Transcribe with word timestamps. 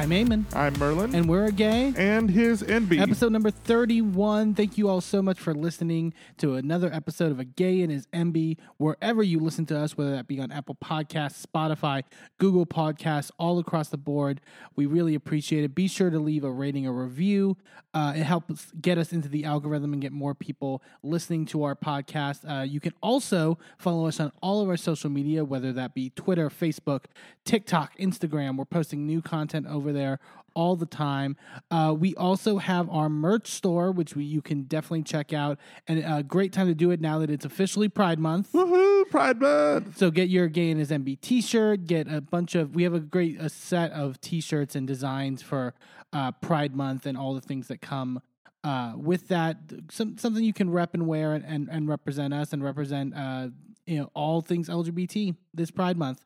I'm 0.00 0.08
Eamon, 0.08 0.46
I'm 0.56 0.72
Merlin. 0.78 1.14
and 1.14 1.28
we're 1.28 1.44
a 1.44 1.52
gay. 1.52 1.92
and 1.94 2.30
his 2.30 2.62
Enby. 2.62 3.02
Episode 3.02 3.32
number 3.32 3.50
31. 3.50 4.54
Thank 4.54 4.78
you 4.78 4.88
all 4.88 5.02
so 5.02 5.20
much 5.20 5.38
for 5.38 5.52
listening 5.52 6.14
to 6.38 6.54
another 6.54 6.90
episode 6.90 7.30
of 7.30 7.38
A 7.38 7.44
Gay 7.44 7.82
and 7.82 7.92
His 7.92 8.06
Enby, 8.06 8.56
wherever 8.78 9.22
you 9.22 9.38
listen 9.40 9.66
to 9.66 9.78
us, 9.78 9.98
whether 9.98 10.12
that 10.12 10.26
be 10.26 10.40
on 10.40 10.50
Apple 10.50 10.74
Podcasts, 10.82 11.44
Spotify, 11.44 12.04
Google 12.38 12.64
Podcasts, 12.64 13.30
all 13.38 13.58
across 13.58 13.90
the 13.90 13.98
board. 13.98 14.40
We 14.74 14.86
really 14.86 15.14
appreciate 15.14 15.64
it. 15.64 15.74
Be 15.74 15.86
sure 15.86 16.08
to 16.08 16.18
leave 16.18 16.44
a 16.44 16.50
rating 16.50 16.86
or 16.86 16.94
review. 16.94 17.58
Uh, 17.92 18.14
it 18.16 18.22
helps 18.22 18.72
get 18.80 18.96
us 18.96 19.12
into 19.12 19.28
the 19.28 19.44
algorithm 19.44 19.92
and 19.92 20.00
get 20.00 20.12
more 20.12 20.34
people 20.34 20.82
listening 21.02 21.44
to 21.44 21.62
our 21.64 21.74
podcast. 21.74 22.48
Uh, 22.48 22.62
you 22.62 22.80
can 22.80 22.94
also 23.02 23.58
follow 23.76 24.06
us 24.06 24.18
on 24.18 24.32
all 24.40 24.62
of 24.62 24.68
our 24.70 24.78
social 24.78 25.10
media, 25.10 25.44
whether 25.44 25.74
that 25.74 25.92
be 25.92 26.08
Twitter, 26.08 26.48
Facebook, 26.48 27.04
TikTok, 27.44 27.98
Instagram. 27.98 28.56
We're 28.56 28.64
posting 28.64 29.06
new 29.06 29.20
content 29.20 29.66
over 29.66 29.89
there 29.92 30.20
all 30.54 30.76
the 30.76 30.86
time. 30.86 31.36
Uh, 31.70 31.94
we 31.96 32.14
also 32.16 32.58
have 32.58 32.88
our 32.90 33.08
merch 33.08 33.48
store, 33.48 33.92
which 33.92 34.16
we, 34.16 34.24
you 34.24 34.42
can 34.42 34.62
definitely 34.62 35.02
check 35.02 35.32
out. 35.32 35.58
And 35.86 36.04
a 36.04 36.22
great 36.22 36.52
time 36.52 36.66
to 36.66 36.74
do 36.74 36.90
it 36.90 37.00
now 37.00 37.18
that 37.18 37.30
it's 37.30 37.44
officially 37.44 37.88
Pride 37.88 38.18
Month. 38.18 38.52
Woohoo! 38.52 39.08
Pride 39.10 39.40
Month. 39.40 39.98
So 39.98 40.10
get 40.10 40.28
your 40.28 40.48
Gay 40.48 40.70
and 40.70 40.80
His 40.80 40.90
Enby 40.90 41.20
T-shirt. 41.20 41.86
Get 41.86 42.12
a 42.12 42.20
bunch 42.20 42.54
of. 42.54 42.74
We 42.74 42.82
have 42.84 42.94
a 42.94 43.00
great 43.00 43.40
a 43.40 43.48
set 43.48 43.92
of 43.92 44.20
T-shirts 44.20 44.74
and 44.74 44.86
designs 44.86 45.42
for 45.42 45.74
uh, 46.12 46.32
Pride 46.32 46.74
Month 46.74 47.06
and 47.06 47.16
all 47.16 47.34
the 47.34 47.40
things 47.40 47.68
that 47.68 47.80
come 47.80 48.20
uh, 48.64 48.94
with 48.96 49.28
that. 49.28 49.58
Some 49.90 50.18
something 50.18 50.44
you 50.44 50.52
can 50.52 50.70
rep 50.70 50.94
and 50.94 51.06
wear 51.06 51.34
and, 51.34 51.44
and, 51.44 51.68
and 51.70 51.88
represent 51.88 52.34
us 52.34 52.52
and 52.52 52.62
represent. 52.62 53.14
Uh, 53.16 53.48
you 53.86 53.98
know 53.98 54.10
all 54.14 54.40
things 54.40 54.68
LGBT 54.68 55.34
this 55.52 55.72
Pride 55.72 55.96
Month, 55.96 56.24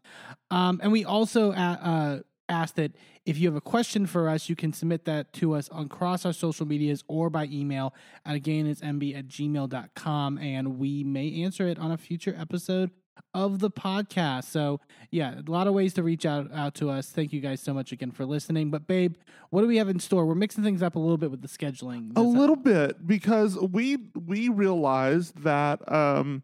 um, 0.50 0.80
and 0.82 0.92
we 0.92 1.04
also 1.04 1.52
uh, 1.52 1.54
uh, 1.54 2.18
ask 2.48 2.74
that 2.76 2.92
if 3.24 3.38
you 3.38 3.48
have 3.48 3.56
a 3.56 3.60
question 3.60 4.06
for 4.06 4.28
us, 4.28 4.48
you 4.48 4.56
can 4.56 4.72
submit 4.72 5.04
that 5.06 5.32
to 5.34 5.54
us 5.54 5.68
on 5.70 5.88
cross 5.88 6.24
our 6.24 6.32
social 6.32 6.66
medias 6.66 7.02
or 7.08 7.30
by 7.30 7.46
email 7.46 7.94
at 8.24 8.40
agayandhisenby 8.42 9.16
at 9.16 9.28
gmail.com 9.28 10.38
and 10.38 10.78
we 10.78 11.04
may 11.04 11.42
answer 11.42 11.66
it 11.66 11.78
on 11.78 11.90
a 11.90 11.96
future 11.96 12.34
episode 12.38 12.90
of 13.32 13.58
the 13.60 13.70
podcast. 13.70 14.44
So 14.44 14.80
yeah, 15.10 15.40
a 15.46 15.50
lot 15.50 15.66
of 15.66 15.74
ways 15.74 15.94
to 15.94 16.02
reach 16.02 16.26
out 16.26 16.52
out 16.52 16.74
to 16.76 16.90
us. 16.90 17.10
Thank 17.10 17.32
you 17.32 17.40
guys 17.40 17.60
so 17.60 17.72
much 17.72 17.92
again 17.92 18.10
for 18.10 18.24
listening. 18.24 18.70
But 18.70 18.86
babe, 18.86 19.16
what 19.50 19.62
do 19.62 19.66
we 19.66 19.76
have 19.76 19.88
in 19.88 19.98
store? 19.98 20.26
We're 20.26 20.34
mixing 20.34 20.64
things 20.64 20.82
up 20.82 20.96
a 20.96 20.98
little 20.98 21.18
bit 21.18 21.30
with 21.30 21.42
the 21.42 21.48
scheduling. 21.48 22.12
A 22.16 22.22
little 22.22 22.56
bit 22.56 23.06
because 23.06 23.58
we 23.58 23.98
we 24.14 24.48
realized 24.48 25.42
that 25.42 25.90
um, 25.90 26.42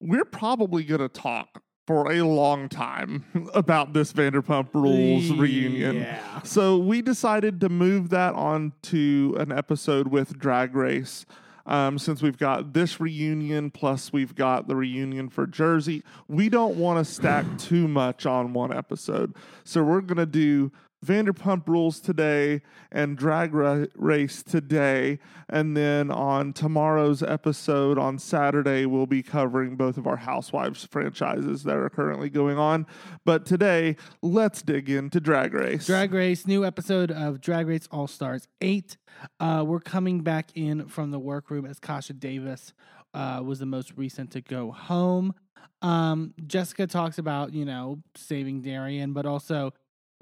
we're 0.00 0.24
probably 0.24 0.84
going 0.84 1.00
to 1.00 1.08
talk 1.08 1.62
for 1.86 2.12
a 2.12 2.22
long 2.22 2.68
time 2.68 3.24
about 3.54 3.92
this 3.92 4.12
Vanderpump 4.12 4.68
Rules 4.74 5.30
reunion. 5.30 5.96
Yeah. 5.96 6.42
So 6.42 6.78
we 6.78 7.02
decided 7.02 7.60
to 7.60 7.68
move 7.68 8.10
that 8.10 8.34
on 8.34 8.72
to 8.82 9.36
an 9.38 9.52
episode 9.52 10.08
with 10.08 10.38
Drag 10.38 10.74
Race. 10.74 11.26
Um, 11.64 11.96
since 11.96 12.22
we've 12.22 12.38
got 12.38 12.72
this 12.72 13.00
reunion 13.00 13.70
plus 13.70 14.12
we've 14.12 14.34
got 14.34 14.66
the 14.66 14.74
reunion 14.74 15.28
for 15.28 15.46
Jersey, 15.46 16.02
we 16.26 16.48
don't 16.48 16.76
want 16.76 17.04
to 17.04 17.12
stack 17.12 17.46
too 17.56 17.86
much 17.86 18.26
on 18.26 18.52
one 18.52 18.76
episode. 18.76 19.34
So 19.62 19.84
we're 19.84 20.00
going 20.00 20.18
to 20.18 20.26
do 20.26 20.72
Vanderpump 21.04 21.66
Rules 21.66 21.98
today 22.00 22.62
and 22.90 23.16
Drag 23.16 23.52
Ra- 23.54 23.86
Race 23.96 24.42
today. 24.42 25.18
And 25.48 25.76
then 25.76 26.10
on 26.10 26.52
tomorrow's 26.52 27.22
episode 27.22 27.98
on 27.98 28.18
Saturday, 28.18 28.86
we'll 28.86 29.06
be 29.06 29.22
covering 29.22 29.76
both 29.76 29.96
of 29.96 30.06
our 30.06 30.16
Housewives 30.16 30.84
franchises 30.84 31.64
that 31.64 31.76
are 31.76 31.90
currently 31.90 32.30
going 32.30 32.58
on. 32.58 32.86
But 33.24 33.44
today, 33.44 33.96
let's 34.22 34.62
dig 34.62 34.88
into 34.88 35.20
Drag 35.20 35.52
Race. 35.52 35.86
Drag 35.86 36.12
Race, 36.12 36.46
new 36.46 36.64
episode 36.64 37.10
of 37.10 37.40
Drag 37.40 37.66
Race 37.66 37.88
All 37.90 38.06
Stars 38.06 38.46
8. 38.60 38.96
Uh, 39.40 39.64
we're 39.66 39.80
coming 39.80 40.20
back 40.20 40.50
in 40.54 40.86
from 40.86 41.10
the 41.10 41.18
workroom 41.18 41.66
as 41.66 41.80
Kasha 41.80 42.12
Davis 42.12 42.72
uh, 43.14 43.42
was 43.44 43.58
the 43.58 43.66
most 43.66 43.92
recent 43.96 44.30
to 44.32 44.40
go 44.40 44.70
home. 44.70 45.34
Um, 45.82 46.32
Jessica 46.46 46.86
talks 46.86 47.18
about, 47.18 47.52
you 47.52 47.64
know, 47.64 47.98
saving 48.14 48.62
Darienne, 48.62 49.12
but 49.12 49.26
also 49.26 49.72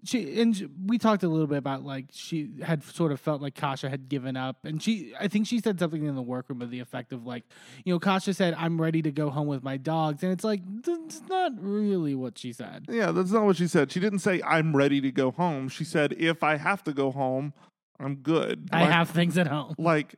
she 0.04 0.40
and 0.40 0.70
we 0.86 0.98
talked 0.98 1.22
a 1.22 1.28
little 1.28 1.46
bit 1.46 1.58
about 1.58 1.84
like 1.84 2.06
she 2.10 2.50
had 2.62 2.82
sort 2.82 3.12
of 3.12 3.20
felt 3.20 3.40
like 3.42 3.54
Kasha 3.54 3.88
had 3.90 4.08
given 4.08 4.36
up, 4.36 4.56
and 4.64 4.82
she 4.82 5.12
I 5.18 5.28
think 5.28 5.46
she 5.46 5.60
said 5.60 5.78
something 5.78 6.04
in 6.04 6.14
the 6.14 6.22
workroom 6.22 6.62
of 6.62 6.70
the 6.70 6.80
effect 6.80 7.12
of 7.12 7.26
like, 7.26 7.44
you 7.84 7.92
know, 7.92 7.98
Kasha 7.98 8.34
said, 8.34 8.54
"I'm 8.58 8.80
ready 8.80 9.02
to 9.02 9.10
go 9.12 9.30
home 9.30 9.46
with 9.46 9.62
my 9.62 9.76
dogs," 9.76 10.22
and 10.22 10.32
it's 10.32 10.44
like 10.44 10.62
that's 10.82 11.22
not 11.28 11.52
really 11.58 12.14
what 12.14 12.38
she 12.38 12.52
said. 12.52 12.86
Yeah, 12.88 13.10
that's 13.12 13.30
not 13.32 13.44
what 13.44 13.56
she 13.56 13.66
said. 13.66 13.90
She 13.92 14.00
didn't 14.00 14.20
say, 14.20 14.40
I'm 14.46 14.74
ready 14.76 15.00
to 15.00 15.10
go 15.12 15.30
home. 15.30 15.68
She 15.68 15.84
said, 15.84 16.12
if 16.14 16.42
I 16.42 16.56
have 16.56 16.82
to 16.84 16.92
go 16.92 17.10
home, 17.10 17.52
I'm 17.98 18.16
good. 18.16 18.68
I 18.72 18.82
Like- 18.82 18.90
have 18.92 19.10
things 19.10 19.36
at 19.38 19.46
home. 19.48 19.74
like 19.78 20.14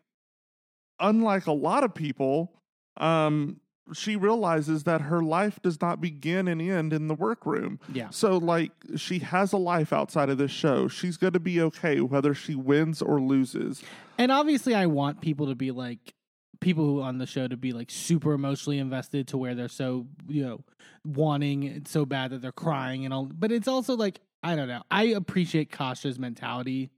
unlike 1.00 1.47
a 1.47 1.53
lot 1.53 1.82
of 1.84 1.94
people 1.94 2.53
um 2.99 3.56
she 3.93 4.15
realizes 4.16 4.84
that 4.84 5.00
her 5.03 5.22
life 5.22 5.60
does 5.62 5.81
not 5.81 6.00
begin 6.00 6.47
and 6.48 6.62
end 6.62 6.93
in 6.93 7.09
the 7.09 7.15
workroom 7.15 7.81
Yeah. 7.93 8.10
so 8.10 8.37
like 8.38 8.72
she 8.97 9.19
has 9.20 9.53
a 9.53 9.56
life 9.56 9.93
outside 9.93 10.28
of 10.31 10.38
this 10.38 10.53
show 10.53 10.87
she's 10.88 11.16
going 11.16 11.32
to 11.32 11.41
be 11.41 11.60
okay 11.60 12.00
whether 12.00 12.32
she 12.34 12.54
wins 12.54 13.03
or 13.03 13.20
loses 13.20 13.82
And 14.19 14.31
obviously, 14.31 14.75
I 14.75 14.87
want 14.87 15.20
people 15.20 15.47
to 15.48 15.54
be 15.54 15.70
like 15.72 16.15
people 16.60 16.84
who 16.84 17.03
on 17.03 17.19
the 17.19 17.26
show 17.26 17.48
to 17.48 17.56
be 17.56 17.72
like 17.72 17.91
super 17.91 18.32
emotionally 18.34 18.78
invested 18.78 19.26
to 19.28 19.37
where 19.38 19.54
they're 19.56 19.69
so 19.69 20.06
you 20.28 20.44
know 20.44 20.60
wanting 21.04 21.64
it 21.64 21.88
so 21.88 22.04
bad 22.04 22.31
that 22.31 22.41
they're 22.43 22.53
crying 22.53 23.04
and 23.04 23.12
all. 23.12 23.25
But 23.26 23.50
it's 23.53 23.66
also 23.69 23.97
like 23.97 24.20
I 24.44 24.54
don't 24.56 24.69
know. 24.69 24.82
I 24.91 25.04
appreciate 25.04 25.70
Kasha's 25.72 26.19
mentality, 26.19 26.91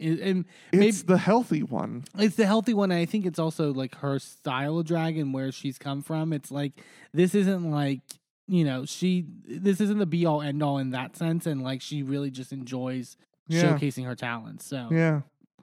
and, 0.00 0.44
maybe 0.72 0.88
it's 0.88 1.02
the 1.02 1.18
healthy 1.18 1.62
one 1.62 2.04
it's 2.18 2.36
the 2.36 2.46
healthy 2.46 2.74
one. 2.74 2.90
I 2.92 3.04
think 3.06 3.24
it's 3.26 3.38
also 3.38 3.72
like 3.72 3.94
her 3.96 4.18
style 4.18 4.78
of 4.78 4.86
drag 4.86 5.16
and 5.18 5.32
where 5.32 5.52
she's 5.52 5.78
come 5.78 6.02
from. 6.02 6.32
It's 6.32 6.50
like 6.50 6.72
this 7.12 7.34
isn't 7.34 7.70
like 7.70 8.00
you 8.48 8.64
know 8.64 8.84
she 8.84 9.24
this 9.46 9.80
isn't 9.80 9.98
the 9.98 10.06
be 10.06 10.26
all 10.26 10.42
end 10.42 10.62
all 10.62 10.78
in 10.78 10.90
that 10.90 11.16
sense, 11.16 11.46
and 11.46 11.62
like 11.62 11.80
she 11.82 12.02
really 12.02 12.30
just 12.30 12.52
enjoys 12.52 13.16
Yeah. 13.48 13.62
showcasing 13.76 14.04
her 14.06 14.16
talents. 14.16 14.66
So 14.66 14.88
yeah 14.90 15.20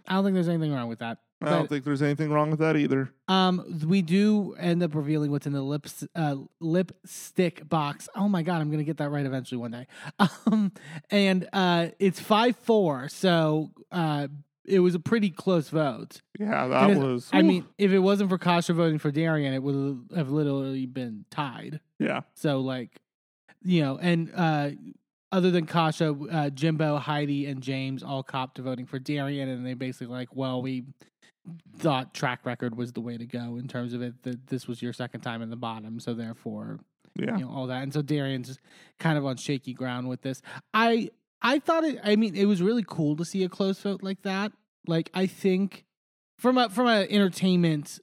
I 0.08 0.14
don't 0.14 0.24
think 0.24 0.34
there's 0.36 0.50
anything 0.50 0.74
wrong 0.74 0.88
with 0.90 1.00
that. 1.00 1.18
I 1.42 1.46
But- 1.46 1.52
don't 1.52 1.70
think 1.70 1.86
there's 1.86 2.02
anything 2.02 2.32
wrong 2.32 2.50
with 2.52 2.60
that 2.60 2.76
either 2.76 3.14
Um, 3.30 3.82
we 3.88 4.02
do 4.02 4.56
end 4.60 4.84
up 4.84 4.94
revealing 4.94 5.32
what's 5.32 5.48
in 5.48 5.54
the 5.54 5.62
lips, 5.62 6.04
uh, 6.16 6.36
lipstick 6.60 7.68
box. 7.68 8.10
Oh 8.16 8.28
my 8.28 8.44
god, 8.44 8.62
I'm 8.62 8.70
gonna 8.72 8.84
get 8.84 8.98
that 8.98 9.10
right 9.10 9.26
eventually 9.26 9.58
one 9.60 9.72
day. 9.72 9.88
Um, 10.48 10.72
and 11.12 11.48
uh, 11.54 11.90
it's 12.00 12.20
five 12.20 12.56
four, 12.58 13.08
so 13.10 13.72
uh, 13.92 14.28
it 14.66 14.80
was 14.80 14.96
a 14.96 15.00
pretty 15.00 15.30
close 15.30 15.70
vote. 15.70 16.22
yeah 16.40 16.68
that 16.68 16.98
was 16.98 17.30
I 17.32 17.42
mean, 17.42 17.66
if 17.78 17.92
it 17.92 18.00
wasn't 18.00 18.30
for 18.30 18.38
Kasha 18.38 18.74
voting 18.74 19.00
for 19.00 19.12
Darienne, 19.12 19.54
it 19.54 19.64
would 19.64 20.08
have 20.16 20.30
literally 20.30 20.86
been 20.88 21.26
tied. 21.30 21.80
yeah 22.00 22.22
So 22.34 22.60
like, 22.62 23.00
you 23.64 23.82
know, 23.82 23.98
and 23.98 24.32
uh, 24.36 24.72
other 25.32 25.52
than 25.52 25.66
Kasha, 25.68 26.16
uh, 26.32 26.50
Jimbo, 26.50 26.98
Heidi, 26.98 27.46
and 27.46 27.62
Jaymes 27.62 28.04
all 28.04 28.24
copped 28.24 28.56
to 28.56 28.62
voting 28.64 28.86
for 28.88 29.00
Darienne, 29.00 29.50
and 29.50 29.66
they 29.66 29.74
basically 29.76 30.08
like, 30.08 30.36
well, 30.36 30.62
we 30.62 30.86
thought 31.78 32.14
track 32.14 32.46
record 32.46 32.76
was 32.78 32.94
the 32.94 33.02
way 33.02 33.18
to 33.18 33.26
go 33.26 33.58
in 33.58 33.68
terms 33.68 33.94
of 33.94 34.02
it 34.02 34.24
that 34.24 34.48
this 34.48 34.68
was 34.68 34.82
your 34.82 34.94
second 34.94 35.22
time 35.22 35.42
in 35.42 35.50
the 35.50 35.56
bottom, 35.56 36.00
so 36.00 36.14
therefore, 36.14 36.80
yeah 37.16 37.38
you 37.38 37.46
know, 37.46 37.52
all 37.52 37.68
that, 37.68 37.84
and 37.84 37.94
so 37.94 38.02
Darienne's 38.02 38.58
kind 39.00 39.18
of 39.18 39.26
on 39.26 39.38
shaky 39.38 39.74
ground 39.74 40.08
with 40.10 40.22
this. 40.22 40.42
I 40.74 41.10
I 41.42 41.60
thought 41.60 41.84
it. 41.86 42.00
I 42.04 42.16
mean, 42.16 42.36
it 42.36 42.46
was 42.46 42.62
really 42.62 42.84
cool 42.86 43.16
to 43.16 43.24
see 43.26 43.44
a 43.44 43.50
close 43.50 43.80
vote 43.80 44.04
like 44.04 44.22
that. 44.24 44.52
Like, 44.88 45.10
I 45.14 45.26
think 45.28 45.86
from 46.38 46.58
a 46.58 46.70
from 46.70 46.88
a 46.88 47.08
entertainment 47.10 48.00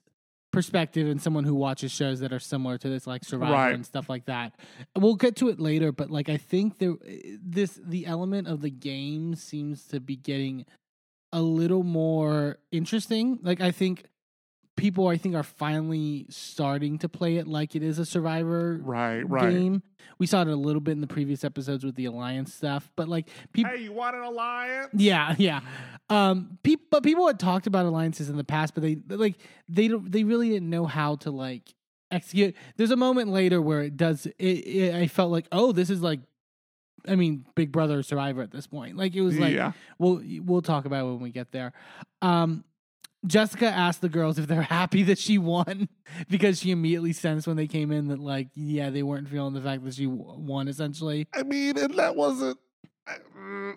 perspective 0.52 1.06
and 1.06 1.20
someone 1.20 1.44
who 1.44 1.54
watches 1.54 1.92
shows 1.92 2.20
that 2.20 2.32
are 2.32 2.38
similar 2.38 2.78
to 2.78 2.88
this 2.88 3.06
like 3.06 3.22
survivor 3.24 3.52
Right. 3.52 3.74
and 3.74 3.84
stuff 3.84 4.08
like 4.08 4.24
that 4.24 4.54
we'll 4.96 5.14
get 5.16 5.36
to 5.36 5.50
it 5.50 5.60
later 5.60 5.92
but 5.92 6.08
like 6.10 6.30
i 6.30 6.38
think 6.38 6.78
there 6.78 6.94
this 7.42 7.78
the 7.84 8.06
element 8.06 8.48
of 8.48 8.62
the 8.62 8.70
game 8.70 9.34
seems 9.34 9.84
to 9.88 10.00
be 10.00 10.16
getting 10.16 10.64
a 11.36 11.42
little 11.42 11.82
more 11.82 12.56
interesting 12.72 13.38
like 13.42 13.60
i 13.60 13.70
think 13.70 14.04
people 14.76 15.08
i 15.08 15.16
think 15.16 15.34
are 15.34 15.42
finally 15.42 16.26
starting 16.28 16.98
to 16.98 17.08
play 17.08 17.36
it 17.36 17.46
like 17.46 17.74
it 17.74 17.82
is 17.82 17.98
a 17.98 18.06
survivor 18.06 18.80
right 18.82 19.22
right 19.28 19.52
game 19.52 19.82
we 20.18 20.26
saw 20.26 20.42
it 20.42 20.48
a 20.48 20.56
little 20.56 20.80
bit 20.80 20.92
in 20.92 21.00
the 21.00 21.06
previous 21.06 21.44
episodes 21.44 21.84
with 21.84 21.94
the 21.94 22.04
alliance 22.06 22.54
stuff 22.54 22.90
but 22.96 23.08
like 23.08 23.28
people 23.52 23.72
hey 23.72 23.82
you 23.82 23.92
want 23.92 24.16
an 24.16 24.22
alliance 24.22 24.88
yeah, 24.94 25.34
yeah. 25.38 25.60
Um, 26.08 26.58
peop- 26.62 26.90
but 26.90 27.02
people 27.02 27.26
had 27.26 27.38
talked 27.38 27.66
about 27.66 27.84
alliances 27.86 28.28
in 28.28 28.36
the 28.36 28.44
past, 28.44 28.74
but 28.74 28.82
they 28.82 28.96
like 29.08 29.36
they 29.68 29.88
don't 29.88 30.10
they 30.10 30.24
really 30.24 30.50
didn't 30.50 30.70
know 30.70 30.86
how 30.86 31.16
to 31.16 31.30
like 31.30 31.74
execute. 32.10 32.54
There's 32.76 32.92
a 32.92 32.96
moment 32.96 33.30
later 33.30 33.60
where 33.60 33.82
it 33.82 33.96
does. 33.96 34.26
It, 34.26 34.34
it 34.38 34.94
I 34.94 35.06
felt 35.08 35.32
like, 35.32 35.46
oh, 35.52 35.72
this 35.72 35.90
is 35.90 36.02
like, 36.02 36.20
I 37.08 37.16
mean, 37.16 37.44
Big 37.54 37.72
Brother 37.72 38.02
Survivor 38.02 38.42
at 38.42 38.50
this 38.50 38.66
point. 38.66 38.96
Like 38.96 39.14
it 39.14 39.22
was 39.22 39.38
like, 39.38 39.54
yeah 39.54 39.72
we'll 39.98 40.22
we'll 40.44 40.62
talk 40.62 40.84
about 40.84 41.06
it 41.06 41.10
when 41.10 41.20
we 41.20 41.30
get 41.30 41.52
there. 41.52 41.72
Um, 42.22 42.64
Jessica 43.26 43.66
asked 43.66 44.00
the 44.00 44.08
girls 44.08 44.38
if 44.38 44.46
they're 44.46 44.62
happy 44.80 45.02
that 45.04 45.18
she 45.18 45.38
won 45.38 45.88
because 46.28 46.60
she 46.60 46.70
immediately 46.70 47.12
sensed 47.12 47.46
when 47.46 47.56
they 47.56 47.66
came 47.66 47.90
in 47.90 48.08
that 48.08 48.18
like 48.18 48.48
yeah 48.54 48.90
they 48.90 49.02
weren't 49.02 49.28
feeling 49.28 49.54
the 49.54 49.60
fact 49.60 49.84
that 49.84 49.94
she 49.94 50.06
won 50.06 50.68
essentially. 50.68 51.26
I 51.34 51.42
mean, 51.42 51.78
and 51.78 51.94
that 51.94 52.16
wasn't. 52.16 52.58
Mm, 53.38 53.74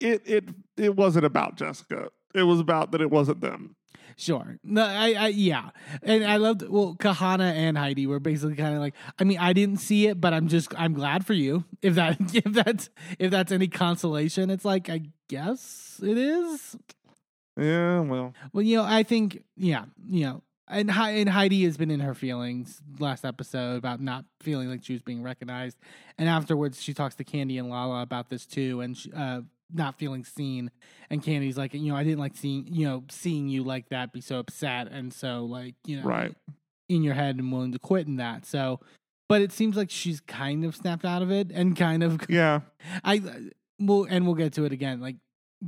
it 0.00 0.22
it 0.26 0.44
it 0.76 0.96
wasn't 0.96 1.24
about 1.24 1.56
Jessica. 1.56 2.10
It 2.34 2.42
was 2.42 2.60
about 2.60 2.92
that 2.92 3.00
it 3.00 3.10
wasn't 3.10 3.40
them. 3.40 3.74
Sure. 4.18 4.58
No, 4.64 4.84
I, 4.84 5.12
I, 5.12 5.28
yeah, 5.28 5.70
and 6.02 6.24
I 6.24 6.38
loved. 6.38 6.68
Well, 6.68 6.96
Kahanna 6.98 7.52
and 7.52 7.78
Heidi 7.78 8.04
were 8.08 8.18
basically 8.18 8.56
kind 8.56 8.74
of 8.74 8.80
like. 8.80 8.94
I 9.16 9.22
mean, 9.22 9.38
I 9.38 9.52
didn't 9.52 9.76
see 9.78 10.08
it, 10.08 10.20
but 10.20 10.34
I'm 10.34 10.48
just, 10.48 10.74
I'm 10.76 10.92
glad 10.92 11.24
for 11.24 11.34
you. 11.34 11.64
If 11.82 11.94
that, 11.94 12.16
if 12.34 12.52
that's, 12.52 12.90
if 13.20 13.30
that's 13.30 13.52
any 13.52 13.68
consolation, 13.68 14.50
it's 14.50 14.64
like, 14.64 14.90
I 14.90 15.02
guess 15.28 16.00
it 16.02 16.18
is. 16.18 16.76
Yeah, 17.56 18.00
well, 18.00 18.34
Well, 18.52 18.62
you 18.62 18.78
know, 18.78 18.84
I 18.84 19.04
think, 19.04 19.44
yeah, 19.56 19.84
you 20.04 20.24
know, 20.24 20.42
and, 20.66 20.90
and 20.90 21.28
Heidi 21.28 21.64
has 21.64 21.76
been 21.76 21.92
in 21.92 22.00
her 22.00 22.14
feelings 22.14 22.82
last 22.98 23.24
episode 23.24 23.76
about 23.76 24.00
not 24.00 24.24
feeling 24.40 24.68
like 24.68 24.82
she 24.82 24.94
was 24.94 25.02
being 25.02 25.22
recognized, 25.22 25.78
and 26.18 26.28
afterwards 26.28 26.82
she 26.82 26.92
talks 26.92 27.14
to 27.16 27.24
Kandy 27.24 27.58
and 27.60 27.70
Lala 27.70 28.02
about 28.02 28.28
this 28.28 28.44
too, 28.44 28.80
and 28.80 28.96
she, 28.96 29.12
uh, 29.12 29.42
not 29.72 29.98
feeling 29.98 30.24
seen. 30.24 30.70
And 31.10 31.22
Kandy's 31.22 31.58
like, 31.58 31.74
you 31.74 31.90
know, 31.92 31.96
I 31.96 32.04
didn't 32.04 32.18
like 32.20 32.36
seeing, 32.36 32.66
you 32.70 32.86
know, 32.86 33.04
seeing 33.10 33.48
you 33.48 33.62
like 33.64 33.88
that, 33.90 34.12
be 34.12 34.20
so 34.20 34.38
upset, 34.38 34.88
and 34.90 35.12
so 35.12 35.44
like, 35.44 35.74
you 35.86 35.98
know, 36.00 36.04
Right. 36.06 36.34
in 36.88 37.02
your 37.02 37.14
head 37.14 37.36
and 37.36 37.52
willing 37.52 37.72
to 37.72 37.78
quit 37.78 38.06
in 38.06 38.16
that. 38.16 38.46
So, 38.46 38.80
but 39.28 39.42
it 39.42 39.52
seems 39.52 39.76
like 39.76 39.90
she's 39.90 40.20
kind 40.20 40.64
of 40.64 40.74
snapped 40.74 41.04
out 41.04 41.20
of 41.22 41.30
it 41.30 41.50
and 41.52 41.76
kind 41.76 42.02
of 42.02 42.20
yeah, 42.28 42.60
I 43.04 43.20
will, 43.78 44.06
and 44.08 44.24
we'll 44.26 44.34
get 44.36 44.52
to 44.54 44.64
it 44.64 44.72
again. 44.72 45.00
Like 45.00 45.16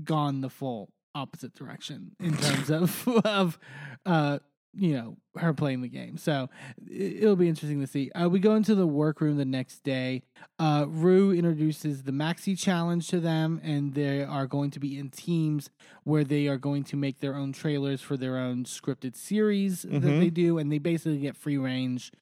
gone 0.04 0.40
the 0.40 0.48
full 0.50 0.88
opposite 1.14 1.52
direction 1.54 2.12
in 2.20 2.36
terms 2.36 2.70
of 2.70 3.08
of 3.24 3.58
uh 4.06 4.38
you 4.72 4.92
know 4.94 5.16
her 5.36 5.52
playing 5.52 5.80
the 5.82 5.88
game. 5.88 6.16
So 6.16 6.48
it- 6.86 7.22
it'll 7.22 7.36
be 7.36 7.48
interesting 7.48 7.80
to 7.80 7.86
see. 7.86 8.10
Uh, 8.12 8.28
we 8.28 8.38
go 8.38 8.54
into 8.54 8.74
the 8.74 8.86
workroom 8.86 9.36
the 9.36 9.44
next 9.44 9.82
day. 9.82 10.22
Uh, 10.58 10.86
Rue 10.88 11.32
introduces 11.32 12.02
the 12.04 12.12
Maxi 12.12 12.58
Challenge 12.58 13.06
to 13.08 13.20
them, 13.20 13.60
and 13.62 13.94
they 13.94 14.22
are 14.22 14.46
going 14.46 14.70
to 14.72 14.80
be 14.80 14.98
in 14.98 15.10
teams 15.10 15.70
where 16.04 16.24
they 16.24 16.46
are 16.46 16.58
going 16.58 16.84
to 16.84 16.96
make 16.96 17.18
their 17.20 17.34
own 17.34 17.52
trailers 17.52 18.00
for 18.00 18.16
their 18.16 18.36
own 18.38 18.64
scripted 18.64 19.16
series 19.16 19.82
that 19.82 19.90
Mhm. 20.02 20.20
they 20.20 20.30
do, 20.30 20.58
and 20.58 20.70
they 20.70 20.78
basically 20.78 21.18
get 21.18 21.36
free 21.36 21.58
range 21.58 22.12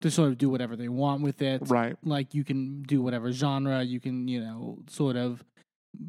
to 0.00 0.10
sort 0.10 0.28
of 0.30 0.36
do 0.38 0.50
whatever 0.50 0.76
they 0.76 0.88
want 0.88 1.22
with 1.22 1.40
it 1.40 1.62
right. 1.70 1.96
like 2.04 2.34
you 2.34 2.44
can 2.44 2.82
do 2.82 3.00
whatever 3.00 3.32
genre 3.32 3.82
you 3.82 3.98
can 4.00 4.28
you 4.28 4.38
know 4.38 4.78
sort 4.86 5.16
of 5.16 5.42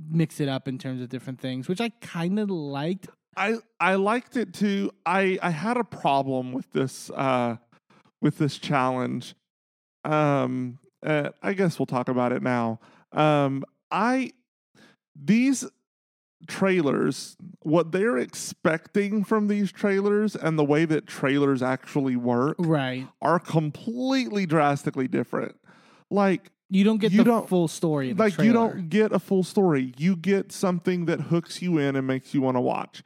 mix 0.09 0.41
it 0.41 0.49
up 0.49 0.67
in 0.67 0.77
terms 0.77 1.01
of 1.01 1.07
different 1.07 1.39
things 1.39 1.69
which 1.69 1.79
i 1.79 1.87
kind 2.01 2.37
of 2.37 2.49
liked 2.49 3.07
I 3.37 3.55
I 3.79 3.95
liked 3.95 4.37
it 4.37 4.53
too. 4.53 4.91
I 5.05 5.37
I 5.41 5.49
had 5.49 5.77
a 5.77 5.83
problem 5.83 6.51
with 6.53 6.71
this 6.71 7.09
uh 7.11 7.57
with 8.21 8.37
this 8.37 8.57
challenge. 8.57 9.35
Um 10.03 10.79
uh, 11.05 11.29
I 11.43 11.53
guess 11.53 11.77
we'll 11.77 11.85
talk 11.85 12.07
about 12.09 12.31
it 12.31 12.41
now. 12.41 12.79
Um 13.11 13.63
I 13.91 14.31
these 15.15 15.65
trailers 16.47 17.35
what 17.61 17.91
they're 17.91 18.17
expecting 18.17 19.23
from 19.23 19.47
these 19.47 19.71
trailers 19.71 20.35
and 20.35 20.59
the 20.59 20.63
way 20.63 20.85
that 20.85 21.07
trailers 21.07 21.63
actually 21.63 22.15
work 22.15 22.55
right 22.59 23.07
are 23.21 23.39
completely 23.39 24.45
drastically 24.45 25.07
different. 25.07 25.55
Like 26.11 26.51
you 26.69 26.83
don't 26.83 26.99
get 26.99 27.11
You 27.11 27.19
the 27.19 27.23
don't- 27.23 27.49
full 27.49 27.67
story 27.67 28.11
in 28.11 28.17
the 28.17 28.23
like 28.23 28.37
you 28.37 28.53
don't 28.53 28.89
get 28.89 29.11
a 29.11 29.19
full 29.19 29.43
story. 29.43 29.93
You 29.97 30.15
get 30.15 30.51
something 30.51 31.05
that 31.05 31.19
hooks 31.21 31.61
you 31.61 31.77
in 31.77 31.95
and 31.95 32.05
makes 32.05 32.33
you 32.33 32.41
want 32.41 32.57
to 32.57 32.61
watch. 32.61 33.03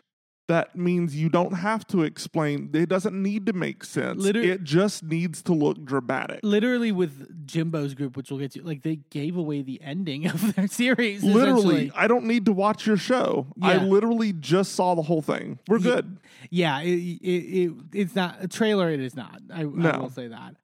That 0.50 0.76
means 0.76 1.16
you 1.16 1.30
don't 1.30 1.54
have 1.54 1.86
to 1.88 2.02
explain. 2.02 2.72
It 2.74 2.90
doesn't 2.90 3.14
need 3.22 3.46
to 3.46 3.54
make 3.54 3.84
sense. 3.86 4.22
Liter- 4.22 4.42
it 4.42 4.64
just 4.64 5.04
needs 5.04 5.42
to 5.44 5.54
look 5.54 5.86
dramatic. 5.86 6.40
literally 6.44 6.92
with 6.92 7.46
jimbo's 7.46 7.94
group 7.96 8.16
which 8.18 8.30
we'll 8.30 8.40
get 8.40 8.52
to 8.52 8.62
like 8.64 8.82
they 8.84 8.98
gave 9.10 9.36
away 9.38 9.62
the 9.62 9.80
ending 9.82 10.26
of 10.34 10.56
their 10.56 10.68
series 10.68 11.24
Literally. 11.24 11.92
I 11.96 12.08
don't 12.08 12.26
need 12.26 12.46
to 12.46 12.52
watch 12.52 12.86
your 12.86 12.98
show. 12.98 13.48
I 13.62 13.78
literally 13.78 14.34
just 14.34 14.74
saw 14.74 14.96
the 14.96 15.02
whole 15.04 15.22
thing. 15.22 15.60
We're 15.68 15.80
good. 15.80 16.18
yeah 16.50 16.82
it, 16.82 16.90
it, 17.22 17.28
it 17.28 17.72
it's 17.94 18.16
not 18.16 18.38
a 18.42 18.48
trailer 18.48 18.90
it 18.90 19.00
is 19.00 19.16
not 19.16 19.40
i, 19.54 19.62
I 19.62 19.64
will 19.66 20.10
say 20.10 20.28
that 20.30 20.56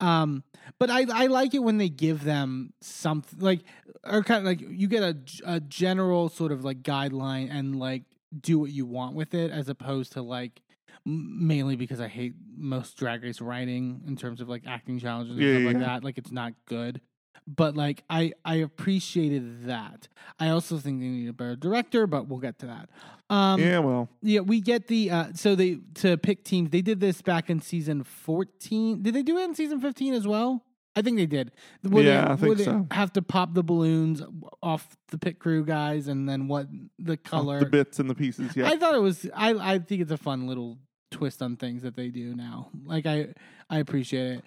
um 0.00 0.42
but 0.78 0.88
i 0.90 1.04
i 1.12 1.26
like 1.26 1.54
it 1.54 1.60
when 1.60 1.78
they 1.78 1.88
give 1.88 2.22
them 2.24 2.72
something 2.80 3.38
like 3.40 3.60
or 4.04 4.22
kind 4.22 4.38
of 4.40 4.44
like 4.44 4.60
you 4.60 4.86
get 4.88 5.02
a, 5.02 5.16
a 5.44 5.60
general 5.60 6.28
sort 6.28 6.52
of 6.52 6.64
like 6.64 6.82
guideline 6.82 7.48
and 7.50 7.78
like 7.78 8.02
do 8.40 8.58
what 8.58 8.70
you 8.70 8.86
want 8.86 9.14
with 9.14 9.34
it 9.34 9.50
as 9.50 9.68
opposed 9.68 10.12
to 10.12 10.22
like 10.22 10.62
mainly 11.04 11.76
because 11.76 12.00
i 12.00 12.08
hate 12.08 12.34
most 12.56 12.96
drag 12.96 13.22
race 13.22 13.40
writing 13.40 14.02
in 14.06 14.16
terms 14.16 14.40
of 14.40 14.48
like 14.48 14.62
acting 14.66 14.98
challenges 14.98 15.36
and 15.36 15.44
Yeah, 15.44 15.52
stuff 15.54 15.62
yeah, 15.62 15.66
like 15.68 15.78
that 15.80 16.04
like 16.04 16.18
it's 16.18 16.32
not 16.32 16.52
good 16.66 17.00
but 17.46 17.74
like 17.74 18.04
i 18.08 18.32
i 18.44 18.56
appreciated 18.56 19.64
that 19.64 20.06
i 20.38 20.48
also 20.48 20.78
think 20.78 21.00
they 21.00 21.06
need 21.08 21.28
a 21.28 21.32
better 21.32 21.56
director 21.56 22.06
but 22.06 22.28
we'll 22.28 22.38
get 22.38 22.58
to 22.60 22.66
that 22.66 22.88
um 23.30 23.60
yeah, 23.60 23.78
well, 23.80 24.08
yeah, 24.22 24.40
we 24.40 24.60
get 24.60 24.86
the 24.86 25.10
uh 25.10 25.32
so 25.34 25.54
they 25.56 25.78
to 25.94 26.16
pick 26.16 26.44
teams. 26.44 26.70
They 26.70 26.82
did 26.82 27.00
this 27.00 27.22
back 27.22 27.50
in 27.50 27.60
season 27.60 28.04
14. 28.04 29.02
Did 29.02 29.14
they 29.14 29.22
do 29.22 29.36
it 29.38 29.44
in 29.44 29.54
season 29.56 29.80
15 29.80 30.14
as 30.14 30.28
well? 30.28 30.62
I 30.94 31.02
think 31.02 31.16
they 31.16 31.26
did. 31.26 31.52
Where 31.82 32.04
Yeah, 32.04 32.34
they, 32.36 32.50
I 32.50 32.54
think 32.54 32.58
so. 32.58 32.86
Have 32.90 33.12
to 33.14 33.22
pop 33.22 33.54
the 33.54 33.62
balloons 33.62 34.22
off 34.62 34.96
the 35.08 35.18
pit 35.18 35.38
crew 35.38 35.64
guys 35.64 36.08
and 36.08 36.28
then 36.28 36.48
what 36.48 36.66
the 36.98 37.16
color. 37.16 37.60
the 37.60 37.66
bits 37.66 37.98
and 37.98 38.10
the 38.10 38.14
pieces. 38.14 38.54
Yeah, 38.56 38.68
I 38.68 38.76
thought 38.76 38.94
it 38.94 39.00
was 39.00 39.28
I 39.34 39.74
I 39.74 39.78
think 39.78 40.02
it's 40.02 40.10
a 40.10 40.18
fun 40.18 40.46
little 40.46 40.78
twist 41.10 41.42
on 41.42 41.56
things 41.56 41.82
that 41.82 41.96
they 41.96 42.08
do 42.08 42.34
now. 42.34 42.70
Like 42.84 43.06
I 43.06 43.34
I 43.70 43.78
appreciate 43.78 44.38
it. 44.38 44.44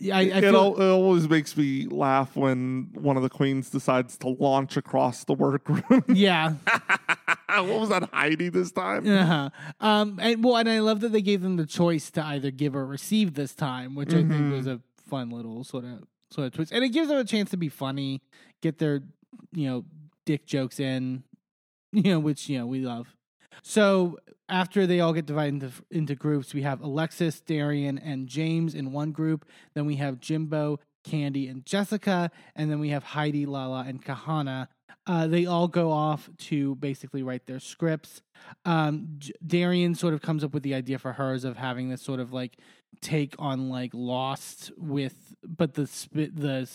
Yeah, 0.00 0.16
I, 0.16 0.20
I 0.20 0.22
it, 0.22 0.40
feel, 0.42 0.54
al- 0.54 0.80
it 0.80 0.90
always 0.90 1.28
makes 1.28 1.56
me 1.56 1.86
laugh 1.86 2.36
when 2.36 2.90
one 2.94 3.16
of 3.16 3.24
the 3.24 3.28
queens 3.28 3.68
decides 3.68 4.16
to 4.18 4.28
launch 4.28 4.76
across 4.76 5.24
the 5.24 5.34
workroom. 5.34 6.04
yeah. 6.08 6.54
what 7.48 7.80
was 7.80 7.88
that 7.88 8.08
Heidi 8.12 8.48
this 8.48 8.70
time? 8.70 9.08
Uh-huh. 9.08 9.50
Um, 9.80 10.20
and 10.22 10.44
well, 10.44 10.56
and 10.56 10.68
I 10.68 10.78
love 10.78 11.00
that 11.00 11.10
they 11.10 11.22
gave 11.22 11.42
them 11.42 11.56
the 11.56 11.66
choice 11.66 12.12
to 12.12 12.24
either 12.24 12.52
give 12.52 12.76
or 12.76 12.86
receive 12.86 13.34
this 13.34 13.54
time, 13.54 13.96
which 13.96 14.14
I 14.14 14.22
think 14.22 14.52
was 14.52 14.68
a 14.68 14.80
fun 15.08 15.30
little 15.30 15.64
sort 15.64 15.84
of 15.84 16.04
sort 16.30 16.46
of 16.46 16.52
twist, 16.52 16.72
and 16.72 16.84
it 16.84 16.90
gives 16.90 17.08
them 17.08 17.18
a 17.18 17.24
chance 17.24 17.50
to 17.50 17.56
be 17.56 17.68
funny, 17.68 18.22
get 18.62 18.78
their 18.78 19.02
you 19.52 19.68
know 19.68 19.84
dick 20.26 20.46
jokes 20.46 20.78
in, 20.78 21.24
you 21.92 22.12
know, 22.12 22.18
which 22.18 22.48
you 22.48 22.58
know 22.58 22.66
we 22.66 22.80
love. 22.80 23.14
So 23.62 24.18
after 24.48 24.86
they 24.86 25.00
all 25.00 25.12
get 25.12 25.26
divided 25.26 25.62
into, 25.62 25.72
into 25.90 26.14
groups, 26.14 26.54
we 26.54 26.62
have 26.62 26.80
Alexis, 26.80 27.40
Darienne, 27.40 27.98
and 27.98 28.28
Jaymes 28.28 28.74
in 28.74 28.92
one 28.92 29.12
group. 29.12 29.44
Then 29.74 29.84
we 29.84 29.96
have 29.96 30.20
Jimbo, 30.20 30.80
Kandy, 31.06 31.50
and 31.50 31.64
Jessica, 31.66 32.30
and 32.54 32.70
then 32.70 32.78
we 32.78 32.90
have 32.90 33.02
Heidi, 33.02 33.46
Lala, 33.46 33.84
and 33.86 34.04
Kahanna. 34.04 34.68
Uh, 35.06 35.26
they 35.26 35.46
all 35.46 35.68
go 35.68 35.90
off 35.90 36.28
to 36.36 36.74
basically 36.76 37.22
write 37.22 37.46
their 37.46 37.60
scripts. 37.60 38.20
Um, 38.66 39.06
J- 39.18 39.32
Darienne 39.46 39.94
sort 39.94 40.12
of 40.12 40.20
comes 40.20 40.44
up 40.44 40.52
with 40.52 40.62
the 40.62 40.74
idea 40.74 40.98
for 40.98 41.14
hers 41.14 41.44
of 41.44 41.56
having 41.56 41.88
this 41.88 42.02
sort 42.02 42.20
of 42.20 42.32
like 42.32 42.58
take 43.00 43.34
on 43.38 43.68
like 43.68 43.90
Lost 43.94 44.72
with, 44.76 45.34
but 45.46 45.74
the 45.74 45.86
sp- 45.86 46.32
the 46.34 46.68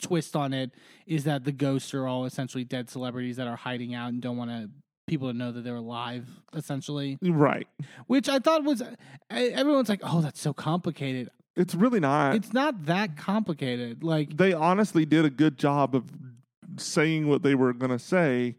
twist 0.00 0.36
on 0.36 0.52
it 0.52 0.70
is 1.06 1.24
that 1.24 1.44
the 1.44 1.52
ghosts 1.52 1.92
are 1.92 2.06
all 2.06 2.24
essentially 2.24 2.64
dead 2.64 2.88
celebrities 2.88 3.36
that 3.36 3.48
are 3.48 3.56
hiding 3.56 3.94
out 3.94 4.10
and 4.12 4.22
don't 4.22 4.36
want 4.36 4.50
to 4.50 4.70
people 5.08 5.26
to 5.32 5.36
know 5.36 5.50
that 5.50 5.64
they're 5.64 5.74
alive 5.74 6.28
essentially 6.54 7.16
Right. 7.22 7.66
which 8.06 8.28
i 8.28 8.38
thought 8.38 8.62
was 8.62 8.80
everyone's 9.30 9.88
like 9.88 9.98
oh 10.04 10.20
that's 10.20 10.38
so 10.38 10.52
complicated 10.52 11.30
It's 11.56 11.74
really 11.74 11.98
not. 11.98 12.36
it's 12.36 12.52
not 12.52 12.84
that 12.86 13.16
complicated 13.16 14.04
like 14.04 14.36
they 14.36 14.52
honestly 14.52 15.04
did 15.06 15.24
a 15.24 15.30
good 15.30 15.58
job 15.58 15.96
of 15.96 16.04
saying 16.76 17.26
what 17.26 17.42
they 17.42 17.54
were 17.56 17.72
going 17.72 17.90
to 17.90 17.98
say 17.98 18.54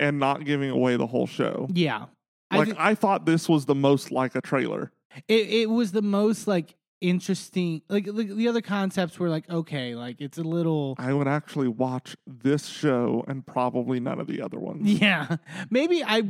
and 0.00 0.18
not 0.18 0.44
giving 0.44 0.70
away 0.70 0.96
the 0.96 1.06
whole 1.06 1.26
show. 1.28 1.68
yeah 1.72 2.06
I 2.50 2.56
Like 2.58 2.74
I 2.78 2.94
thought 2.96 3.24
this 3.26 3.48
was 3.48 3.66
the 3.66 3.74
most 3.74 4.10
like 4.10 4.34
a 4.34 4.40
trailer. 4.40 4.90
It, 5.28 5.48
it 5.50 5.70
was 5.70 5.92
the 5.92 6.02
most 6.02 6.46
like 6.46 6.74
interesting 7.00 7.82
like, 7.88 8.06
like 8.06 8.28
the 8.34 8.48
other 8.48 8.62
concepts 8.62 9.18
were 9.18 9.28
like 9.28 9.48
okay 9.50 9.94
like 9.94 10.20
it's 10.20 10.38
a 10.38 10.42
little 10.42 10.94
I 10.98 11.12
would 11.12 11.28
actually 11.28 11.68
watch 11.68 12.16
this 12.26 12.66
show 12.66 13.22
and 13.28 13.46
probably 13.46 14.00
none 14.00 14.20
of 14.20 14.26
the 14.26 14.40
other 14.40 14.58
ones. 14.58 14.80
yeah 15.00 15.36
maybe 15.70 16.02
i 16.02 16.22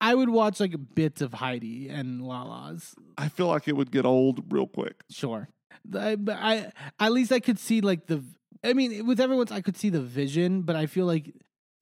i 0.00 0.14
would 0.14 0.28
watch 0.28 0.60
like 0.60 0.74
bits 0.94 1.22
of 1.22 1.32
heidi 1.34 1.88
and 1.88 2.22
lala's 2.22 2.94
I 3.18 3.28
feel 3.28 3.46
like 3.48 3.66
it 3.66 3.76
would 3.76 3.90
get 3.90 4.04
old 4.04 4.52
real 4.52 4.66
quick. 4.66 5.02
Sure. 5.10 5.48
I, 5.94 6.16
I 6.28 6.70
at 7.00 7.12
least 7.12 7.32
I 7.32 7.40
could 7.40 7.58
see 7.58 7.80
like 7.80 8.06
the 8.06 8.22
I 8.62 8.72
mean 8.74 9.06
with 9.06 9.20
everyone's 9.20 9.52
I 9.52 9.60
could 9.60 9.76
see 9.76 9.88
the 9.90 10.00
vision, 10.02 10.62
but 10.62 10.76
I 10.76 10.86
feel 10.86 11.06
like 11.06 11.34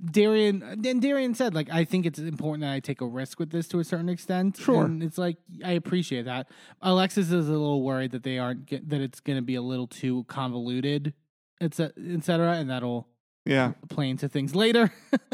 Darienne 0.05 0.63
and 0.63 1.01
Darienne 1.01 1.35
said 1.35 1.55
like 1.55 1.69
I 1.71 1.85
think 1.85 2.05
it's 2.05 2.19
important 2.19 2.63
that 2.63 2.73
I 2.73 2.81
take 2.81 3.01
a 3.01 3.07
risk 3.07 3.39
with 3.39 3.51
this 3.51 3.69
to 3.69 3.79
a 3.79 3.85
certain 3.85 4.09
extent. 4.09 4.57
Sure. 4.57 4.85
and 4.85 5.03
it's 5.03 5.19
like 5.19 5.37
I 5.65 5.73
appreciate 5.73 6.25
that. 6.25 6.49
Alexis 6.83 7.31
is 7.31 7.49
a 7.49 7.53
little 7.53 7.83
worried 7.83 8.11
that 8.13 8.23
they 8.23 8.39
aren't 8.39 8.67
get, 8.67 8.89
that 8.89 9.01
it's 9.01 9.21
going 9.21 9.37
to 9.39 9.43
be 9.43 9.55
a 9.55 9.63
little 9.63 9.87
too 9.87 10.25
convoluted, 10.25 11.15
etc. 11.61 11.95
cetera, 12.23 12.53
and 12.55 12.69
that'll 12.71 13.09
Yeah. 13.45 13.73
play 13.89 14.11
into 14.11 14.29
things 14.29 14.55
later. 14.55 14.93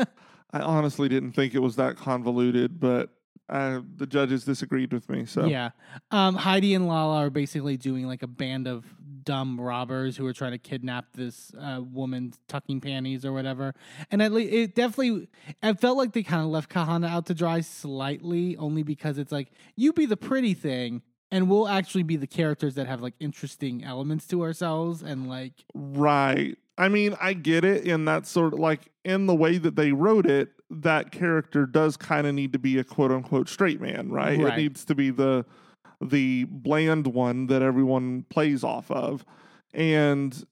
I 0.53 0.61
honestly 0.61 1.09
didn't 1.09 1.33
think 1.33 1.55
it 1.55 1.61
was 1.61 1.77
that 1.77 1.97
convoluted, 1.97 2.81
but 2.81 3.11
uh, 3.49 3.81
the 3.97 4.07
judges 4.07 4.45
disagreed 4.45 4.93
with 4.93 5.09
me. 5.09 5.25
So 5.25 5.47
Yeah. 5.47 5.71
Um, 6.11 6.35
Heidi 6.37 6.75
and 6.75 6.87
Lala 6.87 7.17
are 7.25 7.31
basically 7.31 7.77
doing 7.77 8.07
like 8.07 8.23
a 8.23 8.27
band 8.29 8.69
of 8.69 8.85
dumb 9.25 9.61
robbers 9.61 10.17
who 10.17 10.27
are 10.27 10.33
trying 10.33 10.53
to 10.53 10.59
kidnap 10.59 11.07
this 11.15 11.53
uh, 11.59 11.81
woman's 11.83 12.39
tucking 12.49 12.81
panties 12.81 13.25
or 13.25 13.33
whatever. 13.33 13.75
And 14.11 14.23
at 14.23 14.33
least 14.33 14.53
it 14.53 14.75
definitely, 14.75 15.29
I 15.63 15.75
felt 15.75 15.97
like 15.97 16.13
they 16.13 16.23
kind 16.23 16.43
of 16.43 16.49
left 16.49 16.71
Kahanna 16.71 17.09
out 17.09 17.27
to 17.27 17.35
dry 17.35 17.61
slightly, 17.61 18.57
only 18.57 18.83
because 18.83 19.19
it's 19.19 19.33
like 19.33 19.53
you 19.77 19.93
be 19.93 20.07
the 20.07 20.17
pretty 20.17 20.55
thing, 20.55 21.03
and 21.31 21.49
we'll 21.49 21.69
actually 21.69 22.03
be 22.03 22.17
the 22.17 22.27
characters 22.27 22.75
that 22.75 22.87
have 22.87 23.01
like 23.01 23.15
interesting 23.21 23.85
elements 23.85 24.27
to 24.29 24.43
ourselves 24.43 25.03
and 25.03 25.29
like 25.29 25.65
Right. 25.75 26.57
I 26.79 26.89
mean, 26.89 27.15
I 27.21 27.35
get 27.35 27.65
it 27.65 27.85
in 27.85 28.07
that 28.07 28.27
sort 28.27 28.55
of 28.55 28.59
like 28.59 28.91
in 29.05 29.27
the 29.27 29.35
way 29.35 29.59
that 29.59 29.77
they 29.77 29.93
wrote 29.93 30.27
it, 30.27 30.49
that 30.71 31.11
character 31.11 31.67
does 31.67 31.97
kind 31.97 32.27
of 32.27 32.35
need 32.35 32.53
to 32.53 32.59
be 32.59 32.79
a 32.79 32.85
quote 32.85 33.13
unquote 33.13 33.49
straight 33.49 33.81
man, 33.81 34.11
right? 34.11 34.39
Right. 34.39 34.55
It 34.55 34.63
needs 34.63 34.85
to 34.87 34.95
be 34.95 35.11
the 35.11 35.45
the 36.01 36.45
bland 36.45 37.07
one 37.07 37.47
that 37.47 37.63
everyone 37.63 38.25
plays 38.31 38.65
off 38.65 38.91
of. 38.91 39.25
And 39.73 40.45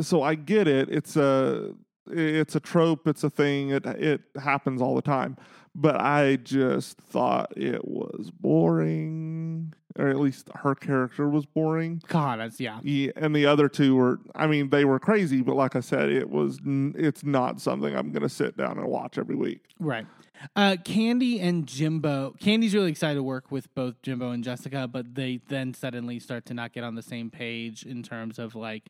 so 0.00 0.22
I 0.22 0.34
get 0.34 0.68
it. 0.68 0.88
It's 0.90 1.16
a 1.16 1.74
it's 2.10 2.54
a 2.54 2.60
trope, 2.60 3.06
it's 3.06 3.24
a 3.24 3.30
thing. 3.30 3.70
It 3.70 3.84
it 3.86 4.22
happens 4.40 4.80
all 4.80 4.94
the 4.94 5.02
time. 5.02 5.36
But 5.74 6.00
I 6.00 6.36
just 6.36 6.98
thought 6.98 7.56
it 7.56 7.86
was 7.86 8.32
boring, 8.32 9.72
or 9.96 10.08
at 10.08 10.18
least 10.18 10.48
her 10.56 10.74
character 10.74 11.28
was 11.28 11.46
boring. 11.46 12.02
Kahanna's. 12.08 12.58
Yeah, 12.58 12.80
Yeah, 12.82 13.12
and 13.14 13.34
the 13.36 13.46
other 13.46 13.68
two 13.68 13.94
were, 13.94 14.18
I 14.34 14.48
mean, 14.48 14.70
they 14.70 14.84
were 14.84 14.98
crazy, 14.98 15.40
but 15.40 15.54
like 15.54 15.76
I 15.76 15.80
said, 15.80 16.08
it 16.08 16.30
was, 16.30 16.58
it's 16.64 17.22
not 17.22 17.60
something 17.60 17.94
I'm 17.94 18.10
going 18.10 18.22
to 18.22 18.28
sit 18.28 18.56
down 18.56 18.78
and 18.78 18.88
watch 18.88 19.18
every 19.18 19.36
week. 19.36 19.66
Right. 19.78 20.06
Uh, 20.54 20.76
Kandy 20.84 21.42
and 21.42 21.66
Jimbo. 21.66 22.34
Kandy's 22.40 22.74
really 22.74 22.90
excited 22.90 23.14
to 23.16 23.22
work 23.22 23.50
with 23.50 23.72
both 23.74 24.00
Jimbo 24.02 24.30
and 24.30 24.44
Jessica, 24.44 24.88
but 24.90 25.14
they 25.14 25.40
then 25.48 25.74
suddenly 25.74 26.18
start 26.20 26.44
to 26.46 26.54
not 26.54 26.72
get 26.72 26.84
on 26.84 26.94
the 26.94 27.02
same 27.02 27.30
page 27.30 27.84
in 27.84 28.02
terms 28.02 28.38
of 28.38 28.54
like, 28.54 28.84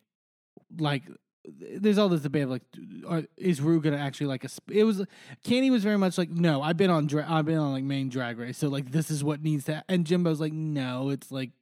like. 0.78 1.02
There's 1.50 1.97
all 1.97 2.11
this 2.11 2.21
debate 2.21 2.43
of 2.43 2.50
like, 2.50 2.62
are, 3.09 3.23
is 3.38 3.62
Rue 3.62 3.81
gonna 3.81 3.97
actually 3.97 4.26
like 4.26 4.45
a? 4.45 4.49
sp- 4.52 4.69
It 4.71 4.85
was 4.85 5.02
Kandy 5.47 5.71
was 5.71 5.83
very 5.83 5.97
much 5.97 6.19
like, 6.19 6.28
no, 6.28 6.61
I've 6.61 6.76
been 6.76 6.90
on, 6.90 7.07
dra- 7.07 7.25
I've 7.26 7.47
been 7.47 7.57
on 7.57 7.73
like 7.73 7.85
main 7.85 8.11
drag 8.11 8.37
race, 8.38 8.59
so 8.59 8.69
like 8.69 8.90
this 8.90 9.11
is 9.11 9.25
what 9.25 9.43
needs 9.43 9.64
to. 9.64 9.83
And 9.88 10.05
Jimbo's 10.07 10.40
like, 10.43 10.52
no, 10.52 11.09
it's 11.09 11.33
like, 11.33 11.52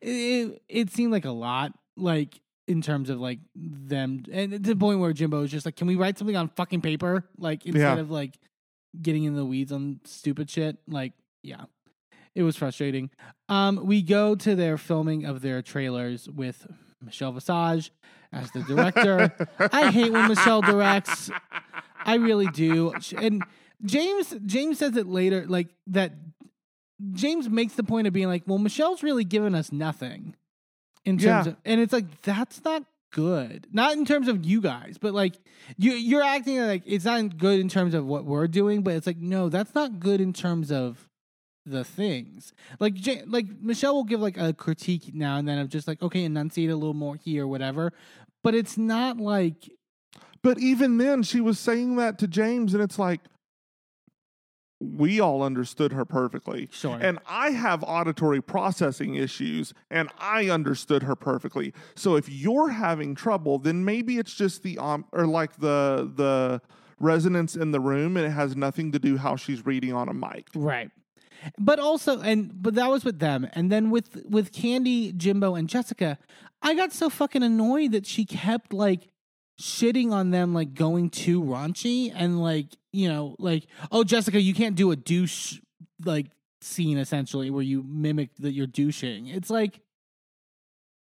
it, 0.00 0.62
it 0.68 0.90
seemed 0.92 1.10
like 1.10 1.24
a 1.24 1.32
lot, 1.32 1.72
like 1.96 2.38
in 2.68 2.80
terms 2.80 3.10
of 3.10 3.18
like 3.18 3.40
them, 3.56 4.22
and 4.30 4.52
to 4.52 4.58
the 4.60 4.76
point 4.76 5.00
where 5.00 5.12
Jimbo 5.12 5.40
was 5.40 5.50
just 5.50 5.66
like, 5.66 5.74
can 5.74 5.88
we 5.88 5.96
write 5.96 6.16
something 6.16 6.36
on 6.36 6.48
fucking 6.50 6.82
paper, 6.82 7.24
like 7.36 7.66
instead 7.66 7.96
Yeah. 7.96 8.00
of 8.02 8.12
like 8.12 8.38
getting 9.02 9.24
in 9.24 9.34
the 9.34 9.44
weeds 9.44 9.72
on 9.72 10.00
stupid 10.04 10.48
shit. 10.50 10.76
Like, 10.88 11.12
yeah, 11.42 11.64
it 12.34 12.42
was 12.42 12.56
frustrating. 12.56 13.10
Um, 13.48 13.80
we 13.84 14.02
go 14.02 14.34
to 14.34 14.54
their 14.54 14.76
filming 14.78 15.24
of 15.24 15.40
their 15.42 15.62
trailers 15.62 16.28
with 16.28 16.66
Michelle 17.02 17.32
Visage 17.32 17.90
as 18.32 18.50
the 18.52 18.62
director. 18.62 19.34
I 19.58 19.90
hate 19.90 20.12
when 20.12 20.28
Michelle 20.28 20.60
directs. 20.62 21.30
I 22.04 22.16
really 22.16 22.46
do. 22.48 22.92
And 23.16 23.44
Jaymes 23.84 24.34
Jaymes 24.46 24.76
says 24.76 24.96
it 24.96 25.06
later, 25.06 25.44
like 25.46 25.68
that. 25.88 26.12
Jaymes 27.12 27.48
makes 27.50 27.74
the 27.74 27.82
point 27.82 28.06
of 28.06 28.12
being 28.12 28.28
like, 28.28 28.44
"Well, 28.46 28.58
Michelle's 28.58 29.02
really 29.02 29.24
given 29.24 29.54
us 29.54 29.72
nothing 29.72 30.36
in 31.04 31.18
terms 31.18 31.46
Yeah. 31.46 31.52
of," 31.52 31.56
and 31.64 31.80
it's 31.80 31.92
like 31.92 32.22
that's 32.22 32.64
not 32.64 32.84
good. 33.14 33.68
Not 33.72 33.94
in 33.96 34.04
terms 34.04 34.28
of 34.28 34.44
you 34.44 34.60
guys, 34.60 34.98
but 35.00 35.14
like 35.14 35.36
you 35.78 35.92
you're 35.92 36.22
acting 36.24 36.58
like 36.58 36.82
it's 36.84 37.06
not 37.06 37.38
good 37.38 37.60
in 37.60 37.68
terms 37.70 37.94
of 37.94 38.04
what 38.06 38.24
we're 38.26 38.48
doing, 38.48 38.82
but 38.82 38.94
it's 38.94 39.06
like 39.06 39.18
no, 39.18 39.48
that's 39.48 39.74
not 39.74 40.00
good 40.00 40.20
in 40.20 40.32
terms 40.34 40.72
of 40.72 41.08
the 41.64 41.84
things. 41.84 42.52
Like 42.80 42.96
like 43.26 43.46
Michelle 43.62 43.94
will 43.94 44.04
give 44.04 44.20
like 44.20 44.36
a 44.36 44.52
critique 44.52 45.14
now 45.14 45.38
and 45.38 45.46
then 45.48 45.58
of 45.58 45.68
just 45.70 45.88
like 45.88 46.02
okay, 46.02 46.24
enunciate 46.24 46.70
a 46.70 46.76
little 46.76 46.94
more 46.94 47.16
here, 47.16 47.46
whatever. 47.46 47.92
But 48.42 48.54
it's 48.54 48.76
not 48.76 49.18
like 49.18 49.70
But 50.42 50.58
even 50.58 50.98
then, 50.98 51.22
she 51.22 51.40
was 51.40 51.58
saying 51.58 51.96
that 51.96 52.18
to 52.18 52.28
Jaymes, 52.28 52.74
and 52.74 52.82
it's 52.82 52.98
like, 52.98 53.20
we 54.80 55.20
all 55.20 55.42
understood 55.42 55.92
her 55.92 56.04
perfectly. 56.04 56.68
sure. 56.72 56.98
And 57.00 57.18
I 57.26 57.50
have 57.50 57.82
auditory 57.84 58.42
processing 58.42 59.14
issues, 59.14 59.72
and 59.90 60.10
I 60.18 60.50
understood 60.50 61.02
her 61.04 61.16
perfectly. 61.16 61.72
So 61.94 62.16
if 62.16 62.28
you're 62.28 62.70
having 62.70 63.14
trouble, 63.14 63.58
then 63.58 63.84
maybe 63.84 64.18
it's 64.18 64.34
just 64.34 64.62
the 64.62 64.78
um 64.78 65.04
or 65.12 65.26
like 65.26 65.56
the 65.56 66.10
the 66.14 66.60
resonance 66.98 67.56
in 67.56 67.70
the 67.70 67.80
room, 67.80 68.16
and 68.16 68.26
it 68.26 68.30
has 68.30 68.56
nothing 68.56 68.92
to 68.92 68.98
do 68.98 69.16
how 69.16 69.36
she's 69.36 69.64
reading 69.64 69.92
on 69.92 70.08
a 70.08 70.14
mic. 70.14 70.48
Right. 70.54 70.90
But 71.58 71.78
also 71.78 72.20
and 72.20 72.50
but 72.62 72.74
that 72.74 72.90
was 72.90 73.04
with 73.04 73.18
them. 73.18 73.48
And 73.52 73.70
then 73.70 73.90
with 73.90 74.24
with 74.26 74.52
Kandy, 74.52 75.16
Jimbo, 75.16 75.54
and 75.54 75.68
Jessica, 75.68 76.18
I 76.62 76.74
got 76.74 76.92
so 76.92 77.10
fucking 77.10 77.42
annoyed 77.42 77.92
that 77.92 78.06
she 78.06 78.24
kept 78.24 78.72
like 78.72 79.08
shitting 79.60 80.10
on 80.10 80.30
them 80.30 80.52
like 80.54 80.74
going 80.74 81.10
too 81.10 81.42
raunchy 81.42 82.12
and 82.14 82.42
like, 82.42 82.66
you 82.92 83.08
know, 83.08 83.36
like, 83.38 83.66
oh 83.92 84.04
Jessica, 84.04 84.40
you 84.40 84.54
can't 84.54 84.76
do 84.76 84.90
a 84.90 84.96
douche 84.96 85.58
like 86.04 86.26
scene 86.60 86.98
essentially 86.98 87.50
where 87.50 87.62
you 87.62 87.82
mimic 87.82 88.30
that 88.38 88.52
you're 88.52 88.66
douching. 88.66 89.28
It's 89.28 89.50
like 89.50 89.80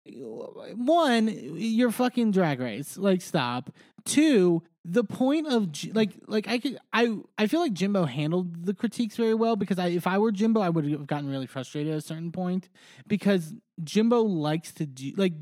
one, 0.06 1.28
you're 1.28 1.92
fucking 1.92 2.32
drag 2.32 2.60
race. 2.60 2.98
Like, 2.98 3.22
stop. 3.22 3.70
Two, 4.04 4.64
the 4.84 5.04
point 5.04 5.48
of 5.48 5.70
like, 5.94 6.12
like 6.28 6.48
I 6.48 6.58
could, 6.58 6.80
I, 6.92 7.18
I 7.38 7.48
feel 7.48 7.60
like 7.60 7.74
Jimbo 7.74 8.06
handled 8.06 8.66
the 8.66 8.74
critiques 8.74 9.16
very 9.16 9.36
well 9.36 9.56
because 9.56 9.78
I, 9.78 9.88
if 9.88 10.08
I 10.08 10.18
were 10.18 10.32
Jimbo, 10.32 10.60
I 10.60 10.70
would 10.70 10.90
have 10.90 11.06
gotten 11.06 11.30
really 11.30 11.46
frustrated 11.46 11.94
at 11.94 12.00
a 12.00 12.02
certain 12.02 12.32
point 12.32 12.70
because 13.08 13.54
Jimbo 13.84 14.24
likes 14.24 14.74
to 14.74 14.88
do 14.88 15.14
like, 15.18 15.34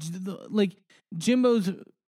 like 0.50 0.76
Jimbo's 1.18 1.72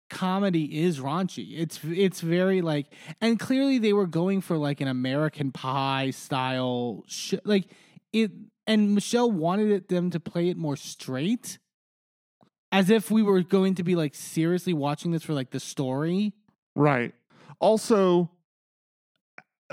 comedy 0.08 0.82
is 0.82 1.00
raunchy. 1.00 1.58
It's, 1.58 1.80
it's 1.84 2.20
very 2.20 2.60
like, 2.60 2.86
and 3.20 3.38
clearly 3.38 3.78
they 3.78 3.92
were 3.92 4.06
going 4.06 4.40
for 4.40 4.56
like 4.56 4.80
an 4.80 4.88
American 4.88 5.52
Pie 5.52 6.10
style, 6.10 7.04
sh- 7.06 7.34
like 7.44 7.66
it, 8.12 8.30
and 8.66 8.94
Michelle 8.94 9.30
wanted 9.30 9.70
it, 9.70 9.88
them 9.88 10.10
to 10.10 10.20
play 10.20 10.48
it 10.48 10.56
more 10.56 10.76
straight 10.76 11.58
as 12.72 12.90
if 12.90 13.10
we 13.10 13.22
were 13.22 13.42
going 13.42 13.74
to 13.76 13.82
be 13.82 13.94
like 13.94 14.14
seriously 14.14 14.72
watching 14.72 15.12
this 15.12 15.22
for 15.22 15.32
like 15.32 15.50
the 15.50 15.60
story. 15.60 16.32
Right. 16.74 17.14
Also, 17.60 18.30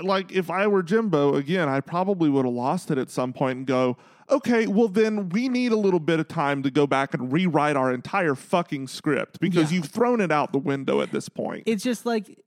like 0.00 0.32
if 0.32 0.50
I 0.50 0.66
were 0.66 0.82
Jimbo, 0.82 1.34
again, 1.34 1.68
I 1.68 1.80
probably 1.80 2.28
would 2.30 2.44
have 2.44 2.54
lost 2.54 2.90
it 2.90 2.98
at 2.98 3.10
some 3.10 3.32
point 3.32 3.58
and 3.58 3.66
go, 3.66 3.96
okay, 4.30 4.66
well 4.66 4.88
then 4.88 5.28
we 5.30 5.48
need 5.48 5.72
a 5.72 5.76
little 5.76 6.00
bit 6.00 6.20
of 6.20 6.28
time 6.28 6.62
to 6.62 6.70
go 6.70 6.86
back 6.86 7.14
and 7.14 7.32
rewrite 7.32 7.76
our 7.76 7.92
entire 7.92 8.34
fucking 8.34 8.88
script 8.88 9.40
because 9.40 9.70
Yeah. 9.70 9.76
you've 9.76 9.86
thrown 9.90 10.20
it 10.20 10.32
out 10.32 10.52
the 10.52 10.58
window 10.58 11.00
at 11.00 11.10
this 11.12 11.28
point. 11.28 11.64
It's 11.66 11.82
just 11.84 12.04
like 12.06 12.38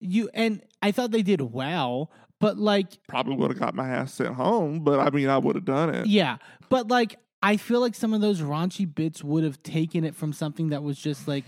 you 0.00 0.28
and 0.34 0.62
I 0.82 0.92
thought 0.92 1.10
they 1.10 1.22
did 1.22 1.40
well, 1.40 2.10
but 2.40 2.58
like 2.58 2.98
probably 3.08 3.36
would 3.36 3.50
have 3.50 3.58
got 3.60 3.74
my 3.74 3.88
ass 3.88 4.14
sent 4.14 4.34
home, 4.34 4.80
but 4.80 5.00
I 5.00 5.10
mean, 5.10 5.28
I 5.28 5.38
would 5.38 5.54
have 5.56 5.64
done 5.64 5.94
it. 5.94 6.06
yeah, 6.06 6.36
but 6.68 6.88
like 6.88 7.16
I 7.42 7.56
feel 7.58 7.80
like 7.80 7.94
some 7.94 8.12
of 8.14 8.20
those 8.20 8.40
raunchy 8.40 8.92
bits 8.92 9.22
would 9.22 9.44
have 9.44 9.62
taken 9.62 10.04
it 10.04 10.14
from 10.14 10.32
something 10.32 10.70
that 10.70 10.82
was 10.82 10.98
just 10.98 11.28
like 11.28 11.44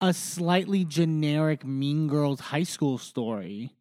a 0.00 0.12
slightly 0.12 0.84
generic 0.84 1.64
Mean 1.64 2.06
Girls 2.06 2.40
high 2.40 2.64
school 2.64 2.98
story 2.98 3.72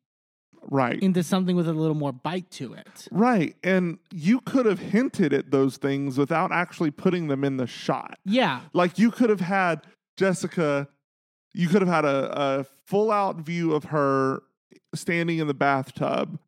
Right. 0.69 1.01
into 1.01 1.23
something 1.23 1.55
with 1.55 1.67
a 1.67 1.73
little 1.73 1.95
more 1.95 2.11
bite 2.11 2.49
to 2.51 2.73
it. 2.73 3.07
right. 3.11 3.55
And 3.63 3.99
you 4.11 4.39
could 4.41 4.65
have 4.65 4.79
hinted 4.79 5.33
at 5.33 5.51
those 5.51 5.77
things 5.77 6.17
without 6.17 6.51
actually 6.51 6.91
putting 6.91 7.27
them 7.27 7.43
in 7.43 7.57
the 7.57 7.67
shot. 7.67 8.17
Yeah, 8.25 8.61
Like 8.73 8.97
you 8.97 9.11
could 9.11 9.29
have 9.29 9.41
had 9.41 9.81
Jessica, 10.17 10.87
you 11.53 11.67
could 11.67 11.81
have 11.81 11.89
had 11.89 12.05
a, 12.05 12.41
a 12.59 12.65
full 12.87 13.11
out 13.11 13.37
view 13.37 13.73
of 13.73 13.85
her 13.85 14.41
standing 14.93 15.39
in 15.39 15.47
the 15.47 15.53
bathtub, 15.53 16.39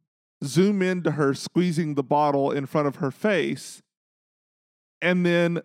zoom 0.44 0.82
into 0.82 1.12
her 1.12 1.34
squeezing 1.34 1.96
the 1.96 2.04
bottle 2.04 2.52
in 2.52 2.66
front 2.66 2.88
of 2.88 2.98
her 2.98 3.12
face, 3.12 3.82
and 5.02 5.26
then 5.26 5.62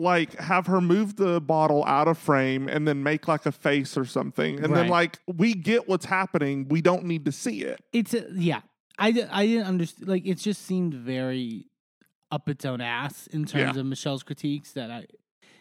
like 0.00 0.38
have 0.38 0.66
her 0.66 0.80
move 0.80 1.16
the 1.16 1.40
bottle 1.40 1.84
out 1.84 2.08
of 2.08 2.18
frame 2.18 2.68
and 2.68 2.88
then 2.88 3.02
make 3.02 3.28
like 3.28 3.46
a 3.46 3.52
face 3.52 3.96
or 3.96 4.04
something. 4.04 4.62
And 4.64 4.74
then 4.74 4.88
like 4.88 5.18
we 5.26 5.54
get 5.54 5.88
what's 5.88 6.06
happening. 6.06 6.66
We 6.68 6.80
don't 6.80 7.04
need 7.04 7.24
to 7.26 7.32
see 7.32 7.62
it. 7.62 7.80
it's 7.92 8.14
a, 8.14 8.26
yeah. 8.32 8.60
I, 8.98 9.08
I 9.30 9.46
didn't 9.46 9.66
understand. 9.66 10.08
Like 10.08 10.26
it 10.26 10.36
just 10.38 10.66
seemed 10.66 10.94
very 10.94 11.66
up 12.30 12.48
its 12.48 12.64
own 12.64 12.80
ass 12.80 13.26
in 13.28 13.44
terms 13.44 13.76
of 13.76 13.86
Michelle's 13.86 14.22
critiques 14.22 14.72
that 14.72 14.90
I. 14.90 15.06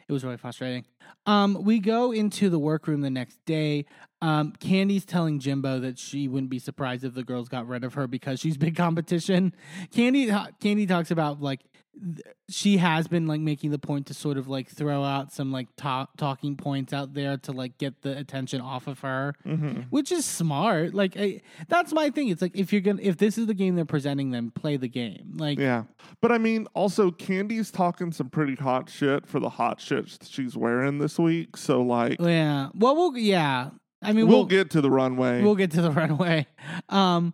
It 0.07 0.13
was 0.13 0.23
really 0.23 0.37
frustrating. 0.37 0.85
Um, 1.27 1.63
we 1.63 1.77
go 1.77 2.11
into 2.11 2.49
the 2.49 2.57
workroom 2.57 3.01
the 3.01 3.11
next 3.11 3.45
day. 3.45 3.85
Um, 4.21 4.53
Kandy's 4.59 5.05
telling 5.05 5.39
Jimbo 5.39 5.79
that 5.79 5.97
she 5.97 6.27
wouldn't 6.27 6.49
be 6.49 6.59
surprised 6.59 7.03
if 7.05 7.13
the 7.13 7.23
girls 7.23 7.47
got 7.47 7.67
rid 7.67 7.83
of 7.85 7.93
her 7.93 8.05
because 8.07 8.39
she's 8.39 8.57
big 8.57 8.75
competition. 8.75 9.53
Kandy 9.93 10.27
Kandy 10.59 10.87
talks 10.87 11.09
about 11.09 11.41
like 11.41 11.61
th- 11.97 12.21
she 12.49 12.75
has 12.77 13.07
been 13.07 13.27
like 13.27 13.39
making 13.39 13.71
the 13.71 13.79
point 13.79 14.07
to 14.07 14.13
sort 14.13 14.37
of 14.37 14.49
like 14.49 14.67
throw 14.69 15.03
out 15.05 15.31
some 15.31 15.53
like 15.53 15.69
talk, 15.77 16.17
talking 16.17 16.57
points 16.57 16.91
out 16.91 17.13
there 17.13 17.37
to 17.37 17.53
like 17.53 17.77
get 17.77 18.01
the 18.01 18.17
attention 18.17 18.59
off 18.59 18.87
of 18.87 18.99
her, 18.99 19.35
Mm-hmm. 19.45 19.83
which 19.89 20.11
is 20.11 20.25
smart. 20.25 20.93
Like 20.93 21.15
I, 21.17 21.39
that's 21.69 21.93
my 21.93 22.09
thing. 22.09 22.27
It's 22.27 22.41
like 22.41 22.57
if 22.57 22.73
you're 22.73 22.81
gonna 22.81 22.99
if 23.01 23.15
this 23.15 23.37
is 23.37 23.47
the 23.47 23.53
game 23.53 23.75
they're 23.75 23.85
presenting, 23.85 24.31
them 24.31 24.51
play 24.51 24.75
the 24.75 24.89
game. 24.89 25.35
Like 25.37 25.59
Yeah. 25.59 25.83
But 26.21 26.33
I 26.33 26.39
mean, 26.39 26.67
also, 26.73 27.09
Kandy's 27.11 27.71
talking 27.71 28.11
some 28.11 28.29
pretty 28.29 28.55
hot 28.55 28.89
shit 28.89 29.25
for 29.25 29.39
the 29.39 29.49
hot 29.49 29.79
shit 29.79 30.27
she's 30.29 30.57
wearing 30.57 30.97
this 30.97 31.17
week. 31.17 31.55
So, 31.55 31.81
like, 31.81 32.17
yeah. 32.19 32.67
Well, 32.75 32.95
we'll 32.97 33.17
yeah. 33.17 33.69
I 34.01 34.13
mean, 34.13 34.27
we'll, 34.27 34.37
we'll 34.37 34.45
get 34.45 34.69
to 34.71 34.81
the 34.81 34.89
runway. 34.89 35.43
We'll 35.43 35.55
get 35.55 35.71
to 35.71 35.81
the 35.81 35.91
runway. 36.01 36.47
Um, 36.87 37.33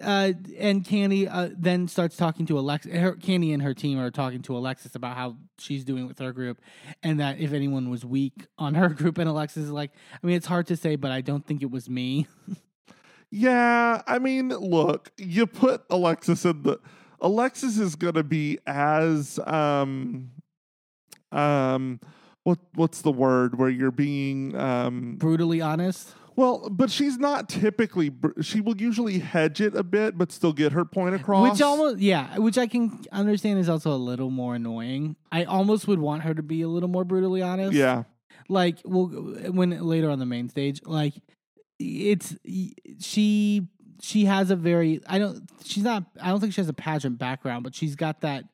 uh, 0.00 0.32
and 0.58 0.82
Kandy 0.84 1.28
uh, 1.30 1.50
then 1.56 1.86
starts 1.86 2.16
talking 2.16 2.46
to 2.46 2.58
Alexis. 2.58 2.92
Her, 2.92 3.14
Kandy 3.14 3.52
and 3.52 3.62
her 3.62 3.74
team 3.74 3.98
are 3.98 4.10
talking 4.10 4.40
to 4.42 4.56
Alexis 4.56 4.94
about 4.94 5.16
how 5.16 5.36
she's 5.58 5.84
doing 5.84 6.06
with 6.06 6.18
her 6.18 6.32
group, 6.32 6.60
and 7.02 7.20
that 7.20 7.38
if 7.38 7.52
anyone 7.52 7.90
was 7.90 8.06
weak 8.06 8.46
on 8.56 8.74
her 8.74 8.88
group, 9.00 9.18
and 9.18 9.28
Alexis 9.28 9.64
is 9.64 9.70
like, 9.70 9.90
I 10.12 10.26
mean, 10.26 10.36
it's 10.36 10.46
hard 10.46 10.66
to 10.68 10.76
say, 10.76 10.96
but 10.96 11.10
I 11.10 11.20
don't 11.20 11.46
think 11.46 11.62
it 11.62 11.70
was 11.70 11.90
me. 11.90 12.26
yeah. 13.30 14.00
I 14.06 14.18
mean, 14.18 14.48
look, 14.48 15.12
you 15.18 15.46
put 15.46 15.84
Alexis 15.90 16.44
in 16.44 16.62
the. 16.62 16.78
Alexis 17.20 17.78
is 17.78 17.96
going 17.96 18.14
to 18.14 18.24
be 18.24 18.58
as. 18.66 19.38
um 19.46 20.30
um 21.32 22.00
what 22.48 22.58
what's 22.74 23.02
the 23.02 23.12
word 23.12 23.58
where 23.58 23.68
you're 23.68 23.90
being 23.90 24.56
um 24.56 25.16
Brutally 25.16 25.60
honest. 25.60 26.14
well 26.36 26.68
but 26.70 26.90
she's 26.90 27.18
not 27.18 27.48
typically 27.48 28.08
br- 28.08 28.40
she 28.40 28.60
will 28.60 28.76
usually 28.80 29.18
hedge 29.18 29.60
it 29.60 29.74
a 29.76 29.82
bit 29.82 30.16
but 30.16 30.32
still 30.32 30.52
get 30.52 30.72
her 30.72 30.84
point 30.84 31.14
across 31.14 31.50
Which 31.50 31.62
almost, 31.62 31.98
yeah, 31.98 32.38
which 32.38 32.56
I 32.58 32.66
can 32.66 33.04
understand 33.12 33.58
is 33.58 33.68
also 33.68 33.92
a 33.92 33.96
little 34.10 34.30
more 34.30 34.54
annoying. 34.54 35.16
I 35.30 35.44
almost 35.44 35.86
would 35.88 35.98
want 36.00 36.22
her 36.22 36.34
to 36.34 36.42
be 36.42 36.62
a 36.62 36.68
little 36.68 36.88
more 36.88 37.04
brutally 37.04 37.42
honest. 37.42 37.74
yeah 37.74 38.04
like 38.48 38.78
well 38.84 39.06
when 39.52 39.70
later 39.82 40.08
on 40.10 40.18
the 40.18 40.26
main 40.26 40.48
stage 40.48 40.80
like 40.86 41.12
it's 41.78 42.34
she 42.98 43.68
she 44.00 44.24
has 44.24 44.50
a 44.50 44.56
very 44.56 45.00
i 45.06 45.18
don't 45.18 45.48
she's 45.64 45.82
not 45.84 46.04
i 46.22 46.28
don't 46.30 46.40
think 46.40 46.52
she 46.54 46.60
has 46.60 46.68
a 46.68 46.72
pageant 46.72 47.18
background 47.18 47.62
but 47.62 47.74
she's 47.74 47.94
got 47.94 48.20
that 48.22 48.44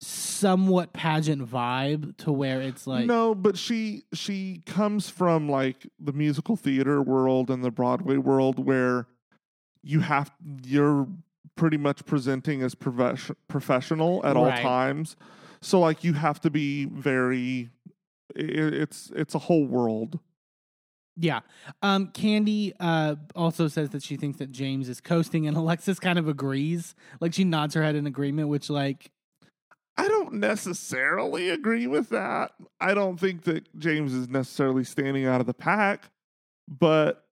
somewhat 0.00 0.92
pageant 0.92 1.48
vibe 1.48 2.16
to 2.18 2.30
where 2.32 2.60
it's 2.60 2.86
like 2.86 3.06
no, 3.06 3.34
but 3.34 3.56
she 3.56 4.04
she 4.12 4.62
comes 4.66 5.08
from 5.08 5.48
like 5.48 5.86
the 5.98 6.12
musical 6.12 6.56
theater 6.56 7.00
world 7.00 7.50
and 7.50 7.64
the 7.64 7.70
Broadway 7.70 8.16
world 8.16 8.64
where 8.64 9.06
you 9.82 10.00
have 10.00 10.30
you're 10.64 11.06
pretty 11.56 11.76
much 11.76 12.04
presenting 12.04 12.62
as 12.62 12.74
profes- 12.74 13.34
professional 13.48 14.24
at 14.26 14.36
all 14.36 14.46
Right. 14.46 14.60
times. 14.62 15.16
So 15.62 15.80
like 15.80 16.04
you 16.04 16.12
have 16.14 16.40
to 16.40 16.50
be 16.50 16.84
very 16.86 17.70
i 18.36 18.40
it's 18.40 19.10
it's 19.14 19.34
a 19.34 19.38
whole 19.38 19.64
world. 19.66 20.18
yeah 21.16 21.40
um 21.82 22.08
kandy 22.08 22.72
uh 22.80 23.14
also 23.36 23.68
says 23.68 23.90
that 23.90 24.02
she 24.02 24.16
thinks 24.16 24.38
that 24.38 24.50
jaymes 24.50 24.88
is 24.88 25.00
coasting 25.00 25.46
and 25.46 25.56
alexis 25.62 26.00
kind 26.00 26.18
of 26.18 26.26
agrees 26.26 26.94
like 27.20 27.32
she 27.32 27.44
nods 27.44 27.74
her 27.74 27.82
head 27.82 27.94
in 27.94 28.06
agreement 28.06 28.48
which 28.48 28.68
like 28.68 29.12
I 29.96 30.08
don't 30.08 30.34
necessarily 30.34 31.50
agree 31.50 31.86
with 31.86 32.08
that. 32.10 32.52
I 32.80 32.94
don't 32.94 33.18
think 33.18 33.42
that 33.44 33.78
Jaymes 33.78 34.14
is 34.14 34.28
necessarily 34.28 34.84
standing 34.84 35.26
out 35.26 35.40
of 35.40 35.46
the 35.46 35.54
pack, 35.54 36.10
but 36.68 37.23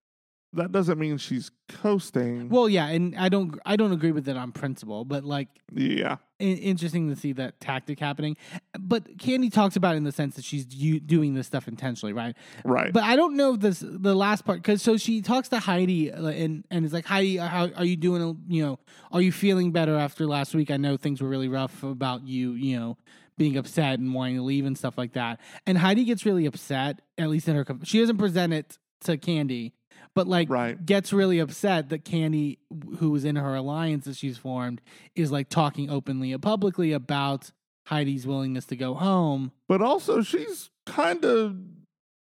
that 0.54 0.72
doesn't 0.72 0.98
mean 0.98 1.16
she's 1.18 1.50
coasting. 1.68 2.48
well 2.48 2.68
yeah 2.68 2.86
and 2.88 3.16
i 3.16 3.28
don't 3.28 3.58
i 3.64 3.76
don't 3.76 3.92
agree 3.92 4.12
with 4.12 4.28
it 4.28 4.36
on 4.36 4.52
principle 4.52 5.04
but 5.04 5.24
like 5.24 5.48
yeah. 5.72 6.16
in- 6.38 6.58
interesting 6.58 7.08
to 7.08 7.16
see 7.16 7.32
that 7.32 7.60
tactic 7.60 7.98
happening. 7.98 8.36
But 8.78 9.16
Kandy 9.16 9.50
talks 9.50 9.76
about 9.76 9.94
it 9.94 9.98
in 9.98 10.04
the 10.04 10.12
sense 10.12 10.36
that 10.36 10.44
she's 10.44 10.66
u- 10.74 11.00
doing 11.00 11.34
this 11.34 11.46
stuff 11.46 11.68
intentionally, 11.68 12.12
right? 12.12 12.36
Right. 12.64 12.92
But 12.92 13.04
I 13.04 13.16
don't 13.16 13.36
know 13.36 13.56
this 13.56 13.82
the 13.82 14.14
last 14.14 14.44
part 14.44 14.58
because 14.58 14.82
so 14.82 14.96
she 14.96 15.22
talks 15.22 15.48
to 15.48 15.58
Heidi 15.58 16.12
uh, 16.12 16.26
and 16.26 16.64
and 16.70 16.84
is 16.84 16.92
like, 16.92 17.06
Heidi, 17.06 17.36
how 17.36 17.70
are 17.76 17.84
you 17.84 17.96
doing? 17.96 18.42
You 18.48 18.62
know, 18.64 18.78
are 19.10 19.22
you 19.22 19.32
feeling 19.32 19.72
better 19.72 19.96
after 19.96 20.26
last 20.26 20.54
week? 20.54 20.70
I 20.70 20.76
know 20.76 20.96
things 20.96 21.22
were 21.22 21.28
really 21.28 21.48
rough 21.48 21.82
about 21.82 22.26
you. 22.26 22.52
You 22.52 22.78
know. 22.78 22.98
Being 23.38 23.56
upset 23.56 23.98
and 23.98 24.12
wanting 24.12 24.36
to 24.36 24.42
leave 24.42 24.66
and 24.66 24.76
stuff 24.76 24.98
like 24.98 25.14
that, 25.14 25.40
and 25.66 25.78
Heidi 25.78 26.04
gets 26.04 26.26
really 26.26 26.44
upset. 26.44 27.00
At 27.16 27.30
least 27.30 27.48
in 27.48 27.56
her, 27.56 27.64
she 27.82 27.98
doesn't 27.98 28.18
present 28.18 28.52
it 28.52 28.78
to 29.04 29.16
Kandy, 29.16 29.72
but 30.14 30.26
like 30.26 30.48
Right. 30.50 30.84
gets 30.84 31.12
really 31.12 31.38
upset 31.38 31.88
that 31.90 32.04
Kandy, 32.04 32.58
who 32.98 33.10
was 33.10 33.24
in 33.24 33.36
her 33.36 33.54
alliance 33.54 34.04
that 34.04 34.16
she's 34.16 34.38
formed, 34.38 34.80
is 35.14 35.32
like 35.32 35.48
talking 35.48 35.88
openly 35.90 36.32
and 36.32 36.42
publicly 36.42 36.92
about 36.92 37.50
Heidi's 37.88 38.26
willingness 38.26 38.64
to 38.66 38.76
go 38.76 38.94
home. 38.94 39.52
but 39.68 39.82
also 39.82 40.22
she's 40.22 40.70
kind 40.86 41.24
of 41.24 41.56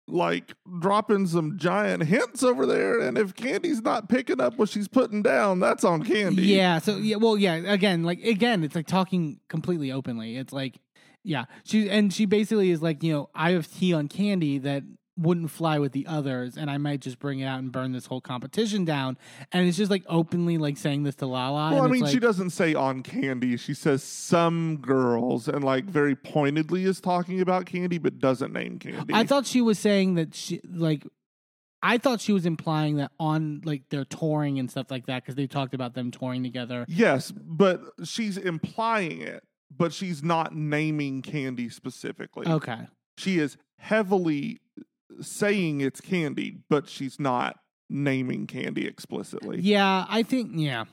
like 0.07 0.55
dropping 0.81 1.27
some 1.27 1.59
giant 1.59 2.03
hints 2.05 2.43
over 2.43 2.65
there 2.65 2.99
and 2.99 3.19
if 3.19 3.35
Kandy's 3.35 3.83
not 3.83 4.09
picking 4.09 4.41
up 4.41 4.57
what 4.57 4.69
she's 4.71 4.89
putting 4.89 5.23
down, 5.23 5.61
that's 5.61 5.85
on 5.85 6.03
Kandy. 6.03 6.47
Yeah. 6.47 6.79
So 6.79 6.97
yeah. 6.97 7.17
Well, 7.17 7.37
yeah. 7.37 7.55
Again, 7.57 8.05
like 8.05 8.23
again, 8.25 8.65
it's 8.65 8.75
like 8.75 8.87
talking 8.87 9.41
completely 9.49 9.93
openly. 9.93 10.37
It's 10.39 10.53
like, 10.53 10.77
yeah. 11.25 11.45
She 11.65 11.91
and 11.91 12.11
she 12.13 12.25
basically 12.25 12.71
is 12.71 12.81
like, 12.81 13.03
you 13.03 13.13
know, 13.13 13.31
I 13.35 13.51
have 13.51 13.71
tea 13.71 13.93
on 13.93 14.09
Kandy 14.09 14.63
that 14.63 14.83
wouldn't 15.19 15.51
fly 15.51 15.79
with 15.79 15.93
the 15.93 16.07
others, 16.07 16.57
and 16.57 16.71
I 16.71 16.79
might 16.79 17.01
just 17.01 17.19
bring 17.19 17.41
it 17.41 17.47
out 17.47 17.59
and 17.59 17.73
burn 17.73 17.93
this 17.93 18.07
whole 18.07 18.21
competition 18.21 18.85
down. 18.85 19.19
And 19.53 19.67
it's 19.67 19.77
just 19.77 19.91
like 19.91 20.05
openly 20.09 20.59
like 20.59 20.77
saying 20.77 21.03
this 21.03 21.17
to 21.17 21.27
Lala. 21.27 21.75
Well, 21.75 21.83
I 21.83 21.89
mean, 21.89 22.05
it's 22.05 22.13
she 22.13 22.21
doesn't 22.21 22.51
say 22.51 22.75
on 22.75 23.03
Kandy. 23.03 23.59
She 23.59 23.75
says 23.75 24.03
some 24.03 24.77
girls, 24.77 25.49
and 25.49 25.65
like 25.65 25.85
very 25.85 26.15
pointedly 26.15 26.85
is 26.85 27.01
talking 27.01 27.41
about 27.41 27.67
Kandy, 27.67 28.01
but 28.01 28.19
doesn't 28.19 28.53
name 28.53 28.79
Kandy. 28.79 29.11
I 29.13 29.25
thought 29.25 29.47
she 29.47 29.61
was 29.61 29.79
saying 29.79 30.15
that 30.15 30.35
she 30.35 30.61
like. 30.65 31.05
I 31.81 31.99
thought 31.99 32.21
she 32.21 32.33
was 32.33 32.45
implying 32.45 32.97
that 32.97 33.13
on 33.21 33.63
like 33.65 33.89
their 33.91 34.05
touring 34.05 34.59
and 34.59 34.69
stuff 34.69 34.91
like 34.91 35.07
that 35.07 35.23
because 35.23 35.37
they 35.37 35.47
talked 35.47 35.75
about 35.75 35.95
them 35.95 36.11
touring 36.11 36.43
together. 36.43 36.85
yes, 36.89 37.31
but 37.31 37.81
she's 38.03 38.37
implying 38.37 39.21
it, 39.21 39.45
but 39.77 39.93
she's 39.93 40.23
not 40.23 40.57
naming 40.57 41.23
Kandy 41.23 41.73
specifically. 41.73 42.49
Okay. 42.49 42.89
She 43.17 43.39
is 43.39 43.57
heavily 43.79 44.61
saying 45.21 45.81
it's 45.81 46.01
Kandy, 46.01 46.59
but 46.69 46.89
she's 46.89 47.19
not 47.19 47.59
naming 47.91 48.47
Kandy 48.47 48.87
explicitly. 48.87 49.61
Yeah, 49.61 50.07
I 50.09 50.23
think 50.23 50.53
yeah, 50.55 50.85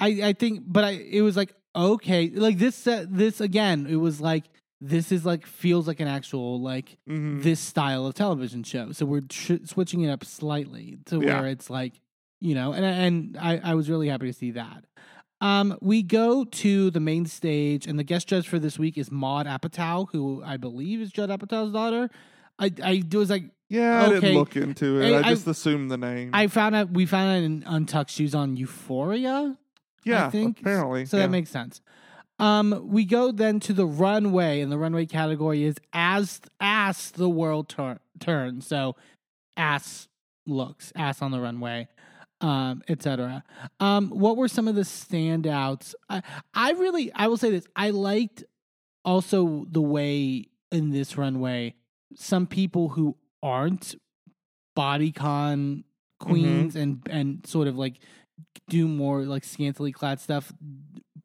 I 0.00 0.08
I 0.22 0.32
think, 0.32 0.62
but 0.66 0.84
I 0.84 0.90
it 0.90 1.22
was 1.22 1.36
like 1.36 1.52
okay, 1.74 2.30
like 2.30 2.58
this 2.58 2.86
uh, 2.86 3.04
this 3.08 3.40
again, 3.40 3.86
it 3.88 3.96
was 3.96 4.20
like 4.20 4.44
this 4.80 5.10
is 5.10 5.24
like 5.24 5.46
feels 5.46 5.86
like 5.88 6.00
an 6.00 6.08
actual 6.08 6.60
like 6.60 6.98
Mhm. 7.08 7.42
this 7.42 7.60
style 7.60 8.06
of 8.06 8.14
television 8.14 8.62
show. 8.62 8.92
So 8.92 9.06
we're 9.06 9.22
tr- 9.22 9.64
switching 9.64 10.02
it 10.02 10.10
up 10.10 10.24
slightly 10.24 10.98
to 11.06 11.20
Yeah. 11.20 11.40
where 11.40 11.48
it's 11.50 11.68
like 11.70 12.00
you 12.40 12.54
know, 12.54 12.72
and 12.72 12.84
and 12.84 13.36
I 13.38 13.58
I 13.58 13.74
was 13.74 13.88
really 13.90 14.08
happy 14.08 14.26
to 14.26 14.32
see 14.32 14.50
that. 14.52 14.84
Um, 15.42 15.76
we 15.82 16.02
go 16.02 16.44
to 16.44 16.90
the 16.90 17.00
main 17.00 17.26
stage, 17.26 17.86
and 17.86 17.98
the 17.98 18.04
guest 18.04 18.26
judge 18.28 18.48
for 18.48 18.58
this 18.58 18.78
week 18.78 18.96
is 18.96 19.10
Maud 19.10 19.46
Apatow, 19.46 20.08
who 20.12 20.42
I 20.42 20.56
believe 20.56 21.00
is 21.00 21.10
Judd 21.12 21.28
Apatow's 21.28 21.72
daughter. 21.72 22.08
I 22.58 22.70
I 22.82 23.02
was 23.12 23.28
like 23.28 23.50
Yeah, 23.68 24.02
I 24.02 24.06
Okay. 24.06 24.20
didn't 24.20 24.34
look 24.36 24.56
into 24.56 25.00
it. 25.00 25.12
I- 25.12 25.16
I, 25.18 25.20
I- 25.26 25.30
just 25.30 25.46
assumed 25.46 25.90
the 25.90 25.96
name. 25.98 26.30
I 26.32 26.46
found 26.46 26.74
out 26.76 26.90
we 26.90 27.06
found 27.06 27.30
out 27.30 27.42
in 27.44 27.64
Untucked 27.66 28.10
she 28.10 28.22
was 28.22 28.34
on 28.34 28.56
Euphoria. 28.56 29.56
yeah, 30.04 30.26
I 30.26 30.30
think 30.30 30.60
apparently. 30.60 31.04
So 31.06 31.16
yeah. 31.16 31.24
that 31.24 31.30
makes 31.30 31.50
sense. 31.50 31.80
Um, 32.38 32.82
we 32.88 33.04
go 33.06 33.32
then 33.32 33.60
to 33.60 33.72
the 33.72 33.86
runway, 33.86 34.60
and 34.60 34.70
the 34.70 34.76
runway 34.78 35.06
category 35.06 35.64
is 35.64 35.76
as 35.92 36.40
as 36.60 37.10
the 37.12 37.28
world 37.30 37.68
tur- 37.70 37.98
turns. 38.20 38.66
So, 38.66 38.94
ass 39.56 40.06
looks, 40.46 40.92
ass 40.94 41.22
on 41.22 41.30
the 41.30 41.40
runway, 41.40 41.88
um, 42.42 42.82
etc. 42.88 43.42
Um, 43.80 44.10
what 44.10 44.36
were 44.36 44.48
some 44.48 44.68
of 44.68 44.74
the 44.74 44.82
standouts? 44.82 45.94
I, 46.10 46.22
I 46.54 46.72
really, 46.72 47.10
I 47.14 47.26
will 47.28 47.38
say 47.38 47.50
this: 47.50 47.66
I 47.74 47.88
liked 47.90 48.44
also 49.04 49.64
the 49.70 49.80
way 49.80 50.48
in 50.70 50.90
this 50.90 51.16
runway 51.16 51.74
some 52.14 52.46
people 52.46 52.90
who 52.90 53.16
aren't 53.46 53.94
bodycon 54.76 55.84
queens 56.18 56.74
and 56.76 57.00
and 57.08 57.46
sort 57.46 57.68
of 57.68 57.76
like 57.76 58.00
do 58.68 58.88
more 58.88 59.22
like 59.22 59.44
scantily 59.44 59.92
clad 59.92 60.20
stuff 60.20 60.52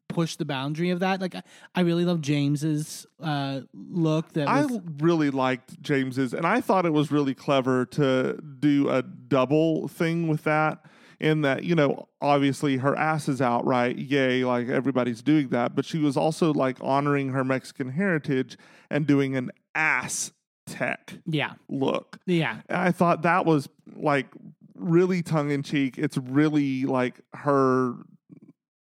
push 0.08 0.36
the 0.36 0.44
boundary 0.44 0.90
of 0.90 1.00
that 1.00 1.20
like 1.20 1.34
i, 1.34 1.42
I 1.74 1.80
really 1.80 2.04
love 2.04 2.20
jaymes's 2.20 3.06
uh 3.20 3.62
look 3.74 4.32
that 4.34 4.48
I 4.48 4.66
really 4.98 5.30
liked 5.30 5.80
Jaymes's, 5.82 6.34
and 6.34 6.46
I 6.46 6.60
thought 6.60 6.86
it 6.86 6.92
was 6.92 7.10
really 7.10 7.34
clever 7.34 7.86
to 7.86 8.38
do 8.58 8.88
a 8.88 9.02
double 9.02 9.88
thing 9.88 10.28
with 10.28 10.44
that. 10.44 10.84
In 11.20 11.42
that, 11.42 11.62
you 11.62 11.76
know, 11.76 12.08
obviously 12.20 12.78
her 12.78 12.96
ass 12.96 13.28
is 13.28 13.40
out, 13.40 13.64
right? 13.64 13.96
Yay, 13.96 14.44
like 14.44 14.68
everybody's 14.68 15.22
doing 15.22 15.50
that. 15.50 15.76
But 15.76 15.84
she 15.84 15.98
was 15.98 16.16
also 16.16 16.52
like 16.52 16.78
honoring 16.80 17.28
her 17.28 17.44
Mexican 17.44 17.90
heritage 17.90 18.58
and 18.90 19.06
doing 19.06 19.36
an 19.36 19.52
ass 19.72 20.32
tech 20.66 21.14
yeah 21.26 21.52
look. 21.68 22.18
yeah 22.26 22.60
And 22.68 22.80
I 22.80 22.92
thought 22.92 23.22
that 23.22 23.44
was 23.44 23.68
like 23.96 24.26
really 24.74 25.22
tongue 25.22 25.50
in 25.50 25.62
cheek. 25.62 25.98
It's 25.98 26.16
really 26.16 26.84
like 26.84 27.20
her 27.34 27.94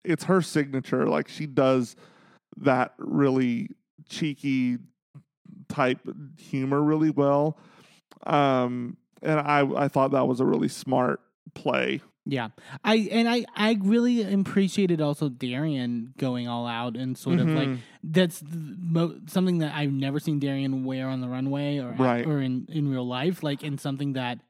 it's 0.04 0.24
her 0.24 0.40
signature. 0.42 1.06
Like 1.06 1.28
she 1.28 1.46
does 1.46 1.96
that 2.58 2.94
really 2.98 3.70
cheeky 4.08 4.78
type 5.68 6.00
humor 6.38 6.82
really 6.82 7.10
well. 7.10 7.58
Um 8.26 8.96
and 9.22 9.38
I 9.40 9.60
I 9.76 9.88
thought 9.88 10.12
that 10.12 10.26
was 10.26 10.40
a 10.40 10.44
really 10.44 10.68
smart 10.68 11.20
play. 11.54 12.00
Yeah, 12.30 12.48
I 12.84 13.08
and 13.10 13.26
I 13.26 13.46
I 13.56 13.78
really 13.80 14.22
appreciated 14.22 15.00
also 15.00 15.30
Darienne 15.30 16.12
going 16.18 16.46
all 16.46 16.66
out 16.66 16.94
and 16.94 17.16
sort 17.16 17.40
of 17.40 17.48
like 17.48 17.68
Mhm. 17.68 17.78
that's 18.04 18.40
the 18.40 18.76
mo- 18.78 19.18
something 19.26 19.58
that 19.58 19.74
I've 19.74 19.92
never 19.92 20.20
seen 20.20 20.38
Darienne 20.38 20.84
wear 20.84 21.08
on 21.08 21.22
the 21.22 21.28
runway 21.28 21.78
or 21.78 21.92
Right. 21.92 22.26
or 22.26 22.40
in 22.42 22.66
in 22.68 22.88
real 22.90 23.06
life, 23.06 23.42
like 23.42 23.64
in 23.64 23.78
something 23.78 24.12
that 24.12 24.40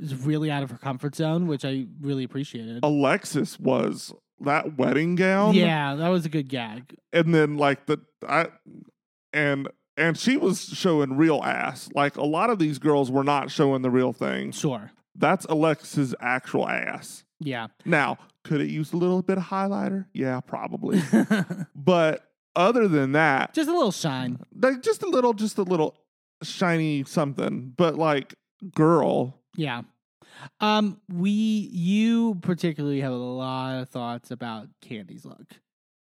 is 0.00 0.16
really 0.16 0.50
out 0.50 0.64
of 0.64 0.70
her 0.72 0.78
comfort 0.78 1.14
zone, 1.14 1.46
which 1.46 1.64
I 1.64 1.86
really 2.00 2.24
appreciated. 2.24 2.80
Alexis 2.82 3.58
was 3.60 4.12
that 4.40 4.76
wedding 4.76 5.14
gown. 5.14 5.54
yeah, 5.54 5.94
that 5.94 6.08
was 6.08 6.26
a 6.26 6.28
good 6.28 6.48
gag. 6.48 6.96
and 7.12 7.32
then 7.32 7.56
like 7.56 7.86
the 7.86 7.98
I 8.28 8.48
and 9.32 9.68
and 9.96 10.16
she 10.18 10.36
was 10.36 10.60
showing 10.64 11.16
real 11.16 11.40
ass. 11.44 11.88
Like 11.94 12.16
a 12.16 12.24
lot 12.26 12.50
of 12.50 12.58
these 12.58 12.78
girls 12.80 13.10
were 13.12 13.24
not 13.24 13.50
showing 13.52 13.82
the 13.82 13.90
real 13.90 14.12
thing. 14.12 14.50
Sure. 14.52 14.90
That's 15.14 15.44
Alexis's 15.46 16.14
actual 16.20 16.68
ass. 16.68 17.24
Yeah. 17.40 17.68
Now, 17.84 18.18
could 18.44 18.60
it 18.60 18.68
use 18.68 18.92
a 18.92 18.96
little 18.96 19.22
bit 19.22 19.38
of 19.38 19.44
highlighter? 19.44 20.06
Yeah, 20.12 20.40
probably. 20.40 21.00
but 21.74 22.30
other 22.56 22.88
than 22.88 23.12
that, 23.12 23.54
Just 23.54 23.68
a 23.68 23.72
little 23.72 23.92
shine. 23.92 24.38
like 24.60 24.82
just 24.82 25.02
a 25.02 25.08
little, 25.08 25.32
just 25.34 25.58
a 25.58 25.62
little 25.62 25.96
shiny 26.42 27.04
something. 27.04 27.72
But 27.76 27.96
like, 27.96 28.34
girl, 28.74 29.38
Yeah. 29.56 29.82
Um, 30.60 31.00
we 31.12 31.30
you 31.30 32.36
particularly 32.42 33.00
have 33.00 33.12
a 33.12 33.16
lot 33.16 33.80
of 33.82 33.88
thoughts 33.88 34.30
about 34.30 34.68
Kandy's 34.80 35.24
look. 35.24 35.46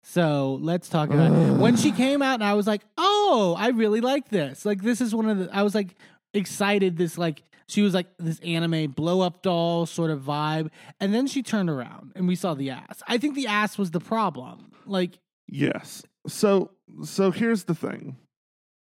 So 0.04 0.58
let's 0.61 0.88
talk 0.88 1.11
about 1.11 1.32
it. 1.32 1.52
when 1.58 1.76
she 1.76 1.90
came 1.92 2.22
out 2.22 2.35
and 2.35 2.44
I 2.44 2.54
was 2.54 2.66
like, 2.66 2.82
oh, 2.98 3.56
I 3.58 3.68
really 3.68 4.00
like 4.00 4.28
this. 4.28 4.64
Like 4.64 4.82
this 4.82 5.00
is 5.00 5.14
one 5.14 5.28
of 5.28 5.38
the 5.38 5.48
I 5.52 5.62
was 5.62 5.74
like 5.74 5.96
excited, 6.35 6.96
this 6.96 7.18
like 7.18 7.42
she 7.72 7.82
was 7.82 7.94
like 7.94 8.06
this 8.18 8.38
anime 8.40 8.90
blow 8.90 9.20
up 9.22 9.42
doll 9.42 9.87
sort 9.87 10.11
of 10.11 10.20
vibe. 10.20 10.70
And 11.00 11.14
then 11.14 11.26
she 11.26 11.42
turned 11.42 11.70
around 11.70 12.12
and 12.14 12.28
we 12.28 12.35
saw 12.35 12.54
the 12.54 12.70
ass. 12.70 13.02
I 13.08 13.18
think 13.18 13.35
the 13.35 13.46
ass 13.46 13.78
was 13.78 13.90
the 13.90 14.00
problem. 14.00 14.70
Like 14.87 15.18
yes. 15.48 16.02
So 16.26 16.70
so 17.04 17.30
here's 17.30 17.64
the 17.64 17.74
thing. 17.74 18.16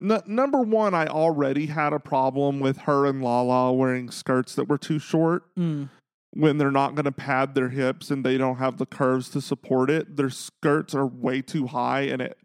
N- 0.01 0.21
number 0.27 0.61
one, 0.61 0.93
I 0.93 1.07
already 1.07 1.67
had 1.67 1.93
a 1.93 1.99
problem 1.99 2.59
with 2.59 2.79
her 2.79 3.05
and 3.05 3.23
Lala 3.23 3.73
wearing 3.73 4.11
skirts 4.11 4.53
that 4.55 4.69
were 4.69 4.77
too 4.77 4.99
short. 4.99 5.43
mm, 5.55 5.89
when 6.37 6.57
they're 6.57 6.69
not 6.69 6.95
going 6.95 7.05
to 7.05 7.13
pad 7.13 7.55
their 7.55 7.69
hips 7.69 8.11
and 8.11 8.25
they 8.25 8.37
don't 8.37 8.57
have 8.57 8.77
the 8.77 8.85
curves 8.85 9.29
to 9.29 9.39
support 9.39 9.89
it. 9.89 10.17
Their 10.17 10.29
skirts 10.29 10.93
are 10.93 11.07
way 11.07 11.41
too 11.41 11.67
high 11.67 12.01
and 12.01 12.21
it 12.21 12.37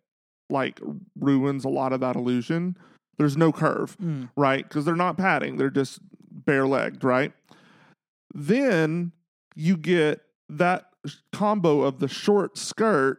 like 0.48 0.80
ruins 1.18 1.64
a 1.64 1.68
lot 1.68 1.92
of 1.92 1.98
that 2.00 2.14
illusion. 2.14 2.76
There's 3.18 3.36
no 3.36 3.50
curve, 3.52 3.98
mm, 3.98 4.30
right? 4.36 4.66
Because 4.66 4.84
they're 4.84 4.94
not 4.94 5.18
padding, 5.18 5.56
they're 5.56 5.70
just 5.70 5.98
bare 6.30 6.66
legged, 6.66 7.04
right? 7.04 7.32
Then 8.34 9.12
you 9.54 9.76
get 9.76 10.20
that 10.48 10.86
combo 11.32 11.82
of 11.82 11.98
the 11.98 12.08
short 12.08 12.58
skirt 12.58 13.18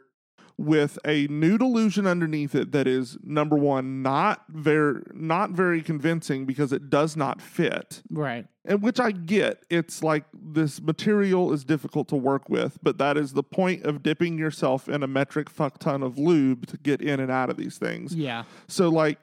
with 0.58 1.00
a 1.06 1.26
nude 1.28 1.62
illusion 1.62 2.06
underneath 2.06 2.54
it 2.54 2.72
that 2.72 2.88
is 2.88 3.18
number 3.24 3.56
one 3.56 4.04
not 4.04 4.44
very 4.50 5.02
not 5.14 5.52
very 5.52 5.82
convincing 5.82 6.46
because 6.46 6.72
it 6.72 6.90
does 6.90 7.18
not 7.18 7.42
fit 7.42 8.04
right. 8.12 8.46
and 8.66 8.82
which 8.82 9.00
I 9.00 9.12
get. 9.12 9.66
It's 9.70 10.04
like 10.04 10.26
this 10.34 10.80
material 10.80 11.52
is 11.52 11.64
difficult 11.64 12.08
to 12.10 12.16
work 12.16 12.48
with, 12.48 12.78
but 12.84 13.00
that 13.00 13.18
is 13.18 13.34
the 13.34 13.44
point 13.44 13.86
of 13.86 14.04
dipping 14.04 14.38
yourself 14.38 14.88
in 14.88 15.02
a 15.02 15.08
metric 15.08 15.50
fuck 15.50 15.80
ton 15.80 16.04
of 16.04 16.20
lube 16.20 16.68
to 16.68 16.78
get 16.78 17.02
in 17.02 17.20
and 17.20 17.32
out 17.32 17.50
of 17.50 17.58
these 17.58 17.78
things. 17.78 18.14
Yeah. 18.14 18.44
So 18.68 18.90
like 18.90 19.20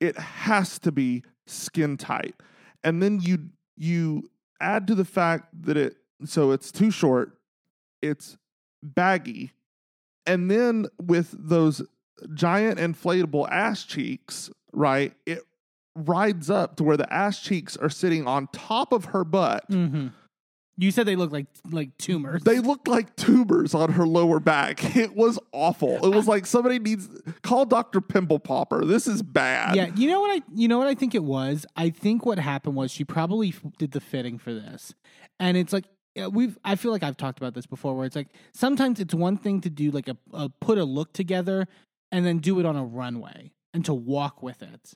it 0.00 0.16
has 0.16 0.78
to 0.80 0.92
be 0.92 1.22
skin 1.46 1.96
tight. 1.96 2.34
And 2.84 3.02
then 3.02 3.20
you 3.20 3.50
you 3.76 4.30
add 4.60 4.86
to 4.88 4.94
the 4.94 5.04
fact 5.04 5.48
that 5.62 5.76
it 5.76 5.96
so 6.24 6.50
it's 6.52 6.72
too 6.72 6.90
short, 6.90 7.38
it's 8.02 8.36
baggy. 8.82 9.52
And 10.26 10.50
then 10.50 10.86
with 11.00 11.34
those 11.38 11.82
giant 12.34 12.78
inflatable 12.78 13.48
ass 13.50 13.84
cheeks, 13.84 14.50
right? 14.72 15.14
It 15.26 15.42
rides 15.94 16.50
up 16.50 16.76
to 16.76 16.84
where 16.84 16.96
the 16.96 17.12
ass 17.12 17.40
cheeks 17.40 17.76
are 17.76 17.90
sitting 17.90 18.26
on 18.26 18.48
top 18.52 18.92
of 18.92 19.06
her 19.06 19.24
butt. 19.24 19.64
hmm 19.68 20.08
You 20.80 20.92
said 20.92 21.06
they 21.06 21.16
look 21.16 21.32
like 21.32 21.46
like 21.70 21.98
tumors. 21.98 22.44
They 22.44 22.60
looked 22.60 22.86
like 22.86 23.16
tubers 23.16 23.74
on 23.74 23.92
her 23.92 24.06
lower 24.06 24.38
back. 24.40 24.96
It 24.98 25.14
was 25.14 25.38
awful. 25.52 26.04
It 26.04 26.14
was 26.14 26.26
like 26.26 26.46
somebody 26.46 26.78
needs 26.78 27.08
call 27.42 27.64
Dr. 27.64 28.00
Pimple 28.00 28.38
Popper. 28.38 28.84
This 28.84 29.06
is 29.06 29.22
bad. 29.22 29.74
Yeah, 29.76 29.90
you 29.94 30.08
know 30.08 30.20
what 30.20 30.40
I 30.40 30.42
you 30.54 30.68
know 30.68 30.78
what 30.78 30.86
I 30.86 30.94
think 30.94 31.14
it 31.14 31.24
was? 31.24 31.66
I 31.76 31.90
think 31.90 32.24
what 32.24 32.38
happened 32.38 32.76
was 32.76 32.90
she 32.90 33.04
probably 33.04 33.54
did 33.78 33.92
the 33.92 34.00
fitting 34.00 34.38
for 34.38 34.54
this. 34.54 34.94
And 35.40 35.56
it's 35.56 35.72
like 35.72 35.84
we've 36.30 36.58
I 36.64 36.76
feel 36.76 36.92
like 36.92 37.02
I've 37.02 37.16
talked 37.16 37.38
about 37.38 37.54
this 37.54 37.66
before 37.66 37.96
where 37.96 38.06
it's 38.06 38.16
like 38.16 38.28
sometimes 38.52 39.00
it's 39.00 39.14
one 39.14 39.36
thing 39.36 39.60
to 39.62 39.70
do 39.70 39.90
like 39.90 40.08
a, 40.08 40.16
a 40.32 40.48
put 40.48 40.78
a 40.78 40.84
look 40.84 41.12
together 41.12 41.66
and 42.12 42.24
then 42.24 42.38
do 42.38 42.60
it 42.60 42.66
on 42.66 42.76
a 42.76 42.84
runway 42.84 43.52
and 43.74 43.84
to 43.84 43.94
walk 43.94 44.42
with 44.42 44.62
it. 44.62 44.94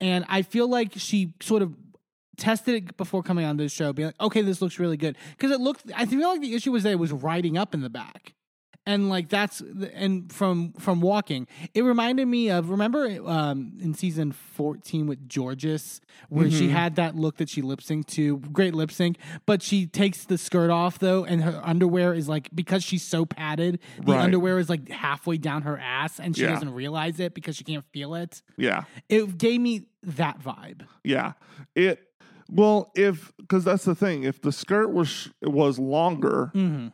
And 0.00 0.24
I 0.28 0.42
feel 0.42 0.68
like 0.68 0.92
she 0.96 1.34
sort 1.40 1.62
of 1.62 1.74
tested 2.36 2.74
it 2.88 2.96
before 2.96 3.22
coming 3.22 3.44
on 3.44 3.56
this 3.56 3.72
show, 3.72 3.92
being 3.92 4.08
like, 4.08 4.20
okay, 4.20 4.42
this 4.42 4.62
looks 4.62 4.78
really 4.78 4.96
good. 4.96 5.16
Because 5.30 5.50
it 5.50 5.60
looked 5.60 5.90
I 5.94 6.06
feel 6.06 6.28
like 6.28 6.40
the 6.40 6.54
issue 6.54 6.72
was 6.72 6.82
that 6.84 6.90
it 6.92 6.98
was 6.98 7.12
riding 7.12 7.58
up 7.58 7.74
in 7.74 7.80
the 7.80 7.90
back 7.90 8.34
and 8.86 9.10
like 9.10 9.28
that's 9.28 9.60
and 9.92 10.32
from 10.32 10.72
from 10.78 11.02
walking 11.02 11.46
it 11.74 11.82
reminded 11.82 12.24
me 12.26 12.48
of 12.48 12.70
remember 12.70 13.04
um 13.26 13.72
in 13.82 13.92
season 13.92 14.32
14 14.32 15.06
with 15.06 15.28
jorgeous 15.28 16.00
where 16.30 16.50
she 16.50 16.68
Mhm. 16.68 16.70
had 16.70 16.96
that 16.96 17.14
look 17.14 17.36
that 17.36 17.50
she 17.50 17.60
lip 17.60 17.80
synced 17.80 18.06
to 18.12 18.38
great 18.38 18.74
lip 18.74 18.90
sync 18.90 19.18
but 19.44 19.60
she 19.62 19.86
takes 19.86 20.24
the 20.24 20.38
skirt 20.38 20.70
off 20.70 20.98
though 20.98 21.24
and 21.26 21.42
her 21.44 21.60
underwear 21.62 22.14
is 22.14 22.26
like 22.26 22.48
because 22.54 22.82
she's 22.82 23.02
so 23.06 23.26
padded 23.26 23.80
the 24.02 24.12
Right. 24.12 24.22
underwear 24.22 24.58
is 24.58 24.70
like 24.70 24.88
halfway 24.88 25.36
down 25.36 25.60
her 25.62 25.76
ass 25.78 26.18
and 26.18 26.34
she 26.34 26.44
Yeah. 26.44 26.54
doesn't 26.54 26.72
realize 26.72 27.20
it 27.20 27.34
because 27.34 27.56
she 27.56 27.64
can't 27.64 27.84
feel 27.92 28.14
it 28.14 28.40
Yeah. 28.56 28.84
it 29.10 29.36
gave 29.36 29.60
me 29.60 29.88
that 30.02 30.40
vibe 30.40 30.86
Yeah. 31.04 31.34
It 31.74 32.00
well, 32.50 32.90
if 32.94 33.32
because 33.38 33.64
that's 33.64 33.84
the 33.84 33.94
thing. 33.94 34.24
If 34.24 34.40
the 34.42 34.52
skirt 34.52 34.92
was 34.92 35.30
was 35.42 35.78
longer, 35.78 36.50
hmm 36.52 36.88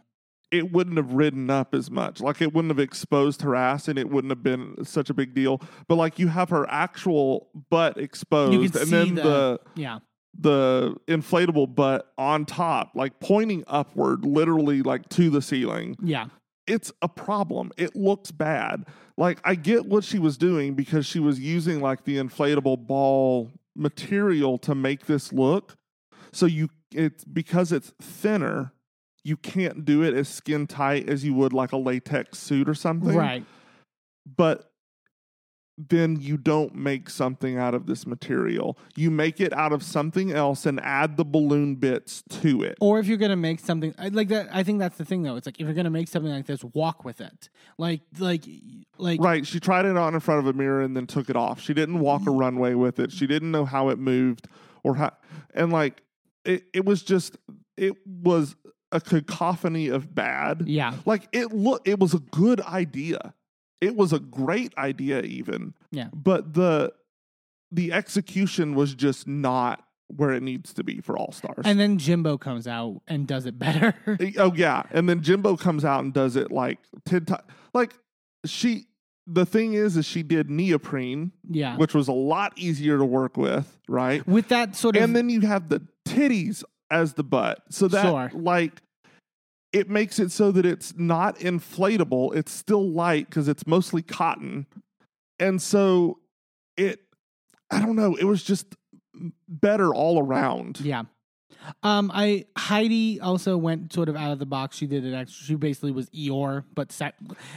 it 0.53 0.71
wouldn't 0.71 0.97
have 0.97 1.13
ridden 1.13 1.51
up 1.51 1.75
as 1.75 1.91
much. 1.91 2.21
Like 2.21 2.41
it 2.41 2.55
wouldn't 2.55 2.71
have 2.71 2.79
exposed 2.79 3.43
her 3.43 3.57
ass, 3.57 3.89
and 3.89 3.99
it 3.99 4.09
wouldn't 4.09 4.31
have 4.31 4.45
been 4.45 4.85
such 4.85 5.11
a 5.11 5.15
big 5.15 5.35
deal. 5.35 5.61
But 5.89 5.97
like 5.97 6.21
you 6.21 6.29
have 6.29 6.51
her 6.51 6.71
actual 6.71 7.49
butt 7.69 7.99
exposed, 7.99 8.53
you 8.53 8.71
can 8.71 8.79
and 8.81 8.89
see 8.89 8.91
then 8.97 9.15
the, 9.17 9.23
the 9.23 9.61
yeah 9.75 9.99
the 10.39 10.95
inflatable 11.09 11.75
butt 11.75 12.13
on 12.17 12.45
top, 12.45 12.93
like 12.95 13.19
pointing 13.21 13.65
upward, 13.67 14.25
literally 14.25 14.83
like 14.83 15.09
to 15.11 15.31
the 15.31 15.43
ceiling. 15.43 15.97
yeah 16.01 16.27
It's 16.69 16.93
a 17.03 17.09
problem. 17.09 17.73
It 17.77 17.97
looks 17.97 18.31
bad. 18.31 18.85
Like 19.17 19.41
I 19.45 19.55
get 19.57 19.87
what 19.87 20.05
she 20.05 20.19
was 20.19 20.37
doing 20.37 20.75
because 20.75 21.07
she 21.07 21.19
was 21.19 21.41
using 21.41 21.81
like 21.81 22.05
the 22.05 22.19
inflatable 22.19 22.87
ball 22.87 23.51
material 23.77 24.59
to 24.59 24.75
make 24.75 25.07
this 25.07 25.33
look. 25.33 25.77
So 26.33 26.47
you 26.47 26.69
it's 26.93 27.25
because 27.25 27.73
it's 27.73 27.93
thinner, 28.01 28.73
you 29.25 29.37
can't 29.37 29.85
do 29.85 30.03
it 30.03 30.15
as 30.15 30.29
skin 30.29 30.67
tight 30.67 31.09
as 31.09 31.25
you 31.25 31.35
would 31.35 31.53
like 31.53 31.73
a 31.73 31.77
latex 31.77 32.39
suit 32.39 32.69
or 32.69 32.75
something. 32.75 33.15
right 33.15 33.45
But 34.37 34.71
then 35.79 36.17
you 36.21 36.37
don't 36.37 36.75
make 36.75 37.11
something 37.11 37.59
out 37.59 37.75
of 37.75 37.87
this 37.87 38.07
material. 38.07 38.79
You 38.97 39.11
make 39.11 39.41
it 39.41 39.53
out 39.53 39.73
of 39.73 39.83
something 39.83 40.33
else 40.33 40.65
and 40.65 40.81
add 40.81 41.17
the 41.17 41.25
balloon 41.25 41.75
bits 41.75 42.23
to 42.41 42.63
it. 42.63 42.79
Or 42.81 42.99
if 42.99 43.07
you're 43.07 43.19
gonna 43.19 43.37
make 43.37 43.61
something 43.61 43.95
like 44.13 44.29
that, 44.29 44.49
I 44.53 44.63
think 44.63 44.79
that's 44.79 44.97
the 44.97 45.05
thing 45.05 45.23
though. 45.23 45.37
It's 45.37 45.47
like 45.47 45.61
if 45.61 45.67
you're 45.67 45.75
gonna 45.75 45.91
make 45.91 46.09
something 46.09 46.33
like 46.33 46.47
this, 46.47 46.65
walk 46.65 47.05
with 47.05 47.21
it. 47.21 47.51
Like, 47.77 48.01
like, 48.19 48.45
like. 48.97 49.21
Right. 49.21 49.47
She 49.47 49.61
tried 49.61 49.85
it 49.85 49.97
on 49.97 50.15
in 50.15 50.21
front 50.21 50.41
of 50.41 50.47
a 50.47 50.57
mirror 50.57 50.81
and 50.81 50.97
then 50.97 51.07
took 51.07 51.29
it 51.29 51.37
off. 51.37 51.61
She 51.61 51.75
didn't 51.75 52.01
walk 52.01 52.27
a 52.27 52.31
runway 52.31 52.75
with 52.75 52.99
it. 52.99 53.13
She 53.13 53.27
didn't 53.27 53.51
know 53.51 53.67
how 53.67 53.91
it 53.91 53.99
moved 53.99 54.49
or 54.83 54.95
how, 54.97 55.11
and 55.55 55.73
like, 55.73 56.03
it, 56.45 56.65
it 56.73 56.85
was 56.85 57.03
just, 57.03 57.37
it 57.77 57.95
was 58.07 58.57
a 58.93 59.01
cacophony 59.01 59.89
of 59.89 60.15
bad. 60.15 60.63
Yeah, 60.67 60.95
Like, 61.05 61.29
it 61.33 61.53
look, 61.53 61.87
it 61.87 61.99
was 61.99 62.15
a 62.15 62.21
good 62.21 62.61
idea. 62.63 63.35
It 63.81 63.97
was 63.97 64.13
a 64.13 64.19
great 64.19 64.73
idea, 64.79 65.23
even. 65.23 65.75
Yeah. 65.91 66.09
But 66.15 66.55
the, 66.55 66.93
the 67.71 67.93
execution 67.93 68.75
was 68.75 68.95
just 68.95 69.27
not 69.27 69.83
where 70.09 70.31
it 70.33 70.43
needs 70.43 70.73
to 70.75 70.85
be 70.85 71.01
for 71.01 71.19
All 71.19 71.33
Stars. 71.33 71.65
and 71.65 71.81
then 71.81 71.99
Jimbo 71.99 72.39
comes 72.39 72.69
out 72.69 73.03
and 73.09 73.27
does 73.27 73.45
it 73.45 73.59
better. 73.59 73.95
Eh, 74.21 74.33
oh 74.39 74.53
yeah, 74.55 74.85
and 74.93 75.09
then 75.09 75.21
Jimbo 75.21 75.57
comes 75.57 75.85
out 75.85 76.05
and 76.05 76.15
does 76.15 76.37
it 76.37 76.53
like 76.53 76.79
ten 77.05 77.25
times. 77.25 77.43
Like 77.75 77.93
she, 78.45 78.87
the 79.27 79.45
thing 79.45 79.73
is, 79.75 79.97
is 79.97 80.07
she 80.07 80.23
did 80.23 80.49
neoprene, 80.49 81.33
yeah, 81.51 81.77
which 81.77 81.93
was 81.93 82.07
a 82.07 82.13
lot 82.13 82.53
easier 82.57 82.99
to 82.99 83.05
work 83.05 83.37
with, 83.37 83.79
right? 83.89 84.25
with 84.29 84.47
that 84.49 84.77
sort 84.77 84.97
of 84.97 85.03
And 85.03 85.17
then 85.17 85.29
you 85.29 85.41
have 85.41 85.69
the 85.69 85.83
titties 86.07 86.63
as 86.89 87.15
the 87.15 87.25
butt. 87.25 87.63
So 87.71 87.89
that 87.89 88.03
Sure. 88.03 88.31
like 88.33 88.81
it 89.77 89.91
makes 89.91 90.19
it 90.19 90.33
so 90.33 90.51
that 90.53 90.65
it's 90.65 90.95
not 90.97 91.39
inflatable. 91.39 92.35
It's 92.35 92.51
still 92.51 92.89
light 92.89 93.29
because 93.29 93.47
it's 93.47 93.67
mostly 93.67 94.01
cotton. 94.01 94.67
And 95.39 95.61
so 95.61 96.21
it 96.79 97.01
I 97.71 97.81
don't 97.81 97.97
know, 97.97 98.15
it 98.15 98.25
was 98.25 98.43
just 98.43 98.75
better 99.47 99.95
all 99.95 100.19
around. 100.19 100.81
Yeah. 100.81 101.03
Um, 101.83 102.11
I 102.15 102.47
Heidi 102.57 103.21
also 103.21 103.59
went 103.59 103.93
sort 103.93 104.09
of 104.09 104.17
out 104.17 104.33
of 104.33 104.39
the 104.39 104.47
box. 104.47 104.79
She 104.79 104.87
did 104.87 105.05
it. 105.05 105.13
Actually, 105.13 105.45
she 105.45 105.55
basically 105.57 105.93
was 105.93 106.09
Eeyore, 106.11 106.65
but 106.75 106.91
sa- 106.91 107.11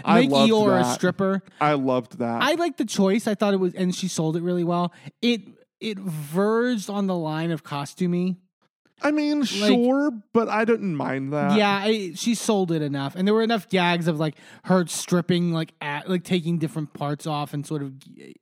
I 0.03 0.21
make 0.21 0.32
Eeyore 0.32 0.82
a 0.82 0.93
stripper. 0.93 1.41
I 1.62 1.73
loved 1.73 2.17
that. 2.17 2.41
I 2.41 2.55
liked 2.55 2.79
the 2.79 2.86
choice. 2.86 3.27
I 3.27 3.36
thought 3.36 3.53
it 3.53 3.58
was, 3.58 3.73
and 3.75 3.95
she 3.95 4.08
sold 4.08 4.36
it 4.36 4.41
really 4.41 4.63
well. 4.63 4.93
It 5.21 5.41
it 5.79 5.99
verged 5.99 6.89
on 6.89 7.08
the 7.08 7.15
line 7.15 7.51
of 7.51 7.63
costumey. 7.63 8.38
I 9.01 9.12
mean, 9.12 9.43
sure, 9.43 10.12
but 10.33 10.49
I 10.49 10.65
didn't 10.65 10.95
mind 10.95 11.31
that. 11.33 11.57
yeah, 11.57 11.81
I, 11.83 12.12
she 12.15 12.35
sold 12.35 12.71
it 12.71 12.81
enough, 12.81 13.15
and 13.15 13.25
there 13.27 13.33
were 13.33 13.41
enough 13.43 13.69
gags 13.69 14.07
of 14.07 14.19
like 14.19 14.35
her 14.65 14.85
stripping, 14.88 15.53
like 15.53 15.73
at, 15.81 16.09
like 16.09 16.23
taking 16.23 16.57
different 16.57 16.93
parts 16.93 17.25
off 17.25 17.53
and 17.53 17.65
sort 17.65 17.81
of 17.81 17.93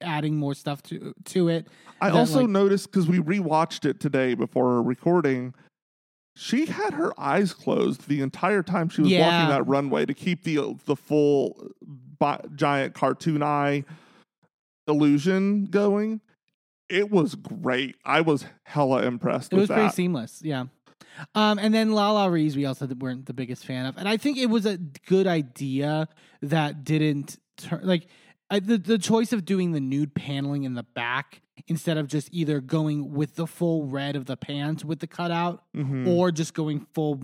adding 0.01 0.35
more 0.35 0.53
stuff 0.55 0.81
to 0.83 1.13
to 1.25 1.47
it. 1.49 1.67
I 2.01 2.09
that, 2.09 2.15
also 2.17 2.41
like- 2.41 2.49
noticed 2.49 2.91
because 2.91 3.07
we 3.07 3.19
rewatched 3.19 3.85
it 3.85 3.99
today 3.99 4.33
before 4.33 4.81
recording. 4.81 5.53
She 6.35 6.67
had 6.67 6.93
her 6.93 7.19
eyes 7.19 7.51
closed 7.53 8.07
the 8.07 8.21
entire 8.21 8.61
time 8.61 8.89
she 8.89 9.01
was 9.01 9.09
Yeah. 9.11 9.21
walking 9.27 9.49
that 9.55 9.67
runway 9.67 10.05
to 10.05 10.13
keep 10.13 10.43
the 10.43 10.75
the 10.85 10.95
full 10.95 11.55
uh, 11.59 11.67
bi- 12.19 12.41
giant 12.55 12.93
cartoon 12.93 13.41
eye 13.41 13.83
illusion 14.87 15.65
going. 15.65 16.21
It 16.89 17.11
was 17.11 17.35
great. 17.35 17.95
I 18.05 18.21
was 18.21 18.45
hella 18.63 19.03
impressed 19.03 19.51
It 19.53 19.57
was 19.57 19.67
pretty 19.67 19.89
seamless, 19.89 20.41
yeah. 20.43 20.65
Um, 21.33 21.57
and 21.57 21.73
then 21.73 21.89
LaLa 21.91 22.31
Ri's, 22.31 22.55
we 22.55 22.65
also 22.65 22.87
weren't 22.87 23.25
the 23.25 23.33
biggest 23.33 23.65
fan 23.65 23.85
of, 23.87 23.97
and 23.97 24.07
I 24.07 24.17
think 24.17 24.37
it 24.37 24.47
was 24.47 24.65
a 24.65 24.77
good 24.77 25.25
idea 25.25 26.07
that 26.41 26.83
didn't 26.83 27.37
turn 27.57 27.81
like 27.83 28.07
I, 28.49 28.59
the 28.59 28.77
the 28.77 28.97
choice 28.99 29.33
of 29.33 29.43
doing 29.43 29.71
the 29.71 29.79
nude 29.79 30.13
paneling 30.13 30.63
in 30.63 30.75
the 30.75 30.83
back 30.83 31.41
instead 31.67 31.97
of 31.97 32.07
just 32.07 32.29
either 32.31 32.61
going 32.61 33.11
with 33.13 33.35
the 33.35 33.47
full 33.47 33.87
red 33.87 34.15
of 34.15 34.25
the 34.25 34.37
pants 34.37 34.85
with 34.85 34.99
the 34.99 35.07
cutout 35.07 35.63
Mhm, 35.75 36.07
or 36.07 36.31
just 36.31 36.53
going 36.53 36.85
full 36.93 37.15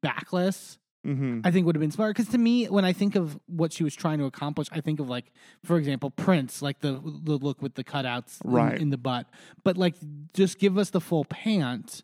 backless. 0.00 0.78
Mhm. 1.06 1.40
I 1.44 1.50
think 1.50 1.66
would 1.66 1.74
have 1.76 1.80
been 1.80 1.90
smart 1.90 2.16
because 2.16 2.30
to 2.32 2.38
me, 2.38 2.66
when 2.66 2.84
I 2.84 2.92
think 2.92 3.16
of 3.16 3.38
what 3.46 3.72
she 3.72 3.84
was 3.84 3.94
trying 3.94 4.18
to 4.18 4.24
accomplish, 4.24 4.68
I 4.72 4.80
think 4.80 5.00
of 5.00 5.08
like, 5.08 5.32
for 5.64 5.76
example, 5.76 6.10
Prince, 6.10 6.62
like 6.62 6.80
the 6.80 6.92
the 7.22 7.36
look 7.38 7.60
with 7.62 7.74
the 7.74 7.84
cutouts 7.84 8.44
in- 8.44 8.50
Right. 8.50 8.80
in, 8.80 8.90
the 8.90 8.98
butt, 8.98 9.26
but 9.64 9.76
like 9.76 9.94
just 10.34 10.58
give 10.58 10.78
us 10.78 10.90
the 10.90 11.00
full 11.00 11.24
pant 11.24 12.02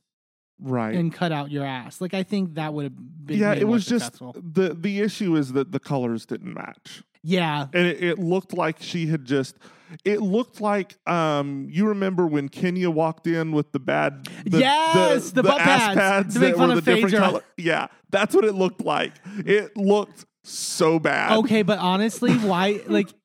Right. 0.61 0.95
and 0.97 1.13
cut 1.13 1.31
out 1.31 1.53
your 1.53 1.65
ass. 1.65 2.01
Like 2.01 2.15
I 2.15 2.25
think 2.25 2.55
that 2.55 2.75
would 2.75 2.85
have 2.85 3.27
been 3.27 3.39
yeah, 3.39 3.53
it 3.55 3.69
was 3.69 3.87
just 3.87 4.19
the 4.19 4.75
the 4.79 5.01
issue 5.01 5.37
is 5.37 5.53
that 5.53 5.71
the 5.71 5.79
colors 5.81 6.27
didn't 6.27 6.53
match. 6.53 7.03
Yeah, 7.23 7.67
and 7.73 7.87
it, 7.87 8.03
it 8.03 8.19
looked 8.19 8.53
like 8.53 8.77
she 8.81 9.07
had 9.07 9.25
just 9.25 9.57
it 10.05 10.21
looked 10.21 10.61
like 10.61 10.97
um 11.09 11.67
you 11.71 11.89
remember 11.89 12.27
when 12.27 12.49
Kenya 12.49 12.91
walked 12.91 13.27
in 13.27 13.53
with 13.53 13.73
the 13.73 13.79
bad 13.81 14.29
the, 14.45 14.59
Yes, 14.61 15.31
the 15.31 15.43
butt 15.43 15.61
ass 15.61 15.95
pads 15.95 16.35
to 16.35 16.41
make 16.41 16.57
that 16.57 16.69
were 16.69 16.75
the 16.75 16.83
different 16.83 17.11
Phaedra. 17.11 17.21
color 17.21 17.43
yeah 17.57 17.87
that's 18.11 18.35
what 18.35 18.45
it 18.45 18.55
looked 18.55 18.85
like 18.85 19.13
it 19.47 19.77
looked 19.77 20.27
so 20.43 20.99
bad 20.99 21.39
okay, 21.39 21.63
but 21.63 21.79
honestly, 21.79 22.35
why 22.35 22.81
like. 22.87 23.09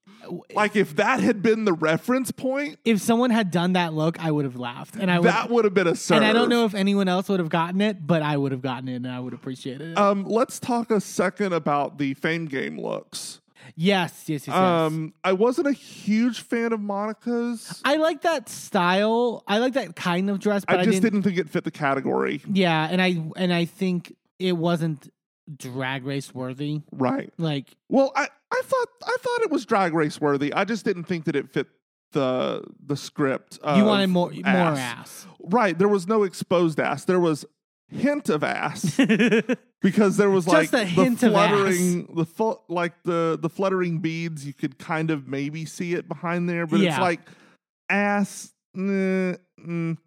like 0.56 0.78
if 0.78 0.96
that 0.96 1.20
had 1.20 1.42
been 1.42 1.66
the 1.66 1.74
reference 1.74 2.32
point 2.32 2.80
If 2.86 3.02
someone 3.02 3.30
had 3.30 3.52
done 3.52 3.74
that 3.74 3.94
look, 3.94 4.24
I 4.24 4.32
would 4.32 4.46
have 4.46 4.56
laughed, 4.56 4.96
and 4.96 5.12
I 5.12 5.20
would. 5.20 5.28
that 5.28 5.50
would 5.50 5.66
have 5.66 5.74
been 5.74 5.88
a 5.88 5.98
serve. 5.98 6.18
and 6.18 6.26
I 6.26 6.32
don't 6.32 6.48
know 6.48 6.64
if 6.64 6.74
anyone 6.74 7.10
else 7.10 7.28
would 7.28 7.42
have 7.42 7.50
gotten 7.50 7.82
it, 7.82 8.08
but 8.08 8.22
I 8.22 8.38
would 8.38 8.54
have 8.54 8.62
gotten 8.62 8.88
it, 8.88 8.96
and 8.96 9.08
I 9.08 9.20
would 9.20 9.34
appreciate 9.34 9.82
it. 9.82 9.98
um 9.98 10.24
let's 10.24 10.62
talk 10.62 10.92
a 10.92 11.02
second 11.02 11.52
about 11.52 11.98
the 11.98 12.14
fame 12.14 12.46
game 12.46 12.80
looks 12.80 13.42
yes, 13.76 14.26
yes, 14.28 14.48
yes, 14.48 14.48
yes. 14.48 14.56
um 14.56 15.14
I 15.24 15.34
wasn't 15.34 15.68
a 15.68 15.72
huge 15.74 16.42
fan 16.42 16.74
of 16.74 16.80
Monica's 16.80 17.82
I 17.86 17.98
like 17.98 18.22
that 18.22 18.50
style. 18.50 19.44
I 19.48 19.58
like 19.60 19.74
that 19.74 19.96
kind 19.96 20.30
of 20.30 20.40
dress, 20.40 20.66
but 20.66 20.78
I 20.78 20.82
I, 20.82 20.86
just 20.86 21.02
didn't, 21.02 21.22
didn't 21.22 21.24
think 21.24 21.38
it 21.38 21.50
fit 21.50 21.64
the 21.64 21.72
category 21.72 22.42
Yeah, 22.48 22.88
and 22.90 23.02
I 23.02 23.24
and 23.36 23.54
I 23.54 23.66
think 23.66 24.16
it 24.40 24.54
wasn't 24.54 25.12
drag 25.58 26.06
race 26.06 26.34
worthy. 26.34 26.82
right 26.92 27.32
Like, 27.38 27.68
Well, 27.90 28.12
I, 28.16 28.28
I 28.52 28.62
thought 28.64 28.88
I 29.06 29.18
thought 29.20 29.42
it 29.42 29.52
was 29.52 29.66
drag 29.66 29.94
race 29.94 30.20
worthy. 30.22 30.54
I 30.54 30.64
just 30.64 30.86
didn't 30.86 31.04
think 31.06 31.26
that 31.26 31.36
it 31.36 31.50
fit 31.52 31.68
the 32.12 32.64
the 32.86 32.96
script. 32.96 33.60
you 33.64 33.70
of 33.70 33.88
wanted 33.88 34.08
more 34.08 34.32
more 34.32 34.46
ass. 34.46 35.28
Right. 35.40 35.78
There 35.78 35.88
was 35.88 36.08
no 36.08 36.24
exposed 36.24 36.80
ass. 36.80 37.06
There 37.06 37.20
was 37.20 37.46
hint 37.94 38.30
of 38.30 38.44
ass 38.44 38.98
because 39.82 40.18
there 40.18 40.30
was 40.30 40.48
like 40.48 40.72
Just 40.72 40.74
a 40.74 40.78
the 40.78 40.86
hint 40.86 41.24
of 41.24 41.34
ass. 41.34 41.50
fluttering 41.50 42.16
the 42.16 42.26
fu- 42.26 42.60
like 42.70 43.02
the 43.04 43.38
the 43.42 43.50
fluttering 43.50 44.00
beads. 44.00 44.46
You 44.46 44.54
could 44.54 44.78
kind 44.80 45.12
of 45.12 45.28
maybe 45.28 45.66
see 45.66 45.94
it 45.94 46.08
behind 46.08 46.50
there, 46.50 46.66
but 46.68 46.82
it's 46.82 46.98
like 46.98 47.20
ass. 47.90 48.52
nah, 48.74 49.36
mm. 49.60 49.98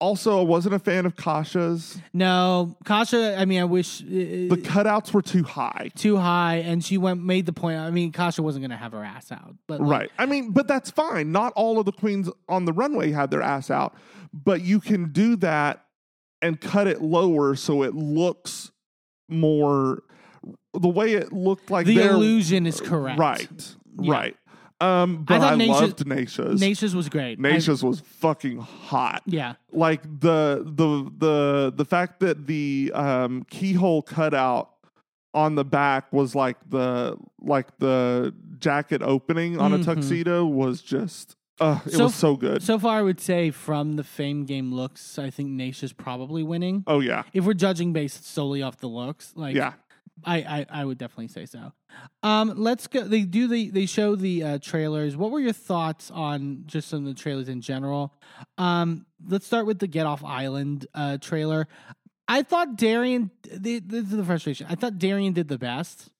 Also, 0.00 0.40
I 0.40 0.42
wasn't 0.42 0.74
a 0.74 0.80
fan 0.80 1.06
of 1.06 1.14
Kasha's. 1.14 1.96
no, 2.12 2.76
Kasha. 2.84 3.36
I 3.38 3.44
mean, 3.44 3.60
I 3.60 3.64
wish 3.64 4.02
uh, 4.02 4.06
The 4.08 4.60
cutouts 4.60 5.12
were 5.14 5.22
too 5.22 5.44
high. 5.44 5.90
too 5.94 6.16
high, 6.16 6.56
and 6.56 6.84
she 6.84 6.98
went 6.98 7.22
made 7.22 7.46
the 7.46 7.52
point. 7.52 7.78
I 7.78 7.88
mean, 7.92 8.10
Kasha 8.10 8.42
wasn't 8.42 8.62
going 8.64 8.72
to 8.72 8.76
have 8.76 8.90
her 8.90 9.04
ass 9.04 9.30
out, 9.30 9.54
but 9.68 9.80
like, 9.80 9.88
Right. 9.88 10.10
I 10.18 10.26
mean, 10.26 10.50
but 10.50 10.66
that's 10.66 10.90
fine. 10.90 11.30
Not 11.30 11.52
all 11.54 11.78
of 11.78 11.86
the 11.86 11.92
queens 11.92 12.28
on 12.48 12.64
the 12.64 12.72
runway 12.72 13.12
had 13.12 13.30
their 13.30 13.42
ass 13.42 13.70
out, 13.70 13.94
but 14.34 14.62
you 14.62 14.80
can 14.80 15.12
do 15.12 15.36
that 15.36 15.84
and 16.42 16.60
cut 16.60 16.86
it 16.88 17.00
lower 17.00 17.54
so 17.54 17.82
it 17.82 17.94
looks 17.94 18.70
more 19.28 20.02
the 20.74 20.88
way 20.88 21.12
it 21.14 21.32
looked 21.32 21.70
like 21.70 21.86
the 21.86 21.98
illusion 22.00 22.66
is 22.66 22.80
correct. 22.80 23.18
Right. 23.18 23.74
Yeah. 24.00 24.12
Right. 24.12 24.36
Um, 24.80 25.22
but 25.22 25.36
I, 25.36 25.50
thought 25.50 25.58
Naysha- 25.58 25.68
loved 25.68 25.98
Naysha's. 26.06 26.60
Naysha's 26.60 26.96
was 26.96 27.08
great. 27.08 27.38
I- 27.38 27.42
Naysha's 27.42 27.84
was 27.84 28.00
fucking 28.00 28.58
hot. 28.58 29.22
yeah, 29.26 29.54
Like 29.70 30.02
the 30.02 30.62
the 30.66 31.08
the 31.16 31.72
the 31.76 31.84
fact 31.84 32.18
that 32.20 32.46
the 32.48 32.90
um, 32.92 33.44
keyhole 33.48 34.02
cutout 34.02 34.70
on 35.34 35.54
the 35.54 35.64
back 35.64 36.12
was 36.12 36.34
like 36.34 36.56
the 36.68 37.16
like 37.40 37.78
the 37.78 38.34
jacket 38.58 39.02
opening 39.02 39.58
on 39.58 39.70
Mhm. 39.72 39.80
a 39.82 39.84
tuxedo 39.84 40.44
was 40.44 40.82
just 40.82 41.36
uh, 41.62 41.80
it 41.86 41.92
So- 41.92 42.04
was 42.04 42.14
so 42.14 42.36
good. 42.36 42.62
so 42.62 42.78
far 42.78 42.98
I 42.98 43.02
would 43.02 43.20
say 43.20 43.50
from 43.50 43.96
the 43.96 44.04
fame 44.04 44.44
game 44.44 44.72
looks, 44.72 45.18
I 45.18 45.30
think 45.30 45.50
Naysha's 45.50 45.92
probably 45.92 46.42
winning. 46.42 46.84
oh 46.86 47.00
yeah, 47.00 47.22
If 47.32 47.44
we're 47.44 47.54
judging 47.54 47.92
based 47.92 48.24
solely 48.26 48.62
off 48.62 48.78
the 48.78 48.88
looks, 48.88 49.32
like 49.36 49.54
yeah. 49.54 49.74
I, 50.24 50.36
I, 50.36 50.66
I 50.82 50.84
would 50.84 50.98
definitely 50.98 51.28
say 51.28 51.46
so. 51.46 51.72
Um, 52.22 52.52
let's 52.56 52.86
go. 52.86 53.02
They 53.02 53.22
do 53.22 53.48
the 53.48 53.70
they 53.70 53.86
show 53.86 54.14
the 54.14 54.42
uh, 54.44 54.58
trailers. 54.62 55.16
What 55.16 55.30
were 55.30 55.40
your 55.40 55.52
thoughts 55.54 56.10
on 56.10 56.62
just 56.66 56.88
some 56.88 57.00
of 57.00 57.04
the 57.06 57.20
trailers 57.20 57.48
in 57.48 57.60
general? 57.60 58.14
Um, 58.58 59.06
let's 59.26 59.46
start 59.46 59.66
with 59.66 59.78
the 59.80 59.86
Get 59.88 60.06
Off 60.06 60.22
Island 60.22 60.86
uh, 60.94 61.18
trailer. 61.18 61.66
I 62.28 62.42
thought 62.42 62.76
Darienne. 62.76 63.30
The, 63.50 63.80
this 63.80 64.04
is 64.04 64.10
the 64.10 64.24
frustration. 64.24 64.66
I 64.70 64.74
thought 64.76 64.98
Darienne 64.98 65.32
did 65.32 65.48
the 65.48 65.58
best. 65.58 66.10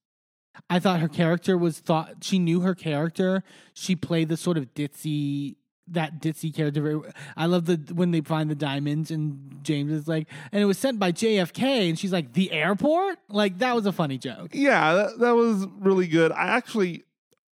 I 0.68 0.78
thought 0.78 1.00
her 1.00 1.08
character 1.08 1.56
was 1.56 1.78
thought 1.78 2.16
she 2.22 2.38
knew 2.38 2.60
her 2.60 2.74
character. 2.74 3.42
She 3.74 3.96
played 3.96 4.28
the 4.28 4.36
sort 4.36 4.58
of 4.58 4.74
ditzy 4.74 5.56
that 5.88 6.20
ditzy 6.20 6.54
character. 6.54 7.02
I 7.36 7.46
love 7.46 7.66
the 7.66 7.80
when 7.94 8.10
they 8.10 8.20
find 8.20 8.50
the 8.50 8.54
diamonds 8.54 9.10
and 9.10 9.60
Jaymes 9.62 9.90
is 9.90 10.08
like, 10.08 10.28
and 10.50 10.62
it 10.62 10.66
was 10.66 10.78
sent 10.78 10.98
by 10.98 11.12
JFK, 11.12 11.88
and 11.88 11.98
she's 11.98 12.12
like, 12.12 12.32
the 12.32 12.52
airport. 12.52 13.18
Like 13.28 13.58
that 13.58 13.74
was 13.74 13.86
a 13.86 13.92
funny 13.92 14.18
joke. 14.18 14.50
Yeah, 14.52 14.94
that, 14.94 15.18
that 15.18 15.34
was 15.34 15.66
really 15.78 16.06
good. 16.06 16.32
I 16.32 16.48
actually, 16.48 17.04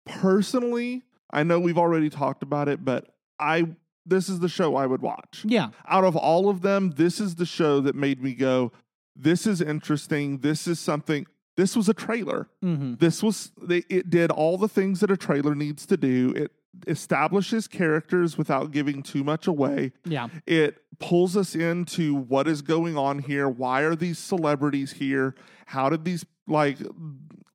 personally, 0.06 1.04
I 1.32 1.44
know 1.44 1.60
we've 1.60 1.78
already 1.78 2.10
talked 2.10 2.44
about 2.44 2.70
it, 2.70 2.84
but 2.84 3.14
I 3.40 3.68
this 4.06 4.30
is 4.30 4.40
the 4.40 4.50
show 4.50 4.76
I 4.76 4.86
would 4.86 5.02
watch. 5.02 5.44
Yeah, 5.46 5.70
Out 5.88 6.04
of 6.04 6.16
all 6.16 6.50
of 6.50 6.62
them, 6.62 6.92
this 6.98 7.20
is 7.20 7.36
the 7.36 7.46
show 7.46 7.80
that 7.82 7.96
made 7.96 8.22
me 8.22 8.34
go, 8.34 8.72
"This 9.16 9.48
is 9.48 9.62
interesting. 9.62 10.40
This 10.40 10.68
is 10.68 10.80
something." 10.80 11.26
This 11.56 11.76
was 11.76 11.88
a 11.90 11.94
trailer. 11.94 12.48
hmm 12.62 12.96
This 12.96 13.22
was 13.24 13.52
they, 13.62 13.84
it 13.90 14.10
did 14.10 14.32
all 14.32 14.58
the 14.58 14.68
things 14.68 15.00
that 15.02 15.12
a 15.12 15.18
trailer 15.18 15.54
needs 15.56 15.86
to 15.88 15.98
do. 15.98 16.34
It 16.36 16.52
establishes 16.88 17.68
characters 17.68 18.38
without 18.38 18.72
giving 18.72 19.04
too 19.04 19.24
much 19.24 19.46
away. 19.48 19.92
yeah, 20.06 20.28
It 20.48 20.78
pulls 21.00 21.38
us 21.38 21.54
into 21.56 22.16
what 22.16 22.48
is 22.48 22.62
going 22.62 22.98
on 22.98 23.20
here. 23.20 23.48
Why 23.48 23.82
are 23.82 23.96
these 23.96 24.18
celebrities 24.20 24.94
here? 24.94 25.36
How 25.68 25.90
did 25.90 26.04
these 26.06 26.26
like 26.48 26.78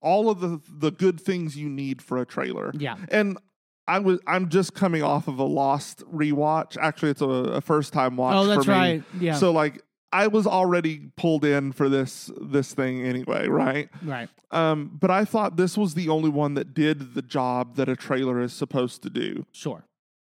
all 0.01 0.31
of 0.31 0.41
the 0.41 0.61
the 0.69 0.91
good 0.91 1.21
things 1.21 1.57
you 1.57 1.69
need 1.69 2.01
for 2.03 2.19
a 2.19 2.27
trailer? 2.27 2.73
yeah. 2.79 2.97
And 3.11 3.39
I 3.87 3.99
was 4.01 4.21
I'm 4.27 4.49
just 4.51 4.75
coming 4.75 5.03
off 5.03 5.29
of 5.29 5.39
a 5.39 5.45
Lost 5.45 6.03
rewatch. 6.13 6.77
Actually, 6.77 7.11
it's 7.13 7.23
a, 7.23 7.27
a 7.27 7.61
first 7.61 7.93
time 7.93 8.17
watch. 8.17 8.35
Oh, 8.37 8.47
that's 8.47 8.65
for 8.67 8.71
me. 8.71 8.77
right. 8.77 9.03
Yeah, 9.19 9.35
So 9.35 9.51
like 9.51 9.83
I 10.13 10.27
was 10.27 10.47
already 10.47 11.11
pulled 11.17 11.45
in 11.45 11.73
for 11.73 11.89
this 11.89 12.31
this 12.41 12.73
thing 12.73 13.05
anyway, 13.05 13.47
right? 13.49 13.91
right. 14.03 14.29
Um, 14.51 14.97
but 14.99 15.11
I 15.11 15.25
thought 15.25 15.57
this 15.57 15.77
was 15.77 15.95
the 15.95 16.09
only 16.09 16.31
one 16.31 16.55
that 16.55 16.73
did 16.73 17.15
the 17.15 17.23
job 17.23 17.77
that 17.77 17.89
a 17.89 17.97
trailer 17.97 18.41
is 18.41 18.53
supposed 18.53 19.03
to 19.03 19.11
do. 19.11 19.45
Sure. 19.53 19.85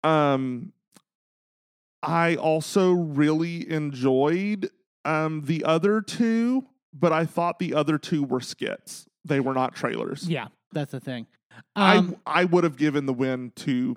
Um, 0.04 0.74
I 2.02 2.36
also 2.36 2.92
really 2.92 3.70
enjoyed 3.70 4.72
um, 5.06 5.44
the 5.46 5.64
other 5.64 6.02
two, 6.02 6.66
but 6.94 7.12
I 7.12 7.26
thought 7.26 7.60
the 7.60 7.74
other 7.74 7.98
two 7.98 8.24
were 8.24 8.42
skits. 8.42 9.06
They 9.26 9.40
were 9.40 9.54
not 9.54 9.76
trailers. 9.76 10.28
Yeah, 10.28 10.48
that's 10.72 10.92
the 10.92 11.00
thing. 11.00 11.28
Um, 11.76 12.16
I 12.26 12.42
I 12.42 12.46
would 12.46 12.64
have 12.64 12.78
given 12.78 13.06
the 13.06 13.14
win 13.14 13.52
to 13.58 13.96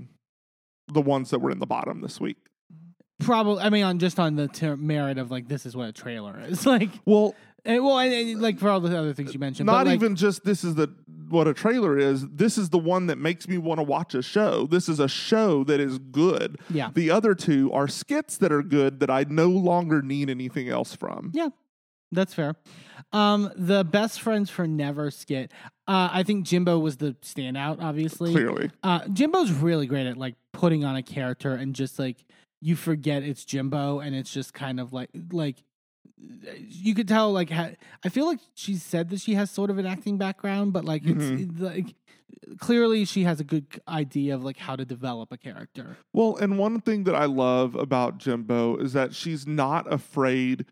the 0.88 1.00
ones 1.00 1.30
that 1.30 1.38
were 1.38 1.50
in 1.50 1.58
the 1.58 1.66
bottom 1.66 2.00
this 2.00 2.20
week. 2.20 2.38
Probably. 3.20 3.62
I 3.62 3.70
mean, 3.70 3.84
on 3.84 3.98
just 3.98 4.18
on 4.18 4.36
the 4.36 4.48
ter- 4.48 4.76
merit 4.76 5.18
of 5.18 5.30
like 5.30 5.48
this 5.48 5.66
is 5.66 5.76
what 5.76 5.88
a 5.88 5.92
trailer 5.92 6.40
is. 6.40 6.66
Like, 6.70 6.90
Well, 7.04 7.34
and, 7.64 7.84
well, 7.84 7.98
and, 7.98 8.12
and, 8.12 8.40
like 8.40 8.58
for 8.58 8.68
all 8.70 8.80
the 8.80 8.96
other 8.96 9.12
things 9.12 9.34
you 9.34 9.40
mentioned, 9.40 9.66
but, 9.66 9.72
not 9.72 9.86
like, 9.86 9.94
even 9.94 10.16
just 10.16 10.44
this 10.44 10.64
is 10.64 10.74
the 10.76 10.88
what 11.28 11.46
a 11.46 11.54
trailer 11.54 11.98
is. 11.98 12.26
This 12.28 12.58
is 12.58 12.70
the 12.70 12.78
one 12.78 13.06
that 13.06 13.18
makes 13.18 13.46
me 13.48 13.58
want 13.58 13.78
to 13.78 13.82
watch 13.82 14.14
a 14.14 14.22
show. 14.22 14.66
This 14.66 14.88
is 14.88 14.98
a 14.98 15.08
show 15.08 15.64
that 15.64 15.80
is 15.80 15.98
good. 15.98 16.58
Yeah. 16.68 16.90
The 16.92 17.10
other 17.10 17.34
two 17.34 17.72
are 17.72 17.86
skits 17.86 18.36
that 18.38 18.50
are 18.50 18.62
good 18.62 19.00
that 19.00 19.10
I 19.10 19.24
no 19.28 19.48
longer 19.48 20.02
need 20.02 20.28
anything 20.28 20.68
else 20.68 20.94
from. 20.94 21.30
Yeah, 21.34 21.48
that's 22.10 22.34
fair. 22.34 22.56
Um, 23.12 23.50
the 23.56 23.84
best 23.84 24.20
friends 24.20 24.50
for 24.50 24.66
never 24.66 25.10
skit. 25.10 25.52
Uh, 25.86 26.08
I 26.12 26.22
think 26.22 26.46
Jimbo 26.46 26.78
was 26.78 26.96
the 26.96 27.16
standout. 27.22 27.80
Obviously, 27.80 28.32
Clearly. 28.32 28.70
uh, 28.82 29.06
Jimbo's 29.12 29.52
really 29.52 29.86
great 29.86 30.06
at 30.06 30.16
like 30.16 30.34
putting 30.52 30.84
on 30.84 30.96
a 30.96 31.02
character 31.02 31.54
and 31.54 31.74
just 31.74 31.98
like 31.98 32.24
you 32.60 32.76
forget 32.76 33.22
it's 33.22 33.44
Jimbo 33.44 34.00
and 34.00 34.14
it's 34.14 34.32
just 34.32 34.52
kind 34.54 34.78
of 34.80 34.92
like 34.92 35.10
like 35.32 35.56
you 36.58 36.94
could 36.94 37.08
tell 37.08 37.32
like 37.32 37.50
ha- 37.50 37.70
I 38.04 38.08
feel 38.10 38.26
like 38.26 38.40
she 38.54 38.74
said 38.74 39.08
that 39.10 39.20
she 39.20 39.34
has 39.34 39.50
sort 39.50 39.70
of 39.70 39.78
an 39.78 39.86
acting 39.86 40.18
background, 40.18 40.72
but 40.72 40.84
like 40.84 41.02
it's 41.04 41.24
Mm-hmm. 41.24 41.64
like 41.64 41.94
clearly 42.58 43.04
she 43.04 43.24
has 43.24 43.40
a 43.40 43.44
good 43.44 43.66
idea 43.88 44.34
of 44.34 44.44
like 44.44 44.58
how 44.58 44.76
to 44.76 44.84
develop 44.84 45.32
a 45.32 45.38
character. 45.38 45.96
Well, 46.12 46.36
and 46.36 46.58
one 46.58 46.80
thing 46.80 47.04
that 47.04 47.14
I 47.14 47.24
love 47.24 47.74
about 47.74 48.18
Jimbo 48.18 48.76
is 48.76 48.92
that 48.92 49.14
she's 49.14 49.46
not 49.46 49.90
afraid 49.92 50.66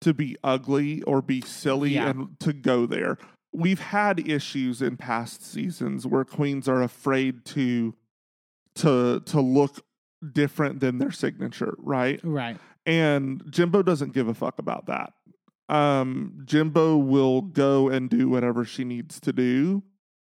to 0.00 0.12
be 0.14 0.36
ugly 0.44 1.02
or 1.02 1.22
be 1.22 1.40
silly 1.40 1.94
Yeah. 1.94 2.10
and 2.10 2.38
to 2.40 2.52
go 2.52 2.86
there. 2.86 3.18
We've 3.52 3.80
had 3.80 4.28
issues 4.28 4.82
in 4.82 4.96
past 4.96 5.44
seasons 5.44 6.06
where 6.06 6.24
queens 6.24 6.68
are 6.68 6.82
afraid 6.82 7.44
to 7.46 7.94
to 8.76 9.20
to 9.20 9.40
look 9.40 9.84
different 10.32 10.80
than 10.80 10.98
their 10.98 11.10
signature, 11.12 11.74
right? 11.78 12.20
Right. 12.22 12.56
And 12.86 13.42
Jimbo 13.50 13.82
doesn't 13.82 14.12
give 14.14 14.28
a 14.28 14.34
fuck 14.34 14.58
about 14.58 14.86
that. 14.86 15.12
Um, 15.68 16.40
Jimbo 16.44 16.96
will 16.96 17.42
go 17.42 17.88
and 17.88 18.08
do 18.08 18.28
whatever 18.28 18.64
she 18.64 18.84
needs 18.84 19.20
to 19.20 19.32
do 19.32 19.82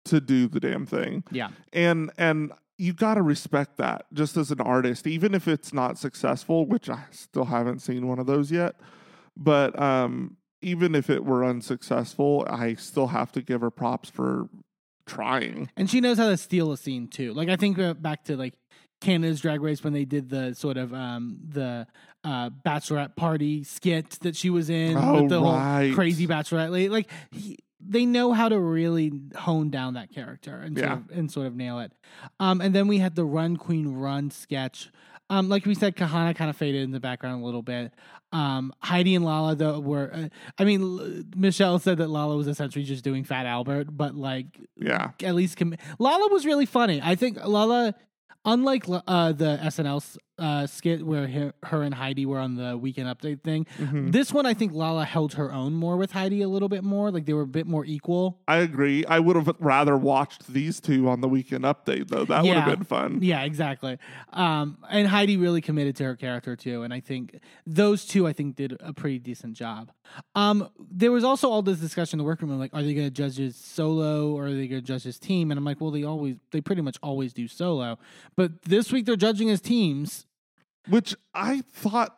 to 0.05 0.19
do 0.19 0.47
the 0.47 0.59
damn 0.59 0.85
thing 0.87 1.23
Yeah. 1.29 1.49
and 1.73 2.09
and 2.17 2.51
you 2.77 2.93
got 2.93 3.15
to 3.15 3.21
respect 3.21 3.77
that 3.77 4.05
just 4.13 4.37
as 4.37 4.49
an 4.49 4.61
artist 4.61 5.05
even 5.05 5.35
if 5.35 5.47
it's 5.47 5.71
not 5.73 5.97
successful 5.99 6.65
which 6.65 6.89
i 6.89 7.03
still 7.11 7.43
haven't 7.45 7.79
seen 7.79 8.07
one 8.07 8.17
of 8.17 8.25
those 8.25 8.49
yet 8.49 8.79
but 9.35 9.77
um 9.79 10.37
even 10.61 10.95
if 10.95 11.09
it 11.09 11.25
were 11.25 11.43
unsuccessful 11.45 12.47
i 12.49 12.73
still 12.75 13.07
have 13.07 13.31
to 13.33 13.41
give 13.41 13.59
her 13.61 13.69
props 13.69 14.09
for 14.09 14.47
trying 15.05 15.69
And 15.75 15.89
she 15.89 15.99
knows 16.01 16.17
how 16.17 16.29
to 16.29 16.37
steal 16.37 16.71
a 16.71 16.77
scene 16.77 17.07
too. 17.07 17.33
Like 17.33 17.49
I 17.49 17.55
think 17.55 17.77
uh, 17.79 17.93
back 17.95 18.23
to 18.25 18.37
like 18.37 18.53
Canada's 19.01 19.41
Drag 19.41 19.61
Race 19.61 19.83
when 19.83 19.93
they 19.93 20.05
did 20.05 20.29
the 20.29 20.53
sort 20.53 20.77
of 20.77 20.93
um 20.93 21.37
the 21.47 21.87
uh 22.23 22.49
bachelorette 22.65 23.15
party 23.15 23.63
skit 23.63 24.11
that 24.21 24.35
she 24.35 24.49
was 24.49 24.69
in 24.69 24.97
Oh, 24.97 25.21
with 25.21 25.29
the 25.29 25.41
right. 25.41 25.85
whole 25.87 25.95
crazy 25.95 26.27
bachelorette. 26.27 26.89
Like 26.91 27.09
he, 27.31 27.57
they 27.79 28.05
know 28.05 28.33
how 28.33 28.49
to 28.49 28.59
really 28.59 29.11
hone 29.37 29.69
down 29.69 29.93
that 29.93 30.13
character 30.13 30.55
and 30.57 30.77
sort 30.77 30.87
Yeah. 30.89 30.93
of, 30.97 31.09
and 31.11 31.31
sort 31.31 31.47
of 31.47 31.55
nail 31.55 31.79
it. 31.79 31.93
Um 32.39 32.59
and 32.61 32.75
then 32.75 32.87
we 32.87 32.97
had 32.97 33.15
the 33.15 33.25
Run 33.25 33.55
Queen 33.57 33.93
Run 33.93 34.31
sketch. 34.31 34.89
Um, 35.31 35.47
like 35.47 35.63
we 35.67 35.75
said, 35.75 35.95
Kahanna 35.95 36.35
kind 36.35 36.49
of 36.49 36.57
faded 36.57 36.81
in 36.81 36.89
the 36.89 36.99
background 36.99 37.43
a 37.43 37.45
little 37.45 37.61
bit. 37.61 37.93
Um, 38.31 38.73
Heidi 38.79 39.13
and 39.13 39.23
Lala 39.23 39.55
though 39.55 39.79
were, 39.79 40.09
uh, 40.11 40.29
I 40.57 40.63
mean, 40.63 40.81
L- 40.81 41.23
Michelle 41.35 41.77
said 41.77 41.99
that 41.99 42.09
Lala 42.09 42.35
was 42.35 42.47
essentially 42.47 42.83
just 42.83 43.03
doing 43.03 43.23
Fat 43.23 43.45
Albert, 43.45 43.95
but 43.95 44.15
like 44.15 44.59
yeah 44.75 45.11
at 45.21 45.35
least 45.35 45.55
com- 45.55 45.75
Lala 45.99 46.29
was 46.31 46.47
really 46.47 46.65
funny. 46.65 46.99
I 47.03 47.13
think 47.13 47.37
Lala, 47.45 47.93
unlike 48.45 48.85
uh, 48.89 49.31
the 49.31 49.59
SNL 49.63 50.17
uh, 50.39 50.65
skit 50.67 51.05
where 51.05 51.27
her, 51.27 51.53
her 51.63 51.83
and 51.83 51.93
Heidi 51.93 52.25
were 52.25 52.39
on 52.39 52.55
the 52.55 52.77
weekend 52.77 53.07
update 53.07 53.41
thing, 53.41 53.65
Mhm. 53.77 54.11
this 54.11 54.31
one 54.33 54.45
I 54.45 54.53
think 54.53 54.71
Lala 54.73 55.05
held 55.05 55.33
her 55.33 55.51
own 55.51 55.73
more 55.73 55.97
with 55.97 56.11
Heidi 56.13 56.41
a 56.41 56.47
little 56.49 56.69
bit 56.69 56.83
more. 56.83 57.11
Like 57.11 57.25
they 57.25 57.33
were 57.33 57.41
a 57.43 57.47
bit 57.47 57.67
more 57.67 57.85
equal. 57.85 58.39
i 58.47 58.57
agree 58.57 59.05
i 59.05 59.19
would 59.19 59.35
have 59.35 59.49
rather 59.59 59.95
watched 59.97 60.47
these 60.47 60.79
two 60.79 61.07
on 61.09 61.21
the 61.21 61.27
weekend 61.29 61.63
update 61.65 62.07
though 62.07 62.25
that 62.25 62.43
would 62.43 62.55
have 62.57 62.77
been 62.77 62.83
fun 62.85 63.19
Yeah, 63.21 63.43
exactly. 63.43 63.97
Um, 64.33 64.77
and 64.89 65.07
Heidi 65.07 65.37
really 65.37 65.61
committed 65.61 65.95
to 65.97 66.03
her 66.05 66.15
character 66.15 66.55
too, 66.55 66.83
and 66.83 66.93
I 66.93 66.99
think 66.99 67.39
those 67.67 68.05
two 68.05 68.25
I 68.27 68.33
think 68.33 68.55
did 68.55 68.77
a 68.79 68.93
pretty 68.93 69.19
decent 69.19 69.55
job. 69.55 69.91
Um, 70.35 70.69
there 70.91 71.11
was 71.11 71.23
also 71.23 71.49
all 71.49 71.61
this 71.61 71.79
discussion 71.79 72.19
in 72.19 72.23
the 72.23 72.27
workroom 72.27 72.57
like, 72.57 72.73
are 72.73 72.81
they 72.81 72.93
going 72.93 73.05
to 73.07 73.11
judge 73.11 73.37
his 73.37 73.55
solo 73.55 74.31
or 74.33 74.47
are 74.47 74.51
they 74.53 74.67
going 74.67 74.81
to 74.81 74.87
judge 74.87 75.03
his 75.03 75.19
team? 75.19 75.51
And 75.51 75.57
I'm 75.57 75.63
like, 75.65 75.79
well, 75.79 75.91
they 75.91 76.03
always, 76.03 76.35
they 76.51 76.61
pretty 76.61 76.81
much 76.81 76.97
always 77.03 77.31
do 77.33 77.47
solo, 77.47 77.99
but 78.35 78.63
this 78.63 78.91
week 78.91 79.05
they're 79.05 79.15
judging 79.15 79.47
his 79.49 79.61
teams. 79.61 80.25
Which 80.87 81.15
I 81.33 81.61
thought 81.61 82.17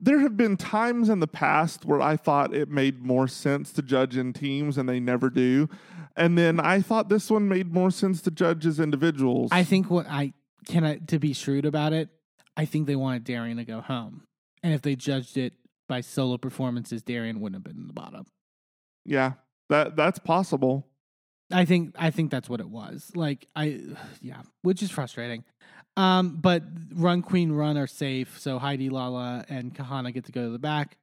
there 0.00 0.20
have 0.20 0.36
been 0.36 0.56
times 0.56 1.08
in 1.08 1.20
the 1.20 1.26
past 1.26 1.84
where 1.84 2.00
I 2.00 2.16
thought 2.16 2.54
it 2.54 2.68
made 2.68 3.02
more 3.02 3.28
sense 3.28 3.72
to 3.72 3.82
judge 3.82 4.16
in 4.16 4.32
teams 4.32 4.78
and 4.78 4.88
they 4.88 5.00
never 5.00 5.28
do. 5.28 5.68
And 6.16 6.36
then 6.38 6.58
I 6.58 6.80
thought 6.80 7.08
this 7.08 7.30
one 7.30 7.48
made 7.48 7.72
more 7.72 7.90
sense 7.90 8.20
to 8.22 8.30
judge 8.30 8.66
as 8.66 8.80
individuals. 8.80 9.50
I 9.52 9.64
think 9.64 9.90
what 9.90 10.06
I 10.08 10.32
can 10.66 10.84
I, 10.84 10.96
to 11.08 11.18
be 11.18 11.32
shrewd 11.32 11.64
about 11.64 11.92
it, 11.92 12.08
I 12.56 12.64
think 12.64 12.86
they 12.86 12.96
wanted 12.96 13.24
Darienne 13.24 13.56
to 13.56 13.64
go 13.64 13.80
home, 13.80 14.24
and 14.62 14.74
if 14.74 14.82
they 14.82 14.96
judged 14.96 15.36
it 15.36 15.54
by 15.88 16.00
solo 16.00 16.36
performances, 16.36 17.02
Darienne 17.02 17.40
wouldn't 17.40 17.56
have 17.56 17.64
been 17.64 17.80
in 17.80 17.86
the 17.86 17.92
bottom. 17.92 18.26
yeah, 19.04 19.32
that 19.68 19.96
that's 19.96 20.18
possible. 20.18 20.86
I 21.52 21.64
think 21.64 21.94
I 21.98 22.10
think 22.10 22.30
that's 22.30 22.48
what 22.48 22.60
it 22.60 22.68
was. 22.68 23.10
Like 23.14 23.46
I 23.56 23.80
yeah, 24.20 24.42
which 24.62 24.82
is 24.82 24.90
frustrating. 24.90 25.44
Um 25.96 26.38
but 26.40 26.62
Run 26.94 27.22
Queen 27.22 27.52
Run 27.52 27.76
are 27.76 27.86
safe, 27.86 28.38
so 28.38 28.58
Heidi 28.58 28.90
Lala 28.90 29.44
and 29.48 29.74
Kahanna 29.74 30.12
get 30.12 30.24
to 30.26 30.32
go 30.32 30.46
to 30.46 30.50
the 30.50 30.58
back. 30.58 30.96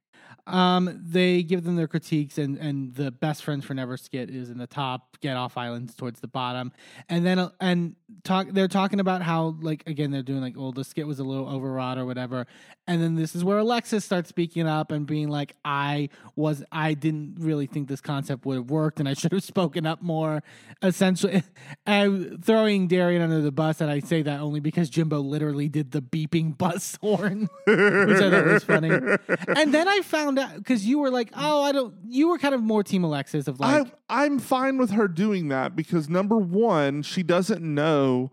Um 0.46 1.00
they 1.04 1.42
give 1.42 1.64
them 1.64 1.76
their 1.76 1.88
critiques 1.88 2.38
and 2.38 2.56
and 2.58 2.94
the 2.94 3.10
best 3.10 3.42
friends 3.42 3.64
for 3.64 3.74
never 3.74 3.96
skit 3.96 4.30
is 4.30 4.50
in 4.50 4.58
the 4.58 4.66
top, 4.66 5.18
get 5.20 5.36
off 5.36 5.56
islands 5.56 5.94
towards 5.94 6.20
the 6.20 6.28
bottom. 6.28 6.72
And 7.08 7.24
then 7.24 7.38
uh, 7.38 7.50
and 7.60 7.96
talk 8.24 8.48
they're 8.50 8.68
talking 8.68 9.00
about 9.00 9.22
how 9.22 9.56
like 9.60 9.82
again 9.86 10.10
they're 10.10 10.22
doing 10.22 10.40
like 10.40 10.54
oh 10.58 10.72
the 10.72 10.84
skit 10.84 11.06
was 11.06 11.18
a 11.18 11.24
little 11.24 11.48
overwrought 11.48 11.98
or 11.98 12.06
whatever. 12.06 12.46
And 12.86 13.02
then 13.02 13.16
this 13.16 13.34
is 13.34 13.44
where 13.44 13.58
Alexis 13.58 14.04
starts 14.04 14.28
speaking 14.30 14.66
up 14.66 14.90
and 14.92 15.06
being 15.06 15.28
like 15.28 15.54
I 15.64 16.08
was 16.36 16.64
I 16.72 16.94
didn't 16.94 17.36
really 17.38 17.66
think 17.66 17.88
this 17.88 18.00
concept 18.00 18.46
would 18.46 18.56
have 18.56 18.70
worked 18.70 19.00
and 19.00 19.08
I 19.08 19.14
should 19.18 19.32
have 19.32 19.44
spoken 19.44 19.86
up 19.86 20.02
more. 20.02 20.42
Essentially 20.82 21.42
and 21.86 22.44
throwing 22.44 22.88
Darienne 22.88 23.22
under 23.22 23.40
the 23.40 23.52
bus 23.52 23.80
and 23.80 23.90
I 23.90 24.00
say 24.00 24.22
that 24.22 24.40
only 24.40 24.60
because 24.60 24.88
Jimbo 24.88 25.20
literally 25.20 25.68
did 25.68 25.92
the 25.92 26.02
beeping 26.02 26.56
bus 26.56 26.98
horn, 27.00 27.48
which 27.66 27.78
I 28.20 28.30
thought 28.30 28.46
was 28.46 28.64
funny. 28.64 28.88
And 28.88 29.74
then 29.74 29.88
I 29.88 30.00
found 30.00 30.17
out 30.18 30.56
because 30.56 30.84
you 30.86 30.98
were 30.98 31.10
like, 31.10 31.30
oh, 31.36 31.62
I 31.62 31.72
don't 31.72 31.94
you 32.08 32.28
were 32.28 32.38
kind 32.38 32.54
of 32.54 32.62
more 32.62 32.82
team 32.82 33.04
Alexis 33.04 33.46
of 33.48 33.60
like 33.60 33.86
I 34.08 34.24
I'm 34.26 34.38
fine 34.38 34.78
with 34.78 34.90
her 34.90 35.08
doing 35.08 35.48
that 35.48 35.76
because 35.76 36.08
number 36.08 36.36
one, 36.38 37.02
she 37.02 37.22
doesn't 37.22 37.62
know 37.62 38.30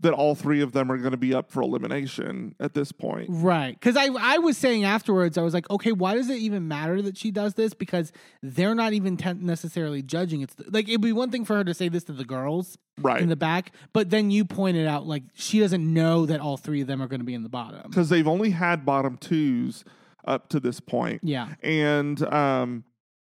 that 0.00 0.12
all 0.12 0.34
three 0.34 0.60
of 0.60 0.72
them 0.72 0.92
are 0.92 0.98
going 0.98 1.12
to 1.12 1.16
be 1.16 1.32
up 1.32 1.50
for 1.50 1.62
elimination 1.62 2.54
at 2.60 2.74
this 2.74 2.92
point. 2.92 3.26
Right. 3.30 3.72
Because 3.72 3.96
I, 3.96 4.08
I 4.20 4.36
was 4.36 4.58
saying 4.58 4.84
afterwards, 4.84 5.38
I 5.38 5.42
was 5.42 5.54
like, 5.54 5.68
okay, 5.70 5.92
why 5.92 6.14
does 6.14 6.28
it 6.28 6.38
even 6.40 6.68
matter 6.68 7.00
that 7.00 7.16
she 7.16 7.30
does 7.30 7.54
this? 7.54 7.72
Because 7.72 8.12
they're 8.42 8.74
not 8.74 8.92
even 8.92 9.16
ten- 9.16 9.46
necessarily 9.46 10.02
judging. 10.02 10.42
It's 10.42 10.54
like, 10.68 10.88
it'd 10.88 11.00
be 11.00 11.12
one 11.12 11.30
thing 11.30 11.46
for 11.46 11.56
her 11.56 11.64
to 11.64 11.72
say 11.72 11.88
this 11.88 12.04
to 12.04 12.12
the 12.12 12.24
girls 12.24 12.76
Right. 12.98 13.20
in 13.20 13.28
the 13.28 13.34
back, 13.36 13.72
but 13.92 14.10
then 14.10 14.30
you 14.30 14.44
pointed 14.44 14.86
out, 14.86 15.04
like, 15.04 15.24
she 15.34 15.58
doesn't 15.58 15.92
know 15.92 16.26
that 16.26 16.38
all 16.38 16.56
three 16.56 16.80
of 16.82 16.86
them 16.86 17.02
are 17.02 17.08
going 17.08 17.20
to 17.20 17.24
be 17.26 17.34
in 17.34 17.42
the 17.42 17.48
bottom. 17.48 17.90
Because 17.90 18.08
they've 18.08 18.28
only 18.28 18.50
had 18.50 18.84
bottom 18.84 19.16
twos 19.16 19.84
up 20.26 20.48
to 20.50 20.60
this 20.60 20.80
point. 20.80 21.20
Yeah. 21.22 21.54
And 21.62 22.22
um, 22.32 22.84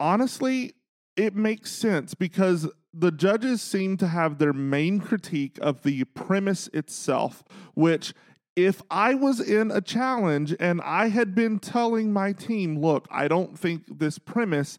honestly, 0.00 0.74
it 1.16 1.34
makes 1.34 1.70
sense 1.70 2.14
because 2.14 2.68
the 2.92 3.12
judges 3.12 3.60
seem 3.60 3.96
to 3.98 4.08
have 4.08 4.38
their 4.38 4.52
main 4.52 5.00
critique 5.00 5.58
of 5.60 5.82
the 5.82 6.04
premise 6.04 6.68
itself, 6.72 7.44
which 7.74 8.14
if 8.56 8.82
I 8.90 9.14
was 9.14 9.40
in 9.40 9.70
a 9.70 9.80
challenge 9.80 10.54
and 10.58 10.80
I 10.80 11.08
had 11.08 11.34
been 11.34 11.58
telling 11.60 12.12
my 12.12 12.32
team, 12.32 12.80
look, 12.80 13.06
I 13.10 13.28
don't 13.28 13.58
think 13.58 13.98
this 13.98 14.18
premise 14.18 14.78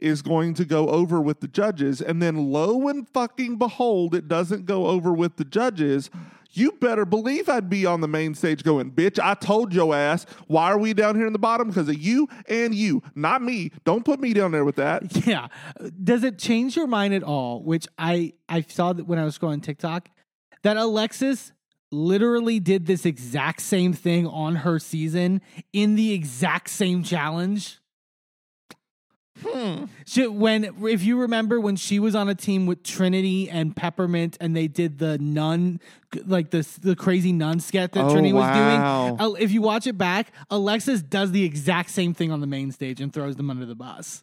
is 0.00 0.22
going 0.22 0.54
to 0.54 0.64
go 0.64 0.88
over 0.88 1.20
with 1.20 1.40
the 1.40 1.48
judges, 1.48 2.00
and 2.00 2.22
then 2.22 2.50
lo 2.50 2.88
and 2.88 3.08
fucking 3.08 3.56
behold, 3.56 4.14
it 4.14 4.28
doesn't 4.28 4.64
go 4.64 4.86
over 4.86 5.12
with 5.12 5.36
the 5.36 5.44
judges. 5.44 6.10
You 6.52 6.72
better 6.72 7.04
believe 7.04 7.48
I'd 7.48 7.70
be 7.70 7.86
on 7.86 8.00
the 8.00 8.08
main 8.08 8.34
stage 8.34 8.62
going, 8.62 8.90
bitch, 8.90 9.18
I 9.22 9.34
told 9.34 9.72
your 9.72 9.94
ass. 9.94 10.26
Why 10.48 10.70
are 10.70 10.78
we 10.78 10.92
down 10.94 11.14
here 11.16 11.26
in 11.26 11.32
the 11.32 11.38
bottom? 11.38 11.68
Because 11.68 11.88
of 11.88 11.98
you 11.98 12.28
and 12.48 12.74
you, 12.74 13.02
not 13.14 13.40
me. 13.42 13.70
Don't 13.84 14.04
put 14.04 14.20
me 14.20 14.32
down 14.32 14.52
there 14.52 14.64
with 14.64 14.76
that. 14.76 15.02
Yeah. 15.30 15.48
Does 16.02 16.24
it 16.24 16.38
change 16.38 16.76
your 16.76 16.88
mind 16.88 17.14
at 17.14 17.22
all? 17.22 17.62
Which 17.62 17.86
I, 17.96 18.32
I 18.48 18.62
saw 18.62 18.92
that 18.92 19.06
when 19.06 19.18
I 19.18 19.24
was 19.24 19.38
scrolling 19.38 19.62
TikTok, 19.62 20.08
that 20.62 20.76
Alexis 20.76 21.52
literally 21.92 22.58
did 22.58 22.86
this 22.86 23.04
exact 23.04 23.60
same 23.60 23.92
thing 23.92 24.26
on 24.26 24.56
her 24.56 24.78
season 24.78 25.40
in 25.72 25.94
the 25.94 26.12
exact 26.12 26.70
same 26.70 27.02
challenge. 27.02 27.79
Hmm. 29.42 29.84
She, 30.06 30.26
when 30.26 30.64
if 30.86 31.02
you 31.02 31.20
remember 31.20 31.60
when 31.60 31.76
she 31.76 31.98
was 31.98 32.14
on 32.14 32.28
a 32.28 32.34
team 32.34 32.66
with 32.66 32.82
Trinity 32.82 33.48
and 33.48 33.74
Peppermint 33.74 34.36
and 34.40 34.54
they 34.56 34.68
did 34.68 34.98
the 34.98 35.18
nun 35.18 35.80
like 36.26 36.50
the 36.50 36.66
the 36.82 36.94
crazy 36.96 37.32
nun 37.32 37.60
sketch 37.60 37.92
that 37.92 38.04
Oh, 38.04 38.10
Trinity 38.12 38.32
was 38.32 38.42
wow. 38.42 39.16
doing. 39.16 39.20
Uh, 39.20 39.32
If 39.34 39.50
you 39.52 39.62
watch 39.62 39.86
it 39.86 39.96
back, 39.96 40.32
Alexis 40.50 41.02
does 41.02 41.30
the 41.32 41.44
exact 41.44 41.90
same 41.90 42.12
thing 42.14 42.30
on 42.32 42.40
the 42.40 42.46
main 42.46 42.70
stage 42.72 43.00
and 43.00 43.12
throws 43.12 43.36
them 43.36 43.50
under 43.50 43.64
the 43.66 43.74
bus. 43.74 44.22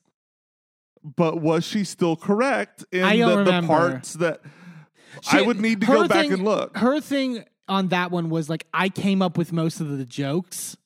But 1.03 1.41
was 1.41 1.65
she 1.65 1.83
still 1.83 2.15
correct 2.15 2.83
in 2.91 3.03
I 3.03 3.17
don't 3.17 3.45
the, 3.45 3.61
the 3.61 3.67
parts 3.67 4.13
that 4.13 4.41
I 5.31 5.39
She- 5.39 5.45
would 5.45 5.59
need 5.59 5.81
to 5.81 5.87
her 5.87 5.93
go 5.93 6.07
back 6.07 6.17
thing- 6.23 6.33
and 6.33 6.43
look? 6.43 6.77
Her 6.77 6.99
thing 6.99 7.43
on 7.67 7.87
that 7.89 8.11
one 8.11 8.29
was 8.29 8.49
like 8.49 8.65
I 8.73 8.89
came 8.89 9.21
up 9.21 9.37
with 9.37 9.51
most 9.53 9.79
of 9.79 9.97
the 9.97 10.05
jokes. 10.05 10.77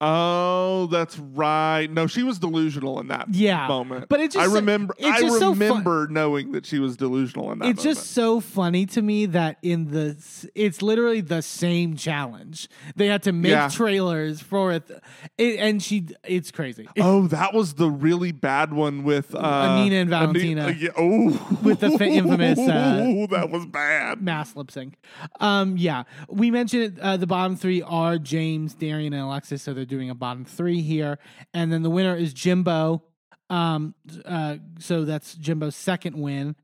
Oh, 0.00 0.86
that's 0.92 1.18
right. 1.18 1.88
No, 1.90 2.06
she 2.06 2.22
was 2.22 2.38
delusional 2.38 3.00
in 3.00 3.08
that 3.08 3.26
Yeah, 3.34 3.66
moment. 3.66 4.08
but 4.08 4.20
it 4.20 4.36
I 4.36 4.44
just- 4.44 4.54
remember. 4.54 4.94
it's 4.96 5.08
I 5.08 5.20
just 5.22 5.38
so 5.40 5.50
fun- 5.54 5.58
remember 5.58 6.06
knowing 6.08 6.52
that 6.52 6.66
she 6.66 6.78
was 6.78 6.96
delusional 6.96 7.50
in 7.50 7.58
that. 7.58 7.64
Moment. 7.64 7.76
It's 7.78 7.82
just 7.84 8.12
so 8.12 8.38
funny 8.38 8.86
to 8.86 9.02
me 9.02 9.26
that 9.26 9.58
in 9.62 9.90
the 9.90 10.16
it's 10.54 10.82
literally 10.82 11.20
the 11.20 11.42
same 11.42 11.96
challenge. 11.96 12.68
They 12.94 13.08
had 13.08 13.24
to 13.24 13.32
make 13.32 13.50
Yeah. 13.50 13.68
trailers 13.68 14.40
for 14.40 14.70
it, 14.72 14.88
it 15.36 15.58
and 15.58 15.82
she 15.82 16.06
it's 16.24 16.52
crazy. 16.52 16.86
Oh, 17.00 17.26
that 17.28 17.52
was 17.52 17.74
the 17.74 17.90
really 17.90 18.30
bad 18.30 18.72
one 18.72 19.02
with 19.02 19.34
uh, 19.34 19.38
Anina 19.38 19.96
and 19.96 20.10
Valentina. 20.10 20.70
yeah, 20.78 20.90
oh, 20.96 21.58
With 21.62 21.80
the 21.80 21.88
infamous, 22.04 22.58
uh, 22.58 23.26
that 23.30 23.50
was 23.50 23.66
bad. 23.66 24.22
mass 24.22 24.54
lip 24.54 24.70
sync. 24.70 24.94
Um, 25.40 25.76
yeah, 25.76 26.04
we 26.28 26.52
mentioned 26.52 27.00
uh, 27.00 27.16
the 27.16 27.26
bottom 27.26 27.56
three 27.56 27.82
are 27.82 28.16
Jaymes, 28.16 28.74
Darienne, 28.78 29.12
and 29.14 29.22
Alexis, 29.22 29.62
so 29.62 29.74
they're 29.74 29.87
doing 29.88 30.10
a 30.10 30.14
bottom 30.14 30.44
three 30.44 30.82
here, 30.82 31.18
and 31.52 31.72
then 31.72 31.82
the 31.82 31.90
winner 31.90 32.14
is 32.14 32.32
Jimbo. 32.32 33.02
Um, 33.50 33.94
uh, 34.24 34.58
so 34.78 35.04
that's 35.04 35.34
Jimbo's 35.34 35.74
second 35.74 36.16
win. 36.16 36.54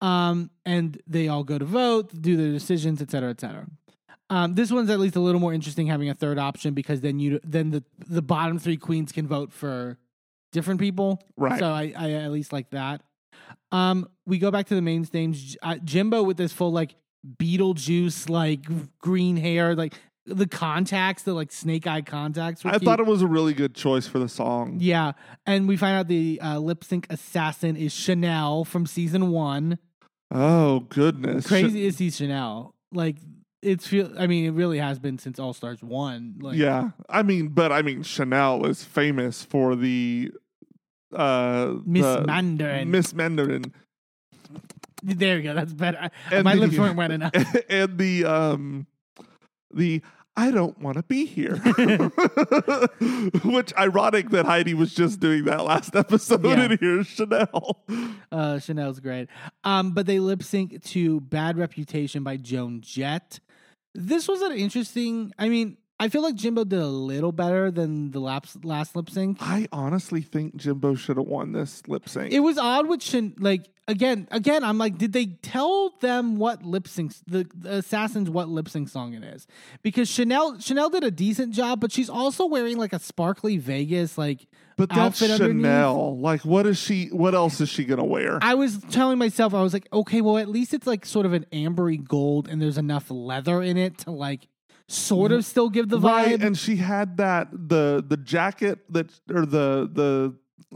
Um, 0.00 0.50
and 0.64 0.98
they 1.06 1.28
all 1.28 1.44
go 1.44 1.58
to 1.58 1.64
vote, 1.66 2.22
do 2.22 2.36
their 2.36 2.50
decisions, 2.50 3.02
et 3.02 3.10
cetera, 3.10 3.30
et 3.30 3.40
cetera. 3.40 3.66
Um, 4.30 4.54
this 4.54 4.70
one's 4.70 4.88
at 4.90 4.98
least 4.98 5.16
a 5.16 5.20
little 5.20 5.40
more 5.40 5.52
interesting 5.52 5.88
having 5.88 6.08
a 6.08 6.14
third 6.14 6.38
option 6.38 6.72
because 6.72 7.00
then 7.00 7.18
you 7.18 7.40
then 7.42 7.70
the 7.70 7.84
the 8.08 8.22
bottom 8.22 8.58
three 8.58 8.76
queens 8.76 9.12
can 9.12 9.26
vote 9.26 9.52
for 9.52 9.98
different 10.52 10.80
people. 10.80 11.22
Right. 11.36 11.58
So 11.58 11.66
I, 11.66 11.92
I 11.96 12.12
at 12.12 12.30
least 12.30 12.52
like 12.52 12.70
that. 12.70 13.02
Um, 13.72 14.08
we 14.26 14.38
go 14.38 14.50
back 14.50 14.66
to 14.68 14.74
the 14.74 14.82
main 14.82 15.04
stage. 15.04 15.56
Uh, 15.62 15.76
Jimbo 15.84 16.22
with 16.22 16.36
this 16.36 16.52
full 16.52 16.72
like 16.72 16.94
Beetlejuice 17.36 18.30
like 18.30 18.66
green 19.00 19.36
hair, 19.36 19.74
like 19.74 19.94
the 20.26 20.46
contacts, 20.46 21.22
the 21.22 21.32
like 21.34 21.50
snake 21.52 21.86
eye 21.86 22.02
contacts. 22.02 22.62
were 22.64 22.70
I 22.70 22.74
cute. 22.74 22.84
thought 22.84 23.00
it 23.00 23.06
was 23.06 23.22
a 23.22 23.26
really 23.26 23.54
good 23.54 23.74
choice 23.74 24.06
for 24.06 24.18
the 24.18 24.28
song. 24.28 24.76
Yeah, 24.80 25.12
and 25.46 25.66
we 25.66 25.76
find 25.76 25.96
out 25.96 26.08
the 26.08 26.40
uh, 26.42 26.58
lip 26.58 26.84
sync 26.84 27.06
assassin 27.10 27.76
is 27.76 27.92
Shannel 27.92 28.64
from 28.64 28.86
season 28.86 29.30
one. 29.30 29.78
Oh 30.30 30.80
goodness, 30.80 31.46
Crazy 31.46 31.86
is 31.86 31.98
he, 31.98 32.10
Shannel. 32.10 32.74
Like 32.92 33.16
it's 33.62 33.86
feel. 33.86 34.12
I 34.18 34.26
mean, 34.26 34.44
it 34.44 34.50
really 34.52 34.78
has 34.78 34.98
been 34.98 35.18
since 35.18 35.38
All 35.38 35.52
Stars 35.52 35.82
one. 35.82 36.36
Like, 36.40 36.56
yeah, 36.56 36.90
I 37.08 37.22
mean, 37.22 37.48
but 37.48 37.72
I 37.72 37.82
mean, 37.82 38.02
Shannel 38.02 38.66
is 38.66 38.84
famous 38.84 39.42
for 39.42 39.74
the 39.74 40.30
uh 41.14 41.74
Miss 41.84 42.04
the- 42.04 42.24
Mandarin. 42.26 42.90
Miss 42.90 43.12
Mandarin, 43.14 43.64
There 45.02 45.38
you 45.38 45.42
go. 45.42 45.54
That's 45.54 45.72
better. 45.72 46.10
And 46.30 46.44
My 46.44 46.54
the- 46.54 46.60
lips 46.60 46.78
weren't 46.78 46.96
wet 46.96 47.10
enough. 47.10 47.32
and 47.68 47.98
the 47.98 48.24
um 48.26 48.86
the 49.72 50.02
I 50.36 50.50
don't 50.52 50.78
want 50.80 50.96
to 50.96 51.02
be 51.02 51.26
here. 51.26 51.56
Which 53.44 53.74
ironic 53.76 54.30
that 54.30 54.46
Heidi 54.46 54.74
was 54.74 54.94
just 54.94 55.20
doing 55.20 55.44
that 55.44 55.64
last 55.64 55.94
episode 55.96 56.44
Yeah. 56.44 56.62
and 56.62 56.78
here's 56.80 57.06
Shannel. 57.08 57.84
Uh, 58.32 58.58
Shannel's 58.60 59.00
great. 59.00 59.28
Um, 59.64 59.90
but 59.92 60.06
they 60.06 60.20
lip 60.20 60.42
sync 60.44 60.82
to 60.84 61.20
"Bad 61.20 61.58
Reputation" 61.58 62.22
by 62.22 62.36
Joan 62.36 62.80
Jett. 62.80 63.40
This 63.92 64.28
was 64.28 64.40
an 64.40 64.52
interesting. 64.52 65.32
I 65.36 65.48
mean, 65.48 65.76
I 66.00 66.08
feel 66.08 66.22
like 66.22 66.34
Jimbo 66.34 66.64
did 66.64 66.78
a 66.78 66.86
little 66.86 67.30
better 67.30 67.70
than 67.70 68.10
the 68.10 68.20
last 68.20 68.64
last 68.64 68.96
lip 68.96 69.10
sync. 69.10 69.36
I 69.38 69.68
honestly 69.70 70.22
think 70.22 70.56
Jimbo 70.56 70.94
should 70.94 71.18
have 71.18 71.26
won 71.26 71.52
this 71.52 71.82
lip 71.88 72.08
sync. 72.08 72.32
It 72.32 72.40
was 72.40 72.56
odd 72.56 72.88
with 72.88 73.00
Chan. 73.00 73.34
Like 73.38 73.68
again, 73.86 74.26
again, 74.30 74.64
I'm 74.64 74.78
like, 74.78 74.96
did 74.96 75.12
they 75.12 75.26
tell 75.26 75.90
them 76.00 76.38
what 76.38 76.64
lip 76.64 76.88
sync 76.88 77.12
the, 77.26 77.46
the 77.54 77.74
assassins 77.76 78.30
what 78.30 78.48
lip 78.48 78.70
sync 78.70 78.88
song 78.88 79.12
it 79.12 79.22
is? 79.22 79.46
Because 79.82 80.08
Shannel 80.08 80.58
Shannel 80.58 80.88
did 80.88 81.04
a 81.04 81.10
decent 81.10 81.52
job, 81.52 81.80
but 81.80 81.92
she's 81.92 82.08
also 82.08 82.46
wearing 82.46 82.78
like 82.78 82.94
a 82.94 82.98
sparkly 82.98 83.58
Vegas 83.58 84.16
like 84.16 84.46
but 84.78 84.88
that's 84.88 85.20
outfit 85.20 85.32
underneath. 85.32 85.66
Shannel. 85.66 86.18
Like 86.18 86.46
what 86.46 86.64
is 86.66 86.78
she 86.78 87.08
what 87.08 87.34
else 87.34 87.60
is 87.60 87.68
she 87.68 87.84
gonna 87.84 88.04
wear? 88.06 88.38
I 88.40 88.54
was 88.54 88.78
telling 88.90 89.18
myself, 89.18 89.52
I 89.52 89.60
was 89.62 89.74
like, 89.74 89.86
okay, 89.92 90.22
well, 90.22 90.38
at 90.38 90.48
least 90.48 90.72
it's 90.72 90.86
like 90.86 91.04
sort 91.04 91.26
of 91.26 91.34
an 91.34 91.44
ambery 91.52 92.02
gold, 92.02 92.48
and 92.48 92.62
there's 92.62 92.78
enough 92.78 93.10
leather 93.10 93.60
in 93.60 93.76
it 93.76 93.98
to 93.98 94.12
like 94.12 94.48
sort 94.90 95.32
of 95.32 95.44
still 95.44 95.68
give 95.70 95.88
the 95.88 95.98
vibe. 95.98 96.02
right, 96.02 96.42
and 96.42 96.56
she 96.58 96.76
had 96.76 97.16
that 97.18 97.48
the 97.52 98.04
the 98.06 98.16
jacket 98.16 98.80
that 98.92 99.10
or 99.32 99.46
the 99.46 99.88
the 99.92 100.34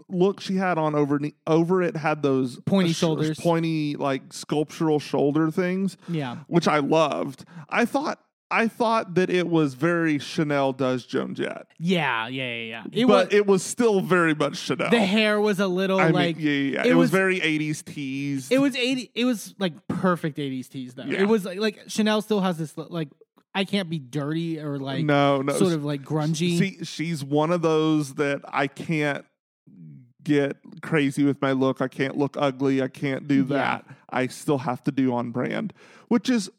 look 0.09 0.41
she 0.41 0.57
had 0.57 0.77
on 0.79 0.95
over 0.95 1.21
over 1.47 1.83
it 1.83 1.97
had 1.97 2.23
those 2.23 2.59
uh, 2.59 2.61
Pointy 2.67 2.93
sh- 2.93 2.97
shoulders. 2.99 3.39
pointy 3.39 3.97
like 3.97 4.33
sculptural 4.33 4.99
shoulder 4.99 5.51
things. 5.51 5.97
yeah, 6.09 6.39
which 6.49 6.67
I 6.69 6.79
loved. 6.79 7.45
I 7.69 7.85
thought 7.85 8.19
I 8.51 8.69
thought 8.69 9.15
that 9.15 9.31
it 9.31 9.49
was 9.49 9.75
very 9.75 10.19
Shannel 10.19 10.73
does 10.75 11.05
Joan 11.07 11.35
Jett, 11.35 11.67
yeah, 11.79 12.29
yeah, 12.29 12.55
yeah. 12.55 12.63
yeah. 12.65 13.03
It 13.03 13.07
but 13.07 13.27
was 13.27 13.35
it 13.35 13.47
was 13.47 13.63
still 13.63 14.01
very 14.01 14.35
much 14.35 14.57
Shannel. 14.59 14.91
the 14.91 15.01
hair 15.01 15.41
was 15.41 15.61
a 15.61 15.67
little 15.67 15.99
I 15.99 16.09
like 16.11 16.37
mean, 16.37 16.47
yeah, 16.47 16.53
yeah, 16.53 16.81
it 16.81 16.87
It, 16.87 16.95
was, 16.95 17.05
was- 17.07 17.11
very 17.11 17.41
'80s 17.41 17.85
teased. 17.85 18.53
it 18.53 18.59
was 18.59 18.77
eighty. 18.77 19.11
It 19.15 19.25
was 19.25 19.55
like 19.59 19.73
perfect 19.89 20.39
eighties 20.39 20.69
tease 20.69 20.95
though. 20.95 21.05
Yeah. 21.05 21.23
It 21.23 21.29
was 21.29 21.45
like, 21.45 21.59
like 21.59 21.81
Shannel 21.89 22.21
still 22.23 22.41
has 22.41 22.59
this 22.59 22.77
like 22.77 23.09
I 23.55 23.65
can't 23.65 23.89
be 23.89 23.99
dirty 23.99 24.59
or 24.61 24.79
like 24.79 25.05
no, 25.05 25.41
no. 25.43 25.53
sort 25.57 25.73
of 25.73 25.85
like 25.85 26.03
grungy. 26.03 26.59
See, 26.59 26.85
she's 26.85 27.23
one 27.25 27.53
of 27.53 27.63
those 27.63 28.15
that 28.15 28.41
I 28.49 28.67
can't 28.67 29.25
get 30.23 30.57
crazy 30.83 31.23
with 31.25 31.41
my 31.43 31.53
look. 31.53 31.81
I 31.81 31.89
can't 31.89 32.17
look 32.17 32.37
ugly. 32.39 32.83
I 32.83 32.89
can't 32.89 33.29
do 33.29 33.37
Yeah. 33.43 33.45
that. 33.57 33.87
I 34.11 34.27
still 34.29 34.59
have 34.59 34.83
to 34.85 34.91
do 34.93 35.13
on 35.15 35.31
brand, 35.31 35.73
which 36.09 36.29
is 36.29 36.51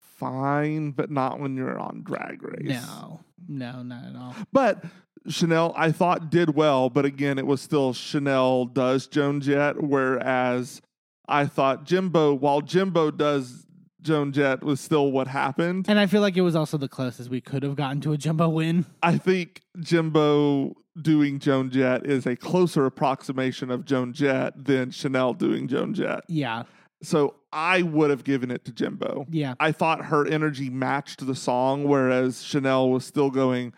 fine, 0.00 0.92
but 0.92 1.10
not 1.10 1.38
when 1.40 1.56
you're 1.56 1.78
on 1.78 2.02
Drag 2.02 2.42
Race. 2.42 2.80
no, 2.82 3.20
no, 3.48 3.82
not 3.82 4.04
at 4.04 4.16
all. 4.16 4.34
But 4.52 4.84
Shannel, 5.28 5.74
I 5.76 5.92
thought 5.92 6.30
did 6.30 6.54
well, 6.54 6.88
but 6.90 7.04
again, 7.04 7.38
it 7.38 7.46
was 7.46 7.60
still 7.60 7.92
Shannel 7.92 8.66
does 8.66 9.06
Joan 9.06 9.40
Jett, 9.40 9.82
whereas 9.82 10.80
I 11.28 11.46
thought 11.46 11.84
Jimbo, 11.84 12.34
while 12.34 12.60
Jimbo 12.62 13.10
does 13.10 13.66
Joan 14.08 14.32
Jett, 14.32 14.62
was 14.64 14.80
still 14.80 15.12
what 15.12 15.28
happened. 15.28 15.84
And 15.88 15.98
I 15.98 16.06
feel 16.06 16.20
like 16.22 16.36
it 16.36 16.40
was 16.40 16.56
also 16.56 16.78
the 16.78 16.88
closest 16.88 17.28
we 17.30 17.40
could 17.42 17.62
have 17.62 17.76
gotten 17.76 18.00
to 18.00 18.12
a 18.12 18.16
Jimbo 18.16 18.48
win. 18.48 18.86
I 19.02 19.18
think 19.18 19.60
Jimbo 19.78 20.74
doing 21.00 21.38
Joan 21.38 21.70
Jett 21.70 22.06
is 22.06 22.26
a 22.26 22.34
closer 22.34 22.86
approximation 22.86 23.70
of 23.70 23.84
Joan 23.84 24.12
Jett 24.14 24.52
than 24.64 24.90
Shannel 24.90 25.34
doing 25.34 25.68
Joan 25.68 25.92
Jett. 25.94 26.24
Yeah, 26.26 26.62
So 27.02 27.34
I 27.52 27.82
would 27.82 28.10
have 28.10 28.24
given 28.24 28.50
it 28.50 28.64
to 28.64 28.72
Jimbo. 28.72 29.26
yeah. 29.30 29.54
I 29.60 29.72
thought 29.72 30.06
her 30.06 30.26
energy 30.26 30.70
matched 30.70 31.24
the 31.26 31.34
song, 31.34 31.84
whereas 31.84 32.42
Shannel 32.42 32.90
was 32.90 33.04
still 33.04 33.30
going, 33.30 33.72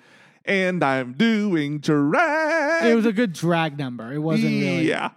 and 0.45 0.83
I'm 0.83 1.13
doing 1.13 1.81
drag. 1.81 2.87
It 2.87 2.95
was 2.95 3.05
a 3.07 3.13
good 3.13 3.33
drag 3.33 3.77
number. 3.79 4.13
It 4.13 4.19
wasn't 4.21 4.53
really. 4.53 4.89
Yeah. 4.89 5.11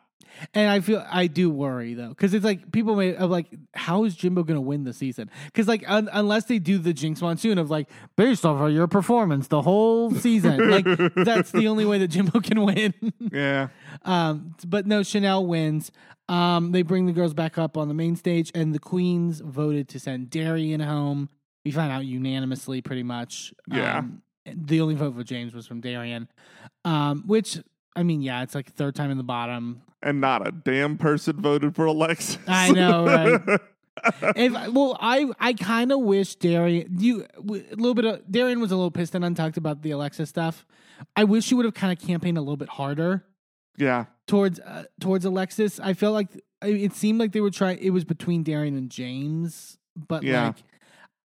And 0.53 0.69
I 0.69 0.79
feel 0.79 1.05
I 1.09 1.27
do 1.27 1.49
worry 1.49 1.93
though, 1.93 2.09
because 2.09 2.33
it's 2.33 2.45
like 2.45 2.71
people 2.71 2.95
may 2.95 3.15
of 3.15 3.29
like, 3.29 3.47
how 3.73 4.03
is 4.03 4.15
Jimbo 4.15 4.43
going 4.43 4.55
to 4.55 4.61
win 4.61 4.83
the 4.83 4.93
season? 4.93 5.29
Because 5.45 5.67
like 5.67 5.83
un- 5.87 6.09
unless 6.11 6.45
they 6.45 6.59
do 6.59 6.77
the 6.77 6.93
Jinkx 6.93 7.21
Monsoon 7.21 7.57
of 7.57 7.69
like 7.69 7.89
based 8.15 8.45
off 8.45 8.59
of 8.61 8.71
your 8.71 8.87
performance 8.87 9.47
the 9.47 9.61
whole 9.61 10.11
season, 10.11 10.69
like 10.85 10.85
that's 11.15 11.51
the 11.51 11.67
only 11.67 11.85
way 11.85 11.97
that 11.99 12.07
Jimbo 12.07 12.39
can 12.39 12.63
win. 12.63 12.93
Yeah. 13.31 13.69
um, 14.03 14.55
but 14.65 14.85
no, 14.85 15.03
Shannel 15.03 15.45
wins. 15.45 15.91
Um, 16.29 16.71
they 16.71 16.81
bring 16.83 17.05
the 17.05 17.11
girls 17.11 17.33
back 17.33 17.57
up 17.57 17.77
on 17.77 17.87
the 17.87 17.93
main 17.93 18.15
stage, 18.15 18.51
and 18.55 18.73
the 18.73 18.79
queens 18.79 19.41
voted 19.41 19.89
to 19.89 19.99
send 19.99 20.29
Darienne 20.29 20.79
home. 20.79 21.29
We 21.65 21.71
found 21.71 21.91
out 21.91 22.05
unanimously, 22.05 22.81
pretty 22.81 23.03
much. 23.03 23.53
Yeah. 23.67 23.99
Um, 23.99 24.21
the 24.45 24.81
only 24.81 24.95
vote 24.95 25.15
for 25.15 25.23
Jaymes 25.23 25.53
was 25.53 25.67
from 25.67 25.81
Darienne, 25.81 26.27
um, 26.83 27.23
which 27.25 27.59
I 27.95 28.03
mean, 28.03 28.21
yeah, 28.21 28.41
it's 28.43 28.55
like 28.55 28.73
third 28.73 28.95
time 28.95 29.11
in 29.11 29.17
the 29.17 29.23
bottom. 29.23 29.81
And 30.01 30.19
not 30.19 30.47
a 30.47 30.51
damn 30.51 30.97
person 30.97 31.39
voted 31.41 31.75
for 31.75 31.85
Alexis. 31.85 32.37
I 32.47 32.71
know, 32.71 33.05
right? 33.05 33.59
if 34.35 34.51
well, 34.73 34.97
I 34.99 35.31
I 35.39 35.53
kind 35.53 35.91
of 35.91 35.99
wish 35.99 36.35
Darienne 36.35 36.87
you 36.99 37.25
w- 37.35 37.63
a 37.71 37.75
little 37.75 37.93
bit 37.93 38.05
of 38.05 38.29
Darienne 38.29 38.59
was 38.59 38.71
a 38.71 38.75
little 38.75 38.91
pissed 38.91 39.15
and 39.15 39.23
untucked 39.23 39.57
about 39.57 39.81
the 39.81 39.91
Alexa 39.91 40.25
stuff. 40.25 40.65
I 41.15 41.23
wish 41.23 41.51
you 41.51 41.57
would 41.57 41.65
have 41.65 41.73
kind 41.73 41.97
of 41.97 42.05
campaigned 42.05 42.37
a 42.37 42.41
little 42.41 42.57
bit 42.57 42.69
harder 42.69 43.23
yeah. 43.77 44.05
towards 44.27 44.59
uh, 44.59 44.85
towards 44.99 45.25
Alexis. 45.25 45.79
I 45.79 45.93
felt 45.93 46.13
like 46.13 46.27
it 46.61 46.93
seemed 46.93 47.19
like 47.19 47.31
they 47.31 47.41
were 47.41 47.51
trying. 47.51 47.77
It 47.79 47.91
was 47.91 48.03
between 48.03 48.43
Darienne 48.43 48.75
and 48.77 48.89
Jaymes, 48.89 49.77
but 49.95 50.23
Yeah. 50.23 50.47
like 50.47 50.55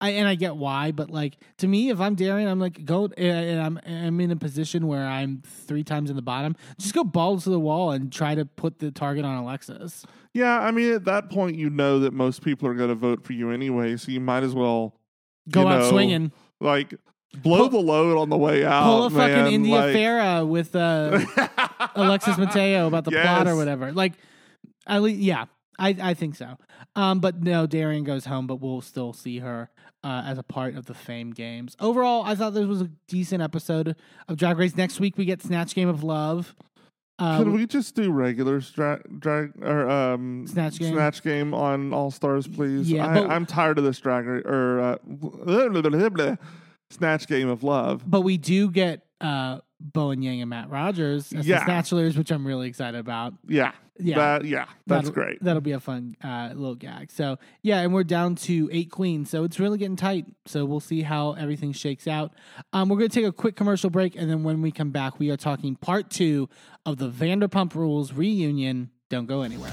I 0.00 0.10
and 0.10 0.28
I 0.28 0.36
get 0.36 0.56
why, 0.56 0.92
but 0.92 1.10
like 1.10 1.38
to 1.58 1.66
me, 1.66 1.90
if 1.90 2.00
I'm 2.00 2.14
Darienne, 2.14 2.46
I'm 2.48 2.60
like 2.60 2.84
go 2.84 3.06
and 3.16 3.60
I'm 3.60 3.80
I'm 3.84 4.20
in 4.20 4.30
a 4.30 4.36
position 4.36 4.86
where 4.86 5.04
I'm 5.04 5.42
three 5.44 5.82
times 5.82 6.08
in 6.10 6.16
the 6.16 6.22
bottom. 6.22 6.54
Just 6.78 6.94
go 6.94 7.02
balls 7.04 7.44
to 7.44 7.50
the 7.50 7.58
wall 7.58 7.90
and 7.90 8.12
try 8.12 8.34
to 8.36 8.44
put 8.44 8.78
the 8.78 8.90
target 8.92 9.24
on 9.24 9.36
Alexis. 9.36 10.04
Yeah, 10.34 10.60
I 10.60 10.70
mean, 10.70 10.92
at 10.92 11.04
that 11.06 11.30
point, 11.30 11.56
you 11.56 11.68
know 11.68 11.98
that 12.00 12.12
most 12.12 12.42
people 12.42 12.68
are 12.68 12.74
going 12.74 12.90
to 12.90 12.94
vote 12.94 13.24
for 13.24 13.32
you 13.32 13.50
anyway, 13.50 13.96
so 13.96 14.12
you 14.12 14.20
might 14.20 14.44
as 14.44 14.54
well 14.54 14.94
Go 15.50 15.66
out 15.66 15.80
know, 15.80 15.90
swinging. 15.90 16.30
like 16.60 16.94
blow 17.42 17.68
Pull- 17.68 17.68
the 17.70 17.78
load 17.78 18.18
on 18.18 18.28
the 18.28 18.36
way 18.36 18.64
out. 18.64 18.84
Pull 18.84 19.04
a 19.06 19.10
man. 19.10 19.30
fucking 19.36 19.52
India 19.52 19.74
like, 19.74 19.92
Ferrah 19.94 20.44
with 20.46 20.76
uh, 20.76 21.18
Alexis 21.96 22.38
Mateo 22.38 22.86
about 22.86 23.04
the 23.04 23.10
plot 23.10 23.48
or 23.48 23.56
whatever. 23.56 23.90
Like, 23.92 24.12
at 24.86 25.02
least, 25.02 25.18
yeah, 25.20 25.46
I, 25.78 25.96
I 26.00 26.14
think 26.14 26.34
so. 26.34 26.56
Um, 26.96 27.20
but 27.20 27.42
no, 27.42 27.66
Darienne 27.66 28.04
goes 28.04 28.24
home, 28.24 28.46
but 28.46 28.56
we'll 28.56 28.80
still 28.80 29.12
see 29.12 29.38
her 29.38 29.70
uh, 30.02 30.22
as 30.26 30.38
a 30.38 30.42
part 30.42 30.76
of 30.76 30.86
the 30.86 30.94
Fame 30.94 31.30
Games. 31.32 31.76
Overall, 31.80 32.22
I 32.24 32.34
thought 32.34 32.54
this 32.54 32.66
was 32.66 32.80
a 32.82 32.90
decent 33.06 33.42
episode 33.42 33.94
of 34.28 34.36
Drag 34.36 34.58
Race. 34.58 34.76
Next 34.76 34.98
week 35.00 35.16
we 35.16 35.24
get 35.24 35.42
Snatch 35.42 35.74
Game 35.74 35.88
of 35.88 36.02
Love. 36.02 36.54
Can 37.20 37.52
we 37.52 37.66
just 37.66 37.96
do 37.96 38.12
regular 38.12 38.60
stra- 38.60 39.02
drag 39.18 39.52
or 39.60 39.90
um 39.90 40.46
Snatch 40.46 40.78
Game? 40.78 40.94
snatch 40.94 41.22
game 41.24 41.52
on 41.52 41.92
All 41.92 42.12
Stars, 42.12 42.46
please? 42.46 42.88
Yeah, 42.88 43.06
I, 43.08 43.34
I'm 43.34 43.44
tired 43.44 43.76
of 43.76 43.82
this 43.84 43.98
drag 43.98 44.24
or 44.26 44.80
uh, 44.80 44.96
blah, 45.04 45.68
blah, 45.68 45.82
blah, 45.82 46.08
blah, 46.10 46.36
snatch 46.90 47.26
game 47.26 47.48
of 47.48 47.64
love. 47.64 48.08
but 48.08 48.20
we 48.20 48.36
do 48.36 48.70
get 48.70 49.04
uh, 49.20 49.58
Bowen 49.80 50.22
Yang 50.22 50.40
and 50.42 50.50
Matt 50.50 50.70
Rogers 50.70 51.32
as 51.32 51.46
Yeah. 51.46 51.64
the 51.64 51.70
Snatchlers, 51.70 52.16
which 52.16 52.30
I'm 52.30 52.46
really 52.46 52.68
excited 52.68 52.98
about. 52.98 53.34
Yeah, 53.46 53.72
Yeah. 53.98 54.16
that, 54.16 54.44
yeah, 54.44 54.64
that's 54.86 55.06
That'll- 55.08 55.12
great. 55.12 55.42
That'll 55.42 55.60
be 55.60 55.72
a 55.72 55.80
fun 55.80 56.16
uh, 56.22 56.50
little 56.54 56.74
gag. 56.74 57.10
So 57.12 57.38
yeah, 57.62 57.80
and 57.80 57.92
we're 57.94 58.04
down 58.04 58.34
to 58.36 58.68
eight 58.72 58.90
queens, 58.90 59.30
so 59.30 59.44
it's 59.44 59.60
really 59.60 59.78
getting 59.78 59.96
tight. 59.96 60.26
So 60.46 60.64
we'll 60.64 60.80
see 60.80 61.02
how 61.02 61.32
everything 61.32 61.72
shakes 61.72 62.08
out. 62.08 62.32
Um, 62.72 62.88
we're 62.88 62.96
gonna 62.96 63.08
take 63.08 63.24
a 63.26 63.32
quick 63.32 63.54
commercial 63.56 63.90
break, 63.90 64.16
and 64.16 64.28
then 64.28 64.42
when 64.42 64.62
we 64.62 64.70
come 64.72 64.90
back, 64.90 65.18
we 65.20 65.30
are 65.30 65.36
talking 65.36 65.76
part 65.76 66.10
two 66.10 66.48
of 66.84 66.98
the 66.98 67.08
Vanderpump 67.10 67.74
Rules 67.74 68.12
reunion. 68.12 68.90
Don't 69.10 69.26
go 69.26 69.42
anywhere. 69.42 69.72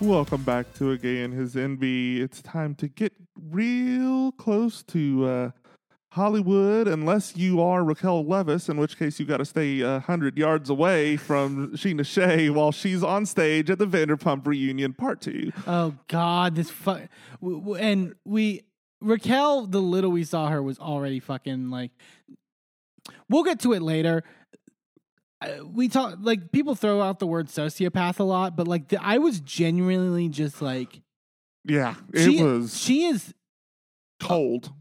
Welcome 0.00 0.42
back 0.42 0.74
to 0.74 0.90
A 0.90 0.98
Gay 0.98 1.22
and 1.22 1.32
His 1.32 1.54
Enby. 1.54 2.20
It's 2.20 2.42
time 2.42 2.74
to 2.76 2.88
get 2.88 3.14
real 3.50 4.30
close 4.32 4.82
to 4.84 5.24
uh, 5.24 5.50
Hollywood, 6.12 6.86
unless 6.86 7.34
you 7.36 7.62
are 7.62 7.82
Raquel 7.82 8.22
Leviss, 8.22 8.68
in 8.68 8.76
which 8.76 8.98
case 8.98 9.18
you 9.18 9.24
got 9.24 9.38
to 9.38 9.46
stay 9.46 9.80
a 9.80 10.00
hundred 10.00 10.36
yards 10.36 10.68
away 10.68 11.16
from 11.16 11.72
Scheana 11.72 12.04
Shay 12.04 12.50
while 12.50 12.72
she's 12.72 13.02
on 13.02 13.24
stage 13.24 13.70
at 13.70 13.78
the 13.78 13.86
Vanderpump 13.86 14.46
reunion 14.46 14.92
part 14.92 15.22
two. 15.22 15.50
Oh 15.66 15.94
God, 16.08 16.56
this 16.56 16.68
fu- 16.70 17.08
w- 17.40 17.60
w- 17.60 17.74
and 17.76 18.14
we 18.26 18.64
Raquel, 19.00 19.66
the 19.66 19.80
little 19.80 20.10
we 20.10 20.24
saw 20.24 20.48
her 20.50 20.62
was 20.62 20.78
already 20.78 21.20
fucking 21.20 21.70
like. 21.70 21.90
We'll 23.30 23.44
get 23.44 23.60
to 23.60 23.72
it 23.72 23.80
later. 23.82 24.24
Uh, 25.40 25.66
we 25.66 25.88
talk 25.88 26.16
like 26.20 26.50
people 26.50 26.74
throw 26.74 27.02
out 27.02 27.18
the 27.18 27.26
word 27.26 27.48
sociopath 27.48 28.18
a 28.18 28.24
lot, 28.24 28.56
but 28.56 28.66
like 28.66 28.88
the, 28.88 29.02
I 29.02 29.18
was 29.18 29.40
genuinely 29.40 30.28
just 30.28 30.62
like 30.62 31.02
Yeah, 31.64 31.94
it 32.12 32.24
she, 32.24 32.42
was 32.42 32.76
she 32.78 33.04
is 33.04 33.34
cold. 34.18 34.72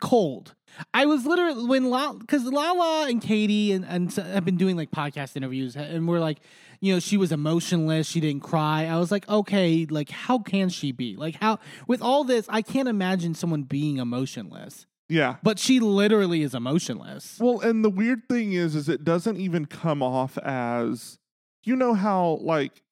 cold. 0.00 0.54
I 0.92 1.06
was 1.06 1.24
literally 1.24 1.64
when 1.64 1.88
La 1.88 2.12
because 2.12 2.44
Lala 2.44 3.08
and 3.08 3.22
Katie 3.22 3.72
and 3.72 3.84
and 3.86 4.12
have 4.12 4.44
been 4.44 4.58
doing 4.58 4.76
like 4.76 4.90
podcast 4.90 5.36
interviews 5.36 5.74
and 5.74 6.06
we're 6.06 6.20
like, 6.20 6.40
you 6.80 6.92
know, 6.92 7.00
she 7.00 7.16
was 7.16 7.32
emotionless. 7.32 8.06
She 8.06 8.20
didn't 8.20 8.42
cry. 8.42 8.84
I 8.84 8.98
was 8.98 9.10
like, 9.10 9.26
okay, 9.28 9.86
like 9.88 10.10
how 10.10 10.38
can 10.38 10.68
she 10.68 10.92
be 10.92 11.16
like 11.16 11.36
how 11.36 11.58
with 11.86 12.02
all 12.02 12.24
this? 12.24 12.46
I 12.50 12.60
can't 12.60 12.88
imagine 12.88 13.34
someone 13.34 13.62
being 13.62 13.96
emotionless, 13.96 14.86
Yeah. 15.08 15.36
but 15.42 15.58
she 15.58 15.80
literally 15.80 16.42
is 16.42 16.54
emotionless. 16.54 17.38
Well, 17.40 17.60
and 17.60 17.84
the 17.84 17.90
weird 17.90 18.28
thing 18.28 18.52
is, 18.52 18.74
is 18.74 18.88
it 18.88 19.04
doesn't 19.04 19.38
even 19.38 19.64
come 19.66 20.02
off 20.02 20.36
as, 20.38 21.18
you 21.64 21.76
know 21.76 21.94
how 21.94 22.38
like 22.42 22.82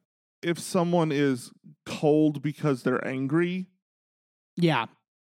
if 0.43 0.59
someone 0.59 1.13
is 1.13 1.51
cold 1.85 2.41
because 2.43 2.83
they're 2.83 3.07
angry, 3.07 3.67
Yeah, 4.57 4.87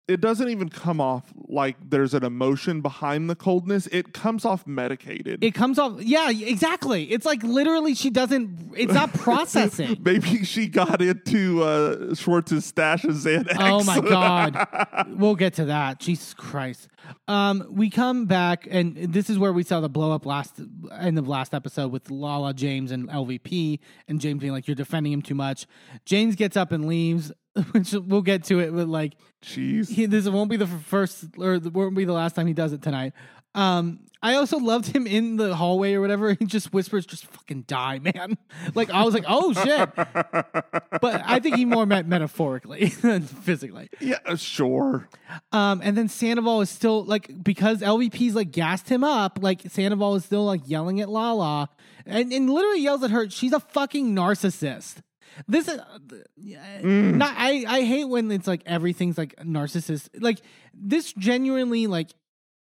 it 0.08 0.20
doesn't 0.20 0.50
even 0.50 0.68
come 0.68 1.00
off 1.00 1.32
like 1.48 1.78
there's 1.90 2.14
an 2.14 2.24
emotion 2.26 2.82
behind 2.82 3.30
the 3.30 3.36
coldness. 3.36 3.88
It 3.88 4.14
comes 4.14 4.44
off 4.46 4.68
medicated. 4.68 5.44
it 5.44 5.54
comes 5.54 5.80
off. 5.80 6.02
Yeah, 6.02 6.30
exactly. 6.30 7.06
It's 7.12 7.26
like 7.26 7.44
literally 7.44 7.96
she 7.96 8.10
doesn't. 8.10 8.74
It's 8.76 8.94
not 8.94 9.14
processing. 9.16 9.98
Maybe 10.04 10.44
she 10.44 10.68
got 10.68 11.02
into 11.02 11.64
uh, 11.64 12.14
Schwartz's 12.16 12.66
stash 12.66 13.04
of 13.06 13.12
Xanax. 13.12 13.56
Oh 13.60 13.84
my 13.84 14.00
god. 14.10 15.08
we'll 15.18 15.36
get 15.36 15.54
to 15.56 15.66
that. 15.66 16.00
Jesus 16.00 16.34
Christ. 16.34 16.88
Um, 17.28 17.66
we 17.70 17.90
come 17.90 18.26
back, 18.26 18.68
and 18.70 18.96
this 18.96 19.30
is 19.30 19.40
where 19.40 19.54
we 19.54 19.64
saw 19.64 19.80
the 19.80 19.90
blow 19.90 20.12
up 20.12 20.26
last 20.26 20.60
end 21.00 21.18
of 21.18 21.28
last 21.28 21.54
episode 21.54 21.92
with 21.92 22.12
Lala, 22.12 22.54
James, 22.54 22.92
and 22.92 23.08
LVP, 23.10 23.80
and 24.08 24.20
James 24.20 24.42
being 24.42 24.52
like, 24.54 24.68
"You're 24.68 24.76
defending 24.76 25.14
him 25.14 25.22
too 25.22 25.36
much." 25.36 25.66
James 26.06 26.36
gets 26.36 26.56
up 26.58 26.72
and 26.72 26.86
leaves, 26.86 27.32
which 27.72 27.94
we'll 27.94 28.22
get 28.22 28.44
to 28.46 28.60
it. 28.60 28.74
But 28.74 28.88
like, 28.88 29.14
Jeez. 29.44 29.90
he, 29.90 30.06
this 30.06 30.28
won't 30.28 30.50
be 30.50 30.58
the 30.58 30.68
first 30.68 31.26
or 31.38 31.56
it 31.56 31.74
won't 31.74 31.96
be 31.96 32.06
the 32.06 32.14
last 32.14 32.36
time 32.36 32.48
he 32.48 32.54
does 32.54 32.74
it 32.74 32.82
tonight. 32.82 33.14
Um, 33.54 34.00
I 34.24 34.36
also 34.36 34.60
loved 34.60 34.96
him 34.96 35.08
in 35.08 35.36
the 35.38 35.56
hallway 35.56 35.94
or 35.94 36.02
whatever. 36.02 36.34
He 36.40 36.46
just 36.46 36.72
whispers, 36.74 37.06
"Just 37.06 37.26
fucking 37.26 37.64
die, 37.64 38.00
man!" 38.00 38.38
Like 38.76 38.90
I 38.92 39.04
was 39.04 39.14
like, 39.14 39.26
"Oh 39.28 39.52
shit!" 39.54 39.94
But 39.96 41.24
I 41.26 41.40
think 41.40 41.56
he 41.56 41.66
more 41.66 41.86
meant 41.86 42.08
metaphorically 42.08 42.86
than 43.02 43.24
physically. 43.24 43.90
yeah, 44.00 44.36
sure. 44.36 45.10
Um, 45.52 45.82
and 45.84 45.98
then 45.98 46.08
Sandoval 46.08 46.62
is 46.62 46.70
still 46.70 47.04
like 47.04 47.44
because 47.44 47.82
LVP's 47.82 48.36
like 48.36 48.52
gassed 48.52 48.90
him 48.90 49.04
up. 49.04 49.40
Like 49.42 49.64
Sandoval 49.68 50.16
is 50.16 50.26
still 50.26 50.46
like 50.46 50.62
yelling 50.66 51.02
at 51.02 51.10
Lala, 51.10 51.70
and, 52.06 52.32
and 52.32 52.50
literally 52.50 52.82
yells 52.82 53.04
at 53.04 53.12
her. 53.12 53.30
She's 53.30 53.54
a 53.54 53.60
fucking 53.60 54.16
narcissist. 54.16 55.02
This 55.48 55.68
is 55.68 55.80
uh, 55.80 56.00
not. 56.84 57.34
I 57.38 57.66
I 57.68 57.82
hate 57.84 58.06
when 58.06 58.32
it's 58.32 58.48
like 58.48 58.64
everything's 58.66 59.18
like 59.18 59.36
narcissist. 59.38 60.10
Like 60.20 60.42
this 60.74 61.14
genuinely 61.14 61.88
like 61.88 62.10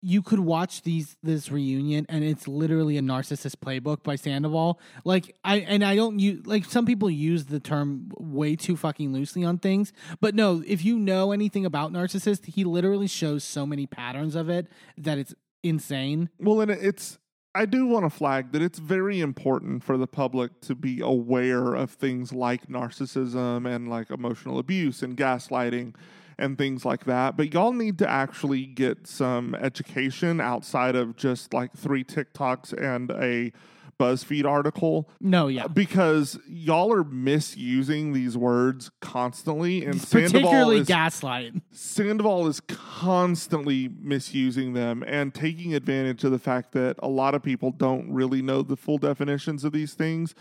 you 0.02 0.22
could 0.22 0.40
watch 0.40 0.82
these 0.82 1.16
this 1.22 1.50
reunion 1.50 2.06
and 2.08 2.24
it's 2.24 2.48
literally 2.48 2.96
a 2.96 3.02
narcissist 3.02 3.56
playbook 3.56 4.02
by 4.02 4.16
Sandoval. 4.16 4.80
Like 5.04 5.36
I 5.44 5.58
and 5.58 5.84
I 5.84 5.94
don't 5.96 6.18
use 6.18 6.46
like 6.46 6.64
some 6.64 6.86
people 6.86 7.10
use 7.10 7.46
the 7.46 7.60
term 7.60 8.10
way 8.18 8.56
too 8.56 8.76
fucking 8.76 9.12
loosely 9.12 9.44
on 9.44 9.58
things, 9.58 9.92
but 10.20 10.34
no, 10.34 10.62
if 10.66 10.84
you 10.84 10.98
know 10.98 11.32
anything 11.32 11.66
about 11.66 11.92
narcissist, 11.92 12.46
he 12.46 12.64
literally 12.64 13.08
shows 13.08 13.44
so 13.44 13.66
many 13.66 13.86
patterns 13.86 14.34
of 14.34 14.48
it 14.48 14.68
that 14.96 15.18
it's 15.18 15.34
insane. 15.62 16.30
Well, 16.38 16.60
and 16.60 16.70
it's 16.70 17.18
I 17.52 17.66
do 17.66 17.86
want 17.86 18.04
to 18.04 18.10
flag 18.10 18.52
that 18.52 18.62
it's 18.62 18.78
very 18.78 19.20
important 19.20 19.82
for 19.82 19.98
the 19.98 20.06
public 20.06 20.60
to 20.62 20.76
be 20.76 21.00
aware 21.00 21.74
of 21.74 21.90
things 21.90 22.32
like 22.32 22.68
narcissism 22.68 23.66
and 23.66 23.90
like 23.90 24.10
emotional 24.10 24.60
abuse 24.60 25.02
and 25.02 25.16
gaslighting 25.16 25.94
and 26.38 26.56
things 26.56 26.84
like 26.84 27.06
that. 27.06 27.36
But 27.36 27.52
y'all 27.52 27.72
need 27.72 27.98
to 27.98 28.08
actually 28.08 28.66
get 28.66 29.08
some 29.08 29.56
education 29.56 30.40
outside 30.40 30.94
of 30.94 31.16
just 31.16 31.52
like 31.52 31.72
three 31.76 32.04
TikToks 32.04 32.72
and 32.80 33.10
a 33.10 33.52
BuzzFeed 34.00 34.46
article 34.46 35.10
No, 35.20 35.48
yeah. 35.48 35.66
because 35.66 36.38
y'all 36.48 36.90
are 36.90 37.04
misusing 37.04 38.14
these 38.14 38.34
words 38.36 38.90
constantly 39.00 39.84
and 39.84 40.00
Sandoval 40.00 40.40
Particularly 40.40 40.78
is 40.78 40.86
gaslight. 40.88 41.52
Sandoval 41.70 42.46
is 42.46 42.60
constantly 42.60 43.90
misusing 44.00 44.72
them 44.72 45.04
and 45.06 45.34
taking 45.34 45.74
advantage 45.74 46.24
of 46.24 46.30
the 46.30 46.38
fact 46.38 46.72
that 46.72 46.96
a 47.00 47.08
lot 47.08 47.34
of 47.34 47.42
people 47.42 47.70
don't 47.70 48.10
really 48.10 48.40
know 48.40 48.62
the 48.62 48.76
full 48.76 48.96
definitions 48.96 49.64
of 49.64 49.72
these 49.72 49.92
things 49.92 50.34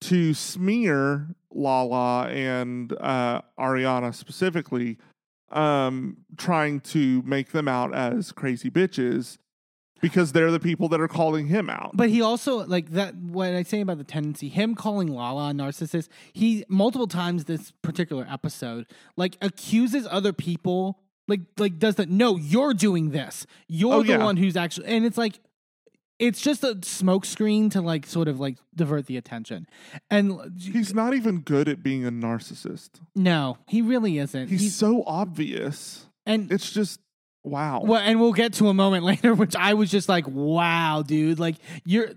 to 0.00 0.32
smear 0.32 1.28
Lala 1.52 2.28
and 2.28 2.92
uh, 2.98 3.42
Ariana 3.58 4.14
specifically, 4.14 4.96
um, 5.50 6.16
trying 6.38 6.80
to 6.80 7.22
make 7.26 7.52
them 7.52 7.68
out 7.68 7.94
as 7.94 8.32
crazy 8.32 8.70
bitches 8.70 9.36
because 10.02 10.32
they're 10.32 10.50
the 10.50 10.60
people 10.60 10.88
that 10.90 11.00
are 11.00 11.08
calling 11.08 11.46
him 11.46 11.70
out. 11.70 11.92
But 11.94 12.10
he 12.10 12.20
also 12.20 12.66
like 12.66 12.90
that. 12.90 13.14
What 13.14 13.54
I 13.54 13.62
say 13.62 13.80
about 13.80 13.96
the 13.96 14.04
tendency, 14.04 14.50
him 14.50 14.74
calling 14.74 15.08
Lala 15.08 15.50
a 15.50 15.52
narcissist, 15.54 16.08
he 16.34 16.66
multiple 16.68 17.06
times 17.06 17.44
this 17.46 17.70
particular 17.80 18.26
episode 18.30 18.84
like 19.16 19.38
accuses 19.40 20.06
other 20.10 20.34
people, 20.34 20.98
like 21.28 21.40
like 21.56 21.78
does 21.78 21.94
that? 21.94 22.10
No, 22.10 22.36
you're 22.36 22.74
doing 22.74 23.10
this. 23.12 23.46
You're 23.68 23.94
Oh, 23.94 24.02
the 24.02 24.10
yeah. 24.10 24.24
one 24.24 24.36
who's 24.36 24.56
actually, 24.58 24.88
and 24.88 25.06
it's 25.06 25.16
like. 25.16 25.40
It's 26.18 26.40
just 26.40 26.62
a 26.62 26.74
smokescreen 26.76 27.72
to 27.72 27.80
like 27.80 28.06
sort 28.06 28.28
of 28.28 28.38
like 28.38 28.56
divert 28.76 29.06
the 29.06 29.16
attention, 29.16 29.66
and 30.08 30.52
He's 30.60 30.94
not 30.94 31.14
even 31.14 31.40
good 31.40 31.68
at 31.68 31.82
being 31.82 32.06
a 32.06 32.12
narcissist. 32.12 32.90
no, 33.16 33.58
he 33.66 33.82
really 33.82 34.18
isn't. 34.18 34.46
He's, 34.48 34.72
so 34.72 35.02
obvious. 35.04 36.06
and 36.24 36.52
It's 36.52 36.70
just 36.70 37.00
wow. 37.42 37.82
well, 37.84 38.00
and 38.00 38.20
we'll 38.20 38.32
get 38.32 38.54
to 38.54 38.68
a 38.68 38.74
moment 38.74 39.04
later, 39.12 39.34
which 39.34 39.56
I 39.56 39.74
was 39.74 39.90
just 39.90 40.08
like, 40.08 40.26
"Wow, 40.28 41.02
dude! 41.06 41.38
Like 41.38 41.56
you're." 41.84 42.10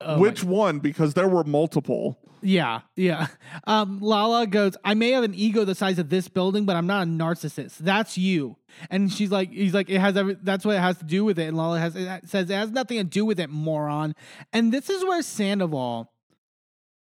oh 0.00 0.16
my 0.16 0.20
Which 0.20 0.44
one? 0.44 0.78
Because 0.78 1.14
there 1.14 1.28
were 1.28 1.44
multiple. 1.44 2.18
Yeah, 2.42 2.80
yeah. 2.96 3.26
Um, 3.66 4.00
Lala 4.00 4.46
goes, 4.46 4.76
I 4.84 4.94
may 4.94 5.10
have 5.10 5.24
an 5.24 5.34
ego 5.34 5.64
the 5.64 5.74
size 5.74 5.98
of 5.98 6.08
this 6.08 6.28
building, 6.28 6.64
but 6.64 6.76
I'm 6.76 6.86
not 6.86 7.06
a 7.06 7.10
narcissist. 7.10 7.78
That's 7.78 8.16
you. 8.16 8.56
And 8.88 9.12
she's 9.12 9.30
like, 9.30 9.50
he's 9.50 9.74
like, 9.74 9.90
it 9.90 9.98
has 9.98 10.16
every, 10.16 10.36
that's 10.42 10.64
what 10.64 10.76
it 10.76 10.80
has 10.80 10.96
to 10.98 11.04
do 11.04 11.24
with 11.24 11.38
it. 11.38 11.48
And 11.48 11.56
Lala 11.56 11.78
has 11.78 11.96
it 11.96 12.28
says 12.28 12.48
it 12.48 12.54
has 12.54 12.70
nothing 12.70 12.98
to 12.98 13.04
do 13.04 13.24
with 13.24 13.38
it, 13.38 13.50
moron. 13.50 14.14
And 14.52 14.72
this 14.72 14.88
is 14.88 15.04
where 15.04 15.22
Sandoval 15.22 16.10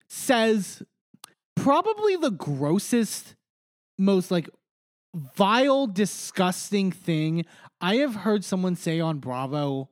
says 0.07 0.81
probably 1.55 2.15
the 2.15 2.31
grossest, 2.31 3.35
most 3.97 4.31
like 4.31 4.49
vile, 5.13 5.87
disgusting 5.87 6.91
thing 6.91 7.45
I 7.79 7.95
have 7.97 8.15
heard 8.15 8.43
someone 8.43 8.75
say 8.75 8.99
on 8.99 9.19
Bravo. 9.19 9.89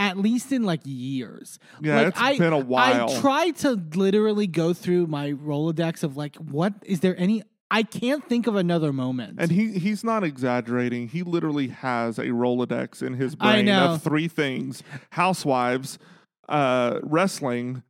At 0.00 0.16
least 0.16 0.52
in 0.52 0.62
like 0.62 0.82
years. 0.84 1.58
Yeah, 1.82 1.96
like, 1.96 2.06
it's 2.08 2.20
I, 2.20 2.38
been 2.38 2.52
a 2.52 2.58
while. 2.58 3.10
I 3.10 3.20
tried 3.20 3.56
to 3.56 3.72
literally 3.96 4.46
go 4.46 4.72
through 4.72 5.08
my 5.08 5.32
Rolodex 5.32 6.04
of 6.04 6.16
like, 6.16 6.36
what 6.36 6.72
is 6.84 7.00
there 7.00 7.18
any? 7.18 7.42
I 7.68 7.82
can't 7.82 8.24
think 8.28 8.46
of 8.46 8.54
another 8.54 8.92
moment. 8.92 9.40
And 9.40 9.50
he 9.50 9.72
he's 9.72 10.04
not 10.04 10.22
exaggerating. 10.22 11.08
He 11.08 11.24
literally 11.24 11.66
has 11.66 12.16
a 12.20 12.26
Rolodex 12.26 13.02
in 13.02 13.14
his 13.14 13.34
brain 13.34 13.68
of 13.68 14.00
three 14.00 14.28
things: 14.28 14.84
housewives, 15.10 15.98
uh, 16.48 17.00
wrestling, 17.02 17.82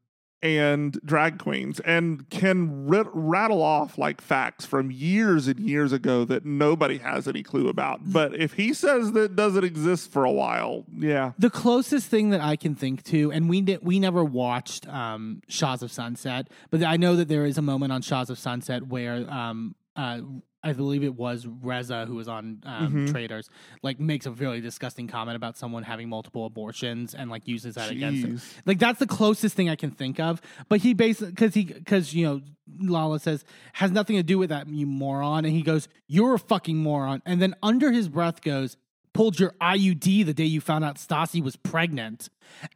and 0.43 1.01
drag 1.05 1.39
queens, 1.39 1.81
and 1.81 2.29
can 2.31 2.89
rattle 2.89 3.63
off 3.63 3.99
like 3.99 4.21
facts 4.21 4.65
from 4.65 4.91
years 4.91 5.49
and 5.49 5.59
years 5.61 5.93
ago 5.93 6.25
that 6.25 6.45
nobody 6.45 6.99
has 6.99 7.27
any 7.27 7.43
clue 7.43 7.69
about. 7.69 8.01
But 8.05 8.35
if 8.35 8.55
he 8.55 8.73
says 8.73 9.13
that 9.13 9.37
doesn't 9.37 9.65
exist 9.65 10.13
for 10.13 10.25
a 10.25 10.33
while, 10.33 10.85
yeah, 10.97 11.33
the 11.39 11.51
closest 11.51 12.09
thing 12.09 12.31
that 12.31 12.41
I 12.41 12.57
can 12.57 12.75
think 12.75 13.03
to, 13.05 13.33
and 13.33 13.49
we 13.49 13.61
did, 13.61 13.81
we 13.83 13.99
never 13.99 14.25
watched 14.25 14.87
um, 14.89 15.43
Shahs 15.49 15.83
of 15.83 15.91
Sunset, 15.91 16.49
but 16.71 16.83
I 16.83 16.97
know 16.97 17.17
that 17.17 17.29
there 17.29 17.45
is 17.45 17.59
a 17.59 17.63
moment 17.63 17.93
on 17.93 18.03
Shahs 18.03 18.31
of 18.31 18.39
Sunset 18.39 18.87
where 18.87 19.29
um, 19.31 19.75
uh, 19.97 20.21
I 20.63 20.73
believe 20.73 21.05
it 21.05 21.15
was 21.15 21.47
Reza 21.47 22.05
who 22.07 22.17
was 22.17 22.27
on 22.29 22.63
um, 22.65 22.89
Mm-hmm. 22.89 23.13
Traitors, 23.13 23.49
like 23.83 24.01
makes 24.01 24.27
a 24.27 24.31
really 24.33 24.61
disgusting 24.61 25.07
comment 25.07 25.37
about 25.37 25.57
someone 25.57 25.83
having 25.85 26.09
multiple 26.09 26.47
abortions 26.47 27.15
and 27.15 27.31
like 27.31 27.47
uses 27.47 27.77
that 27.77 27.91
against 27.91 28.25
him. 28.25 28.41
Like 28.67 28.79
that's 28.79 28.99
the 28.99 29.07
closest 29.07 29.55
thing 29.55 29.69
I 29.69 29.77
can 29.77 29.91
think 29.91 30.19
of. 30.19 30.41
But 30.69 30.81
he 30.81 30.95
basically 30.95 31.31
because 31.31 31.55
he 31.55 31.65
because 31.65 32.15
you 32.15 32.27
know 32.27 32.41
Lala 32.81 33.21
says 33.21 33.45
has 33.75 33.91
nothing 33.91 34.17
to 34.17 34.23
do 34.23 34.39
with 34.39 34.49
that 34.51 34.69
you 34.69 34.87
moron, 34.87 35.45
and 35.45 35.55
he 35.55 35.63
goes 35.63 35.89
you're 36.09 36.35
a 36.35 36.39
fucking 36.39 36.77
moron, 36.77 37.23
and 37.25 37.41
then 37.41 37.55
under 37.63 37.93
his 37.93 38.09
breath 38.09 38.41
goes 38.41 38.77
pulled 39.15 39.41
your 39.41 39.53
IUD 39.61 40.27
the 40.27 40.35
day 40.35 40.45
you 40.45 40.61
found 40.61 40.85
out 40.85 40.97
Stassi 40.97 41.43
was 41.43 41.57
pregnant, 41.57 42.29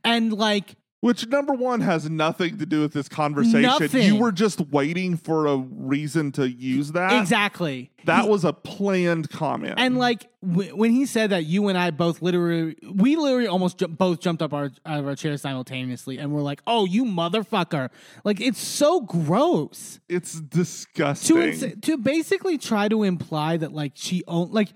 and 0.05 0.33
like 0.33 0.77
Which 1.03 1.27
number 1.27 1.53
one 1.53 1.81
has 1.81 2.09
nothing 2.09 2.59
to 2.59 2.65
do 2.65 2.81
with 2.81 2.93
this 2.93 3.09
conversation. 3.09 3.63
Nothing. 3.63 4.03
You 4.05 4.15
were 4.17 4.31
just 4.31 4.61
waiting 4.71 5.17
for 5.17 5.47
a 5.49 5.57
reason 5.57 6.31
to 6.33 6.49
use 6.49 6.93
that. 6.93 7.21
exactly 7.21 7.91
That 8.05 8.23
He- 8.25 8.31
was 8.31 8.45
a 8.45 8.53
planned 8.53 9.29
comment. 9.29 9.75
And 9.79 9.99
like 9.99 10.29
w- 10.49 10.77
when 10.77 10.93
he 10.93 11.05
said 11.07 11.31
that, 11.31 11.45
you 11.45 11.67
and 11.67 11.77
I 11.77 11.91
both 11.91 12.23
literally, 12.23 12.77
we 12.89 13.17
literally 13.17 13.49
almost 13.49 13.79
ju- 13.79 13.89
both 13.89 14.21
jumped 14.21 14.43
up 14.43 14.53
our, 14.55 14.71
out 14.87 15.01
of 15.01 15.07
our 15.09 15.17
chairs 15.17 15.43
simultaneously, 15.43 16.19
and 16.19 16.31
we're 16.33 16.41
like, 16.41 16.63
"Oh, 16.69 16.85
you 16.85 17.05
motherfucker!" 17.05 17.89
Like 18.23 18.41
it's 18.41 18.61
so 18.61 19.01
gross. 19.01 19.99
it's 20.09 20.41
disgusting. 20.41 21.37
to 21.37 21.43
ins- 21.67 21.81
to 21.83 21.97
basically 21.99 22.59
try 22.59 22.89
to 22.89 23.03
imply 23.03 23.57
that 23.57 23.73
like 23.73 23.93
she 23.97 24.23
own 24.29 24.53
like 24.53 24.69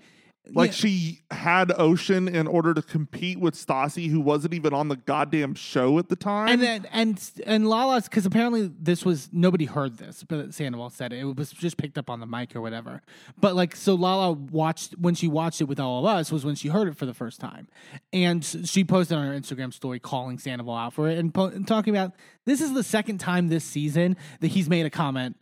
like 0.53 0.69
yeah, 0.69 0.75
she 0.75 1.21
had 1.31 1.71
Ocean 1.77 2.27
in 2.27 2.47
order 2.47 2.73
to 2.73 2.81
compete 2.81 3.39
with 3.39 3.55
Stassi, 3.55 4.09
who 4.09 4.19
wasn't 4.19 4.53
even 4.53 4.73
on 4.73 4.87
the 4.87 4.95
goddamn 4.95 5.55
show 5.55 5.99
at 5.99 6.09
the 6.09 6.15
time. 6.15 6.49
and 6.49 6.61
then 6.61 6.87
and 6.91 7.31
and 7.45 7.67
Lala's 7.69 8.05
because 8.05 8.25
apparently 8.25 8.71
this 8.79 9.05
was 9.05 9.29
nobody 9.31 9.65
heard 9.65 9.97
this, 9.97 10.23
but 10.23 10.53
Sandoval 10.53 10.89
said 10.89 11.13
it. 11.13 11.19
It 11.19 11.35
was 11.35 11.51
just 11.51 11.77
picked 11.77 11.97
up 11.97 12.09
on 12.09 12.19
the 12.19 12.25
mic 12.25 12.55
or 12.55 12.61
whatever. 12.61 13.01
But 13.39 13.55
like 13.55 13.75
so, 13.75 13.95
Lala 13.95 14.33
watched 14.33 14.97
when 14.97 15.15
she 15.15 15.27
watched 15.27 15.61
it 15.61 15.65
with 15.65 15.79
all 15.79 15.99
of 15.99 16.05
us 16.05 16.31
was 16.31 16.45
when 16.45 16.55
she 16.55 16.69
heard 16.69 16.87
it 16.87 16.97
for 16.97 17.05
the 17.05 17.13
first 17.13 17.39
time, 17.39 17.67
and 18.13 18.43
she 18.43 18.83
posted 18.83 19.17
on 19.17 19.27
her 19.27 19.33
Instagram 19.33 19.73
story 19.73 19.99
calling 19.99 20.39
Sandoval 20.39 20.75
out 20.75 20.93
for 20.93 21.09
it 21.09 21.17
and, 21.17 21.33
po- 21.33 21.47
and 21.47 21.67
talking 21.67 21.95
about 21.95 22.13
this 22.45 22.61
is 22.61 22.73
the 22.73 22.83
second 22.83 23.17
time 23.19 23.47
this 23.47 23.63
season 23.63 24.15
that 24.39 24.47
he's 24.47 24.69
made 24.69 24.85
a 24.85 24.89
comment 24.89 25.35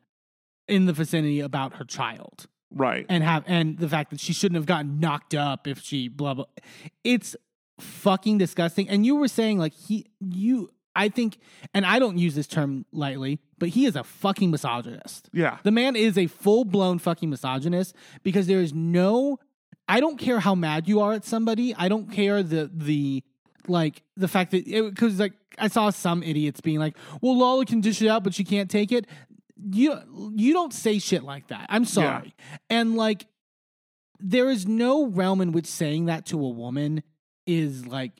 in 0.67 0.85
the 0.85 0.93
vicinity 0.93 1.39
about 1.39 1.75
her 1.75 1.85
child 1.85 2.47
right. 2.71 3.05
and 3.09 3.23
have 3.23 3.43
and 3.47 3.77
the 3.77 3.89
fact 3.89 4.11
that 4.11 4.19
she 4.19 4.33
shouldn't 4.33 4.55
have 4.55 4.65
gotten 4.65 4.99
knocked 4.99 5.35
up 5.35 5.67
if 5.67 5.81
she 5.81 6.07
blah 6.07 6.33
blah. 6.33 6.45
It's 7.03 7.35
fucking 7.79 8.37
disgusting. 8.37 8.89
And 8.89 9.05
you 9.05 9.15
were 9.15 9.27
saying 9.27 9.59
like 9.59 9.73
he 9.73 10.05
you 10.19 10.71
i 10.95 11.09
think 11.09 11.37
and 11.73 11.85
i 11.85 11.99
don't 11.99 12.17
use 12.17 12.35
this 12.35 12.47
term 12.47 12.85
lightly 12.93 13.37
but 13.57 13.69
he 13.69 13.85
is 13.85 13.95
a 13.95 14.03
fucking 14.03 14.51
misogynist. 14.51 15.29
Yeah. 15.33 15.57
the 15.63 15.71
man 15.71 15.95
is 15.95 16.17
a 16.17 16.27
full-blown 16.27 16.99
fucking 16.99 17.29
misogynist 17.29 17.95
because 18.23 18.47
there 18.47 18.61
is 18.61 18.73
no 18.73 19.39
i 19.89 19.99
don't 19.99 20.17
care 20.17 20.39
how 20.39 20.55
mad 20.55 20.87
you 20.87 21.01
are 21.01 21.13
at 21.13 21.25
somebody. 21.25 21.75
I 21.75 21.89
don't 21.89 22.11
care 22.11 22.43
the 22.43 22.71
the 22.73 23.23
like 23.67 24.03
the 24.15 24.27
fact 24.27 24.51
that 24.51 24.65
because 24.65 25.19
like 25.19 25.33
i 25.57 25.67
saw 25.67 25.89
some 25.89 26.21
idiots 26.23 26.61
being 26.61 26.79
like 26.79 26.95
well 27.21 27.37
lola 27.37 27.65
can 27.65 27.81
dish 27.81 28.01
it 28.01 28.07
out 28.07 28.23
but 28.23 28.33
she 28.33 28.43
can't 28.43 28.69
take 28.69 28.91
it 28.91 29.07
you 29.57 29.97
you 30.35 30.53
don't 30.53 30.73
say 30.73 30.99
shit 30.99 31.23
like 31.23 31.47
that 31.47 31.65
i'm 31.69 31.85
sorry 31.85 32.33
and 32.69 32.95
like 32.95 33.25
there 34.19 34.49
is 34.49 34.67
no 34.67 35.05
realm 35.07 35.41
in 35.41 35.51
which 35.51 35.67
saying 35.67 36.05
that 36.05 36.25
to 36.25 36.37
a 36.37 36.49
woman 36.49 37.03
is 37.45 37.85
like 37.85 38.11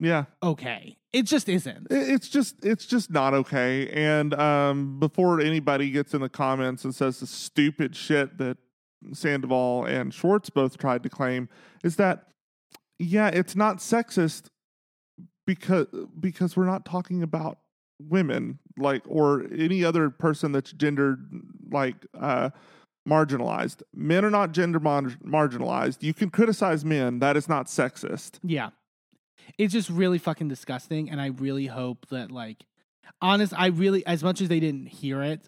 Yeah. 0.00 0.24
okay. 0.42 0.96
It 1.12 1.24
just 1.24 1.46
isn't. 1.48 1.88
It's 1.90 2.26
just 2.26 2.64
it's 2.64 2.86
just 2.86 3.10
not 3.10 3.34
okay. 3.34 3.86
And 3.90 4.32
um, 4.32 4.98
before 4.98 5.40
anybody 5.42 5.90
gets 5.90 6.14
in 6.14 6.22
the 6.22 6.30
comments 6.30 6.84
and 6.84 6.94
says 6.94 7.20
the 7.20 7.26
stupid 7.26 7.94
shit 7.94 8.38
that 8.38 8.56
Sandoval 9.12 9.84
and 9.84 10.12
Schwartz 10.14 10.48
both 10.48 10.78
tried 10.78 11.02
to 11.02 11.10
claim 11.10 11.50
is 11.84 11.96
that 11.96 12.28
yeah, 12.98 13.28
it's 13.28 13.54
not 13.54 13.76
sexist 13.78 14.46
because 15.46 15.86
because 16.18 16.56
we're 16.56 16.64
not 16.64 16.86
talking 16.86 17.22
about 17.22 17.58
women 18.00 18.58
like 18.76 19.02
or 19.06 19.44
any 19.56 19.84
other 19.84 20.10
person 20.10 20.52
that's 20.52 20.72
gendered 20.72 21.28
like 21.70 21.96
uh 22.18 22.50
marginalized. 23.08 23.82
Men 23.94 24.24
are 24.24 24.30
not 24.30 24.52
gender 24.52 24.78
mar- 24.78 25.02
marginalized. 25.24 26.02
You 26.02 26.14
can 26.14 26.30
criticize 26.30 26.84
men. 26.84 27.18
That 27.18 27.36
is 27.36 27.48
not 27.48 27.66
sexist. 27.66 28.38
Yeah. 28.44 28.70
It's 29.58 29.72
just 29.72 29.90
really 29.90 30.18
fucking 30.18 30.46
disgusting. 30.48 31.10
And 31.10 31.20
I 31.20 31.26
really 31.26 31.66
hope 31.66 32.06
that, 32.10 32.30
like, 32.30 32.58
honest, 33.20 33.52
I 33.56 33.66
really, 33.66 34.06
as 34.06 34.22
much 34.22 34.40
as 34.40 34.48
they 34.48 34.60
didn't 34.60 34.86
hear 34.86 35.20
it, 35.20 35.40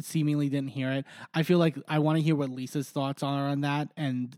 seemingly 0.00 0.48
didn't 0.48 0.70
hear 0.70 0.92
it, 0.92 1.04
I 1.34 1.42
feel 1.42 1.58
like 1.58 1.76
I 1.88 1.98
want 1.98 2.18
to 2.18 2.22
hear 2.22 2.36
what 2.36 2.50
Lisa's 2.50 2.88
thoughts 2.88 3.24
are 3.24 3.48
on 3.48 3.62
that 3.62 3.88
and 3.96 4.36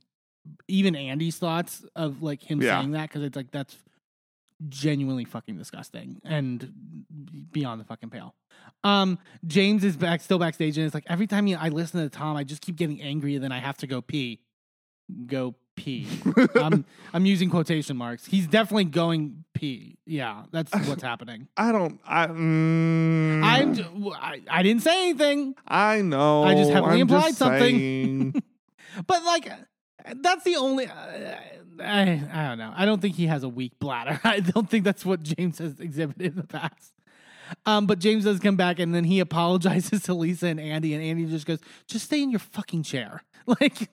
even 0.67 0.97
Andy's 0.97 1.37
thoughts 1.37 1.85
of, 1.95 2.23
like, 2.23 2.43
him 2.43 2.63
Yeah. 2.63 2.81
saying 2.81 2.93
that 2.93 3.11
because 3.11 3.25
it's 3.25 3.37
like, 3.37 3.51
that's 3.51 3.77
genuinely 4.69 5.25
fucking 5.25 5.57
disgusting 5.57 6.21
and 6.25 6.73
beyond 7.53 7.81
the 7.81 7.85
fucking 7.85 8.11
pale. 8.11 8.35
Um, 8.83 9.19
James 9.47 9.85
is 9.85 9.97
back, 9.97 10.21
still 10.21 10.39
backstage, 10.39 10.77
and 10.79 10.87
it's 10.87 10.95
like 10.95 11.05
every 11.09 11.27
time 11.27 11.49
I 11.59 11.69
listen 11.69 12.03
to 12.03 12.09
Tom, 12.09 12.37
I 12.37 12.45
just 12.45 12.63
keep 12.63 12.77
getting 12.77 13.01
angry, 13.03 13.35
and 13.35 13.45
then 13.45 13.53
I 13.53 13.59
have 13.59 13.77
to 13.79 13.87
go 13.87 14.01
pee. 14.01 14.41
Go 15.27 15.55
pee. 15.77 16.07
I'm 16.55 16.85
I'm 17.13 17.27
using 17.27 17.51
quotation 17.51 17.97
marks. 17.97 18.25
He's 18.27 18.47
definitely 18.47 18.85
going 18.85 19.45
pee. 19.55 19.99
Yeah, 20.07 20.45
that's 20.51 20.73
what's 20.87 21.03
happening. 21.03 21.49
I 21.57 21.73
don't. 21.73 22.01
I. 22.07 22.27
Mm, 22.29 23.45
I'm. 23.45 23.75
j- 23.75 23.87
I, 24.15 24.41
I 24.51 24.63
didn't 24.63 24.83
say 24.83 25.09
anything, 25.11 25.55
I 25.67 26.01
know. 26.03 26.45
I 26.45 26.55
just 26.55 26.71
heavily 26.71 26.95
I'm 26.95 27.01
implied 27.03 27.29
just 27.29 27.39
something. 27.39 28.43
but 29.07 29.25
like, 29.25 29.51
that's 30.17 30.45
the 30.45 30.57
only. 30.57 30.87
Uh, 30.87 31.37
I 31.81 32.23
I 32.33 32.49
don't 32.49 32.59
know. 32.59 32.73
I 32.77 32.85
don't 32.85 33.01
think 33.01 33.17
he 33.17 33.27
has 33.27 33.43
a 33.43 33.49
weak 33.49 33.79
bladder. 33.79 34.21
I 34.25 34.41
don't 34.41 34.69
think 34.69 34.85
that's 34.85 35.05
what 35.05 35.23
James 35.23 35.59
has 35.59 35.81
exhibited 35.81 36.33
in 36.33 36.37
the 36.37 36.47
past. 36.47 36.93
Um, 37.67 37.87
but 37.87 37.99
James 37.99 38.25
does 38.25 38.41
come 38.41 38.57
back 38.57 38.79
and 38.79 38.95
then 38.95 39.05
he 39.05 39.21
apologizes 39.21 40.03
to 40.05 40.15
Lisa 40.15 40.47
and 40.47 40.61
Andy, 40.61 40.95
and 40.95 41.03
Andy 41.03 41.27
just 41.27 41.47
goes, 41.47 41.61
"Just 41.87 42.07
stay 42.07 42.23
in 42.23 42.31
your 42.31 42.41
fucking 42.41 42.83
chair." 42.83 43.23
Like. 43.47 43.91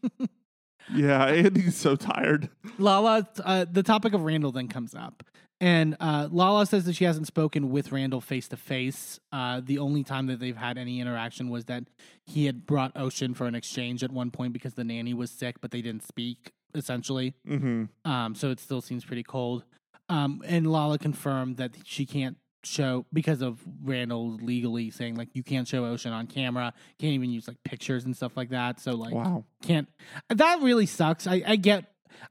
yeah, 0.94 1.26
Andy's 1.26 1.76
so 1.76 1.98
tired. 1.98 2.48
Lala, 2.78 3.28
uh, 3.44 3.66
the 3.70 3.84
topic 3.84 4.14
of 4.14 4.22
Randall 4.22 4.54
then 4.54 4.70
comes 4.70 4.96
up. 4.96 5.26
And 5.62 5.96
uh, 6.00 6.28
Lala 6.32 6.66
says 6.66 6.86
that 6.86 6.96
she 6.96 7.06
hasn't 7.06 7.28
spoken 7.28 7.70
with 7.70 7.92
Randall 7.92 8.20
face 8.20 8.48
to 8.50 8.58
face. 8.58 9.20
Uh, 9.32 9.62
The 9.64 9.78
only 9.78 10.04
time 10.04 10.26
that 10.28 10.40
they've 10.40 10.58
had 10.58 10.78
any 10.78 11.00
interaction 11.00 11.50
was 11.50 11.66
that 11.66 11.84
he 12.26 12.48
had 12.48 12.66
brought 12.66 12.92
Ocean 12.98 13.34
for 13.36 13.46
an 13.46 13.54
exchange 13.56 14.04
at 14.04 14.12
one 14.12 14.32
point 14.32 14.54
because 14.54 14.74
the 14.74 14.84
nanny 14.84 15.14
was 15.14 15.30
sick, 15.30 15.62
but 15.62 15.70
they 15.70 15.82
didn't 15.84 16.04
speak, 16.04 16.52
essentially. 16.74 17.36
hmm 17.48 17.86
Um, 18.04 18.34
so 18.34 18.50
it 18.50 18.60
still 18.60 18.82
seems 18.82 19.06
pretty 19.06 19.22
cold. 19.24 19.64
Um, 20.10 20.42
and 20.46 20.66
Lala 20.70 20.98
confirmed 20.98 21.58
that 21.58 21.72
she 21.86 22.06
can't 22.08 22.38
show 22.64 23.06
because 23.14 23.42
of 23.42 23.60
Randall 23.84 24.36
legally 24.36 24.92
saying 24.92 25.16
like 25.16 25.30
you 25.34 25.42
can't 25.44 25.68
show 25.68 25.86
Ocean 25.86 26.12
on 26.12 26.28
camera, 26.28 26.74
can't 27.00 27.14
even 27.14 27.30
use 27.32 27.48
like 27.48 27.58
pictures 27.64 28.04
and 28.06 28.16
stuff 28.16 28.36
like 28.36 28.50
that. 28.50 28.80
So 28.80 28.92
like 28.94 29.14
Wow. 29.14 29.46
can't 29.64 29.88
that 30.30 30.62
really 30.62 30.86
sucks. 30.86 31.26
I, 31.28 31.42
I 31.48 31.56
get 31.56 31.86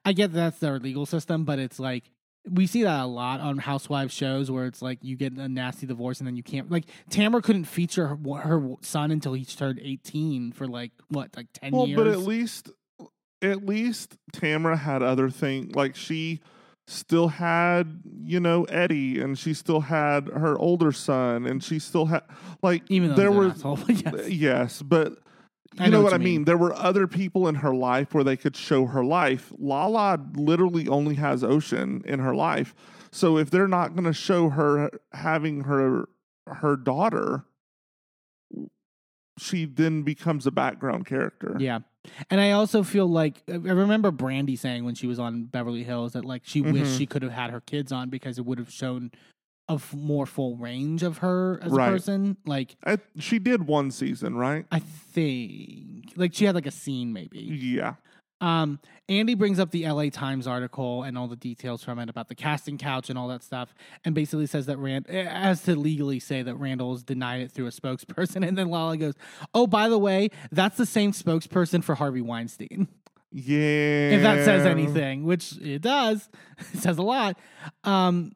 I 0.04 0.12
get 0.12 0.32
that's 0.32 0.58
their 0.58 0.78
legal 0.78 1.06
system, 1.06 1.44
but 1.44 1.58
it's 1.58 1.80
like 1.80 2.04
we 2.52 2.66
see 2.66 2.82
that 2.82 3.04
a 3.04 3.06
lot 3.06 3.40
on 3.40 3.58
housewives 3.58 4.12
shows 4.12 4.50
where 4.50 4.66
it's 4.66 4.82
like 4.82 4.98
you 5.02 5.16
get 5.16 5.32
a 5.34 5.48
nasty 5.48 5.86
divorce 5.86 6.18
and 6.18 6.26
then 6.26 6.36
you 6.36 6.42
can't 6.42 6.70
like 6.70 6.84
Tamara 7.08 7.42
couldn't 7.42 7.64
feature 7.64 8.08
her, 8.08 8.16
her 8.38 8.74
son 8.82 9.10
until 9.10 9.32
he 9.34 9.44
turned 9.44 9.80
18 9.82 10.52
for 10.52 10.66
like 10.66 10.92
what 11.08 11.36
like 11.36 11.46
10 11.54 11.72
Well, 11.72 11.86
years. 11.86 11.96
but 11.96 12.06
at 12.08 12.18
least, 12.18 12.70
at 13.42 13.64
least 13.64 14.16
Tamara 14.32 14.76
had 14.76 15.02
other 15.02 15.30
things. 15.30 15.74
Like 15.74 15.94
she 15.96 16.40
still 16.86 17.28
had, 17.28 18.02
you 18.24 18.40
know, 18.40 18.64
Eddie, 18.64 19.20
and 19.20 19.38
she 19.38 19.54
still 19.54 19.80
had 19.80 20.26
her 20.28 20.58
older 20.58 20.90
son, 20.92 21.46
and 21.46 21.62
she 21.62 21.78
still 21.78 22.06
had 22.06 22.22
like 22.62 22.82
even 22.88 23.10
though 23.10 23.14
there 23.16 23.30
was 23.32 23.62
yes. 23.88 24.28
yes, 24.28 24.82
but. 24.82 25.18
You 25.80 25.86
I 25.86 25.88
know, 25.88 25.98
know 25.98 26.02
what 26.04 26.12
what 26.12 26.20
I 26.20 26.24
mean? 26.24 26.34
mean. 26.34 26.44
There 26.44 26.58
were 26.58 26.74
other 26.74 27.06
people 27.06 27.48
in 27.48 27.56
her 27.56 27.74
life 27.74 28.14
where 28.14 28.22
they 28.24 28.36
could 28.36 28.54
show 28.56 28.86
her 28.86 29.04
life. 29.04 29.52
Lala 29.58 30.18
literally 30.34 30.86
only 30.88 31.14
has 31.16 31.42
Ocean 31.42 32.02
in 32.06 32.20
her 32.20 32.34
life. 32.34 32.74
So 33.12 33.38
if 33.38 33.50
they're 33.50 33.66
not 33.68 33.94
going 33.94 34.04
to 34.04 34.12
show 34.12 34.50
her 34.50 34.90
having 35.12 35.64
her 35.64 36.08
her 36.46 36.76
daughter, 36.76 37.44
she 39.38 39.64
then 39.64 40.02
becomes 40.02 40.46
a 40.46 40.50
background 40.50 41.06
character. 41.06 41.56
Yeah. 41.58 41.80
And 42.30 42.40
I 42.40 42.52
also 42.52 42.82
feel 42.82 43.06
like 43.06 43.42
I 43.48 43.54
remember 43.54 44.10
Brandy 44.10 44.56
saying 44.56 44.84
when 44.84 44.94
she 44.94 45.06
was 45.06 45.18
on 45.18 45.44
Beverly 45.44 45.82
Hills 45.84 46.12
that 46.12 46.24
like 46.24 46.42
she 46.44 46.60
wished 46.60 46.92
Mhm. 46.94 46.98
she 46.98 47.06
could 47.06 47.22
have 47.22 47.32
had 47.32 47.50
her 47.50 47.60
kids 47.60 47.92
on 47.92 48.10
because 48.10 48.38
it 48.38 48.44
would 48.44 48.58
have 48.58 48.70
shown 48.70 49.10
a 49.70 49.74
f- 49.74 49.94
more 49.94 50.26
full 50.26 50.56
range 50.56 51.02
of 51.02 51.18
her 51.18 51.58
as 51.62 51.70
Right. 51.72 51.88
a 51.88 51.92
person. 51.92 52.36
Like 52.44 52.76
I, 52.84 52.98
she 53.18 53.38
did 53.38 53.66
one 53.66 53.90
season, 53.90 54.34
right? 54.36 54.66
I 54.70 54.80
think 54.80 56.12
like 56.16 56.34
she 56.34 56.44
had 56.44 56.54
like 56.54 56.66
a 56.66 56.70
scene 56.72 57.12
maybe. 57.12 57.38
Yeah. 57.38 57.94
Um, 58.42 58.80
Andy 59.08 59.34
brings 59.34 59.58
up 59.58 59.70
the 59.70 59.86
LA 59.86 60.08
Times 60.08 60.46
article 60.46 61.02
and 61.02 61.18
all 61.18 61.28
the 61.28 61.36
details 61.36 61.82
from 61.84 61.98
it 61.98 62.08
about 62.08 62.28
the 62.28 62.34
casting 62.34 62.78
couch 62.78 63.10
and 63.10 63.18
all 63.18 63.28
that 63.28 63.42
stuff, 63.42 63.74
and 64.04 64.14
basically 64.14 64.46
says 64.46 64.64
that 64.66 64.78
Rand, 64.78 65.06
as 65.10 65.62
to 65.64 65.76
legally 65.76 66.20
say 66.20 66.40
that 66.42 66.54
Randall's 66.54 67.02
denied 67.02 67.42
it 67.42 67.52
through 67.52 67.66
a 67.66 67.70
spokesperson. 67.70 68.44
And 68.48 68.56
then 68.56 68.68
Lala 68.70 68.96
goes, 68.96 69.14
"Oh, 69.54 69.66
by 69.66 69.88
the 69.90 69.98
way, 69.98 70.30
that's 70.50 70.76
the 70.78 70.86
same 70.86 71.12
spokesperson 71.12 71.84
for 71.84 71.94
Harvey 71.94 72.22
Weinstein." 72.22 72.88
Yeah. 73.32 74.10
if 74.10 74.22
that 74.22 74.44
says 74.44 74.64
anything, 74.66 75.24
which 75.24 75.56
it 75.60 75.82
does, 75.82 76.28
it 76.72 76.78
says 76.78 76.96
a 76.98 77.02
lot. 77.02 77.38
Um, 77.84 78.32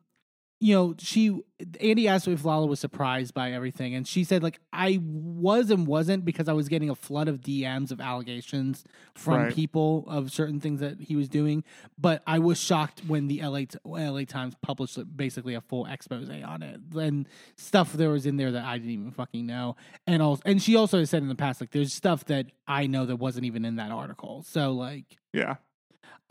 you 0.64 0.74
know, 0.74 0.94
she 0.98 1.42
Andy 1.78 2.08
asked 2.08 2.26
if 2.26 2.42
Lala 2.42 2.66
was 2.66 2.80
surprised 2.80 3.34
by 3.34 3.52
everything, 3.52 3.94
and 3.94 4.08
she 4.08 4.24
said 4.24 4.42
like 4.42 4.60
I 4.72 4.98
was 5.02 5.68
and 5.70 5.86
wasn't 5.86 6.24
because 6.24 6.48
I 6.48 6.54
was 6.54 6.68
getting 6.70 6.88
a 6.88 6.94
flood 6.94 7.28
of 7.28 7.42
DMs 7.42 7.92
of 7.92 8.00
allegations 8.00 8.82
from 9.14 9.34
Right. 9.42 9.54
people 9.54 10.06
of 10.08 10.32
certain 10.32 10.60
things 10.60 10.80
that 10.80 11.00
he 11.00 11.16
was 11.16 11.28
doing, 11.28 11.64
but 11.98 12.22
I 12.26 12.38
was 12.38 12.58
shocked 12.58 13.02
when 13.06 13.28
the 13.28 13.42
LA 13.42 13.64
LA 13.84 14.24
Times 14.24 14.54
published 14.62 14.98
basically 15.14 15.52
a 15.54 15.60
full 15.60 15.84
expose 15.84 16.30
on 16.30 16.62
it 16.62 16.80
and 16.94 17.28
stuff 17.56 17.92
there 17.92 18.08
was 18.08 18.24
in 18.24 18.38
there 18.38 18.52
that 18.52 18.64
I 18.64 18.78
didn't 18.78 18.92
even 18.92 19.10
fucking 19.10 19.44
know, 19.44 19.76
and 20.06 20.22
also 20.22 20.40
and 20.46 20.62
she 20.62 20.76
also 20.76 20.98
has 20.98 21.10
said 21.10 21.20
in 21.22 21.28
the 21.28 21.34
past 21.34 21.60
like 21.60 21.72
there's 21.72 21.92
stuff 21.92 22.24
that 22.26 22.46
I 22.66 22.86
know 22.86 23.04
that 23.04 23.16
wasn't 23.16 23.44
even 23.44 23.66
in 23.66 23.76
that 23.76 23.90
article, 23.90 24.42
so 24.48 24.72
like 24.72 25.18
Yeah. 25.34 25.56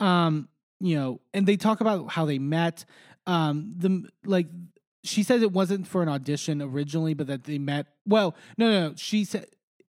um 0.00 0.48
you 0.80 0.96
know 0.96 1.20
and 1.32 1.46
they 1.46 1.56
talk 1.56 1.80
about 1.80 2.10
how 2.10 2.24
they 2.24 2.40
met 2.40 2.84
um 3.26 3.74
the 3.76 4.08
like 4.24 4.46
she 5.02 5.22
says 5.22 5.42
it 5.42 5.52
wasn't 5.52 5.86
for 5.86 6.02
an 6.02 6.08
audition 6.08 6.62
originally 6.62 7.14
but 7.14 7.26
that 7.26 7.44
they 7.44 7.58
met 7.58 7.86
well 8.06 8.34
no 8.58 8.70
no, 8.70 8.88
no 8.88 8.94
she 8.96 9.24
said 9.24 9.46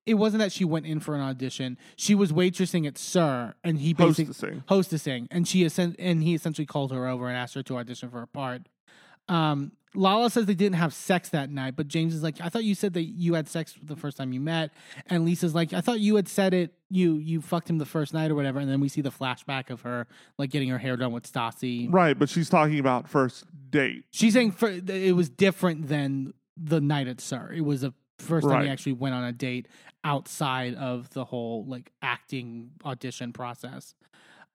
it 0.07 0.14
wasn't 0.14 0.39
that 0.41 0.53
she 0.53 0.64
went 0.64 0.85
in 0.87 1.01
for 1.01 1.14
an 1.14 1.20
audition 1.20 1.78
she 1.97 2.14
was 2.14 2.32
waitressing 2.32 2.87
at 2.87 2.99
SUR 2.99 3.55
and 3.64 3.78
he 3.78 3.95
basically 3.95 4.35
Hostessing. 4.35 4.64
hostessing 4.66 5.26
and 5.30 5.49
she 5.49 5.68
and 5.99 6.22
he 6.22 6.35
essentially 6.35 6.66
called 6.66 6.93
her 6.93 7.07
over 7.07 7.28
and 7.28 7.37
asked 7.37 7.55
her 7.55 7.62
to 7.62 7.76
audition 7.76 8.11
for 8.11 8.22
a 8.22 8.26
part 8.26 8.62
um 9.28 9.72
Lala 9.94 10.28
says 10.28 10.46
they 10.46 10.54
didn't 10.54 10.76
have 10.76 10.92
sex 10.92 11.28
that 11.30 11.50
night, 11.50 11.76
but 11.76 11.86
James 11.86 12.14
is 12.14 12.22
like, 12.22 12.40
I 12.40 12.48
thought 12.48 12.64
you 12.64 12.74
said 12.74 12.94
that 12.94 13.04
you 13.04 13.34
had 13.34 13.48
sex 13.48 13.74
the 13.80 13.94
first 13.94 14.16
time 14.16 14.32
you 14.32 14.40
met. 14.40 14.72
And 15.06 15.24
Lisa's 15.24 15.54
like, 15.54 15.72
I 15.72 15.80
thought 15.80 16.00
you 16.00 16.16
had 16.16 16.26
said 16.26 16.52
it, 16.52 16.74
you 16.90 17.14
you 17.18 17.40
fucked 17.40 17.70
him 17.70 17.78
the 17.78 17.86
first 17.86 18.12
night 18.12 18.30
or 18.30 18.34
whatever. 18.34 18.58
And 18.58 18.68
then 18.68 18.80
we 18.80 18.88
see 18.88 19.00
the 19.00 19.10
flashback 19.10 19.70
of 19.70 19.82
her 19.82 20.06
like 20.36 20.50
getting 20.50 20.68
her 20.68 20.78
hair 20.78 20.96
done 20.96 21.12
with 21.12 21.30
Stassi. 21.30 21.92
Right, 21.92 22.18
but 22.18 22.28
she's 22.28 22.50
talking 22.50 22.78
about 22.80 23.08
first 23.08 23.44
date. 23.70 24.04
She's 24.10 24.34
saying 24.34 24.52
for, 24.52 24.68
it 24.68 25.14
was 25.14 25.28
different 25.28 25.88
than 25.88 26.34
the 26.56 26.80
night 26.80 27.06
at 27.06 27.20
SUR. 27.20 27.52
It 27.52 27.64
was 27.64 27.82
the 27.82 27.94
first 28.18 28.48
time 28.48 28.64
he 28.64 28.68
actually 28.68 28.92
went 28.92 29.14
on 29.14 29.24
a 29.24 29.32
date 29.32 29.68
outside 30.02 30.74
of 30.74 31.10
the 31.10 31.24
whole 31.24 31.64
like 31.66 31.92
acting 32.02 32.70
audition 32.84 33.32
process. 33.32 33.94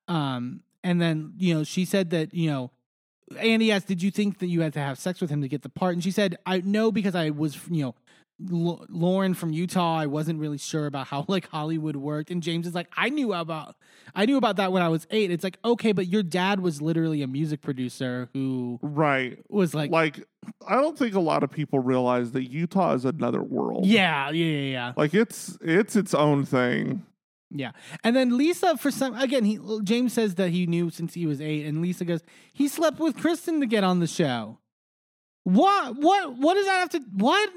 Um, 0.08 0.62
and 0.84 1.02
then 1.02 1.34
you 1.38 1.54
know 1.54 1.64
she 1.64 1.86
said 1.86 2.10
that 2.12 2.34
you 2.34 2.50
know 2.50 2.72
Andy 3.38 3.72
asked, 3.72 3.88
"Did 3.88 4.02
you 4.02 4.12
think 4.12 4.40
that 4.40 4.48
you 4.48 4.62
had 4.62 4.74
to 4.74 4.80
have 4.80 4.98
sex 4.98 5.22
with 5.22 5.30
him 5.30 5.42
to 5.42 5.48
get 5.48 5.62
the 5.62 5.70
part?" 5.70 5.94
And 5.94 6.04
she 6.04 6.12
said, 6.12 6.38
"I 6.46 6.62
know 6.62 6.92
because 6.92 7.16
I 7.16 7.30
was 7.30 7.58
you 7.70 7.84
know." 7.84 7.96
L- 8.50 8.86
Lauren 8.88 9.34
from 9.34 9.52
Utah, 9.52 9.98
I 9.98 10.06
wasn't 10.06 10.40
really 10.40 10.58
sure 10.58 10.86
about 10.86 11.08
how 11.08 11.26
like 11.28 11.50
Hollywood 11.50 11.98
worked, 11.98 12.32
and 12.32 12.42
James 12.42 12.66
is 12.68 12.74
like, 12.74 12.88
I 12.96 13.10
knew 13.10 13.34
about, 13.34 13.76
I 14.16 14.26
knew 14.26 14.38
about 14.38 14.56
that 14.56 14.72
when 14.72 14.82
I 14.82 14.88
was 14.88 15.06
eight. 15.12 15.30
It's 15.30 15.44
like, 15.44 15.58
okay, 15.66 15.92
but 15.92 16.08
your 16.08 16.24
dad 16.24 16.62
was 16.62 16.82
literally 16.82 17.22
a 17.22 17.28
music 17.28 17.60
producer 17.60 18.30
who 18.32 18.80
Right. 18.82 19.40
was 19.50 19.74
like, 19.74 19.92
Like, 19.92 20.24
I 20.66 20.76
don't 20.76 20.98
think 20.98 21.16
a 21.16 21.20
lot 21.20 21.44
of 21.44 21.52
people 21.52 21.80
realize 21.80 22.32
that 22.32 22.50
Utah 22.50 22.94
is 22.94 23.04
another 23.04 23.44
world. 23.44 23.86
yeah, 23.86 24.30
yeah, 24.30 24.46
yeah, 24.46 24.72
yeah. 24.72 24.94
Like 24.96 25.14
it's 25.14 25.58
it's 25.60 25.98
its 25.98 26.14
own 26.14 26.46
thing. 26.46 27.04
Yeah, 27.52 27.72
and 28.04 28.16
then 28.16 28.38
Lisa, 28.38 28.78
for 28.78 28.92
some 28.92 29.16
again, 29.16 29.44
he 29.44 29.60
James 29.84 30.14
says 30.14 30.36
that 30.36 30.50
he 30.52 30.68
knew 30.68 30.92
since 30.92 31.16
he 31.16 31.26
was 31.26 31.42
eight, 31.42 31.66
and 31.66 31.82
Lisa 31.82 32.06
goes, 32.06 32.22
he 32.54 32.68
slept 32.68 33.00
with 33.00 33.18
Kristen 33.18 33.60
to 33.62 33.66
get 33.66 33.84
on 33.84 34.00
the 34.00 34.08
show. 34.08 34.60
What? 35.44 35.96
What? 35.98 36.38
What 36.38 36.54
does 36.54 36.66
that 36.66 36.80
have 36.80 36.90
to? 36.90 37.02
What? 37.14 37.50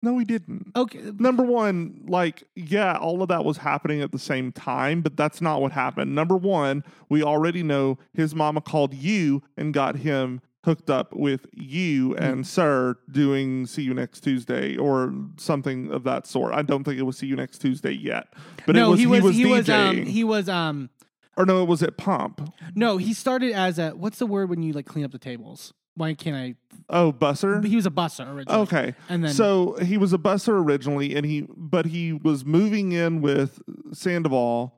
No, 0.00 0.16
he 0.18 0.24
didn't. 0.24 0.70
Okay, 0.76 1.10
Number 1.18 1.42
one, 1.42 2.04
like, 2.06 2.44
yeah, 2.54 2.96
all 2.96 3.20
of 3.20 3.28
that 3.28 3.44
was 3.44 3.56
happening 3.56 4.00
at 4.00 4.12
the 4.12 4.18
same 4.18 4.52
time, 4.52 5.00
but 5.00 5.16
that's 5.16 5.40
not 5.40 5.60
what 5.60 5.72
happened. 5.72 6.14
Number 6.14 6.36
one, 6.36 6.84
we 7.08 7.24
already 7.24 7.64
know 7.64 7.98
his 8.12 8.32
mama 8.32 8.60
called 8.60 8.94
you 8.94 9.42
and 9.56 9.74
got 9.74 9.96
him 9.96 10.40
hooked 10.64 10.90
up 10.90 11.14
with 11.14 11.46
you 11.52 12.12
Hmm. 12.14 12.22
and 12.22 12.46
SUR 12.46 12.98
doing 13.10 13.66
See 13.66 13.82
You 13.82 13.94
Next 13.94 14.20
Tuesday 14.20 14.76
or 14.76 15.14
something 15.36 15.90
of 15.92 16.04
that 16.04 16.26
sort. 16.26 16.52
I 16.54 16.62
don't 16.62 16.84
think 16.84 16.98
it 16.98 17.02
was 17.04 17.16
See 17.18 17.26
You 17.26 17.36
Next 17.36 17.58
Tuesday 17.58 17.92
yet, 17.92 18.26
but 18.66 18.74
no, 18.74 18.88
it 18.88 18.90
was 18.90 19.00
he 19.00 19.06
was 19.06 19.34
he 19.34 19.44
DJing. 19.44 19.50
was 19.50 19.68
um 19.68 19.96
he 20.06 20.24
was 20.24 20.48
um 20.48 20.90
or 21.36 21.46
no, 21.46 21.62
it 21.62 21.68
was 21.68 21.82
at 21.84 21.96
Pump. 21.96 22.52
no 22.74 22.96
he 22.96 23.14
started 23.14 23.52
as 23.52 23.78
a 23.78 23.90
what's 23.90 24.18
the 24.18 24.26
word 24.26 24.50
when 24.50 24.62
you 24.62 24.72
like 24.72 24.86
clean 24.86 25.04
up 25.04 25.12
the 25.12 25.18
tables? 25.18 25.72
Why 25.94 26.14
can't 26.14 26.36
I? 26.36 26.54
Oh, 26.90 27.12
Busser. 27.12 27.64
He 27.64 27.74
was 27.74 27.84
a 27.86 27.90
busser 27.90 28.28
originally. 28.32 28.60
Okay. 28.62 28.94
and 29.08 29.24
then 29.24 29.32
so 29.32 29.74
he 29.82 29.98
was 29.98 30.12
a 30.12 30.18
busser 30.18 30.50
originally, 30.52 31.16
and 31.16 31.26
he 31.26 31.46
but 31.56 31.86
he 31.86 32.12
was 32.12 32.44
moving 32.44 32.92
in 32.92 33.20
with 33.20 33.60
Sandoval, 33.92 34.77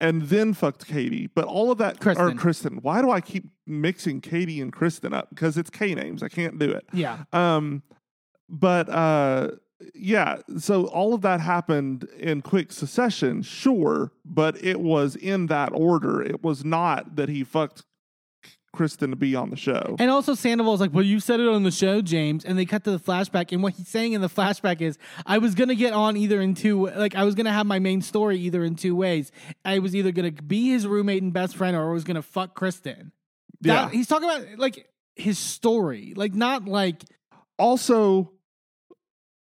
and 0.00 0.22
then 0.22 0.52
fucked 0.54 0.86
Katie. 0.86 1.26
But 1.26 1.44
all 1.46 1.70
of 1.70 1.78
that, 1.78 1.96
or 1.96 2.00
Kristen. 2.00 2.36
Kristen. 2.36 2.74
Why 2.82 3.00
do 3.02 3.10
I 3.10 3.20
keep 3.20 3.44
mixing 3.66 4.20
Katie 4.20 4.60
and 4.60 4.72
Kristen 4.72 5.12
up? 5.14 5.28
Because 5.30 5.56
it's 5.56 5.70
K 5.70 5.94
names. 5.94 6.22
I 6.22 6.28
can't 6.28 6.58
do 6.58 6.70
it. 6.70 6.86
yeah, 6.92 7.24
Um, 7.32 7.82
but 8.48 8.88
uh, 8.88 9.52
yeah. 9.94 10.38
So 10.58 10.86
all 10.86 11.14
of 11.14 11.22
that 11.22 11.40
happened 11.40 12.04
in 12.18 12.42
quick 12.42 12.72
succession, 12.72 13.42
sure, 13.42 14.12
but 14.24 14.62
it 14.62 14.80
was 14.80 15.16
in 15.16 15.46
that 15.46 15.70
order. 15.74 16.22
It 16.22 16.42
was 16.42 16.64
not 16.64 17.16
that 17.16 17.28
he 17.28 17.42
fucked 17.44 17.82
Kristen 18.76 19.10
to 19.10 19.16
be 19.16 19.34
on 19.34 19.50
the 19.50 19.56
show. 19.56 19.96
And 19.98 20.10
also 20.10 20.34
Sandoval's 20.34 20.80
like, 20.80 20.92
well, 20.94 21.04
you 21.04 21.18
said 21.18 21.40
it 21.40 21.48
on 21.48 21.62
the 21.64 21.70
show, 21.70 22.00
James. 22.02 22.44
And 22.44 22.56
they 22.58 22.64
cut 22.66 22.84
to 22.84 22.90
the 22.92 22.98
flashback, 23.00 23.50
and 23.52 23.62
what 23.62 23.72
he's 23.74 23.88
saying 23.88 24.12
in 24.12 24.20
the 24.20 24.28
flashback 24.28 24.80
is, 24.80 24.98
I 25.24 25.38
was 25.38 25.54
gonna 25.54 25.74
get 25.74 25.92
on 25.92 26.16
either 26.16 26.40
in 26.40 26.54
two, 26.54 26.86
like 26.90 27.14
I 27.14 27.24
was 27.24 27.34
gonna 27.34 27.52
have 27.52 27.66
my 27.66 27.78
main 27.78 28.02
story 28.02 28.38
either 28.38 28.62
in 28.62 28.76
two 28.76 28.94
ways. 28.94 29.32
I 29.64 29.80
was 29.80 29.96
either 29.96 30.12
gonna 30.12 30.30
be 30.30 30.68
his 30.70 30.86
roommate 30.86 31.22
and 31.22 31.32
best 31.32 31.56
friend, 31.56 31.76
or 31.76 31.90
I 31.90 31.92
was 31.92 32.04
gonna 32.04 32.22
fuck 32.22 32.54
Kristen. 32.54 33.12
yeah. 33.62 33.86
That- 33.86 33.92
he's 33.92 34.06
talking 34.06 34.28
about 34.28 34.58
like 34.58 34.88
his 35.16 35.38
story, 35.38 36.12
like 36.14 36.34
not 36.34 36.66
like 36.66 37.02
also 37.58 38.32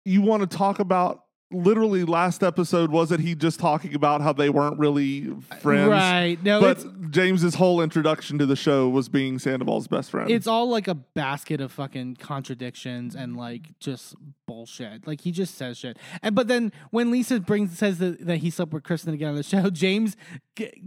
you 0.06 0.22
want 0.22 0.50
to 0.50 0.58
talk 0.58 0.80
about 0.80 1.24
literally 1.52 2.04
last 2.04 2.44
episode 2.44 2.92
wasn't 2.92 3.20
he 3.20 3.36
just 3.36 3.60
talking 3.60 3.96
about 3.96 4.22
how 4.22 4.32
they 4.32 4.50
weren't 4.50 4.78
really 4.78 5.30
friends 5.62 5.90
right. 5.90 6.38
No, 6.44 6.62
but 6.62 7.12
james's 7.12 7.56
whole 7.56 7.82
introduction 7.82 8.38
to 8.38 8.46
the 8.46 8.56
show 8.56 8.88
was 8.88 9.10
being 9.10 9.40
sandoval's 9.40 9.88
best 9.88 10.12
friend 10.12 10.30
it's 10.30 10.48
all 10.48 10.70
like 10.70 10.88
a 10.88 10.94
basket 10.94 11.60
of 11.60 11.72
fucking 11.72 12.16
contradictions 12.18 13.16
and 13.16 13.36
like 13.36 13.80
just 13.80 14.16
bullshit. 14.50 15.06
Like 15.06 15.22
he 15.22 15.32
just 15.32 15.56
says 15.56 15.78
shit. 15.78 15.98
And 16.24 16.34
but 16.34 16.48
then 16.48 16.74
when 16.90 17.12
Lisa 17.12 17.40
brings 17.40 17.78
says 17.78 18.00
that, 18.00 18.26
that 18.26 18.38
he 18.38 18.50
slept 18.50 18.74
with 18.74 18.84
Kristen 18.84 19.16
get 19.16 19.28
on 19.28 19.36
the 19.36 19.44
show, 19.56 19.70
James 19.70 20.18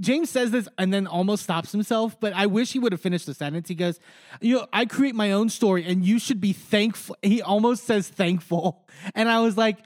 James 0.00 0.28
says 0.28 0.50
this 0.50 0.68
and 0.78 0.92
then 0.92 1.06
almost 1.06 1.44
stops 1.44 1.70
himself. 1.70 2.18
But 2.18 2.32
I 2.32 2.46
wish 2.46 2.72
he 2.72 2.80
would 2.80 2.92
have 2.92 3.00
finished 3.00 3.26
the 3.26 3.34
sentence. 3.34 3.68
He 3.68 3.76
goes, 3.76 4.00
"You 4.40 4.56
know, 4.56 4.66
I 4.72 4.84
create 4.84 5.14
my 5.14 5.30
own 5.30 5.48
story, 5.48 5.84
and 5.84 6.04
you 6.04 6.18
should 6.18 6.40
be 6.40 6.52
thankful." 6.52 7.16
He 7.22 7.40
almost 7.40 7.84
says 7.84 8.08
thankful, 8.08 8.84
and 9.14 9.30
I 9.30 9.40
was 9.40 9.56
like. 9.56 9.78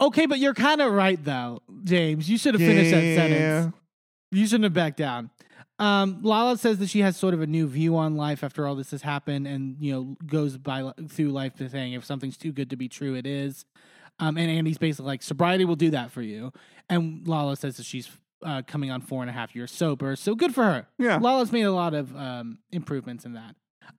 Okay, 0.00 0.26
but 0.26 0.38
you're 0.38 0.54
kind 0.54 0.80
of 0.80 0.92
right 0.92 1.22
though, 1.22 1.62
James. 1.84 2.28
You 2.28 2.38
should 2.38 2.54
have 2.54 2.60
finished 2.60 2.90
that 2.90 3.14
sentence. 3.16 3.74
You 4.30 4.46
shouldn't 4.46 4.64
have 4.64 4.74
backed 4.74 4.98
down. 4.98 5.30
Um, 5.78 6.20
Lala 6.22 6.56
says 6.56 6.78
that 6.78 6.88
she 6.88 7.00
has 7.00 7.16
sort 7.16 7.34
of 7.34 7.42
a 7.42 7.46
new 7.46 7.66
view 7.66 7.96
on 7.96 8.16
life 8.16 8.42
after 8.42 8.66
all 8.66 8.74
this 8.74 8.90
has 8.92 9.02
happened, 9.02 9.46
and 9.46 9.76
you 9.78 9.92
know 9.92 10.16
goes 10.26 10.56
by 10.56 10.90
through 11.08 11.30
life 11.30 11.54
to 11.56 11.68
saying 11.68 11.92
if 11.92 12.04
something's 12.04 12.36
too 12.36 12.52
good 12.52 12.70
to 12.70 12.76
be 12.76 12.88
true, 12.88 13.14
it 13.14 13.26
is. 13.26 13.64
Um, 14.18 14.38
and 14.38 14.50
Andy's 14.50 14.78
basically 14.78 15.06
like 15.06 15.22
sobriety 15.22 15.66
will 15.66 15.76
do 15.76 15.90
that 15.90 16.10
for 16.10 16.22
you, 16.22 16.52
and 16.88 17.26
Lala 17.28 17.56
says 17.56 17.76
that 17.76 17.84
she's 17.84 18.08
uh, 18.42 18.62
coming 18.66 18.90
on 18.90 19.02
four 19.02 19.22
and 19.22 19.28
a 19.28 19.32
half 19.32 19.54
years 19.54 19.70
sober, 19.70 20.16
so 20.16 20.34
good 20.34 20.54
for 20.54 20.64
her. 20.64 20.86
Yeah. 20.98 21.18
Lala's 21.20 21.52
made 21.52 21.62
a 21.62 21.72
lot 21.72 21.92
of 21.94 22.14
um, 22.16 22.58
improvements 22.72 23.24
in 23.26 23.34
that. 23.34 23.54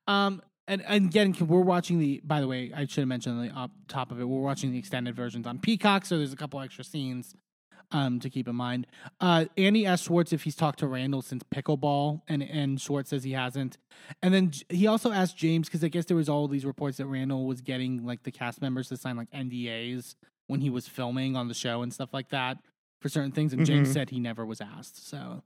Um, 0.08 0.42
and, 0.68 0.82
and 0.86 1.06
again, 1.06 1.36
we're 1.40 1.62
watching 1.62 2.00
the. 2.00 2.22
By 2.24 2.42
the 2.42 2.48
way, 2.48 2.72
I 2.76 2.82
should 2.86 3.02
have 3.02 3.08
mentioned 3.08 3.40
on 3.40 3.48
the 3.48 3.54
up 3.58 3.72
top 3.88 4.12
of 4.12 4.20
it. 4.20 4.26
We're 4.26 4.42
watching 4.42 4.72
the 4.72 4.78
extended 4.80 5.16
versions 5.16 5.48
on 5.48 5.60
Peacock, 5.60 6.06
so 6.06 6.18
there's 6.18 6.34
a 6.34 6.38
couple 6.38 6.60
extra 6.62 6.84
scenes 6.84 7.36
um, 7.92 8.20
to 8.20 8.30
keep 8.30 8.48
in 8.48 8.56
mind. 8.56 8.86
Uh, 9.22 9.46
Andy 9.58 9.86
asked 9.86 10.06
Schwartz 10.06 10.34
if 10.34 10.44
he's 10.44 10.56
talked 10.56 10.80
to 10.80 10.88
Randall 10.88 11.22
since 11.22 11.44
pickleball, 11.44 12.22
and 12.28 12.44
and 12.44 12.80
Schwartz 12.82 13.10
says 13.10 13.24
he 13.24 13.32
hasn't. 13.32 13.78
And 14.22 14.34
then 14.34 14.52
he 14.70 14.88
also 14.88 15.12
asked 15.12 15.38
James 15.38 15.68
because 15.70 15.84
I 15.84 15.88
guess 15.88 16.06
there 16.06 16.18
was 16.18 16.28
all 16.30 16.48
these 16.48 16.66
reports 16.66 16.98
that 16.98 17.06
Randall 17.08 17.46
was 17.46 17.62
getting 17.62 18.06
like 18.06 18.24
the 18.24 18.32
cast 18.32 18.62
members 18.62 18.90
to 18.90 18.98
sign 18.98 19.16
like 19.18 19.32
NDAs 19.32 20.16
when 20.48 20.62
he 20.62 20.70
was 20.70 20.88
filming 20.88 21.36
on 21.36 21.48
the 21.48 21.54
show 21.54 21.82
and 21.82 21.94
stuff 21.94 22.14
like 22.14 22.30
that 22.30 22.58
for 23.02 23.10
certain 23.10 23.32
things, 23.32 23.54
and 23.54 23.66
James 23.66 23.90
Mhm. 23.90 23.94
said 23.94 24.10
he 24.10 24.20
never 24.20 24.46
was 24.46 24.60
asked. 24.60 25.08
So 25.08 25.44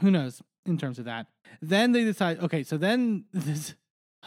who 0.00 0.10
knows 0.10 0.42
in 0.66 0.78
terms 0.78 0.98
of 0.98 1.04
that? 1.06 1.26
Then 1.60 1.92
they 1.92 2.04
decide. 2.04 2.38
Okay, 2.40 2.62
so 2.62 2.76
then 2.76 3.24
this. 3.32 3.74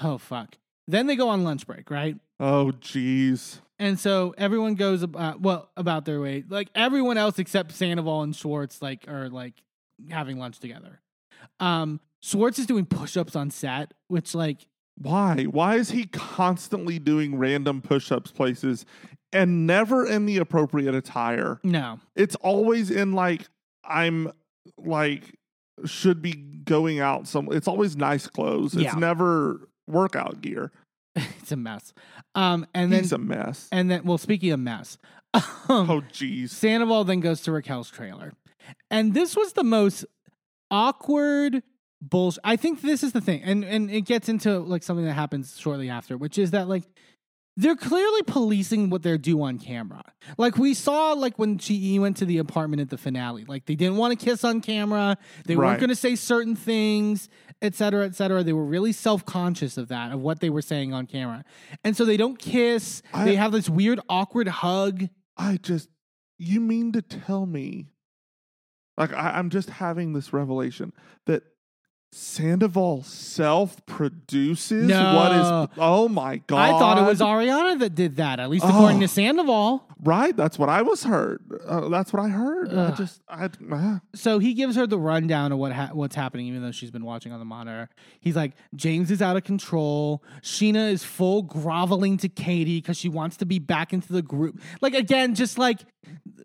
Oh 0.01 0.17
fuck. 0.17 0.57
Then 0.87 1.07
they 1.07 1.15
go 1.15 1.29
on 1.29 1.43
lunch 1.43 1.67
break, 1.67 1.89
right? 1.91 2.17
oh 2.39 2.71
jeez 2.81 3.59
And 3.79 3.97
so 3.99 4.33
everyone 4.37 4.73
goes 4.75 5.01
about 5.03 5.39
well 5.41 5.69
about 5.77 6.03
their 6.05 6.19
way. 6.19 6.43
Like 6.49 6.69
everyone 6.75 7.17
else 7.17 7.37
except 7.39 7.71
Sandoval 7.71 8.23
and 8.23 8.35
Schwartz 8.35 8.81
like 8.81 9.05
are 9.07 9.29
like 9.29 9.53
having 10.09 10.39
lunch 10.39 10.59
together. 10.59 10.99
Um 11.59 11.99
Schwartz 12.21 12.57
is 12.57 12.65
doing 12.65 12.85
push-ups 12.85 13.35
on 13.35 13.51
set, 13.51 13.93
which 14.07 14.33
like 14.33 14.67
why 14.97 15.43
why 15.49 15.75
is 15.75 15.91
he 15.91 16.05
constantly 16.05 16.99
doing 16.99 17.35
random 17.37 17.81
push-ups 17.81 18.31
places 18.31 18.85
and 19.31 19.65
never 19.65 20.05
in 20.05 20.25
the 20.27 20.37
appropriate 20.37 20.93
attire 20.93 21.59
no. 21.63 21.99
it's 22.15 22.35
always 22.35 22.91
in 22.91 23.11
like 23.13 23.47
i'm 23.83 24.31
like 24.77 25.33
should 25.83 26.21
be 26.21 26.33
going 26.33 26.99
out 26.99 27.27
some 27.27 27.49
it's 27.51 27.67
always 27.67 27.97
nice 27.97 28.27
clothes 28.27 28.75
it's 28.75 28.83
Yeah. 28.83 28.93
never 28.99 29.67
workout 29.87 30.41
gear 30.41 30.71
it's 31.15 31.51
a 31.51 31.55
mess. 31.55 31.93
Um 32.35 32.65
and 32.73 32.91
then 32.91 33.01
he's 33.01 33.11
a 33.11 33.17
mess 33.17 33.67
and 33.71 33.89
then 33.91 34.03
well 34.03 34.17
speaking 34.17 34.51
of 34.51 34.59
mess. 34.59 34.97
um, 35.33 35.43
oh 35.69 36.01
jeez 36.11 36.49
Sandoval 36.49 37.03
then 37.03 37.19
goes 37.19 37.41
to 37.41 37.51
Raquel's 37.51 37.89
trailer. 37.91 38.33
And 38.89 39.13
this 39.13 39.35
was 39.35 39.53
the 39.53 39.63
most 39.63 40.05
awkward 40.71 41.63
bullshit. 42.01 42.41
I 42.43 42.55
think 42.55 42.81
this 42.81 43.03
is 43.03 43.13
the 43.13 43.21
thing. 43.21 43.41
And 43.43 43.63
and 43.63 43.89
it 43.91 44.01
gets 44.01 44.29
into 44.29 44.59
like 44.59 44.83
something 44.83 45.05
that 45.05 45.13
happens 45.13 45.59
shortly 45.59 45.89
after, 45.89 46.17
which 46.17 46.37
is 46.37 46.51
that 46.51 46.67
like 46.67 46.83
they're 47.55 47.75
clearly 47.75 48.23
policing 48.23 48.89
what 48.89 49.03
they're 49.03 49.17
due 49.19 49.43
on 49.43 49.59
camera. 49.59 50.01
Like 50.39 50.57
we 50.57 50.73
saw 50.73 51.13
like 51.13 51.37
when 51.37 51.59
she 51.59 51.99
went 51.99 52.17
to 52.17 52.25
the 52.25 52.39
apartment 52.39 52.81
at 52.81 52.89
the 52.89 52.97
finale. 52.97 53.45
Like 53.45 53.65
they 53.65 53.75
didn't 53.75 53.97
want 53.97 54.17
to 54.17 54.25
kiss 54.25 54.43
on 54.43 54.59
camera. 54.61 55.17
They 55.45 55.55
Right. 55.55 55.67
weren't 55.67 55.79
going 55.79 55.89
to 55.89 55.95
say 55.95 56.15
certain 56.15 56.55
things, 56.55 57.29
et 57.63 57.73
cetera, 57.73 58.05
et 58.05 58.13
cetera. 58.15 58.43
They 58.43 58.53
were 58.53 58.65
really 58.65 58.91
self-conscious 58.91 59.77
of 59.77 59.87
that, 59.87 60.11
of 60.11 60.19
what 60.19 60.39
they 60.41 60.49
were 60.51 60.61
saying 60.61 60.93
on 60.93 61.07
camera. 61.07 61.43
And 61.83 61.97
so 61.97 62.05
they 62.05 62.17
don't 62.17 62.37
kiss. 62.37 63.01
I- 63.13 63.25
they 63.25 63.35
have 63.35 63.51
this 63.51 63.69
weird 63.69 63.99
awkward 64.09 64.47
hug. 64.49 65.07
I 65.37 65.57
just, 65.57 65.89
you 66.37 66.59
mean 66.59 66.91
to 66.91 67.01
tell 67.01 67.45
me, 67.45 67.87
like, 68.97 69.13
I, 69.13 69.39
I'm 69.39 69.49
just 69.49 69.69
having 69.71 70.13
this 70.13 70.33
revelation 70.33 70.93
that 71.25 71.43
Sandoval 72.15 73.01
self 73.03 73.83
produces 73.87 74.87
No. 74.87 75.15
what 75.15 75.31
is, 75.31 75.69
oh 75.79 76.07
my 76.07 76.37
God. 76.47 76.59
I 76.59 76.69
thought 76.77 76.97
it 76.99 77.05
was 77.05 77.19
Ariana 77.19 77.79
that 77.79 77.95
did 77.95 78.17
that, 78.17 78.39
at 78.39 78.49
least 78.49 78.65
according 78.65 78.97
Oh. 78.97 79.01
to 79.01 79.07
Sandoval. 79.07 79.87
Right. 80.03 80.35
That's 80.35 80.59
what 80.59 80.69
I 80.69 80.81
was 80.81 81.03
heard. 81.05 81.41
Uh, 81.65 81.87
that's 81.89 82.11
what 82.13 82.21
I 82.21 82.27
heard. 82.27 82.73
I 82.73 82.91
just, 82.91 83.21
I, 83.29 83.49
uh, 83.71 83.99
So 84.13 84.37
he 84.39 84.53
gives 84.53 84.75
her 84.75 84.85
the 84.85 84.99
rundown 84.99 85.51
of 85.51 85.57
what 85.57 85.71
ha- 85.71 85.89
what's 85.93 86.15
happening, 86.15 86.45
even 86.47 86.61
though 86.61 86.71
she's 86.71 86.91
been 86.91 87.05
watching 87.05 87.31
on 87.31 87.39
the 87.39 87.45
monitor. 87.45 87.89
He's 88.19 88.35
like, 88.35 88.51
James 88.75 89.09
is 89.09 89.21
out 89.21 89.35
of 89.37 89.43
control. 89.43 90.21
Scheana 90.43 90.91
is 90.91 91.03
full 91.03 91.41
groveling 91.41 92.17
to 92.17 92.29
Katie 92.29 92.79
because 92.81 92.97
she 92.97 93.09
wants 93.09 93.37
to 93.37 93.45
be 93.45 93.59
back 93.59 93.91
into 93.93 94.11
the 94.13 94.21
group. 94.21 94.59
Like 94.81 94.93
again, 94.93 95.35
just 95.35 95.57
like 95.57 95.79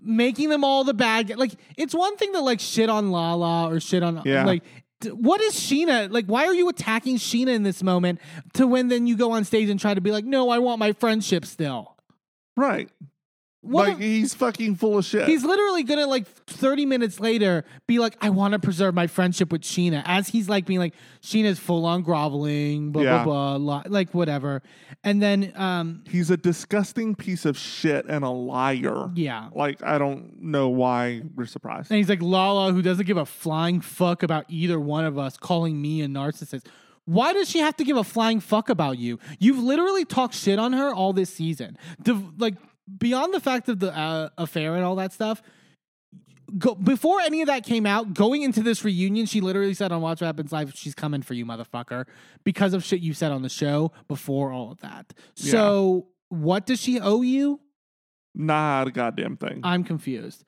making 0.00 0.48
them 0.50 0.62
all 0.64 0.84
the 0.84 0.94
bad. 0.94 1.36
Like 1.36 1.52
it's 1.76 1.94
one 1.94 2.16
thing 2.16 2.32
to 2.34 2.40
like 2.40 2.60
shit 2.60 2.88
on 2.88 3.10
Lala 3.10 3.68
or 3.70 3.80
shit 3.80 4.02
on 4.02 4.22
Yeah. 4.24 4.44
like. 4.46 4.62
What 5.04 5.40
is 5.40 5.54
Scheana 5.54 6.10
like? 6.10 6.26
Why 6.26 6.46
are 6.46 6.54
you 6.54 6.68
attacking 6.68 7.16
Scheana 7.16 7.54
in 7.54 7.62
this 7.62 7.82
moment? 7.82 8.20
To 8.54 8.66
when 8.66 8.88
then 8.88 9.06
you 9.06 9.16
go 9.16 9.32
on 9.32 9.44
stage 9.44 9.68
and 9.68 9.78
try 9.78 9.94
to 9.94 10.00
be 10.00 10.10
like, 10.10 10.24
no, 10.24 10.50
I 10.50 10.58
want 10.58 10.78
my 10.78 10.92
friendship 10.92 11.44
still. 11.44 11.96
right. 12.56 12.90
What 13.60 13.88
like 13.88 13.98
he's 13.98 14.34
fucking 14.34 14.76
full 14.76 14.98
of 14.98 15.04
shit. 15.04 15.26
He's 15.26 15.42
literally 15.44 15.82
gonna 15.82 16.06
like 16.06 16.26
30 16.46 16.86
minutes 16.86 17.18
later 17.18 17.64
be 17.88 17.98
like, 17.98 18.16
I 18.20 18.30
want 18.30 18.52
to 18.52 18.58
preserve 18.60 18.94
my 18.94 19.08
friendship 19.08 19.50
with 19.50 19.62
Scheana. 19.62 20.02
As 20.06 20.28
he's 20.28 20.48
like 20.48 20.64
being 20.64 20.78
like, 20.78 20.94
Scheana's 21.22 21.58
full 21.58 21.84
on 21.84 22.02
groveling, 22.02 22.92
blah 22.92 23.02
Yeah. 23.02 23.24
blah 23.24 23.58
blah, 23.58 23.76
li- 23.78 23.88
like 23.88 24.14
whatever. 24.14 24.62
And 25.02 25.20
then 25.20 25.52
um 25.56 26.04
he's 26.08 26.30
a 26.30 26.36
disgusting 26.36 27.16
piece 27.16 27.44
of 27.44 27.58
shit 27.58 28.06
and 28.06 28.24
a 28.24 28.30
liar. 28.30 29.10
yeah. 29.16 29.48
Like 29.52 29.82
I 29.82 29.98
don't 29.98 30.40
know 30.40 30.68
why 30.68 31.22
we're 31.34 31.46
surprised. 31.46 31.90
And 31.90 31.98
he's 31.98 32.08
like, 32.08 32.22
Lala, 32.22 32.72
who 32.72 32.80
doesn't 32.80 33.06
give 33.06 33.16
a 33.16 33.26
flying 33.26 33.80
fuck 33.80 34.22
about 34.22 34.44
either 34.48 34.78
one 34.78 35.04
of 35.04 35.18
us, 35.18 35.36
calling 35.36 35.82
me 35.82 36.00
a 36.02 36.06
narcissist. 36.06 36.66
Why 37.06 37.32
does 37.32 37.48
she 37.50 37.58
have 37.58 37.74
to 37.78 37.84
give 37.84 37.96
a 37.96 38.04
flying 38.04 38.38
fuck 38.38 38.68
about 38.68 38.98
you? 38.98 39.18
You've 39.40 39.58
literally 39.58 40.04
talked 40.04 40.34
shit 40.34 40.58
on 40.58 40.74
her 40.74 40.94
all 40.94 41.12
this 41.12 41.30
season. 41.32 41.76
Like, 42.38 42.54
beyond 42.96 43.34
the 43.34 43.40
fact 43.40 43.68
of 43.68 43.78
the 43.80 43.96
uh, 43.96 44.30
affair 44.38 44.74
and 44.74 44.84
all 44.84 44.96
that 44.96 45.12
stuff, 45.12 45.42
go, 46.56 46.74
before 46.74 47.20
any 47.20 47.42
of 47.42 47.48
that 47.48 47.64
came 47.64 47.86
out, 47.86 48.14
going 48.14 48.42
into 48.42 48.62
this 48.62 48.84
reunion, 48.84 49.26
she 49.26 49.40
literally 49.40 49.74
said 49.74 49.92
on 49.92 50.00
Watch 50.00 50.20
What 50.20 50.26
Happens 50.26 50.52
Live, 50.52 50.72
she's 50.74 50.94
coming 50.94 51.22
for 51.22 51.34
you, 51.34 51.44
motherfucker, 51.44 52.06
because 52.44 52.74
of 52.74 52.84
shit 52.84 53.00
you 53.00 53.12
said 53.12 53.32
on 53.32 53.42
the 53.42 53.48
show 53.48 53.92
before 54.06 54.52
all 54.52 54.70
of 54.70 54.80
that. 54.80 55.12
So, 55.34 56.08
what 56.28 56.66
does 56.66 56.80
she 56.80 57.00
owe 57.00 57.22
you? 57.22 57.60
Not 58.34 58.88
a 58.88 58.90
goddamn 58.90 59.36
thing. 59.36 59.60
I'm 59.62 59.84
confused. 59.84 60.44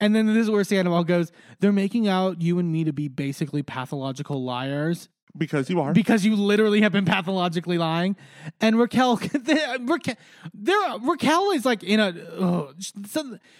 And 0.00 0.14
then 0.16 0.26
this 0.26 0.36
is 0.36 0.50
where 0.50 0.64
Sandoval 0.64 1.04
goes, 1.04 1.30
they're 1.60 1.72
making 1.72 2.08
out 2.08 2.42
you 2.42 2.58
and 2.58 2.72
me 2.72 2.84
to 2.84 2.92
be 2.92 3.08
basically 3.08 3.62
pathological 3.62 4.42
liars 4.42 5.08
because 5.36 5.70
you 5.70 5.80
are. 5.80 5.92
because 5.92 6.24
you 6.24 6.36
literally 6.36 6.82
have 6.82 6.92
been 6.92 7.04
pathologically 7.04 7.78
lying. 7.78 8.16
And 8.60 8.78
Raquel, 8.78 9.16
Raquel, 9.80 10.14
there, 10.54 10.98
Raquel 11.00 11.50
is 11.52 11.64
like 11.64 11.82
in 11.82 12.00
a, 12.00 12.14
oh, 12.38 12.72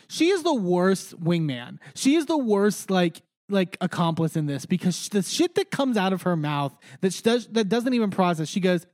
she 0.08 0.28
is 0.28 0.42
the 0.42 0.54
worst 0.54 1.18
wingman. 1.22 1.78
She 1.94 2.14
is 2.14 2.26
the 2.26 2.38
worst, 2.38 2.90
like, 2.90 3.22
like 3.48 3.76
accomplice 3.80 4.36
in 4.36 4.46
this 4.46 4.66
because 4.66 5.08
the 5.10 5.22
shit 5.22 5.54
that 5.56 5.70
comes 5.70 5.96
out 5.96 6.12
of 6.12 6.22
her 6.22 6.36
mouth 6.36 6.72
that 7.00 7.12
she 7.12 7.22
does 7.22 7.46
that 7.48 7.68
doesn't 7.68 7.92
even 7.92 8.10
process. 8.10 8.48
She 8.48 8.60
goes, 8.60 8.86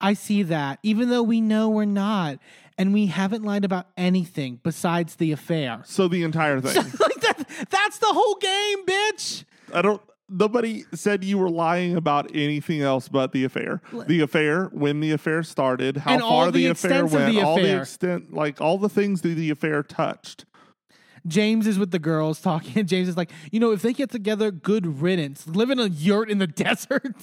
I 0.00 0.14
see 0.14 0.44
that, 0.44 0.78
even 0.82 1.10
though 1.10 1.24
we 1.24 1.40
know 1.40 1.68
we're 1.68 1.84
not, 1.84 2.38
and 2.76 2.94
we 2.94 3.06
haven't 3.06 3.42
lied 3.42 3.64
about 3.64 3.88
anything 3.96 4.60
besides 4.62 5.16
the 5.16 5.32
affair. 5.32 5.82
so 5.84 6.06
the 6.06 6.22
entire 6.22 6.60
thing. 6.60 6.76
like 7.00 7.20
that, 7.20 7.66
that's 7.70 7.98
the 7.98 8.06
whole 8.06 8.36
game, 8.36 8.86
bitch. 8.86 9.44
I 9.74 9.82
don't. 9.82 10.00
Nobody 10.28 10.84
said 10.94 11.24
you 11.24 11.38
were 11.38 11.48
lying 11.50 11.96
about 11.96 12.30
anything 12.34 12.82
else 12.82 13.08
but 13.08 13.32
the 13.32 13.44
affair. 13.44 13.80
The 14.06 14.20
affair, 14.20 14.66
when 14.66 15.00
the 15.00 15.12
affair 15.12 15.42
started, 15.42 15.98
how 15.98 16.12
And 16.12 16.20
far 16.22 16.46
the 16.50 16.64
the, 16.64 16.66
affair 16.66 17.06
went, 17.06 17.32
the 17.34 17.40
all 17.42 17.56
the 17.56 17.80
extent, 17.80 18.32
like 18.34 18.60
all 18.60 18.76
the 18.78 18.88
things 18.90 19.22
that 19.22 19.28
the 19.36 19.50
affair 19.50 19.82
touched. 19.82 20.44
James 21.26 21.66
is 21.66 21.78
with 21.78 21.90
the 21.90 21.98
girls 21.98 22.40
talking, 22.40 22.78
and 22.78 22.88
James 22.88 23.08
is 23.08 23.16
like, 23.16 23.30
you 23.50 23.58
know, 23.60 23.72
if 23.72 23.82
they 23.82 23.92
get 23.92 24.10
together, 24.10 24.50
good 24.50 25.00
riddance. 25.02 25.46
Live 25.46 25.70
in 25.70 25.78
a 25.78 25.86
yurt 25.86 26.30
in 26.30 26.38
the 26.38 26.46
desert. 26.64 27.16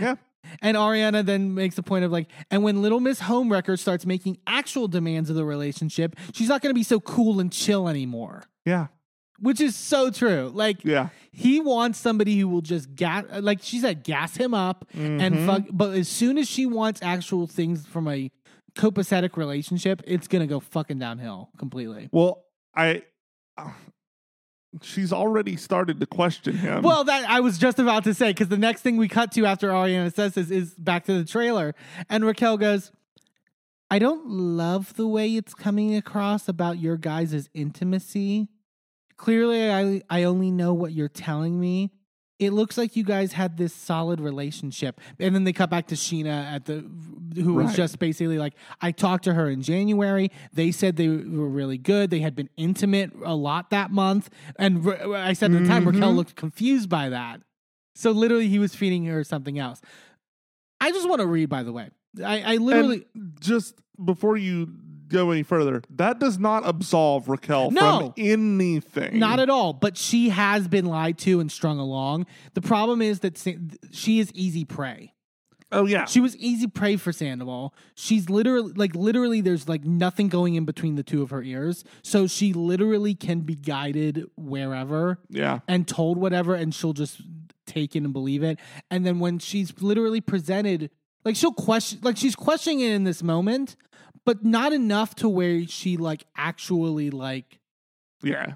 Yeah, 0.00 0.16
And 0.60 0.76
Ariana 0.76 1.24
then 1.24 1.54
makes 1.54 1.76
a 1.78 1.82
point 1.82 2.04
of 2.04 2.10
like, 2.12 2.28
and 2.50 2.62
when 2.62 2.82
Little 2.82 3.00
Miss 3.00 3.20
Homewrecker 3.20 3.78
starts 3.78 4.04
making 4.06 4.38
actual 4.46 4.88
demands 4.88 5.30
of 5.30 5.36
the 5.36 5.44
relationship, 5.44 6.16
she's 6.32 6.48
not 6.48 6.60
going 6.62 6.70
to 6.70 6.78
be 6.78 6.82
so 6.82 6.98
cool 7.00 7.40
and 7.40 7.52
chill 7.52 7.88
anymore. 7.88 8.44
yeah, 8.64 8.88
Which 9.42 9.60
is 9.60 9.76
so 9.76 10.10
true. 10.10 10.50
Like, 10.54 10.84
yeah. 10.84 11.08
he 11.32 11.60
wants 11.60 11.98
somebody 11.98 12.38
who 12.38 12.48
will 12.48 12.60
just 12.60 12.94
gas, 12.94 13.24
like 13.40 13.58
she 13.60 13.80
said, 13.80 14.04
gas 14.04 14.36
him 14.36 14.54
up 14.54 14.86
and 14.94 15.20
mm-hmm. 15.20 15.46
fuck. 15.46 15.62
But 15.70 15.94
as 15.94 16.08
soon 16.08 16.38
as 16.38 16.48
she 16.48 16.64
wants 16.64 17.02
actual 17.02 17.48
things 17.48 17.84
from 17.84 18.06
a 18.06 18.30
copacetic 18.76 19.36
relationship, 19.36 20.00
it's 20.06 20.28
gonna 20.28 20.46
go 20.46 20.60
fucking 20.60 21.00
downhill 21.00 21.50
completely. 21.58 22.08
Well, 22.12 22.44
I. 22.74 23.02
she's 24.80 25.12
already 25.12 25.56
started 25.56 26.00
to 26.00 26.06
question 26.06 26.56
him. 26.56 26.82
Well, 26.82 27.04
that 27.04 27.28
I 27.28 27.40
was 27.40 27.58
just 27.58 27.78
about 27.78 28.04
to 28.04 28.14
say 28.14 28.30
because 28.30 28.48
the 28.48 28.56
next 28.56 28.82
thing 28.82 28.96
we 28.96 29.08
cut 29.08 29.32
to 29.32 29.44
after 29.44 29.70
Ariana 29.70 30.14
says 30.14 30.34
this 30.34 30.50
is 30.50 30.74
back 30.74 31.04
to 31.06 31.18
the 31.18 31.24
trailer, 31.24 31.74
and 32.08 32.24
Raquel 32.24 32.56
goes, 32.56 32.92
"I 33.90 33.98
don't 33.98 34.26
love 34.28 34.94
the 34.94 35.08
way 35.08 35.34
it's 35.34 35.52
coming 35.52 35.96
across 35.96 36.48
about 36.48 36.78
your 36.78 36.96
guys' 36.96 37.50
intimacy. 37.52 38.48
Clearly, 39.22 39.70
I 39.70 40.02
I 40.10 40.24
only 40.24 40.50
know 40.50 40.74
what 40.74 40.92
you're 40.92 41.08
telling 41.08 41.58
me." 41.60 41.92
It 42.40 42.52
looks 42.52 42.76
like 42.76 42.96
you 42.96 43.04
guys 43.04 43.32
had 43.32 43.56
this 43.56 43.72
solid 43.72 44.18
relationship, 44.20 45.00
and 45.20 45.32
then 45.32 45.44
they 45.44 45.52
cut 45.52 45.70
back 45.70 45.86
to 45.88 45.94
Scheana 45.94 46.44
at 46.52 46.64
the, 46.64 46.84
who 47.36 47.54
was 47.54 47.66
Right. 47.66 47.76
just 47.76 48.00
basically 48.00 48.36
like, 48.36 48.54
I 48.80 48.90
talked 48.90 49.22
to 49.24 49.34
her 49.34 49.48
in 49.48 49.62
January. 49.62 50.28
They 50.52 50.72
said 50.72 50.96
they 50.96 51.06
were 51.08 51.48
really 51.48 51.78
good. 51.78 52.10
They 52.10 52.18
had 52.18 52.34
been 52.34 52.48
intimate 52.56 53.12
a 53.24 53.36
lot 53.36 53.70
that 53.70 53.92
month, 53.92 54.28
and 54.58 54.84
I 55.14 55.34
said 55.34 55.54
at 55.54 55.62
the 55.62 55.68
time 55.68 55.86
Raquel 55.86 56.12
Mhm. 56.12 56.16
looked 56.16 56.34
confused 56.34 56.88
by 56.88 57.08
that. 57.10 57.42
So 57.94 58.10
literally, 58.10 58.48
he 58.48 58.58
was 58.58 58.74
feeding 58.74 59.04
her 59.04 59.22
something 59.22 59.56
else. 59.60 59.80
I 60.80 60.90
just 60.90 61.08
want 61.08 61.20
to 61.20 61.28
read, 61.28 61.48
by 61.48 61.62
the 61.62 61.72
way. 61.72 61.90
I, 62.24 62.54
I 62.54 62.56
literally 62.56 63.06
and 63.14 63.38
just 63.40 63.76
before 64.04 64.36
you 64.36 64.66
go 65.12 65.30
any 65.30 65.42
further, 65.42 65.82
that 65.90 66.18
does 66.18 66.38
not 66.38 66.62
absolve 66.66 67.28
Raquel 67.28 67.70
No. 67.70 67.98
from 67.98 68.14
anything. 68.16 69.18
not 69.18 69.38
at 69.40 69.50
all, 69.50 69.72
but 69.72 69.96
she 69.96 70.30
has 70.30 70.66
been 70.68 70.86
lied 70.86 71.18
to 71.18 71.40
and 71.40 71.50
strung 71.50 71.78
along. 71.78 72.26
The 72.54 72.62
problem 72.62 73.00
is 73.02 73.20
that 73.20 73.38
she 73.92 74.18
is 74.18 74.32
easy 74.34 74.64
prey. 74.64 75.12
Oh 75.74 75.86
yeah, 75.86 76.04
She 76.04 76.20
was 76.20 76.36
easy 76.36 76.66
prey 76.66 76.96
for 76.96 77.12
Sandoval. 77.12 77.74
She's 77.94 78.28
literally 78.28 78.74
like 78.74 78.94
literally 78.94 79.40
there's 79.40 79.68
like 79.68 79.84
nothing 79.84 80.28
going 80.28 80.54
in 80.54 80.66
between 80.66 80.96
the 80.96 81.02
two 81.02 81.22
of 81.22 81.30
her 81.30 81.42
ears. 81.42 81.82
So 82.02 82.26
she 82.26 82.52
literally 82.52 83.14
can 83.14 83.40
be 83.40 83.54
guided 83.54 84.26
wherever 84.36 85.18
yeah. 85.30 85.60
and 85.66 85.88
told 85.88 86.18
whatever 86.18 86.54
and 86.54 86.74
she'll 86.74 86.92
just 86.92 87.22
take 87.66 87.96
it 87.96 88.02
and 88.02 88.12
believe 88.12 88.42
it. 88.42 88.58
And 88.90 89.06
then 89.06 89.18
when 89.18 89.38
she's 89.38 89.80
literally 89.80 90.20
presented 90.20 90.90
like 91.24 91.36
she'll 91.36 91.52
question 91.54 92.00
like 92.02 92.18
she's 92.18 92.36
questioning 92.36 92.80
it 92.80 92.92
in 92.92 93.04
this 93.04 93.22
moment, 93.22 93.76
but 94.24 94.44
not 94.44 94.72
enough 94.72 95.14
to 95.16 95.28
where 95.28 95.66
she 95.66 95.96
like 95.96 96.24
actually 96.36 97.10
like 97.10 97.58
Yeah. 98.22 98.54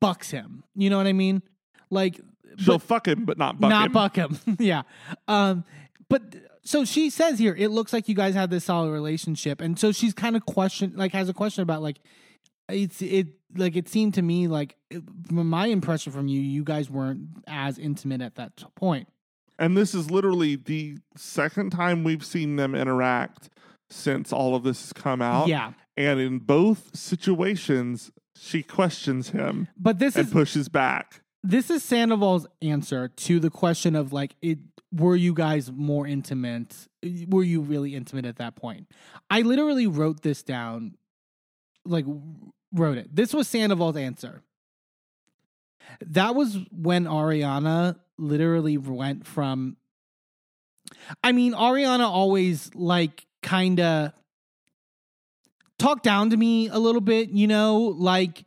bucks 0.00 0.30
him. 0.30 0.64
You 0.74 0.90
know 0.90 0.96
what 0.96 1.06
I 1.06 1.12
mean? 1.12 1.42
Like 1.90 2.20
She'll 2.58 2.78
fuck 2.78 3.08
him, 3.08 3.24
but 3.24 3.38
not 3.38 3.58
buck 3.60 3.70
not 3.70 3.86
him. 3.86 3.92
buck 3.92 4.16
him. 4.16 4.38
yeah. 4.58 4.82
Um, 5.28 5.64
but 6.08 6.22
so 6.64 6.84
she 6.84 7.08
says 7.10 7.38
here, 7.38 7.54
it 7.58 7.68
looks 7.68 7.92
like 7.92 8.08
you 8.08 8.14
guys 8.14 8.34
had 8.34 8.50
this 8.50 8.64
solid 8.64 8.90
relationship, 8.92 9.60
and 9.60 9.78
so 9.78 9.90
she's 9.90 10.12
kind 10.12 10.36
of 10.36 10.44
question, 10.46 10.92
like, 10.94 11.12
has 11.12 11.28
a 11.28 11.32
question 11.34 11.62
about 11.62 11.82
like, 11.82 11.98
it's 12.68 13.00
it 13.02 13.28
like 13.56 13.74
it 13.74 13.88
seemed 13.88 14.14
to 14.14 14.22
me 14.22 14.46
like 14.48 14.76
it- 14.90 15.02
from 15.28 15.48
my 15.50 15.66
impression 15.66 16.12
from 16.12 16.28
you, 16.28 16.40
you 16.40 16.62
guys 16.62 16.88
weren't 16.90 17.28
as 17.46 17.78
intimate 17.78 18.20
at 18.20 18.34
that 18.36 18.62
point. 18.76 19.08
And 19.58 19.76
this 19.76 19.94
is 19.94 20.10
literally 20.10 20.56
the 20.56 20.98
second 21.16 21.70
time 21.70 22.04
we've 22.04 22.24
seen 22.24 22.56
them 22.56 22.74
interact 22.74 23.48
since 23.92 24.32
all 24.32 24.54
of 24.54 24.62
this 24.62 24.80
has 24.82 24.92
come 24.92 25.22
out. 25.22 25.48
Yeah, 25.48 25.72
And 25.96 26.20
in 26.20 26.38
both 26.38 26.96
situations, 26.96 28.10
she 28.36 28.62
questions 28.62 29.30
him 29.30 29.68
but 29.76 29.98
this 29.98 30.16
and 30.16 30.26
is 30.26 30.32
pushes 30.32 30.68
back. 30.68 31.22
this 31.44 31.70
is 31.70 31.84
Sandoval's 31.84 32.46
answer 32.60 33.08
to 33.08 33.38
the 33.38 33.50
question 33.50 33.94
of 33.94 34.12
like 34.12 34.34
it 34.42 34.58
were 34.92 35.16
you 35.16 35.32
guys 35.32 35.70
more 35.72 36.06
intimate? 36.06 36.88
Were 37.28 37.42
you 37.44 37.60
really 37.60 37.94
intimate 37.94 38.26
at 38.26 38.36
that 38.36 38.56
point? 38.56 38.88
I 39.30 39.40
literally 39.42 39.86
wrote 39.86 40.22
this 40.22 40.42
down 40.42 40.96
like 41.84 42.04
wrote 42.72 42.98
it. 42.98 43.14
This 43.14 43.32
was 43.32 43.48
Sandoval's 43.48 43.96
answer. 43.96 44.42
That 46.06 46.34
was 46.34 46.58
when 46.70 47.04
ariana 47.04 47.96
literally 48.18 48.78
went 48.78 49.26
from 49.26 49.76
i 51.24 51.32
mean 51.32 51.52
ariana 51.54 52.04
always 52.06 52.72
like 52.74 53.26
kind 53.42 53.80
of 53.80 54.12
talked 55.78 56.04
down 56.04 56.30
to 56.30 56.36
me 56.36 56.68
a 56.68 56.78
little 56.78 57.00
bit 57.00 57.30
you 57.30 57.46
know 57.46 57.76
like 57.96 58.44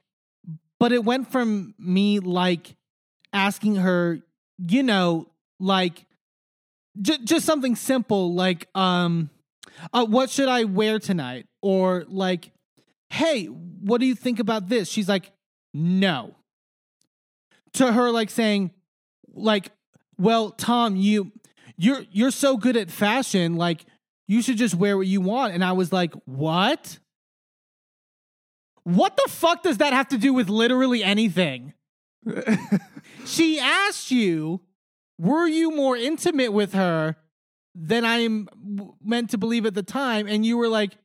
but 0.80 0.92
it 0.92 1.04
went 1.04 1.32
from 1.32 1.74
me 1.80 2.20
like 2.20 2.76
asking 3.34 3.76
her, 3.76 4.20
you 4.58 4.84
know, 4.84 5.28
like 5.60 6.06
j- 7.02 7.24
just 7.24 7.46
something 7.46 7.76
simple 7.76 8.34
like, 8.34 8.68
um, 8.76 9.30
uh, 9.94 10.06
what 10.06 10.30
should 10.30 10.48
I 10.48 10.64
wear 10.64 11.00
tonight? 11.00 11.48
Or 11.62 12.06
like, 12.08 12.52
hey, 13.10 13.46
what 13.46 14.00
do 14.00 14.06
you 14.06 14.16
think 14.16 14.40
about 14.40 14.70
this? 14.70 14.90
She's 14.90 15.10
like, 15.10 15.32
no. 15.74 16.36
To 17.74 17.92
her, 17.92 18.10
like 18.12 18.30
saying, 18.30 18.72
like, 19.34 19.72
well, 20.18 20.52
Tom, 20.52 20.96
you, 20.96 21.34
you're 21.76 22.06
you're 22.10 22.32
so 22.32 22.56
good 22.56 22.78
at 22.78 22.90
fashion, 22.90 23.58
like 23.58 23.86
you 24.28 24.42
should 24.42 24.58
just 24.58 24.76
wear 24.76 24.98
what 24.98 25.08
you 25.08 25.22
want. 25.22 25.54
And 25.54 25.64
I 25.64 25.74
was 25.74 25.94
like, 25.94 26.14
what? 26.26 27.00
What 28.84 29.18
the 29.18 29.30
fuck 29.30 29.64
does 29.64 29.78
that 29.78 29.94
have 29.94 30.08
to 30.10 30.18
do 30.18 30.34
with 30.34 30.50
literally 30.50 31.04
anything? 31.04 31.74
she 33.26 33.60
asked 33.60 34.12
you, 34.12 34.62
were 35.18 35.48
you 35.48 35.72
more 35.72 35.96
intimate 35.96 36.54
with 36.54 36.74
her 36.74 37.16
than 37.74 38.06
I'm 38.06 38.48
meant 39.04 39.30
to 39.32 39.38
believe 39.38 39.66
at 39.66 39.74
the 39.74 39.84
time? 39.84 40.28
And 40.28 40.46
you 40.46 40.58
were 40.58 40.68
like, 40.68 40.98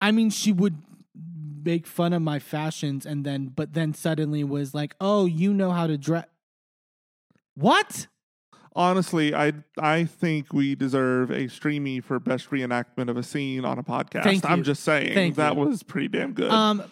I 0.00 0.12
mean, 0.12 0.30
she 0.30 0.52
would 0.52 0.76
make 1.64 1.86
fun 1.86 2.12
of 2.12 2.22
my 2.22 2.38
fashions 2.38 3.06
and 3.06 3.24
then 3.24 3.46
but 3.46 3.72
then 3.72 3.94
suddenly 3.94 4.44
was 4.44 4.74
like, 4.74 4.94
"Oh, 5.00 5.24
you 5.24 5.54
know 5.54 5.70
how 5.70 5.86
to 5.86 5.96
dress." 5.96 6.26
What? 7.54 8.06
Honestly, 8.76 9.34
I 9.34 9.52
I 9.78 10.04
think 10.04 10.52
we 10.52 10.74
deserve 10.74 11.30
a 11.30 11.48
streamy 11.48 12.00
for 12.00 12.18
best 12.18 12.50
reenactment 12.50 13.08
of 13.08 13.16
a 13.16 13.22
scene 13.22 13.64
on 13.64 13.78
a 13.78 13.82
podcast. 13.84 14.24
Thank 14.24 14.44
I'm 14.44 14.58
you. 14.58 14.64
just 14.64 14.82
saying 14.82 15.14
Thank 15.14 15.36
that 15.36 15.54
you. 15.54 15.60
was 15.64 15.82
pretty 15.82 16.08
damn 16.08 16.32
good. 16.32 16.50
Um 16.50 16.82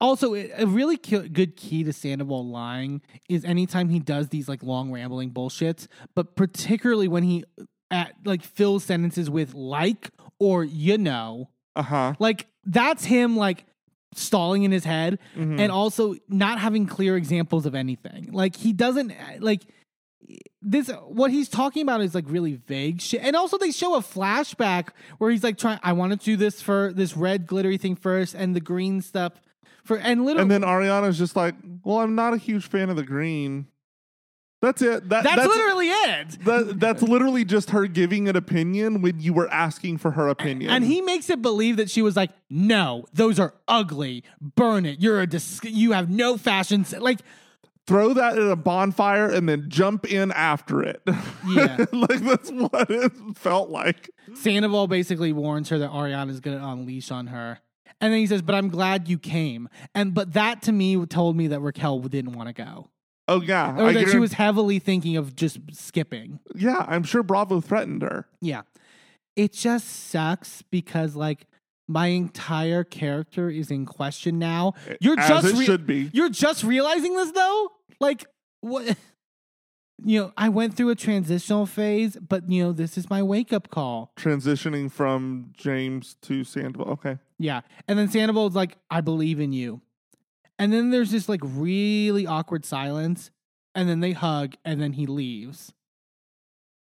also 0.00 0.34
a 0.34 0.64
really 0.64 0.96
good 0.96 1.56
key 1.56 1.82
to 1.84 1.92
Sandoval 1.92 2.48
lying 2.48 3.02
is 3.28 3.44
anytime 3.44 3.88
he 3.88 3.98
does 3.98 4.28
these 4.28 4.48
like 4.48 4.62
long 4.62 4.90
rambling 4.92 5.30
bullshits, 5.32 5.86
but 6.14 6.36
particularly 6.36 7.08
when 7.08 7.24
he 7.24 7.44
at 7.90 8.14
like 8.24 8.42
fills 8.42 8.84
sentences 8.84 9.28
with 9.28 9.54
like 9.54 10.10
or 10.38 10.62
you 10.64 10.96
know, 10.98 11.50
Uh 11.76 11.82
huh. 11.82 12.14
like 12.18 12.46
that's 12.64 13.04
him 13.04 13.36
like 13.36 13.66
stalling 14.14 14.62
in 14.62 14.70
his 14.70 14.84
head 14.84 15.18
Mm-hmm. 15.36 15.58
and 15.60 15.70
also 15.72 16.14
not 16.28 16.58
having 16.58 16.86
clear 16.86 17.16
examples 17.16 17.66
of 17.66 17.74
anything. 17.74 18.30
Like 18.32 18.56
he 18.56 18.72
doesn't 18.72 19.12
like 19.40 19.62
this 20.60 20.90
what 21.06 21.30
he's 21.30 21.48
talking 21.48 21.82
about 21.82 22.00
is 22.00 22.14
like 22.14 22.24
really 22.28 22.54
vague 22.54 23.00
shit. 23.00 23.22
And 23.22 23.36
also 23.36 23.58
they 23.58 23.70
show 23.70 23.94
a 23.94 24.00
flashback 24.00 24.88
where 25.18 25.30
he's 25.30 25.44
like 25.44 25.58
trying 25.58 25.78
I 25.82 25.92
want 25.92 26.12
to 26.12 26.18
do 26.18 26.36
this 26.36 26.60
for 26.60 26.92
this 26.92 27.16
red 27.16 27.46
glittery 27.46 27.78
thing 27.78 27.96
first 27.96 28.34
and 28.34 28.54
the 28.54 28.60
green 28.60 29.00
stuff 29.00 29.32
for 29.84 29.96
and 29.96 30.24
literally 30.24 30.42
And 30.42 30.50
then 30.50 30.62
Ariana's 30.62 31.18
just 31.18 31.36
like, 31.36 31.54
"Well, 31.84 31.98
I'm 31.98 32.14
not 32.14 32.34
a 32.34 32.36
huge 32.36 32.66
fan 32.66 32.90
of 32.90 32.96
the 32.96 33.04
green." 33.04 33.68
That's 34.60 34.82
it. 34.82 35.08
That, 35.08 35.22
that's, 35.22 35.36
that's 35.36 35.48
literally 35.48 35.88
it. 35.88 36.44
That, 36.44 36.80
that's 36.80 37.00
literally 37.00 37.44
just 37.44 37.70
her 37.70 37.86
giving 37.86 38.28
an 38.28 38.34
opinion 38.34 39.02
when 39.02 39.20
you 39.20 39.32
were 39.32 39.48
asking 39.52 39.98
for 39.98 40.10
her 40.10 40.28
opinion. 40.28 40.72
And 40.72 40.82
he 40.82 41.00
makes 41.00 41.30
it 41.30 41.40
believe 41.40 41.76
that 41.76 41.88
she 41.88 42.02
was 42.02 42.16
like, 42.16 42.30
"No, 42.50 43.06
those 43.12 43.38
are 43.38 43.54
ugly. 43.68 44.24
Burn 44.40 44.84
it. 44.84 45.00
You're 45.00 45.20
a 45.20 45.28
dis- 45.28 45.60
you 45.62 45.92
have 45.92 46.10
no 46.10 46.36
fashion 46.36 46.84
like 46.98 47.20
throw 47.88 48.12
that 48.12 48.38
at 48.38 48.50
a 48.50 48.54
bonfire 48.54 49.28
and 49.30 49.48
then 49.48 49.64
jump 49.68 50.04
in 50.06 50.30
after 50.32 50.82
it. 50.82 51.02
Yeah. 51.48 51.86
like 51.92 52.20
that's 52.20 52.50
what 52.50 52.90
it 52.90 53.10
felt 53.34 53.70
like. 53.70 54.10
Sandoval 54.34 54.86
basically 54.86 55.32
warns 55.32 55.70
her 55.70 55.78
that 55.78 55.90
Ariana's 55.90 56.40
going 56.40 56.58
to 56.58 56.64
unleash 56.64 57.10
on 57.10 57.28
her. 57.28 57.60
And 58.00 58.12
then 58.12 58.20
he 58.20 58.26
says, 58.26 58.42
"But 58.42 58.54
I'm 58.54 58.68
glad 58.68 59.08
you 59.08 59.18
came." 59.18 59.68
And 59.94 60.12
but 60.12 60.34
that 60.34 60.60
to 60.62 60.72
me 60.72 61.04
told 61.06 61.36
me 61.36 61.46
that 61.46 61.60
Raquel 61.60 62.00
didn't 62.00 62.34
want 62.34 62.48
to 62.48 62.52
go, 62.52 62.90
Oh 63.28 63.40
yeah, 63.40 63.76
or 63.76 63.86
I 63.86 63.92
that 63.94 64.08
she 64.08 64.18
was 64.18 64.34
heavily 64.34 64.78
thinking 64.78 65.16
of 65.16 65.34
just 65.34 65.58
skipping. 65.72 66.40
Yeah, 66.54 66.84
I'm 66.86 67.02
sure 67.02 67.22
Bravo 67.22 67.60
threatened 67.60 68.02
her. 68.02 68.26
Yeah, 68.40 68.62
it 69.36 69.52
just 69.52 69.86
sucks 70.10 70.62
because 70.70 71.16
like 71.16 71.46
my 71.88 72.08
entire 72.08 72.84
character 72.84 73.50
is 73.50 73.70
in 73.70 73.86
question 73.86 74.38
now. 74.38 74.74
You're 75.00 75.18
As 75.18 75.28
just 75.28 75.60
it 75.60 75.64
should 75.64 75.86
be. 75.86 76.10
You're 76.12 76.30
just 76.30 76.62
realizing 76.64 77.16
this 77.16 77.32
though. 77.32 77.70
Like 78.00 78.26
what? 78.60 78.96
You 80.04 80.20
know, 80.20 80.32
I 80.36 80.48
went 80.48 80.76
through 80.76 80.90
a 80.90 80.94
transitional 80.94 81.66
phase, 81.66 82.16
but 82.16 82.48
you 82.48 82.62
know, 82.62 82.70
this 82.70 82.96
is 82.96 83.10
my 83.10 83.20
wake 83.20 83.52
up 83.52 83.68
call. 83.68 84.12
Transitioning 84.16 84.92
from 84.92 85.50
James 85.56 86.14
to 86.22 86.44
Sandoval. 86.44 86.92
Okay. 86.92 87.18
Yeah. 87.40 87.62
And 87.88 87.98
then 87.98 88.08
Sandoval's 88.08 88.54
like, 88.54 88.76
I 88.92 89.00
believe 89.00 89.40
in 89.40 89.52
you. 89.52 89.80
And 90.56 90.72
then 90.72 90.90
there's 90.90 91.10
this 91.10 91.28
like 91.28 91.40
really 91.42 92.28
awkward 92.28 92.64
silence. 92.64 93.32
And 93.74 93.88
then 93.88 93.98
they 93.98 94.12
hug 94.12 94.54
and 94.64 94.80
then 94.80 94.92
he 94.92 95.06
leaves. 95.06 95.72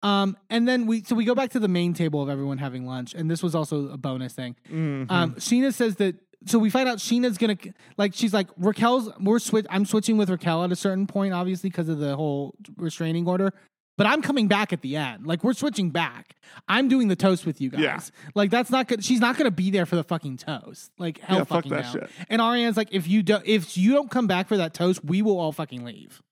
Um, 0.03 0.37
and 0.51 0.67
then 0.67 0.87
we 0.87 1.03
so 1.05 1.15
we 1.15 1.25
go 1.25 1.35
back 1.37 1.51
to 1.51 1.61
the 1.61 1.69
main 1.69 1.95
table 1.95 2.21
of 2.23 2.29
everyone 2.29 2.59
having 2.59 2.87
lunch, 2.87 3.15
and 3.15 3.31
this 3.31 3.43
was 3.43 3.55
also 3.55 3.89
a 3.89 3.97
bonus 3.97 4.35
thing. 4.35 4.55
Mhm. 4.71 5.11
Um, 5.11 5.35
Scheana 5.35 5.73
says 5.73 5.97
that 5.97 6.17
so 6.45 6.59
we 6.59 6.71
find 6.71 6.89
out 6.89 6.99
Scheana's 6.99 7.39
gonna 7.39 7.57
like 7.97 8.15
she's 8.15 8.35
like 8.35 8.49
Raquel's 8.59 9.11
we're 9.19 9.39
switch 9.39 9.67
I'm 9.71 9.85
switching 9.85 10.17
with 10.17 10.29
Raquel 10.31 10.63
at 10.65 10.73
a 10.73 10.77
certain 10.77 11.07
point, 11.07 11.33
obviously 11.33 11.71
because 11.71 11.89
of 11.89 11.99
the 11.99 12.15
whole 12.17 12.55
restraining 12.77 13.27
order. 13.27 13.53
But 13.99 14.07
I'm 14.07 14.21
coming 14.21 14.47
back 14.47 14.75
at 14.75 14.83
the 14.83 14.97
end. 14.97 15.27
Like 15.27 15.43
we're 15.43 15.55
switching 15.55 15.91
back. 15.91 16.37
I'm 16.69 16.89
doing 16.89 17.09
the 17.09 17.17
toast 17.17 17.47
with 17.47 17.63
you 17.63 17.71
guys. 17.71 17.81
Yeah. 17.81 18.01
Like 18.35 18.51
that's 18.51 18.71
not 18.71 18.89
good. 18.89 19.03
She's 19.03 19.21
not 19.21 19.39
gonna 19.39 19.51
be 19.51 19.71
there 19.71 19.87
for 19.87 19.97
the 19.97 20.05
fucking 20.05 20.37
toast. 20.37 20.91
Like 20.99 21.19
hell 21.21 21.39
Yeah, 21.39 21.45
fuck 21.45 21.65
fucking 21.65 21.71
no. 21.73 21.83
shit. 21.83 22.11
And 22.29 22.43
Ariana's 22.43 22.77
like, 22.77 22.89
if 22.93 23.09
you 23.09 23.23
don't 23.23 23.47
if 23.47 23.77
you 23.79 23.95
don't 23.95 24.11
come 24.11 24.27
back 24.27 24.49
for 24.49 24.59
that 24.59 24.75
toast, 24.75 25.03
we 25.05 25.23
will 25.23 25.39
all 25.39 25.53
fucking 25.53 25.85
leave. 25.85 26.23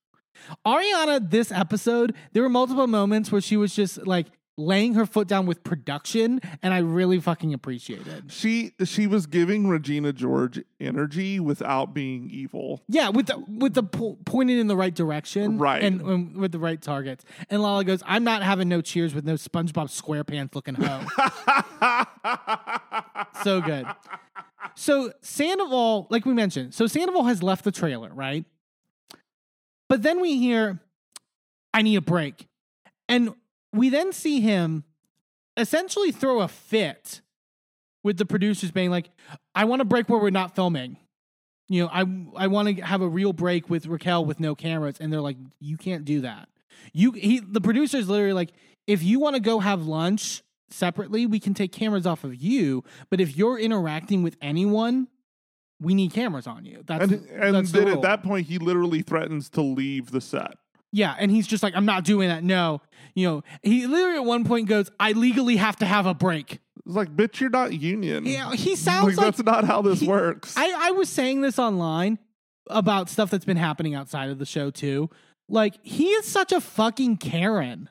Ariana, 0.65 1.27
this 1.29 1.51
episode, 1.51 2.13
there 2.33 2.43
were 2.43 2.49
multiple 2.49 2.87
moments 2.87 3.31
where 3.31 3.41
she 3.41 3.57
was 3.57 3.75
just 3.75 4.05
like 4.05 4.27
laying 4.57 4.93
her 4.93 5.05
foot 5.05 5.27
down 5.27 5.45
with 5.45 5.63
production, 5.63 6.39
and 6.63 6.73
I 6.73 6.77
really 6.79 7.19
fucking 7.19 7.53
appreciated. 7.53 8.31
she 8.31 8.71
she 8.85 9.05
was 9.07 9.25
giving 9.25 9.67
Regina 9.67 10.13
George 10.13 10.61
energy 10.79 11.39
without 11.39 11.93
being 11.93 12.29
evil. 12.31 12.81
Yeah, 12.87 13.09
with 13.09 13.27
the 13.27 13.43
with 13.47 13.73
the 13.73 13.83
po- 13.83 14.17
pointed 14.25 14.57
in 14.59 14.67
the 14.67 14.75
right 14.77 14.93
direction, 14.95 15.57
Right. 15.57 15.83
and, 15.83 16.01
and 16.01 16.37
with 16.37 16.51
the 16.53 16.59
right 16.59 16.81
targets. 16.81 17.25
And 17.49 17.61
Lala 17.61 17.83
goes, 17.83 18.01
"I'm 18.05 18.23
not 18.23 18.43
having 18.43 18.69
no 18.69 18.81
cheers 18.81 19.13
with 19.13 19.25
no 19.25 19.33
SpongeBob 19.33 19.89
SquarePants 19.89 20.55
looking 20.55 20.75
hoe." 20.75 21.05
so 23.43 23.61
good. 23.61 23.85
So 24.75 25.11
Sandoval, 25.21 26.07
like 26.09 26.25
we 26.25 26.33
mentioned, 26.33 26.73
so 26.73 26.87
Sandoval 26.87 27.23
has 27.25 27.43
left 27.43 27.63
the 27.63 27.71
trailer, 27.71 28.09
right? 28.13 28.45
But 29.89 30.01
then 30.01 30.21
we 30.21 30.37
hear, 30.37 30.79
"I 31.73 31.81
need 31.81 31.95
a 31.97 32.01
break," 32.01 32.47
and 33.07 33.33
we 33.75 33.89
then 33.89 34.13
see 34.13 34.39
him 34.41 34.83
essentially 35.57 36.11
throw 36.11 36.41
a 36.41 36.47
fit 36.47 37.21
with 38.03 38.17
the 38.17 38.25
producers 38.25 38.71
being 38.71 38.91
like, 38.91 39.09
"I 39.53 39.65
want 39.65 39.81
a 39.81 39.85
break 39.85 40.09
where 40.09 40.19
we're 40.19 40.29
not 40.29 40.55
filming." 40.55 40.97
you 41.67 41.83
know, 41.83 41.89
I 41.91 42.05
I 42.35 42.47
want 42.47 42.77
to 42.77 42.83
have 42.85 43.01
a 43.01 43.07
real 43.07 43.33
break 43.33 43.69
with 43.69 43.87
Raquel 43.87 44.23
with 44.23 44.39
no 44.39 44.55
cameras, 44.55 44.97
and 44.99 45.11
they're 45.11 45.21
like, 45.21 45.37
you 45.59 45.77
can't 45.77 46.05
do 46.05 46.21
that. 46.21 46.47
You 46.93 47.11
he 47.11 47.39
the 47.39 47.61
producer's 47.61 48.07
literally 48.07 48.33
like, 48.33 48.51
if 48.85 49.01
you 49.01 49.19
want 49.19 49.35
to 49.35 49.39
go 49.41 49.59
have 49.59 49.85
lunch 49.87 50.43
separately, 50.69 51.25
we 51.25 51.39
can 51.39 51.53
take 51.53 51.71
cameras 51.71 52.05
off 52.05 52.23
of 52.23 52.35
you. 52.35 52.83
But 53.09 53.19
if 53.19 53.35
you're 53.35 53.57
interacting 53.57 54.21
with 54.21 54.37
anyone, 54.41 55.07
we 55.81 55.95
need 55.95 56.13
cameras 56.13 56.45
on 56.45 56.65
you. 56.65 56.83
That's 56.85 57.11
And 57.11 57.27
and 57.29 57.55
that's 57.55 57.71
the 57.71 57.79
then 57.79 57.87
rule. 57.87 57.95
at 57.95 58.01
that 58.03 58.23
point 58.23 58.45
he 58.47 58.59
literally 58.59 59.01
threatens 59.01 59.49
to 59.51 59.61
leave 59.61 60.11
the 60.11 60.21
set. 60.21 60.57
Yeah, 60.95 61.13
and 61.19 61.29
he's 61.29 61.45
just 61.45 61.61
like, 61.61 61.75
I'm 61.75 61.85
not 61.85 62.05
doing 62.05 62.29
that. 62.29 62.41
No, 62.41 62.81
you 63.15 63.27
know, 63.27 63.43
he 63.63 63.85
literally 63.85 64.15
at 64.15 64.23
one 64.23 64.45
point 64.45 64.69
goes, 64.69 64.89
I 64.97 65.11
legally 65.11 65.57
have 65.57 65.75
to 65.77 65.85
have 65.85 66.05
a 66.05 66.13
break. 66.13 66.59
It's 66.85 66.95
like, 66.95 67.13
bitch, 67.13 67.41
you're 67.41 67.49
not 67.49 67.73
union. 67.73 68.25
Yeah, 68.25 68.53
he 68.53 68.77
sounds 68.77 69.07
like, 69.07 69.17
like 69.17 69.25
that's 69.35 69.43
not 69.43 69.65
how 69.65 69.81
this 69.81 69.99
he- 69.99 70.07
works. 70.07 70.55
I, 70.55 70.87
I 70.87 70.91
was 70.91 71.09
saying 71.09 71.41
this 71.41 71.59
online 71.59 72.17
about 72.67 73.09
stuff 73.09 73.29
that's 73.29 73.43
been 73.43 73.57
happening 73.57 73.93
outside 73.93 74.29
of 74.29 74.39
the 74.39 74.45
show 74.45 74.71
too. 74.71 75.09
Like 75.49 75.75
he 75.83 76.07
is 76.11 76.25
such 76.25 76.53
a 76.53 76.61
fucking 76.61 77.17
Karen. 77.17 77.89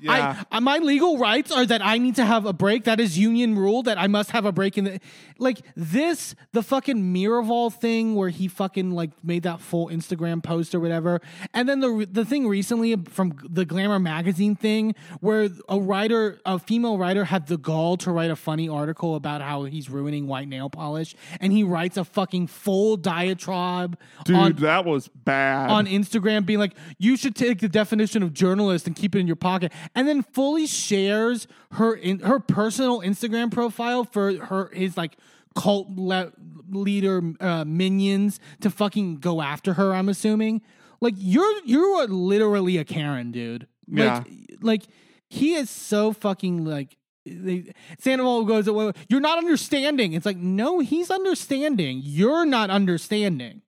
Yeah. 0.00 0.44
I, 0.50 0.56
uh, 0.56 0.60
my 0.60 0.78
legal 0.78 1.18
rights 1.18 1.50
are 1.50 1.64
that 1.66 1.84
I 1.84 1.98
need 1.98 2.16
to 2.16 2.24
have 2.24 2.46
a 2.46 2.52
break. 2.52 2.84
That 2.84 3.00
is 3.00 3.18
union 3.18 3.56
rule 3.56 3.82
that 3.84 3.98
I 3.98 4.06
must 4.06 4.30
have 4.30 4.44
a 4.44 4.52
break 4.52 4.78
in 4.78 4.84
the 4.84 5.00
like 5.38 5.60
this 5.74 6.34
the 6.52 6.62
fucking 6.62 6.96
Miraval 6.96 7.72
thing 7.72 8.14
where 8.14 8.28
he 8.28 8.48
fucking 8.48 8.90
like 8.90 9.10
made 9.24 9.42
that 9.44 9.60
full 9.60 9.88
Instagram 9.88 10.42
post 10.42 10.74
or 10.74 10.80
whatever. 10.80 11.20
And 11.54 11.68
then 11.68 11.80
the 11.80 12.06
the 12.10 12.24
thing 12.24 12.48
recently 12.48 12.96
from 13.08 13.38
the 13.48 13.64
Glamour 13.64 13.98
magazine 13.98 14.56
thing 14.56 14.94
where 15.20 15.48
a 15.68 15.78
writer 15.78 16.40
a 16.44 16.58
female 16.58 16.98
writer 16.98 17.24
had 17.24 17.46
the 17.46 17.58
gall 17.58 17.96
to 17.98 18.10
write 18.10 18.30
a 18.30 18.36
funny 18.36 18.68
article 18.68 19.14
about 19.14 19.40
how 19.40 19.64
he's 19.64 19.90
ruining 19.90 20.26
white 20.26 20.48
nail 20.48 20.70
polish 20.70 21.14
and 21.40 21.52
he 21.52 21.62
writes 21.62 21.96
a 21.96 22.04
fucking 22.04 22.46
full 22.46 22.96
diatribe 22.96 23.98
Dude, 24.24 24.36
on 24.36 24.52
that 24.54 24.84
was 24.84 25.08
bad. 25.08 25.70
on 25.70 25.86
Instagram 25.86 26.46
being 26.46 26.58
like, 26.58 26.74
you 26.98 27.16
should 27.16 27.34
take 27.34 27.60
the 27.60 27.68
definition 27.68 28.22
of 28.22 28.32
journalist 28.32 28.86
and 28.86 28.96
keep 28.96 29.14
it 29.14 29.18
in 29.18 29.26
your 29.26 29.36
pocket, 29.36 29.72
and 29.94 30.06
then 30.08 30.22
fully 30.22 30.66
shares 30.66 31.46
her 31.72 31.94
in 31.94 32.20
her 32.20 32.40
personal 32.40 33.00
Instagram 33.00 33.50
profile 33.50 34.04
for 34.04 34.34
her 34.46 34.70
his 34.72 34.96
like 34.96 35.16
cult 35.54 35.88
le- 35.96 36.32
leader 36.70 37.22
uh, 37.40 37.64
minions 37.64 38.40
to 38.60 38.70
fucking 38.70 39.16
go 39.16 39.40
after 39.40 39.74
her. 39.74 39.94
I'm 39.94 40.08
assuming 40.08 40.62
like 41.00 41.14
you're 41.16 41.60
you're 41.64 42.06
literally 42.06 42.78
a 42.78 42.84
Karen, 42.84 43.30
dude. 43.32 43.66
Yeah. 43.88 44.18
Like, 44.18 44.26
like 44.60 44.82
he 45.28 45.54
is 45.54 45.70
so 45.70 46.12
fucking 46.12 46.64
like. 46.64 46.96
They, 47.28 47.72
Sandoval 47.98 48.44
goes, 48.44 48.70
well, 48.70 48.92
"You're 49.08 49.18
not 49.20 49.38
understanding." 49.38 50.12
It's 50.12 50.24
like, 50.24 50.36
no, 50.36 50.78
he's 50.78 51.10
understanding. 51.10 52.00
You're 52.04 52.46
not 52.46 52.70
understanding. 52.70 53.62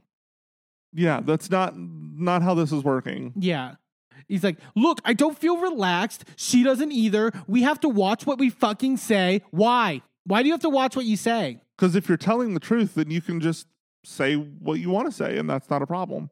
yeah, 0.93 1.21
that's 1.21 1.51
not 1.51 1.75
not 1.77 2.43
how 2.43 2.55
this 2.55 2.71
is 2.71 2.85
working. 2.85 3.33
Yeah. 3.37 3.75
He's 4.27 4.43
like, 4.43 4.59
look, 4.75 5.01
I 5.05 5.13
don't 5.13 5.39
feel 5.39 5.59
relaxed. 5.59 6.25
She 6.37 6.63
doesn't 6.63 6.93
either. 6.93 7.33
We 7.47 7.63
have 7.63 7.81
to 7.81 7.89
watch 7.89 8.27
what 8.27 8.39
we 8.39 8.51
fucking 8.51 8.97
say. 8.97 9.43
Why? 9.51 10.03
Why 10.25 10.43
do 10.43 10.49
you 10.49 10.53
have 10.53 10.63
to 10.63 10.69
watch 10.69 10.97
what 10.97 11.05
you 11.05 11.17
say? 11.17 11.61
Because 11.77 11.95
if 11.95 12.09
you're 12.09 12.19
telling 12.19 12.55
the 12.55 12.61
truth, 12.61 12.95
then 12.97 13.11
you 13.11 13.21
can 13.21 13.41
just 13.41 13.67
say 14.05 14.35
what 14.35 14.81
you 14.81 14.91
want 14.91 15.07
to 15.07 15.13
say, 15.13 15.39
and 15.39 15.49
that's 15.49 15.71
not 15.71 15.83
a 15.83 15.87
problem. 15.87 16.31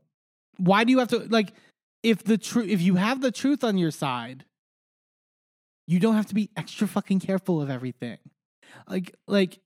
Why 0.59 0.85
do 0.85 0.91
you 0.91 0.99
have 0.99 1.09
to 1.09 1.19
like 1.29 1.53
if 2.03 2.25
the 2.25 2.39
truth 2.39 2.69
if 2.69 2.81
you 2.81 2.97
have 2.97 3.21
the 3.21 3.31
truth 3.31 3.63
on 3.63 3.79
your 3.79 3.91
side, 3.91 4.45
you 5.87 6.01
don't 6.01 6.15
have 6.15 6.27
to 6.27 6.35
be 6.35 6.51
extra 6.57 6.89
fucking 6.89 7.21
careful 7.21 7.61
of 7.61 7.71
everything. 7.71 8.19
Like 8.89 9.15
like 9.27 9.61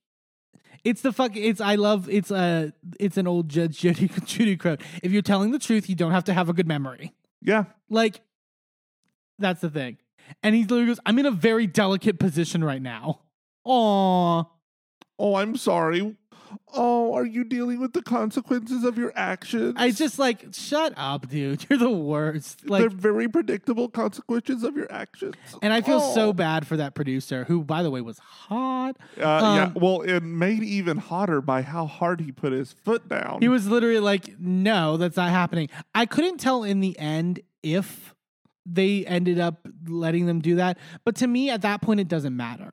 It's 0.85 1.03
the 1.03 1.13
fuck. 1.13 1.37
It's 1.37 1.61
I 1.61 1.77
love. 1.77 2.09
It's 2.09 2.31
a. 2.31 2.73
It's 2.99 3.17
an 3.17 3.27
old 3.27 3.49
Judge 3.49 3.79
Judy 3.79 4.09
Judy 4.25 4.57
quote. 4.57 4.81
If 5.03 5.13
you're 5.13 5.23
telling 5.23 5.51
the 5.51 5.59
truth, 5.59 5.89
you 5.89 5.95
don't 5.95 6.13
have 6.13 6.25
to 6.25 6.35
have 6.35 6.49
a 6.49 6.53
good 6.53 6.67
memory. 6.69 7.13
Yeah. 7.43 7.65
Like, 7.89 8.21
that's 9.39 9.61
the 9.61 9.71
thing. 9.71 9.99
And 10.43 10.55
he 10.55 10.63
literally 10.63 10.87
goes, 10.87 11.01
"I'm 11.07 11.19
in 11.19 11.27
a 11.27 11.31
very 11.31 11.67
delicate 11.67 12.19
position 12.19 12.63
right 12.63 12.83
now." 12.83 13.21
Aw. 13.65 14.45
Oh, 15.19 15.35
I'm 15.35 15.57
sorry. 15.57 16.17
Oh, 16.75 17.15
are 17.15 17.25
you 17.25 17.45
dealing 17.45 17.81
with 17.81 17.93
the 17.93 18.03
consequences 18.03 18.85
of 18.85 18.97
your 18.99 19.13
actions? 19.17 19.75
I 19.77 19.91
just 19.91 20.19
like, 20.19 20.47
shut 20.53 20.93
up, 20.97 21.29
dude. 21.29 21.67
You're 21.71 21.79
the 21.79 21.91
worst. 21.91 22.69
Like, 22.69 22.81
They're 22.81 22.91
very 22.91 23.29
predictable 23.29 23.89
consequences 23.89 24.63
of 24.63 24.77
your 24.77 24.91
actions. 24.91 25.35
and 25.63 25.73
I 25.73 25.81
feel 25.81 26.01
so 26.01 26.29
Oh. 26.29 26.33
bad 26.33 26.67
for 26.67 26.77
that 26.77 26.95
producer, 26.95 27.45
who, 27.45 27.63
by 27.65 27.83
the 27.83 27.91
way, 27.91 28.01
was 28.01 28.19
hot. 28.19 28.97
Uh, 29.17 29.21
yeah, 29.21 29.63
Um, 29.65 29.75
well, 29.75 30.03
it 30.03 30.21
made 30.23 30.63
even 30.63 30.97
hotter 30.99 31.41
by 31.41 31.63
how 31.63 31.87
hard 31.87 32.21
he 32.21 32.33
put 32.33 32.53
his 32.53 32.73
foot 32.73 33.09
down. 33.09 33.39
He 33.41 33.49
was 33.49 33.67
literally 33.69 34.01
like, 34.01 34.39
no, 34.39 34.97
that's 34.97 35.17
not 35.17 35.31
happening. 35.31 35.69
I 35.95 36.07
couldn't 36.07 36.39
tell 36.39 36.63
in 36.65 36.81
the 36.81 36.99
end 36.99 37.41
if 37.63 38.15
they 38.67 39.05
ended 39.07 39.39
up 39.41 39.67
letting 39.87 40.27
them 40.27 40.41
do 40.41 40.57
that. 40.57 40.79
But 41.05 41.17
to 41.17 41.27
me, 41.27 41.51
at 41.51 41.63
that 41.63 41.81
point, 41.83 42.01
it 42.01 42.09
doesn't 42.09 42.37
matter. 42.37 42.73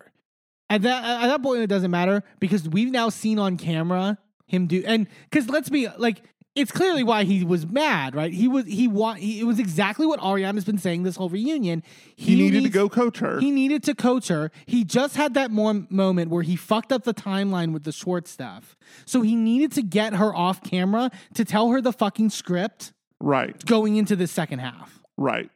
At 0.69 0.81
that 0.81 1.23
at 1.23 1.27
that 1.27 1.41
point, 1.41 1.61
it 1.61 1.68
doesn't 1.68 1.91
matter 1.91 2.23
because 2.39 2.68
we've 2.68 2.91
now 2.91 3.10
seen 3.10 3.39
on 3.39 3.57
camera 3.57 4.18
him 4.45 4.68
do 4.68 4.84
and 4.85 5.07
because 5.30 5.49
let's 5.49 5.69
be 5.69 5.88
like. 5.98 6.23
It's 6.56 6.72
clearly 6.72 7.03
why 7.03 7.23
he 7.23 7.44
was 7.44 7.68
mad, 7.68 8.15
right? 8.15 8.34
He 8.34 8.48
was 8.48 8.65
he 8.65 8.88
want 8.88 9.19
he, 9.19 9.39
it 9.39 9.44
was 9.44 9.60
exactly 9.60 10.07
what 10.07 10.19
Ariana's 10.19 10.65
been 10.65 10.80
saying 10.80 11.03
this 11.03 11.15
whole 11.15 11.30
reunion. 11.30 11.84
he 12.15 12.34
needed 12.35 12.64
to 12.64 12.69
go 12.69 12.89
coach 12.89 13.19
her. 13.19 13.39
he 13.39 13.52
needed 13.52 13.84
to 13.84 13.94
coach 13.94 14.30
her. 14.30 14.49
He 14.65 14.84
just 14.84 15.15
had 15.15 15.35
that 15.35 15.52
more 15.52 15.85
moment 15.91 16.31
where 16.31 16.41
he 16.41 16.56
fucked 16.56 16.91
up 16.91 17.03
the 17.03 17.14
timeline 17.14 17.73
with 17.73 17.84
the 17.84 17.91
short 17.91 18.27
stuff. 18.27 18.76
So 19.06 19.22
he 19.22 19.35
needed 19.35 19.72
to 19.73 19.84
get 19.84 20.15
her 20.15 20.35
off 20.35 20.64
camera 20.64 21.11
to 21.35 21.45
tell 21.45 21.69
her 21.69 21.80
the 21.80 21.94
fucking 21.94 22.31
script 22.31 22.91
right, 23.22 23.64
going 23.68 23.95
into 23.95 24.15
the 24.15 24.26
second 24.26 24.57
half. 24.57 24.99
right. 25.15 25.52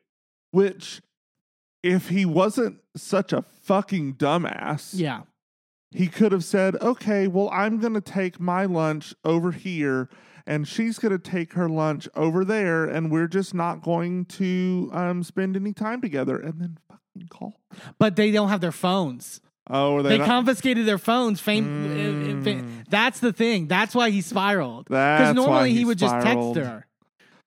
Which, 0.51 1.01
if 1.81 2.09
he 2.09 2.25
wasn't 2.27 2.77
such 2.95 3.34
a 3.34 3.41
fucking 3.63 4.15
dumbass, 4.15 4.91
Yeah. 4.93 5.22
he 5.91 6.07
could 6.07 6.31
have 6.31 6.43
said, 6.43 6.76
okay, 6.81 7.27
well, 7.27 7.49
I'm 7.51 7.80
going 7.80 7.93
to 7.93 8.01
take 8.01 8.39
my 8.39 8.65
lunch 8.65 9.13
over 9.23 9.51
here 9.51 10.09
and 10.47 10.68
she's 10.68 10.97
going 10.99 11.11
to 11.11 11.19
take 11.19 11.53
her 11.53 11.69
lunch 11.69 12.07
over 12.15 12.43
there 12.43 12.85
and 12.85 13.11
we're 13.11 13.27
just 13.27 13.53
not 13.53 13.81
going 13.81 14.26
to 14.26 14.89
um, 14.93 15.23
spend 15.23 15.55
any 15.55 15.73
time 15.73 16.01
together 16.01 16.38
and 16.38 16.59
then 16.59 16.77
fucking 16.89 17.27
call. 17.30 17.59
But 17.99 18.15
they 18.15 18.31
don't 18.31 18.49
have 18.49 18.61
their 18.61 18.72
phones. 18.72 19.39
Oh, 19.69 20.01
they 20.01 20.18
They 20.18 20.26
confiscated 20.26 20.85
their 20.85 20.97
phones. 20.97 21.39
Fame, 21.39 22.43
uh, 22.45 22.49
uh, 22.49 22.61
that's 22.89 23.19
the 23.19 23.31
thing. 23.31 23.68
That's 23.68 23.93
why 23.93 24.09
he 24.09 24.22
spiraled. 24.22 24.88
That's 24.89 25.38
why 25.38 25.45
normally 25.45 25.72
he, 25.72 25.80
he 25.80 25.85
would 25.85 25.99
just 25.99 26.15
text 26.15 26.55
her. 26.55 26.88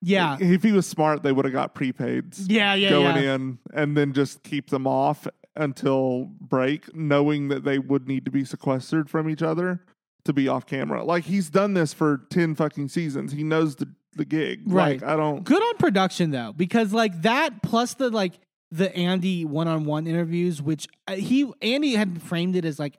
Yeah. 0.00 0.36
If 0.40 0.62
he 0.62 0.72
was 0.72 0.86
smart, 0.86 1.22
they 1.22 1.32
would 1.32 1.44
have 1.44 1.54
got 1.54 1.74
prepaids 1.74 2.44
Yeah, 2.48 2.74
yeah, 2.74 2.90
going 2.90 3.16
yeah. 3.22 3.34
in 3.34 3.58
and 3.72 3.96
then 3.96 4.12
just 4.12 4.42
keep 4.42 4.70
them 4.70 4.86
off 4.86 5.26
until 5.56 6.30
break, 6.40 6.94
knowing 6.94 7.48
that 7.48 7.64
they 7.64 7.78
would 7.78 8.08
need 8.08 8.24
to 8.24 8.30
be 8.30 8.44
sequestered 8.44 9.08
from 9.08 9.28
each 9.30 9.42
other 9.42 9.80
to 10.24 10.32
be 10.32 10.48
off 10.48 10.66
camera. 10.66 11.04
Like 11.04 11.24
he's 11.24 11.48
done 11.50 11.74
this 11.74 11.92
for 11.92 12.22
10 12.30 12.54
fucking 12.54 12.88
seasons. 12.88 13.32
He 13.32 13.44
knows 13.44 13.76
the, 13.76 13.88
the 14.16 14.24
gig. 14.24 14.62
Right. 14.66 15.00
Like, 15.00 15.10
I 15.10 15.16
don't. 15.16 15.44
Good 15.44 15.62
on 15.62 15.76
production 15.76 16.30
though, 16.30 16.52
because 16.56 16.92
like 16.92 17.22
that 17.22 17.62
plus 17.62 17.94
the 17.94 18.10
like 18.10 18.32
the 18.70 18.94
Andy 18.96 19.44
one-on-one 19.44 20.06
interviews, 20.06 20.60
which 20.60 20.88
uh, 21.06 21.14
he 21.14 21.50
Andy 21.62 21.94
had 21.94 22.20
framed 22.22 22.56
it 22.56 22.64
as 22.64 22.78
like. 22.78 22.98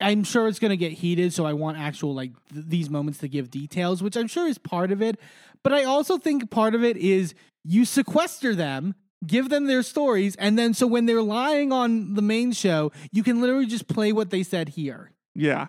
I'm 0.00 0.24
sure 0.24 0.48
it's 0.48 0.58
going 0.58 0.72
to 0.72 0.76
get 0.76 0.90
heated, 0.90 1.32
so 1.32 1.46
I 1.46 1.52
want 1.52 1.78
actual 1.78 2.14
like 2.14 2.32
th- 2.52 2.66
these 2.66 2.90
moments 2.90 3.20
to 3.20 3.28
give 3.28 3.48
details, 3.50 4.02
which 4.02 4.16
I'm 4.16 4.26
sure 4.26 4.48
is 4.48 4.58
part 4.58 4.90
of 4.90 5.00
it. 5.00 5.20
But 5.64 5.72
I 5.72 5.82
also 5.84 6.18
think 6.18 6.50
part 6.50 6.74
of 6.76 6.84
it 6.84 6.96
is 6.96 7.34
you 7.64 7.84
sequester 7.84 8.54
them, 8.54 8.94
give 9.26 9.48
them 9.48 9.64
their 9.64 9.82
stories, 9.82 10.36
and 10.36 10.58
then 10.58 10.74
so 10.74 10.86
when 10.86 11.06
they're 11.06 11.22
lying 11.22 11.72
on 11.72 12.14
the 12.14 12.22
main 12.22 12.52
show, 12.52 12.92
you 13.10 13.24
can 13.24 13.40
literally 13.40 13.66
just 13.66 13.88
play 13.88 14.12
what 14.12 14.30
they 14.30 14.42
said 14.42 14.68
here. 14.68 15.10
Yeah. 15.34 15.68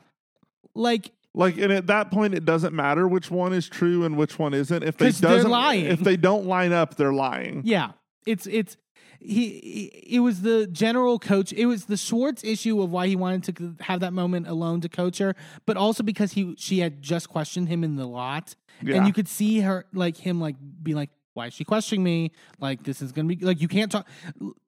Like 0.76 1.12
Like, 1.34 1.58
and 1.58 1.72
at 1.72 1.88
that 1.88 2.12
point, 2.12 2.34
it 2.34 2.46
doesn't 2.46 2.74
matter 2.74 3.08
which 3.08 3.32
one 3.32 3.54
is 3.54 3.68
true 3.68 4.04
and 4.06 4.18
which 4.18 4.38
one 4.38 4.54
isn't. 4.54 4.84
If 4.84 4.98
they're 4.98 5.12
doesn't, 5.12 5.50
lying. 5.50 5.86
if 5.86 6.02
they 6.02 6.18
don't 6.18 6.46
line 6.46 6.74
up, 6.74 6.96
they're 6.96 7.14
lying. 7.14 7.62
Yeah, 7.66 7.92
it's 8.26 8.48
it's 8.48 8.78
he, 9.20 9.60
he. 9.60 10.16
It 10.18 10.20
was 10.20 10.42
the 10.42 10.68
general 10.68 11.20
coach. 11.20 11.52
It 11.54 11.66
was 11.66 11.86
the 11.86 11.98
Schwartz 11.98 12.44
issue 12.44 12.82
of 12.82 12.90
why 12.90 13.08
he 13.08 13.16
wanted 13.16 13.56
to 13.56 13.76
have 13.84 14.02
that 14.02 14.14
moment 14.14 14.48
alone 14.48 14.82
to 14.82 14.90
coach 14.90 15.18
her, 15.20 15.36
but 15.66 15.78
also 15.78 16.04
because 16.04 16.34
he 16.34 16.56
she 16.58 16.80
had 16.80 17.02
just 17.02 17.30
questioned 17.30 17.70
him 17.70 17.84
in 17.84 17.96
the 17.96 18.06
lot, 18.08 18.56
Yeah. 18.82 18.98
and 18.98 19.08
you 19.08 19.14
could 19.14 19.28
see 19.28 19.60
her 19.62 19.86
like 19.94 20.18
him 20.18 20.40
like 20.42 20.56
be 20.84 20.94
like, 20.94 21.10
"Why 21.34 21.48
is 21.48 21.54
she 21.54 21.64
questioning 21.64 22.04
me? 22.04 22.32
Like 22.60 22.84
this 22.84 23.02
is 23.02 23.12
gonna 23.12 23.28
be 23.28 23.38
like 23.38 23.62
you 23.62 23.68
can't 23.68 23.92
talk." 23.92 24.08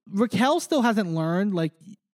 Raquel 0.09 0.59
still 0.59 0.81
hasn't 0.81 1.09
learned 1.13 1.53
like 1.53 1.73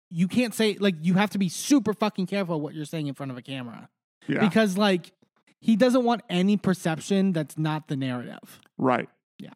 you 0.10 0.28
can't 0.28 0.54
say 0.54 0.76
like 0.80 0.96
you 1.02 1.14
have 1.16 1.30
to 1.32 1.38
be 1.38 1.50
super 1.50 1.94
fucking 1.94 2.28
careful 2.28 2.60
what 2.62 2.74
you're 2.74 2.86
saying 2.86 3.08
in 3.08 3.14
front 3.14 3.32
of 3.32 3.38
a 3.38 3.42
camera 3.42 3.90
Yeah. 4.28 4.40
because 4.40 4.78
like 4.78 5.12
he 5.60 5.76
doesn't 5.76 6.04
want 6.04 6.22
any 6.30 6.56
perception 6.58 7.34
that's 7.34 7.58
not 7.58 7.88
the 7.88 7.96
narrative. 7.96 8.60
right. 8.78 9.10
Yeah. 9.40 9.50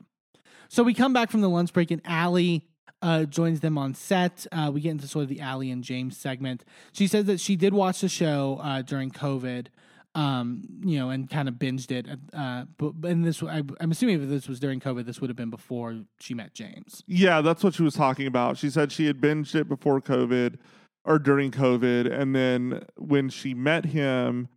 So 0.70 0.84
we 0.84 0.94
come 0.94 1.14
back 1.14 1.30
from 1.32 1.42
the 1.42 1.50
lunch 1.50 1.74
break, 1.74 1.92
and 1.92 2.02
Allie 2.06 2.68
uh, 3.02 3.26
joins 3.26 3.60
them 3.60 3.78
on 3.78 3.94
set. 3.94 4.46
Uh, 4.52 4.72
we 4.74 4.80
get 4.82 4.92
into 4.92 5.08
sort 5.08 5.24
of 5.24 5.30
the 5.30 5.42
Allie 5.42 5.70
and 5.72 5.84
James 5.84 6.16
segment. 6.18 6.64
She 6.94 7.08
says 7.08 7.26
that 7.26 7.40
she 7.40 7.56
did 7.56 7.74
watch 7.74 8.02
the 8.02 8.08
show 8.10 8.60
uh, 8.64 8.82
during 8.82 9.10
COVID, 9.12 9.68
um, 10.16 10.62
you 10.84 11.00
know, 11.00 11.10
and 11.10 11.30
kind 11.30 11.48
of 11.48 11.56
binged 11.56 11.92
it. 11.92 12.06
Uh, 12.34 12.66
but 12.78 12.94
and 13.10 13.24
this, 13.26 13.42
I, 13.44 13.62
I'm 13.80 13.92
assuming 13.92 14.22
if 14.22 14.30
this 14.30 14.48
was 14.48 14.60
during 14.60 14.80
COVID, 14.80 15.06
this 15.06 15.22
would 15.22 15.30
have 15.30 15.38
been 15.38 15.50
before 15.50 16.02
she 16.20 16.34
met 16.34 16.54
James. 16.54 17.04
Yeah, 17.08 17.42
that's 17.42 17.64
what 17.64 17.74
she 17.76 17.84
was 17.84 17.94
talking 17.94 18.28
about. 18.28 18.58
She 18.58 18.70
said 18.70 18.92
she 18.92 19.06
had 19.08 19.22
binged 19.22 19.56
it 19.56 19.68
before 19.70 20.02
COVID 20.02 20.58
or 21.06 21.18
during 21.18 21.52
COVID, 21.52 22.12
and 22.12 22.36
then 22.36 22.84
when 22.98 23.30
she 23.30 23.54
met 23.54 23.86
him 23.86 24.48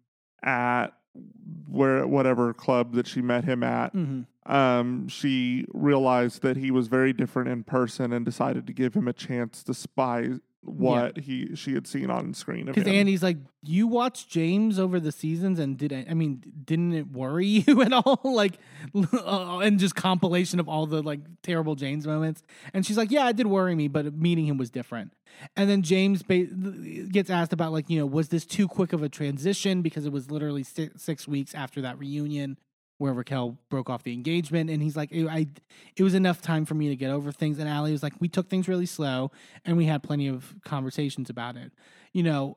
at 0.43 0.89
where 1.69 2.07
whatever 2.07 2.53
club 2.53 2.95
that 2.95 3.07
she 3.07 3.23
met 3.23 3.45
him 3.45 3.63
at, 3.63 3.95
Mm-hmm. 3.95 4.53
um, 4.53 5.07
she 5.09 5.65
realized 5.73 6.43
that 6.43 6.57
he 6.57 6.71
was 6.71 6.89
very 6.89 7.13
different 7.13 7.49
in 7.49 7.63
person 7.63 8.13
and 8.13 8.25
decided 8.25 8.67
to 8.67 8.73
give 8.73 8.95
him 8.95 9.07
a 9.09 9.13
chance 9.13 9.63
to 9.63 9.73
what 10.65 11.19
he 11.19 11.55
she 11.55 11.75
had 11.75 11.87
seen 11.87 12.11
on 12.11 12.35
screen 12.35 12.67
Because. 12.67 12.87
Andy's 12.87 13.23
like, 13.23 13.37
you 13.63 13.87
watched 13.87 14.29
James 14.29 14.79
over 14.79 14.99
the 14.99 15.13
seasons, 15.13 15.59
and 15.59 15.77
did 15.77 15.93
I, 15.93 16.07
I 16.11 16.15
mean, 16.15 16.43
didn't 16.65 16.93
it 16.93 17.11
worry 17.11 17.47
you 17.67 17.83
at 17.83 17.93
all? 17.93 18.21
like, 18.25 18.59
uh, 18.95 19.59
and 19.59 19.79
just 19.79 19.95
compilation 19.95 20.61
of 20.61 20.69
all 20.69 20.87
the 20.87 21.03
like 21.03 21.21
terrible 21.43 21.75
James 21.75 22.07
moments. 22.07 22.43
And 22.73 22.85
she's 22.85 22.97
like, 22.97 23.11
yeah, 23.11 23.29
it 23.29 23.37
did 23.37 23.47
worry 23.47 23.75
me, 23.75 23.89
but 23.89 24.13
meeting 24.15 24.47
him 24.47 24.57
was 24.57 24.71
different. 24.71 25.13
And 25.57 25.69
then 25.69 25.83
James 25.83 26.23
ba- 26.23 26.45
gets 26.45 27.29
asked 27.31 27.53
about 27.53 27.73
like, 27.73 27.91
you 27.91 27.99
know, 27.99 28.07
was 28.07 28.29
this 28.29 28.45
too 28.45 28.69
quick 28.69 28.93
of 28.93 29.03
a 29.03 29.09
transition 29.09 29.83
because 29.83 30.07
it 30.07 30.13
was 30.13 30.31
literally 30.31 30.63
si- 30.63 30.91
six 30.97 31.27
weeks 31.27 31.55
after 31.55 31.81
that 31.83 31.99
reunion 31.99 32.57
where 32.99 33.13
Raquel 33.13 33.59
broke 33.69 33.91
off 33.91 34.03
the 34.03 34.13
engagement, 34.13 34.71
and 34.71 34.83
he's 34.83 34.97
like, 34.97 35.11
it, 35.13 35.27
I, 35.27 35.49
it 35.97 36.03
was 36.03 36.15
enough 36.15 36.41
time 36.41 36.65
for 36.65 36.75
me 36.75 36.89
to 36.89 36.97
get 36.97 37.11
over 37.11 37.33
things. 37.33 37.59
And 37.59 37.69
Allie 37.69 37.93
was 37.93 38.03
like, 38.03 38.15
we 38.21 38.29
took 38.29 38.49
things 38.49 38.69
really 38.69 38.87
slow, 38.87 39.31
and 39.65 39.77
we 39.77 39.87
had 39.87 40.03
plenty 40.03 40.29
of 40.29 40.55
conversations 40.65 41.29
about 41.29 41.57
it. 41.57 41.73
You 42.13 42.23
know, 42.23 42.57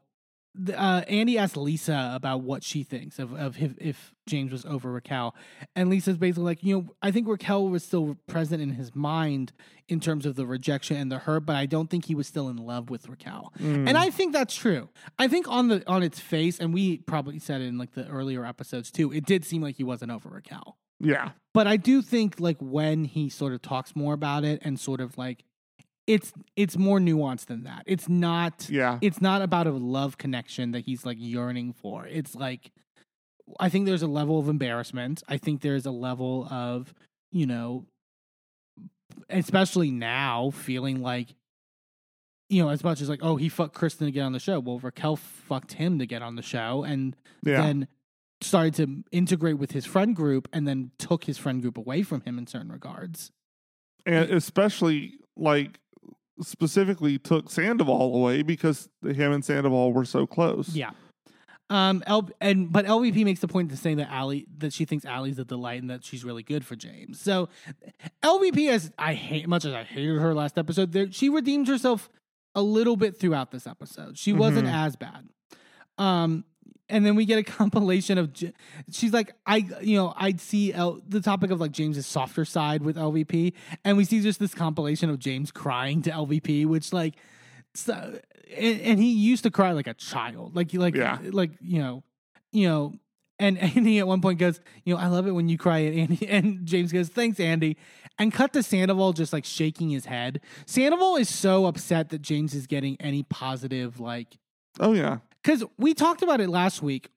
uh, 0.76 1.04
Andy 1.08 1.38
asked 1.38 1.58
Lisa 1.58 2.12
about 2.14 2.42
what 2.42 2.64
she 2.64 2.84
thinks 2.84 3.20
of, 3.20 3.34
of 3.34 3.62
if, 3.62 3.74
if 3.80 4.14
James 4.26 4.52
was 4.52 4.66
over 4.66 4.92
Raquel. 4.92 5.36
And 5.76 5.90
Lisa's 5.90 6.18
basically 6.18 6.44
like, 6.44 6.64
you 6.64 6.76
know, 6.76 6.96
I 7.02 7.12
think 7.12 7.28
Raquel 7.28 7.68
was 7.70 7.84
still 7.84 8.18
present 8.28 8.62
in 8.62 8.72
his 8.72 8.96
mind 8.96 9.54
in 9.88 10.00
terms 10.00 10.26
of 10.26 10.36
the 10.36 10.46
rejection 10.46 10.98
and 10.98 11.12
the 11.12 11.20
hurt, 11.20 11.46
but 11.46 11.56
I 11.56 11.66
don't 11.66 11.90
think 11.90 12.06
he 12.06 12.16
was 12.16 12.28
still 12.28 12.50
in 12.50 12.58
love 12.58 12.90
with 12.90 13.08
Raquel. 13.08 13.54
Mm. 13.60 13.88
And 13.88 13.98
I 13.98 14.10
think 14.10 14.34
that's 14.34 14.56
true. 14.56 14.90
I 15.18 15.28
think 15.28 15.48
on 15.48 15.70
the 15.70 15.88
on 15.88 16.04
its 16.04 16.20
face, 16.20 16.60
and 16.60 16.74
we 16.74 16.98
probably 17.00 17.40
said 17.40 17.62
it 17.62 17.66
in 17.66 17.78
like 17.78 17.94
the 17.94 18.08
earlier 18.08 18.46
episodes 18.46 18.92
too, 18.92 19.12
it 19.14 19.26
did 19.26 19.46
seem 19.46 19.62
like 19.62 19.78
he 19.78 19.84
wasn't 19.84 20.12
over 20.12 20.30
Raquel. 20.30 20.78
yeah, 21.00 21.32
But 21.54 21.68
I 21.68 21.78
do 21.78 22.02
think 22.02 22.40
like 22.40 22.58
when 22.60 23.06
he 23.06 23.30
sort 23.30 23.54
of 23.54 23.62
talks 23.62 23.96
more 23.96 24.14
about 24.14 24.44
it 24.44 24.60
and 24.64 24.80
sort 24.80 25.00
of 25.00 25.18
like 25.18 25.44
it's 26.08 26.32
it's 26.56 26.78
more 26.78 27.00
nuanced 27.00 27.48
than 27.48 27.64
that. 27.66 27.84
It's 27.86 28.08
not 28.08 28.68
yeah, 28.70 28.98
it's 29.02 29.22
not 29.22 29.42
about 29.42 29.68
a 29.68 29.72
love 29.72 30.18
connection 30.18 30.72
that 30.72 30.86
he's 30.86 31.06
like 31.06 31.18
yearning 31.20 31.74
for. 31.74 32.08
It's 32.08 32.34
like 32.34 32.72
I 33.60 33.70
think 33.70 33.86
there's 33.86 34.02
a 34.02 34.08
level 34.08 34.40
of 34.40 34.50
embarrassment. 34.50 35.22
I 35.28 35.38
think 35.38 35.62
there's 35.62 35.86
a 35.86 35.92
level 35.92 36.48
of, 36.50 36.94
you 37.32 37.46
know, 37.46 37.86
especially 39.30 39.92
now 39.92 40.52
feeling 40.52 41.02
like 41.02 41.36
you 42.50 42.64
know, 42.64 42.70
as 42.70 42.82
much 42.82 43.02
as 43.02 43.10
like, 43.10 43.20
oh, 43.22 43.36
he 43.36 43.50
fucked 43.50 43.74
Kristen 43.74 44.08
to 44.08 44.12
get 44.12 44.22
on 44.22 44.32
the 44.32 44.40
show. 44.40 44.62
Well, 44.62 44.80
Raquel 44.80 45.18
fucked 45.18 45.74
him 45.74 46.00
to 46.00 46.06
get 46.06 46.22
on 46.22 46.36
the 46.36 46.42
show 46.42 46.86
and 46.86 47.14
yeah. 47.44 47.62
then 47.62 47.88
started 48.40 48.76
to 48.76 49.04
integrate 49.12 49.58
with 49.58 49.72
his 49.72 49.86
friend 49.86 50.16
group 50.16 50.48
and 50.54 50.66
then 50.66 50.92
took 50.98 51.26
his 51.26 51.38
friend 51.38 51.62
group 51.62 51.78
away 51.78 52.04
from 52.04 52.22
him 52.22 52.38
in 52.38 52.48
certain 52.48 52.72
regards. 52.72 53.32
and 54.06 54.32
especially 54.32 55.20
like 55.36 55.80
specifically 56.42 57.18
took 57.18 57.50
Sandoval 57.50 58.16
away 58.16 58.42
because 58.42 58.90
him 59.04 59.32
and 59.32 59.44
Sandoval 59.44 59.94
were 59.94 60.06
so 60.06 60.26
close. 60.28 60.70
Yeah. 60.70 60.92
Um, 61.70 62.02
L- 62.08 62.30
and 62.40 62.72
but 62.72 62.86
LVP 62.86 63.26
makes 63.26 63.42
the 63.42 63.48
point 63.48 63.70
to 63.72 63.78
saying 63.78 63.98
that 63.98 64.10
Allie 64.10 64.48
that 64.60 64.72
she 64.72 64.86
thinks 64.86 65.04
Allie's 65.04 65.38
a 65.38 65.44
delight 65.44 65.82
and 65.82 65.90
that 65.90 66.06
she's 66.06 66.24
really 66.24 66.44
good 66.44 66.66
for 66.66 66.78
James. 66.78 67.20
So 67.20 67.50
LVP, 68.24 68.70
as 68.70 68.92
I 68.98 69.14
hate 69.14 69.48
much 69.50 69.66
as 69.66 69.74
I 69.74 69.84
hated 69.84 70.18
her 70.20 70.34
last 70.34 70.58
episode, 70.58 70.94
there 70.94 71.12
she 71.12 71.28
redeemed 71.28 71.68
herself 71.68 72.10
a 72.56 72.62
little 72.62 72.96
bit 72.96 73.20
throughout 73.20 73.52
this 73.52 73.68
episode. 73.68 74.18
She 74.18 74.32
wasn't 74.32 74.68
as 74.70 74.96
bad. 74.96 75.28
Um, 75.98 76.46
and 76.90 77.06
then 77.06 77.16
we 77.16 77.26
get 77.26 77.38
a 77.40 77.44
compilation 77.60 78.18
of 78.18 78.32
she's 78.92 79.14
like 79.14 79.34
I 79.46 79.58
you 79.82 79.98
know 79.98 80.14
I'd 80.16 80.40
see 80.42 80.74
L- 80.74 81.02
the 81.08 81.22
topic 81.22 81.52
of 81.52 81.60
like 81.60 81.72
James's 81.72 82.06
softer 82.08 82.46
side 82.46 82.82
with 82.84 82.96
LVP, 82.96 83.54
and 83.84 83.98
we 83.98 84.06
see 84.06 84.22
just 84.22 84.40
this 84.40 84.54
compilation 84.54 85.10
of 85.10 85.20
James 85.20 85.52
crying 85.52 86.02
to 86.04 86.12
LVP, 86.12 86.66
which 86.66 86.94
like 86.94 87.16
so, 87.74 88.20
and, 88.56 88.82
and 88.82 89.00
he 89.00 89.12
used 89.12 89.44
to 89.44 89.52
cry 89.52 89.72
like 89.72 89.88
a 89.88 89.94
child, 89.94 90.56
like 90.56 90.74
like 90.74 90.96
Yeah. 90.96 91.20
like 91.24 91.52
you 91.62 91.80
know 91.80 92.04
you 92.52 92.68
know. 92.68 92.94
And 93.40 93.60
Andy 93.60 94.00
at 94.00 94.08
one 94.08 94.20
point 94.20 94.40
goes, 94.40 94.60
you 94.84 94.96
know, 94.96 95.00
I 95.00 95.06
love 95.10 95.28
it 95.28 95.32
when 95.32 95.48
you 95.48 95.60
cry. 95.60 95.78
And 95.78 96.00
Andy 96.00 96.28
and 96.28 96.66
James 96.66 96.92
goes, 96.92 97.08
thanks, 97.10 97.40
Andy. 97.40 97.78
And 98.18 98.34
cut 98.34 98.52
to 98.54 98.64
Sandoval 98.64 99.14
just 99.14 99.32
like 99.32 99.46
shaking 99.46 99.92
his 99.92 100.06
head. 100.08 100.42
Sandoval 100.66 101.18
is 101.18 101.30
so 101.30 101.68
upset 101.68 102.10
that 102.10 102.24
James 102.24 102.56
is 102.56 102.66
getting 102.66 102.98
any 103.00 103.22
positive 103.22 104.00
like 104.00 104.40
Oh 104.80 104.94
yeah. 104.94 105.20
Because 105.48 105.64
we 105.78 105.94
talked 105.94 106.22
about 106.22 106.42
it 106.42 106.50
last 106.50 106.82
week 106.82 107.10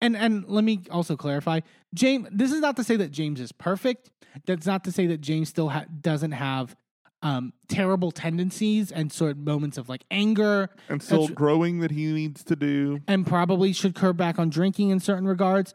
and 0.00 0.16
and 0.16 0.44
let 0.48 0.62
me 0.62 0.80
also 0.90 1.16
clarify 1.16 1.60
james 1.92 2.28
this 2.30 2.52
is 2.52 2.60
not 2.60 2.76
to 2.76 2.84
say 2.84 2.96
that 2.96 3.10
james 3.10 3.40
is 3.40 3.50
perfect. 3.52 4.10
That's 4.46 4.66
not 4.66 4.84
to 4.84 4.92
say 4.92 5.06
that 5.08 5.20
james 5.20 5.48
still 5.48 5.68
ha- 5.68 5.86
doesn't 6.00 6.32
have 6.32 6.76
um 7.22 7.52
terrible 7.68 8.10
tendencies 8.12 8.90
and 8.92 9.12
sort 9.12 9.32
of 9.32 9.38
moments 9.38 9.78
of 9.78 9.88
like 9.88 10.04
anger 10.10 10.68
And 10.88 11.02
still 11.02 11.22
That's- 11.22 11.34
growing 11.34 11.80
that 11.80 11.90
he 11.90 12.06
needs 12.12 12.44
to 12.44 12.56
do. 12.56 13.00
and 13.08 13.26
probably 13.26 13.72
should 13.72 13.94
curb 13.96 14.16
back 14.16 14.38
on 14.38 14.48
drinking 14.48 14.90
in 14.90 15.00
certain 15.00 15.26
regards. 15.26 15.74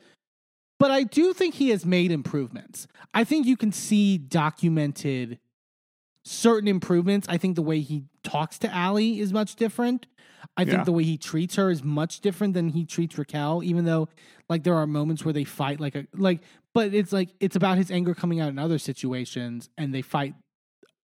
But 0.79 0.91
i 0.91 1.03
do 1.03 1.33
think 1.33 1.55
he 1.55 1.69
has 1.69 1.85
made 1.85 2.11
improvements. 2.11 2.87
I 3.13 3.23
think 3.25 3.45
you 3.47 3.57
can 3.57 3.71
see 3.71 4.17
documented 4.17 5.39
certain 6.23 6.67
improvements. 6.67 7.27
I 7.29 7.37
think 7.37 7.55
the 7.55 7.61
way 7.61 7.79
he 7.81 8.03
talks 8.23 8.57
to 8.59 8.73
Allie 8.73 9.19
is 9.19 9.33
much 9.33 9.55
different 9.55 10.05
i 10.55 10.63
think 10.63 10.77
Yeah. 10.77 10.83
the 10.83 10.91
way 10.91 11.03
he 11.03 11.17
treats 11.17 11.55
her 11.55 11.69
is 11.69 11.83
much 11.83 12.21
different 12.21 12.53
than 12.53 12.69
he 12.69 12.85
treats 12.85 13.17
raquel 13.17 13.61
even 13.63 13.85
though 13.85 14.07
like 14.49 14.63
there 14.63 14.75
are 14.75 14.87
moments 14.87 15.25
where 15.25 15.33
they 15.33 15.43
fight 15.43 15.79
like 15.79 15.95
a 15.95 16.05
like 16.15 16.41
but 16.73 16.93
it's 16.93 17.11
like 17.11 17.29
it's 17.39 17.55
about 17.55 17.77
his 17.77 17.91
anger 17.91 18.13
coming 18.13 18.39
out 18.39 18.49
in 18.49 18.59
other 18.59 18.77
situations 18.77 19.69
and 19.77 19.93
they 19.93 20.01
fight 20.01 20.33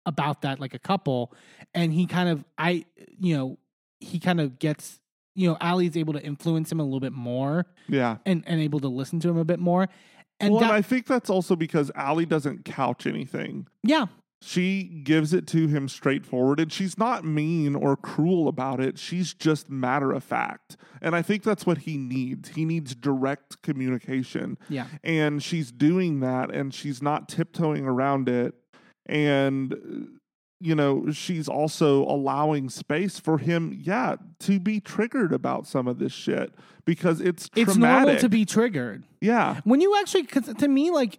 about 0.07 0.43
that 0.43 0.59
like 0.59 0.75
a 0.75 0.79
couple 0.79 1.33
and 1.75 1.93
he 1.93 2.07
kind 2.07 2.29
of 2.29 2.45
i 2.57 2.85
you 3.19 3.37
know 3.37 3.59
he 4.01 4.19
kind 4.19 4.41
of 4.41 4.59
gets 4.59 5.01
you 5.35 5.49
know 5.49 5.57
Ali's 5.61 5.97
able 5.97 6.15
to 6.15 6.23
influence 6.23 6.73
him 6.73 6.81
a 6.81 6.85
little 6.85 7.01
bit 7.01 7.13
more 7.13 7.67
Yeah. 7.89 8.17
and 8.27 8.43
and 8.47 8.61
able 8.61 8.81
to 8.81 8.89
listen 8.89 9.21
to 9.21 9.29
him 9.29 9.37
a 9.37 9.45
bit 9.45 9.59
more 9.61 9.89
and 10.41 10.53
well, 10.53 10.61
that, 10.61 10.67
and 10.71 10.75
I 10.77 10.83
think 10.83 11.07
that's 11.07 11.29
also 11.31 11.57
because 11.57 11.91
Ali 11.97 12.25
doesn't 12.25 12.65
couch 12.65 13.07
anything. 13.07 13.67
yeah 13.83 14.07
She 14.41 14.85
gives 14.85 15.33
it 15.33 15.49
to 15.49 15.67
him 15.67 15.89
straightforward, 15.89 16.61
and 16.61 16.73
she's 16.73 16.97
not 16.97 17.25
mean 17.25 17.75
or 17.75 17.97
cruel 17.97 18.47
about 18.47 18.81
it. 18.81 18.97
She's 18.97 19.35
just 19.35 19.69
matter 19.69 20.13
of 20.13 20.23
fact. 20.23 20.77
And 21.03 21.17
I 21.17 21.23
think 21.23 21.43
that's 21.43 21.67
what 21.67 21.79
he 21.79 21.97
needs. 21.97 22.51
He 22.51 22.65
needs 22.65 22.95
direct 22.95 23.63
communication. 23.63 24.57
yeah 24.69 24.87
And 25.03 25.43
she's 25.43 25.73
doing 25.73 26.21
that, 26.21 26.55
and 26.55 26.73
she's 26.73 27.03
not 27.03 27.29
tiptoeing 27.29 27.85
around 27.85 28.29
it. 28.29 28.55
And, 29.07 30.19
you 30.61 30.75
know, 30.75 31.11
she's 31.11 31.49
also 31.49 32.05
allowing 32.05 32.69
space 32.69 33.19
for 33.19 33.39
him, 33.39 33.77
yeah, 33.81 34.17
to 34.41 34.61
be 34.61 34.79
triggered 34.79 35.33
about 35.33 35.67
some 35.67 35.89
of 35.89 35.99
this 35.99 36.13
shit 36.13 36.55
because 36.85 37.21
it's 37.21 37.51
it's 37.57 37.73
traumatic. 37.73 38.07
normal 38.07 38.21
to 38.21 38.29
be 38.29 38.45
triggered 38.45 39.05
yeah. 39.21 39.61
when 39.65 39.81
you 39.81 39.97
actually 39.99 40.23
'cause 40.25 40.53
to 40.55 40.69
me 40.69 40.91
like 40.91 41.19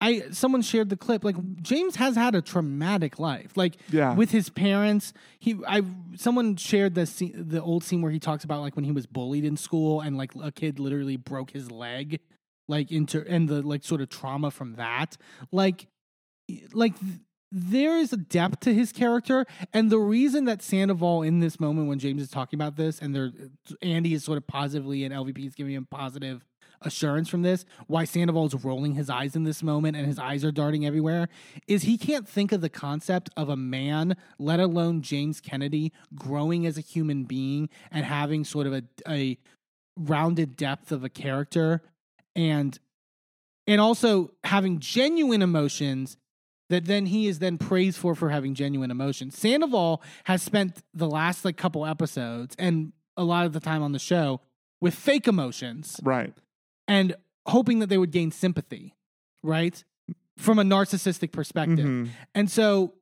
i 0.00 0.22
someone 0.30 0.62
shared 0.62 0.88
the 0.90 0.96
clip 0.96 1.24
like 1.24 1.36
james 1.62 1.96
has 1.96 2.16
had 2.16 2.34
a 2.34 2.42
traumatic 2.42 3.18
life 3.18 3.56
like 3.56 3.76
Yeah. 3.90 4.14
with 4.14 4.30
his 4.30 4.48
parents 4.50 5.12
he 5.38 5.56
i 5.66 5.82
someone 6.16 6.56
shared 6.56 6.94
the 6.94 7.06
scene, 7.06 7.32
the 7.48 7.62
old 7.62 7.82
scene 7.84 8.02
where 8.02 8.12
he 8.12 8.18
talks 8.20 8.44
about 8.44 8.60
like 8.60 8.76
when 8.76 8.84
he 8.84 8.92
was 8.92 9.06
bullied 9.06 9.44
in 9.44 9.56
school 9.56 10.00
and 10.00 10.16
like 10.18 10.32
a 10.42 10.52
kid 10.52 10.78
literally 10.78 11.16
broke 11.16 11.50
his 11.52 11.70
leg 11.70 12.20
like 12.68 12.90
into 12.92 13.24
and 13.28 13.48
the 13.48 13.62
like 13.62 13.84
sort 13.84 14.00
of 14.00 14.08
trauma 14.08 14.50
from 14.50 14.74
that 14.74 15.16
like 15.50 15.86
like 16.72 16.98
th- 17.00 17.20
there 17.52 17.96
is 17.96 18.12
a 18.12 18.16
depth 18.16 18.60
to 18.60 18.74
his 18.74 18.92
character 18.92 19.46
and 19.72 19.88
the 19.88 19.98
reason 19.98 20.44
that 20.46 20.60
sandoval 20.62 21.22
in 21.22 21.38
this 21.40 21.58
moment 21.60 21.88
when 21.88 21.98
james 21.98 22.20
is 22.20 22.28
talking 22.28 22.56
about 22.58 22.76
this 22.76 22.98
and 23.00 23.14
there 23.14 23.30
andy 23.82 24.12
is 24.14 24.24
sort 24.24 24.36
of 24.36 24.46
positively 24.46 25.04
and 25.04 25.14
lvp 25.14 25.46
is 25.46 25.54
giving 25.54 25.72
him 25.72 25.86
positive 25.90 26.44
assurance 26.86 27.28
from 27.28 27.42
this 27.42 27.64
why 27.86 28.04
sandoval 28.04 28.46
is 28.46 28.54
rolling 28.64 28.94
his 28.94 29.10
eyes 29.10 29.36
in 29.36 29.44
this 29.44 29.62
moment 29.62 29.96
and 29.96 30.06
his 30.06 30.18
eyes 30.18 30.44
are 30.44 30.52
darting 30.52 30.86
everywhere 30.86 31.28
is 31.66 31.82
he 31.82 31.98
can't 31.98 32.28
think 32.28 32.52
of 32.52 32.60
the 32.60 32.68
concept 32.68 33.28
of 33.36 33.48
a 33.48 33.56
man 33.56 34.16
let 34.38 34.60
alone 34.60 35.02
james 35.02 35.40
kennedy 35.40 35.92
growing 36.14 36.64
as 36.66 36.78
a 36.78 36.80
human 36.80 37.24
being 37.24 37.68
and 37.90 38.04
having 38.04 38.44
sort 38.44 38.66
of 38.66 38.72
a, 38.72 38.82
a 39.08 39.36
rounded 39.96 40.56
depth 40.56 40.92
of 40.92 41.04
a 41.04 41.08
character 41.08 41.82
and 42.34 42.78
and 43.66 43.80
also 43.80 44.30
having 44.44 44.78
genuine 44.78 45.42
emotions 45.42 46.16
that 46.68 46.84
then 46.86 47.06
he 47.06 47.26
is 47.28 47.38
then 47.38 47.58
praised 47.58 47.98
for 47.98 48.14
for 48.14 48.30
having 48.30 48.54
genuine 48.54 48.90
emotions. 48.90 49.38
Sandoval 49.38 50.02
has 50.24 50.42
spent 50.42 50.82
the 50.94 51.08
last 51.08 51.44
like 51.44 51.56
couple 51.56 51.86
episodes 51.86 52.54
and 52.58 52.92
a 53.16 53.24
lot 53.24 53.46
of 53.46 53.52
the 53.52 53.60
time 53.60 53.82
on 53.82 53.92
the 53.92 53.98
show 53.98 54.40
with 54.80 54.94
fake 54.94 55.26
emotions 55.26 55.98
Right. 56.02 56.34
And 56.88 57.14
hoping 57.46 57.78
that 57.80 57.88
they 57.88 57.98
would 57.98 58.10
gain 58.10 58.30
sympathy, 58.30 58.94
right? 59.42 59.82
From 60.36 60.58
a 60.58 60.62
narcissistic 60.62 61.32
perspective. 61.32 61.86
Mhm. 61.86 62.08
And 62.34 62.50
so 62.50 62.94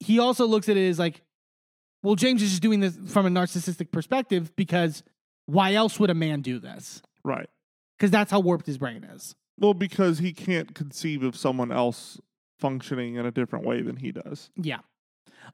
he 0.00 0.18
also 0.18 0.46
looks 0.46 0.68
at 0.68 0.76
it 0.76 0.88
as 0.88 0.98
like, 0.98 1.22
well, 2.02 2.14
James 2.14 2.42
is 2.42 2.50
just 2.50 2.62
doing 2.62 2.80
this 2.80 2.96
from 3.06 3.26
a 3.26 3.30
narcissistic 3.30 3.90
perspective 3.90 4.54
because 4.56 5.02
why 5.46 5.74
else 5.74 5.98
would 5.98 6.10
a 6.10 6.14
man 6.14 6.40
do 6.42 6.58
this? 6.58 7.02
Right. 7.24 7.48
Because 7.96 8.10
that's 8.10 8.30
how 8.30 8.40
warped 8.40 8.66
his 8.66 8.78
brain 8.78 9.02
is. 9.04 9.34
Well, 9.58 9.74
because 9.74 10.18
he 10.20 10.32
can't 10.32 10.74
conceive 10.74 11.22
of 11.24 11.36
someone 11.36 11.72
else 11.72 12.20
functioning 12.58 13.16
in 13.16 13.26
a 13.26 13.30
different 13.32 13.64
way 13.64 13.82
than 13.82 13.96
he 13.96 14.12
does. 14.12 14.50
Yeah. 14.56 14.78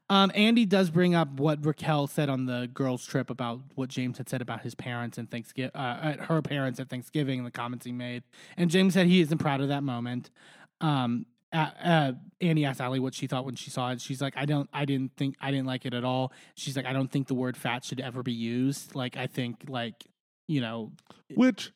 Um, 0.09 0.31
Andy 0.35 0.65
does 0.65 0.89
bring 0.89 1.15
up 1.15 1.39
what 1.39 1.65
Raquel 1.65 2.07
said 2.07 2.29
on 2.29 2.45
the 2.45 2.69
girls' 2.73 3.05
trip 3.05 3.29
about 3.29 3.61
what 3.75 3.89
James 3.89 4.17
had 4.17 4.29
said 4.29 4.41
about 4.41 4.61
his 4.61 4.75
parents 4.75 5.17
and 5.17 5.29
Thanksgiving, 5.29 5.71
uh, 5.75 5.99
at 6.01 6.19
her 6.21 6.41
parents 6.41 6.79
at 6.79 6.89
Thanksgiving, 6.89 7.39
and 7.39 7.47
the 7.47 7.51
comments 7.51 7.85
he 7.85 7.91
made. 7.91 8.23
And 8.57 8.69
James 8.69 8.93
said 8.93 9.07
he 9.07 9.21
isn't 9.21 9.37
proud 9.37 9.61
of 9.61 9.69
that 9.69 9.83
moment. 9.83 10.29
Um, 10.81 11.25
uh, 11.53 11.69
uh, 11.83 12.11
Andy 12.41 12.65
asked 12.65 12.81
Allie 12.81 12.99
what 12.99 13.13
she 13.13 13.27
thought 13.27 13.45
when 13.45 13.55
she 13.55 13.69
saw 13.69 13.91
it. 13.91 14.01
She's 14.01 14.21
like, 14.21 14.33
I 14.35 14.45
don't, 14.45 14.69
I 14.73 14.85
didn't 14.85 15.15
think, 15.15 15.35
I 15.39 15.51
didn't 15.51 15.67
like 15.67 15.85
it 15.85 15.93
at 15.93 16.03
all. 16.03 16.33
She's 16.55 16.75
like, 16.75 16.85
I 16.85 16.93
don't 16.93 17.11
think 17.11 17.27
the 17.27 17.33
word 17.33 17.55
fat 17.55 17.85
should 17.85 18.01
ever 18.01 18.23
be 18.23 18.33
used. 18.33 18.93
Like, 18.95 19.15
I 19.15 19.27
think, 19.27 19.63
like, 19.67 20.05
you 20.47 20.61
know, 20.61 20.91
Which 21.33 21.71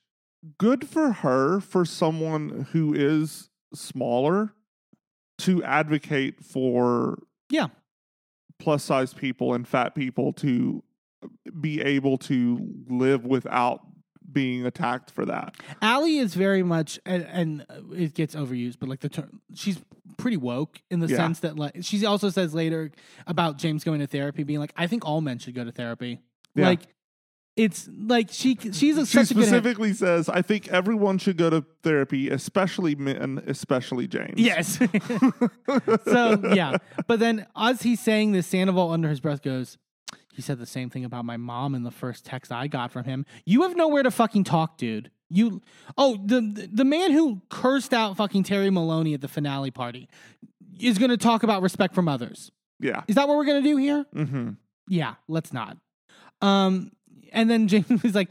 good 0.57 0.87
for 0.87 1.11
her 1.11 1.59
for 1.59 1.85
someone 1.85 2.67
who 2.71 2.93
is 2.93 3.49
smaller 3.73 4.53
to 5.39 5.63
advocate 5.63 6.43
for 6.43 7.19
yeah, 7.49 7.67
plus 8.59 8.83
size 8.83 9.13
people 9.13 9.53
and 9.53 9.67
fat 9.67 9.95
people 9.95 10.33
to 10.33 10.83
be 11.59 11.81
able 11.81 12.17
to 12.17 12.59
live 12.87 13.25
without 13.25 13.81
being 14.31 14.65
attacked 14.65 15.09
for 15.09 15.25
that. 15.25 15.55
Allie 15.81 16.17
is 16.19 16.35
very 16.35 16.61
much, 16.61 16.99
and, 17.05 17.25
and 17.31 17.65
it 17.95 18.13
gets 18.13 18.35
overused, 18.35 18.77
but 18.79 18.87
like 18.87 18.99
the 18.99 19.09
term, 19.09 19.41
she's 19.55 19.79
pretty 20.17 20.37
woke 20.37 20.81
in 20.91 20.99
the 20.99 21.07
Yeah. 21.07 21.17
sense 21.17 21.39
that 21.39 21.55
like 21.57 21.77
she 21.81 22.05
also 22.05 22.29
says 22.29 22.53
later 22.53 22.91
about 23.25 23.57
James 23.57 23.83
going 23.83 24.01
to 24.01 24.07
therapy, 24.07 24.43
being 24.43 24.59
like, 24.59 24.73
I 24.77 24.85
think 24.87 25.03
all 25.05 25.21
men 25.21 25.39
should 25.39 25.55
go 25.55 25.63
to 25.63 25.71
therapy. 25.71 26.19
Yeah. 26.55 26.67
Like, 26.67 26.81
it's 27.55 27.89
like 27.93 28.29
she 28.31 28.55
she's 28.71 28.97
a, 28.97 29.05
She 29.05 29.17
such 29.17 29.31
a 29.31 29.33
good. 29.33 29.41
She 29.41 29.47
specifically 29.47 29.93
says, 29.93 30.29
I 30.29 30.41
think 30.41 30.69
everyone 30.69 31.17
should 31.17 31.37
go 31.37 31.49
to 31.49 31.65
therapy, 31.83 32.29
especially 32.29 32.95
men, 32.95 33.43
especially 33.47 34.07
James. 34.07 34.35
Yes. 34.37 34.77
so 36.05 36.41
yeah, 36.53 36.77
but 37.07 37.19
then 37.19 37.45
as 37.55 37.81
he's 37.81 37.99
saying 37.99 38.31
this, 38.31 38.47
Sandoval 38.47 38.91
under 38.91 39.09
his 39.09 39.19
breath 39.19 39.41
goes, 39.41 39.77
"He 40.33 40.41
said 40.41 40.59
the 40.59 40.65
same 40.65 40.89
thing 40.89 41.03
about 41.03 41.25
my 41.25 41.37
mom 41.37 41.75
in 41.75 41.83
the 41.83 41.91
first 41.91 42.25
text 42.25 42.51
I 42.51 42.67
got 42.67 42.91
from 42.91 43.03
him. 43.03 43.25
You 43.45 43.63
have 43.63 43.75
nowhere 43.75 44.03
to 44.03 44.11
fucking 44.11 44.45
talk, 44.45 44.77
dude. 44.77 45.11
You 45.29 45.61
oh 45.97 46.17
the 46.25 46.69
the 46.71 46.85
man 46.85 47.11
who 47.11 47.41
cursed 47.49 47.93
out 47.93 48.17
fucking 48.17 48.43
Terry 48.43 48.69
Maloney 48.69 49.13
at 49.13 49.21
the 49.21 49.27
finale 49.27 49.71
party 49.71 50.07
is 50.79 50.97
going 50.97 51.11
to 51.11 51.17
talk 51.17 51.43
about 51.43 51.61
respect 51.61 51.93
from 51.93 52.07
others. 52.07 52.51
Yeah. 52.79 53.03
Is 53.07 53.15
that 53.15 53.27
what 53.27 53.35
we're 53.35 53.45
going 53.45 53.61
to 53.61 53.69
do 53.69 53.75
here? 53.77 54.05
hmm 54.13 54.51
Yeah, 54.87 55.15
let's 55.27 55.51
not. 55.51 55.77
Um, 56.41 56.91
and 57.33 57.49
then 57.49 57.67
James 57.67 58.03
was 58.03 58.15
like, 58.15 58.29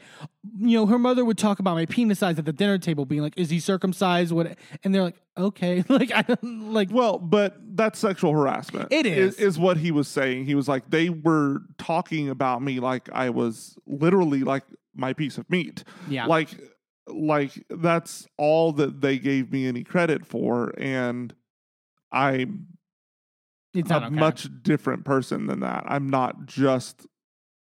you 0.59 0.79
know, 0.79 0.87
her 0.87 0.99
mother 0.99 1.25
would 1.25 1.39
talk 1.39 1.59
about 1.59 1.75
my 1.75 1.87
penis 1.87 2.21
size 2.21 2.39
at 2.39 2.45
the 2.45 2.53
dinner 2.53 2.79
table, 2.79 3.05
being 3.05 3.23
like, 3.23 3.35
"Is 3.37 3.51
he 3.51 3.61
circumcised?" 3.61 4.33
What? 4.33 4.57
And 4.85 4.95
they're 4.95 5.03
like, 5.03 5.21
"Okay." 5.37 5.85
like 5.89 6.13
I 6.13 6.23
don't 6.23 6.73
like. 6.73 6.91
Well, 6.91 7.19
but 7.19 7.57
that's 7.75 7.99
sexual 7.99 8.33
harassment. 8.33 8.89
It 8.91 9.07
is. 9.07 9.39
is 9.39 9.59
what 9.59 9.77
he 9.79 9.91
was 9.91 10.09
saying. 10.09 10.47
He 10.47 10.55
was 10.55 10.69
like 10.69 10.91
they 10.91 11.09
were 11.09 11.61
talking 11.79 12.29
about 12.29 12.63
me 12.63 12.81
like 12.81 13.09
I 13.13 13.31
was 13.31 13.77
literally 13.87 14.41
like 14.41 14.65
my 14.95 15.13
piece 15.13 15.39
of 15.39 15.49
meat. 15.51 15.85
Yeah. 16.09 16.27
Like 16.27 16.51
like 17.07 17.65
that's 17.71 18.27
all 18.37 18.73
that 18.73 19.01
they 19.01 19.19
gave 19.19 19.51
me 19.51 19.67
any 19.67 19.83
credit 19.83 20.27
for 20.27 20.75
and 20.79 21.35
I'm 22.13 22.67
it's 23.75 23.91
a 23.91 23.97
okay. 23.97 24.09
much 24.09 24.49
different 24.63 25.05
person 25.05 25.47
than 25.47 25.61
that. 25.61 25.85
I'm 25.87 26.09
not 26.09 26.47
just, 26.47 27.07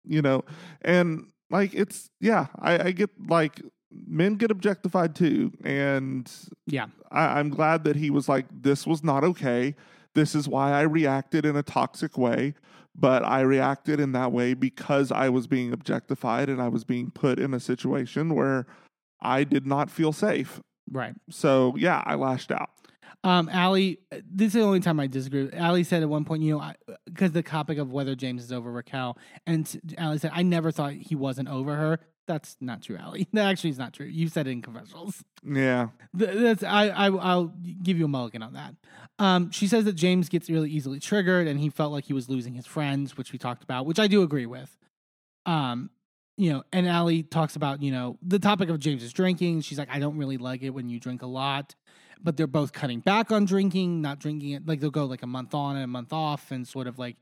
you 0.05 0.21
know, 0.21 0.43
and 0.81 1.27
like 1.49 1.73
it's 1.73 2.09
yeah, 2.19 2.47
I, 2.59 2.87
I 2.87 2.91
get 2.91 3.09
like 3.27 3.61
men 3.91 4.35
get 4.35 4.51
objectified 4.51 5.15
too, 5.15 5.51
and 5.63 6.31
Yeah. 6.65 6.87
I, 7.11 7.39
I'm 7.39 7.49
glad 7.49 7.83
that 7.83 7.95
he 7.95 8.09
was 8.09 8.27
like, 8.27 8.45
this 8.51 8.87
was 8.87 9.03
not 9.03 9.23
okay. 9.23 9.75
This 10.15 10.35
is 10.35 10.47
why 10.47 10.71
I 10.71 10.81
reacted 10.81 11.45
in 11.45 11.55
a 11.55 11.63
toxic 11.63 12.17
way, 12.17 12.55
but 12.95 13.23
I 13.23 13.41
reacted 13.41 13.99
in 13.99 14.11
that 14.13 14.31
way 14.31 14.53
because 14.53 15.11
I 15.11 15.29
was 15.29 15.47
being 15.47 15.73
objectified 15.73 16.49
and 16.49 16.61
I 16.61 16.67
was 16.69 16.83
being 16.83 17.11
put 17.11 17.39
in 17.39 17.53
a 17.53 17.59
situation 17.59 18.33
where 18.35 18.65
I 19.21 19.43
did 19.43 19.65
not 19.65 19.89
feel 19.89 20.11
safe. 20.13 20.59
Right. 20.91 21.15
So 21.29 21.75
yeah, 21.77 22.03
I 22.05 22.15
lashed 22.15 22.51
out. 22.51 22.69
Um, 23.23 23.49
Allie, 23.49 23.99
this 24.29 24.47
is 24.47 24.53
the 24.53 24.61
only 24.61 24.79
time 24.79 24.99
I 24.99 25.07
disagree. 25.07 25.49
Allie 25.53 25.83
said 25.83 26.03
at 26.03 26.09
one 26.09 26.25
point, 26.25 26.43
you 26.43 26.57
know, 26.57 26.73
because 27.05 27.31
the 27.31 27.43
topic 27.43 27.77
of 27.77 27.91
whether 27.91 28.15
James 28.15 28.43
is 28.43 28.51
over 28.51 28.71
Raquel, 28.71 29.17
and 29.45 29.93
Allie 29.97 30.17
said, 30.17 30.31
I 30.33 30.43
never 30.43 30.71
thought 30.71 30.93
he 30.93 31.15
wasn't 31.15 31.49
over 31.49 31.75
her. 31.75 31.99
That's 32.25 32.55
not 32.61 32.81
true, 32.81 32.97
Allie. 32.97 33.27
That 33.33 33.49
actually 33.49 33.71
is 33.71 33.77
not 33.77 33.93
true. 33.93 34.05
You 34.05 34.27
said 34.27 34.47
it 34.47 34.51
in 34.51 34.61
confessionals. 34.61 35.23
Yeah. 35.43 35.89
That's 36.13 36.63
I, 36.63 36.87
I 36.89 37.07
I'll 37.07 37.53
give 37.81 37.97
you 37.97 38.05
a 38.05 38.07
mulligan 38.07 38.43
on 38.43 38.53
that. 38.53 38.75
Um, 39.19 39.51
she 39.51 39.67
says 39.67 39.85
that 39.85 39.93
James 39.93 40.29
gets 40.29 40.49
really 40.49 40.69
easily 40.69 40.99
triggered, 40.99 41.47
and 41.47 41.59
he 41.59 41.69
felt 41.69 41.91
like 41.91 42.05
he 42.05 42.13
was 42.13 42.29
losing 42.29 42.53
his 42.53 42.65
friends, 42.65 43.17
which 43.17 43.31
we 43.31 43.39
talked 43.39 43.63
about, 43.63 43.85
which 43.85 43.99
I 43.99 44.07
do 44.07 44.21
agree 44.23 44.45
with. 44.45 44.75
Um, 45.45 45.89
you 46.37 46.51
know, 46.51 46.63
and 46.71 46.87
Allie 46.87 47.23
talks 47.23 47.55
about 47.55 47.81
you 47.81 47.91
know 47.91 48.17
the 48.21 48.39
topic 48.39 48.69
of 48.69 48.79
James's 48.79 49.13
drinking. 49.13 49.61
She's 49.61 49.77
like, 49.77 49.89
I 49.91 49.99
don't 49.99 50.17
really 50.17 50.37
like 50.37 50.63
it 50.63 50.71
when 50.71 50.89
you 50.89 50.99
drink 50.99 51.21
a 51.21 51.27
lot, 51.27 51.75
but 52.23 52.37
they're 52.37 52.47
both 52.47 52.71
cutting 52.71 52.99
back 52.99 53.31
on 53.31 53.45
drinking, 53.45 54.01
not 54.01 54.19
drinking 54.19 54.51
it. 54.51 54.67
Like 54.67 54.79
they'll 54.79 54.91
go 54.91 55.05
like 55.05 55.23
a 55.23 55.27
month 55.27 55.53
on 55.53 55.75
and 55.75 55.83
a 55.83 55.87
month 55.87 56.13
off, 56.13 56.51
and 56.51 56.67
sort 56.67 56.87
of 56.87 56.97
like 56.97 57.17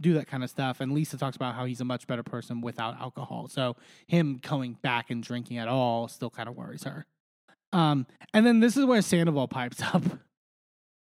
do 0.00 0.14
that 0.14 0.26
kind 0.26 0.42
of 0.42 0.50
stuff. 0.50 0.80
And 0.80 0.92
Lisa 0.92 1.16
talks 1.16 1.36
about 1.36 1.54
how 1.54 1.64
he's 1.64 1.80
a 1.80 1.84
much 1.84 2.06
better 2.06 2.22
person 2.22 2.60
without 2.60 3.00
alcohol. 3.00 3.48
So 3.48 3.76
him 4.06 4.38
coming 4.40 4.76
back 4.82 5.10
and 5.10 5.22
drinking 5.22 5.58
at 5.58 5.68
all 5.68 6.08
still 6.08 6.30
kind 6.30 6.48
of 6.48 6.56
worries 6.56 6.84
her. 6.84 7.06
Um, 7.72 8.06
and 8.34 8.44
then 8.44 8.60
this 8.60 8.76
is 8.76 8.84
where 8.84 9.00
Sandoval 9.02 9.48
pipes 9.48 9.82
up. 9.94 10.02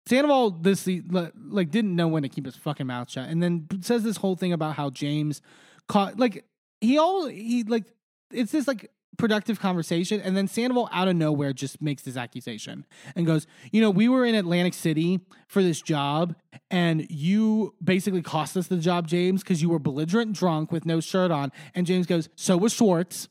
Sandoval 0.06 0.50
this 0.50 0.88
like 0.88 1.70
didn't 1.70 1.94
know 1.94 2.08
when 2.08 2.22
to 2.24 2.28
keep 2.28 2.44
his 2.44 2.56
fucking 2.56 2.86
mouth 2.86 3.10
shut, 3.10 3.28
and 3.28 3.42
then 3.42 3.68
says 3.82 4.02
this 4.02 4.16
whole 4.16 4.34
thing 4.34 4.52
about 4.52 4.74
how 4.74 4.90
James 4.90 5.40
caught 5.88 6.18
like 6.18 6.44
he 6.80 6.98
all 6.98 7.26
he 7.26 7.62
like 7.62 7.84
it's 8.32 8.50
this 8.50 8.66
like 8.66 8.90
productive 9.18 9.60
conversation, 9.60 10.20
and 10.20 10.36
then 10.36 10.48
Sandoval 10.48 10.88
out 10.92 11.08
of 11.08 11.16
nowhere 11.16 11.52
just 11.52 11.82
makes 11.82 12.02
this 12.02 12.16
accusation 12.16 12.86
and 13.14 13.26
goes, 13.26 13.46
you 13.70 13.80
know, 13.80 13.90
we 13.90 14.08
were 14.08 14.24
in 14.24 14.34
Atlantic 14.34 14.74
City 14.74 15.20
for 15.48 15.62
this 15.62 15.82
job, 15.82 16.34
and 16.70 17.06
you 17.10 17.74
basically 17.82 18.22
cost 18.22 18.56
us 18.56 18.66
the 18.66 18.76
job, 18.76 19.06
James, 19.06 19.42
because 19.42 19.60
you 19.60 19.68
were 19.68 19.78
belligerent 19.78 20.34
drunk 20.34 20.72
with 20.72 20.86
no 20.86 21.00
shirt 21.00 21.30
on, 21.30 21.52
and 21.74 21.86
James 21.86 22.06
goes, 22.06 22.28
so 22.36 22.56
was 22.56 22.72
Schwartz 22.72 23.28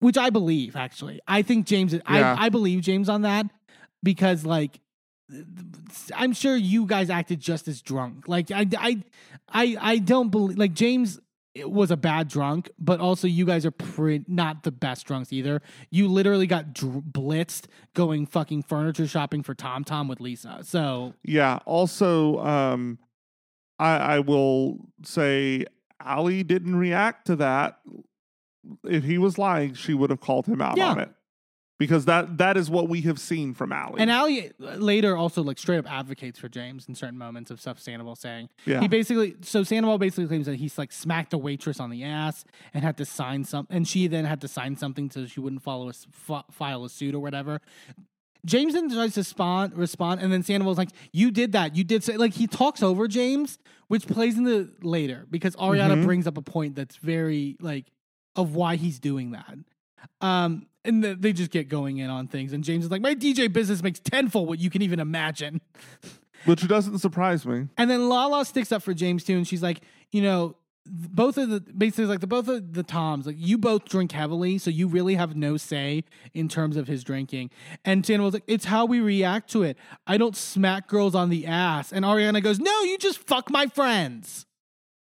which 0.00 0.18
I 0.18 0.30
believe 0.30 0.76
actually. 0.76 1.20
I 1.26 1.42
think 1.42 1.66
James. 1.66 1.94
Yeah. 1.94 2.00
I 2.06 2.46
I 2.46 2.48
believe 2.48 2.82
James 2.82 3.08
on 3.08 3.22
that 3.22 3.46
because 4.02 4.44
like 4.44 4.80
I'm 6.14 6.32
sure 6.32 6.56
you 6.56 6.86
guys 6.86 7.10
acted 7.10 7.40
just 7.40 7.68
as 7.68 7.82
drunk. 7.82 8.28
Like 8.28 8.50
I 8.50 8.66
I 8.78 9.02
I 9.48 9.76
I 9.80 9.98
don't 9.98 10.30
believe 10.30 10.58
like 10.58 10.74
James 10.74 11.20
was 11.64 11.90
a 11.90 11.96
bad 11.96 12.28
drunk, 12.28 12.70
but 12.78 13.00
also 13.00 13.26
you 13.26 13.44
guys 13.46 13.64
are 13.64 13.70
pre- 13.70 14.24
not 14.28 14.62
the 14.62 14.70
best 14.72 15.06
drunks 15.06 15.32
either. 15.32 15.62
You 15.90 16.08
literally 16.08 16.46
got 16.46 16.72
dr- 16.74 17.02
blitzed 17.10 17.66
going 17.94 18.26
fucking 18.26 18.62
furniture 18.64 19.06
shopping 19.06 19.42
for 19.42 19.54
Tom 19.54 19.84
Tom 19.84 20.08
with 20.08 20.20
Lisa. 20.20 20.58
So 20.62 21.14
Yeah. 21.22 21.60
Also, 21.64 22.38
um, 22.40 22.98
I, 23.78 23.96
I 23.96 24.18
will 24.20 24.78
say 25.02 25.64
Ali 26.04 26.42
didn't 26.42 26.76
react 26.76 27.26
to 27.28 27.36
that. 27.36 27.78
If 28.84 29.04
he 29.04 29.16
was 29.18 29.38
lying, 29.38 29.74
she 29.74 29.94
would 29.94 30.10
have 30.10 30.20
called 30.20 30.46
him 30.46 30.60
out 30.60 30.76
Yeah. 30.76 30.90
on 30.90 30.98
it. 30.98 31.10
Because 31.78 32.06
that 32.06 32.38
that 32.38 32.56
is 32.56 32.70
what 32.70 32.88
we 32.88 33.02
have 33.02 33.18
seen 33.20 33.52
from 33.52 33.70
Ali. 33.72 34.00
and 34.00 34.10
Ali 34.10 34.50
later 34.58 35.14
also 35.14 35.42
like 35.42 35.58
straight 35.58 35.76
up 35.78 35.90
advocates 35.92 36.38
for 36.38 36.48
James 36.48 36.86
in 36.88 36.94
certain 36.94 37.18
moments 37.18 37.50
of 37.50 37.60
stuff 37.60 37.78
Sandoval 37.78 38.16
saying. 38.16 38.48
yeah. 38.64 38.80
He 38.80 38.88
basically 38.88 39.36
so 39.42 39.62
Sandoval 39.62 39.98
basically 39.98 40.26
claims 40.26 40.46
that 40.46 40.54
he's 40.56 40.78
like 40.78 40.90
smacked 40.90 41.34
a 41.34 41.38
waitress 41.38 41.78
on 41.78 41.90
the 41.90 42.02
ass 42.02 42.44
and 42.72 42.82
had 42.82 42.96
to 42.96 43.04
sign 43.04 43.44
some, 43.44 43.66
and 43.68 43.86
she 43.86 44.06
then 44.06 44.24
had 44.24 44.40
to 44.40 44.48
sign 44.48 44.76
something 44.76 45.10
so 45.10 45.26
she 45.26 45.38
wouldn't 45.40 45.60
follow 45.62 45.90
a 45.90 45.92
fi- 45.92 46.44
file 46.50 46.82
a 46.84 46.88
suit 46.88 47.14
or 47.14 47.18
whatever. 47.20 47.60
James 48.46 48.74
then 48.74 48.88
tries 48.88 49.14
to 49.14 49.20
respond, 49.20 49.74
respond, 49.76 50.20
and 50.20 50.32
then 50.32 50.42
Sandoval's 50.44 50.78
like, 50.78 50.90
"You 51.12 51.30
did 51.32 51.52
that. 51.52 51.74
You 51.76 51.82
did 51.84 52.04
say 52.04 52.16
like 52.16 52.32
he 52.32 52.46
talks 52.46 52.82
over 52.82 53.08
James, 53.08 53.58
which 53.88 54.06
plays 54.06 54.38
into 54.38 54.70
later 54.82 55.26
because 55.30 55.56
Ariana 55.56 55.96
Mhm. 55.96 56.04
brings 56.04 56.26
up 56.26 56.38
a 56.38 56.42
point 56.42 56.76
that's 56.76 56.96
very 56.96 57.56
like 57.60 57.86
of 58.36 58.54
why 58.54 58.76
he's 58.76 58.98
doing 59.00 59.32
that. 59.32 59.58
Um, 60.20 60.66
and 60.86 61.04
the, 61.04 61.14
they 61.14 61.32
just 61.32 61.50
get 61.50 61.68
going 61.68 61.98
in 61.98 62.10
on 62.10 62.28
things, 62.28 62.52
and 62.52 62.64
James 62.64 62.84
is 62.84 62.90
like, 62.90 63.02
"My 63.02 63.14
DJ 63.14 63.52
business 63.52 63.82
makes 63.82 64.00
tenfold 64.00 64.48
what 64.48 64.58
you 64.58 64.70
can 64.70 64.82
even 64.82 65.00
imagine." 65.00 65.60
which 66.44 66.66
doesn't 66.66 66.98
surprise 66.98 67.44
me. 67.44 67.68
And 67.76 67.90
then 67.90 68.08
Lala 68.08 68.44
sticks 68.44 68.72
up 68.72 68.82
for 68.82 68.94
James 68.94 69.24
too, 69.24 69.36
and 69.36 69.46
she's 69.46 69.62
like, 69.62 69.80
you 70.12 70.22
know, 70.22 70.56
both 70.88 71.36
of 71.36 71.48
the 71.48 71.60
basically 71.60 72.06
like 72.06 72.20
the 72.20 72.26
both 72.26 72.48
of 72.48 72.72
the 72.72 72.82
Toms, 72.84 73.26
like 73.26 73.36
you 73.38 73.58
both 73.58 73.86
drink 73.86 74.12
heavily, 74.12 74.56
so 74.58 74.70
you 74.70 74.86
really 74.86 75.16
have 75.16 75.34
no 75.34 75.56
say 75.56 76.04
in 76.32 76.48
terms 76.48 76.76
of 76.76 76.86
his 76.86 77.02
drinking. 77.02 77.50
And 77.84 78.04
Tana 78.04 78.22
was 78.22 78.34
like, 78.34 78.44
it's 78.46 78.66
how 78.66 78.84
we 78.86 79.00
react 79.00 79.50
to 79.50 79.64
it. 79.64 79.76
I 80.06 80.16
don't 80.16 80.36
smack 80.36 80.86
girls 80.86 81.14
on 81.14 81.28
the 81.28 81.46
ass. 81.46 81.92
And 81.92 82.04
Ariana 82.04 82.42
goes, 82.42 82.60
no, 82.60 82.82
you 82.82 82.98
just 82.98 83.18
fuck 83.18 83.50
my 83.50 83.66
friends. 83.66 84.46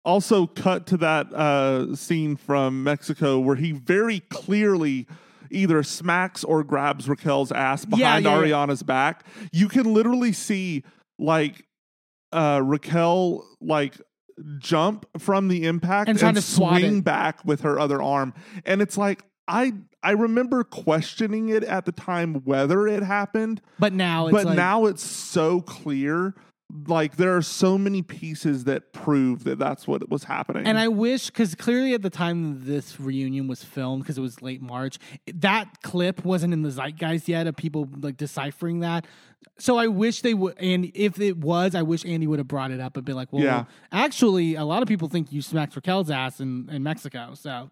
Also, 0.04 0.46
cut 0.46 0.86
to 0.88 0.96
that 0.98 1.32
uh, 1.32 1.94
scene 1.94 2.36
from 2.36 2.82
Mexico 2.82 3.38
where 3.38 3.56
he 3.56 3.72
very 3.72 4.20
clearly 4.20 5.06
either 5.52 5.82
smacks 5.82 6.44
or 6.44 6.64
grabs 6.64 7.08
Raquel's 7.08 7.52
ass 7.52 7.84
behind 7.84 8.24
yeah, 8.24 8.40
yeah. 8.40 8.42
Ariana's 8.42 8.82
back. 8.82 9.24
You 9.52 9.68
can 9.68 9.92
literally 9.92 10.32
see 10.32 10.84
like 11.18 11.66
uh, 12.32 12.60
Raquel 12.64 13.46
like 13.60 14.00
jump 14.58 15.06
from 15.18 15.48
the 15.48 15.64
impact 15.66 16.08
And 16.08 16.16
and, 16.16 16.18
trying 16.18 16.34
to 16.34 16.42
swing 16.42 17.02
back 17.02 17.44
with 17.44 17.60
her 17.62 17.78
other 17.78 18.02
arm, 18.02 18.34
and 18.64 18.82
it's 18.82 18.96
like 18.96 19.24
I 19.46 19.74
I 20.02 20.12
remember 20.12 20.64
questioning 20.64 21.48
it 21.48 21.62
at 21.64 21.84
the 21.84 21.92
time 21.92 22.36
whether 22.44 22.88
it 22.88 23.02
happened, 23.02 23.60
But 23.78 23.92
now 23.92 24.26
it's 24.26 24.32
but 24.32 24.46
like, 24.46 24.56
now 24.56 24.86
it's 24.86 25.02
so 25.02 25.60
clear. 25.60 26.34
Like 26.86 27.16
there 27.16 27.36
are 27.36 27.42
so 27.42 27.76
many 27.76 28.00
pieces 28.00 28.64
that 28.64 28.94
prove 28.94 29.44
that 29.44 29.58
that's 29.58 29.86
what 29.86 30.08
was 30.08 30.24
happening. 30.24 30.66
And 30.66 30.78
I 30.78 30.88
wish, 30.88 31.26
because 31.26 31.54
clearly 31.54 31.92
at 31.92 32.00
the 32.00 32.08
time 32.08 32.64
this 32.64 32.98
reunion 32.98 33.46
was 33.46 33.62
filmed, 33.62 34.02
because 34.04 34.16
it 34.16 34.22
was 34.22 34.40
late 34.40 34.62
March, 34.62 34.98
that 35.34 35.82
clip 35.82 36.24
wasn't 36.24 36.54
in 36.54 36.62
the 36.62 36.70
zeitgeist 36.70 37.28
yet 37.28 37.46
of 37.46 37.56
people 37.56 37.88
like 38.00 38.16
deciphering 38.16 38.80
that. 38.80 39.06
So 39.58 39.76
I 39.76 39.86
wish 39.88 40.22
they 40.22 40.32
would, 40.34 40.56
and 40.58 40.90
if 40.94 41.20
it 41.20 41.36
was, 41.36 41.74
I 41.74 41.82
wish 41.82 42.06
Andy 42.06 42.26
would 42.26 42.38
have 42.38 42.48
brought 42.48 42.70
it 42.70 42.80
up 42.80 42.96
and 42.96 43.04
been 43.04 43.16
like, 43.16 43.32
"Well, 43.32 43.42
Yeah. 43.42 43.64
actually, 43.90 44.54
a 44.54 44.64
lot 44.64 44.80
of 44.82 44.88
people 44.88 45.08
think 45.08 45.30
you 45.30 45.42
smacked 45.42 45.74
Raquel's 45.76 46.10
ass 46.10 46.40
in, 46.40 46.70
in 46.70 46.82
Mexico." 46.82 47.34
So, 47.34 47.70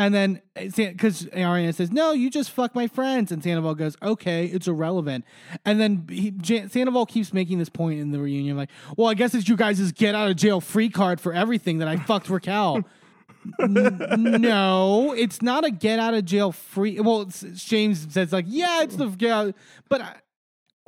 and 0.00 0.14
then 0.14 0.40
eh, 0.56 0.70
because 0.74 1.26
Ariana 1.26 1.74
says, 1.74 1.92
"No, 1.92 2.12
you 2.12 2.30
just 2.30 2.50
fuck 2.50 2.74
my 2.74 2.86
friends," 2.86 3.30
and 3.30 3.42
Sandoval 3.42 3.74
goes, 3.74 3.98
"Okay, 4.02 4.46
it's 4.46 4.66
irrelevant." 4.66 5.26
And 5.66 5.78
then 5.78 6.06
he, 6.08 6.30
Jan- 6.30 6.70
Sandoval 6.70 7.04
keeps 7.04 7.34
making 7.34 7.58
this 7.58 7.68
point 7.68 8.00
in 8.00 8.10
the 8.10 8.18
reunion, 8.18 8.56
like, 8.56 8.70
"Well, 8.96 9.08
I 9.08 9.14
guess 9.14 9.34
it's 9.34 9.46
you 9.46 9.56
guys' 9.56 9.92
get 9.92 10.14
out 10.14 10.30
of 10.30 10.36
jail 10.36 10.62
free 10.62 10.88
card 10.88 11.20
for 11.20 11.34
everything 11.34 11.78
that 11.78 11.88
I 11.88 11.96
fucked 11.96 12.30
Raquel." 12.30 12.82
N- 13.60 14.06
no, 14.40 15.12
it's 15.12 15.42
not 15.42 15.66
a 15.66 15.70
get 15.70 15.98
out 15.98 16.14
of 16.14 16.24
jail 16.24 16.50
free. 16.50 16.98
Well, 16.98 17.26
James 17.54 18.06
says 18.10 18.32
like, 18.32 18.46
"Yeah, 18.48 18.82
it's 18.82 18.96
the 18.96 19.08
get 19.08 19.30
out," 19.32 19.54
but 19.90 20.00
I, 20.00 20.14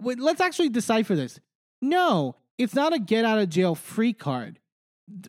wait, 0.00 0.20
let's 0.20 0.40
actually 0.40 0.70
decipher 0.70 1.14
this. 1.14 1.38
No, 1.82 2.36
it's 2.56 2.74
not 2.74 2.94
a 2.94 2.98
get 2.98 3.26
out 3.26 3.38
of 3.38 3.50
jail 3.50 3.74
free 3.74 4.14
card. 4.14 4.58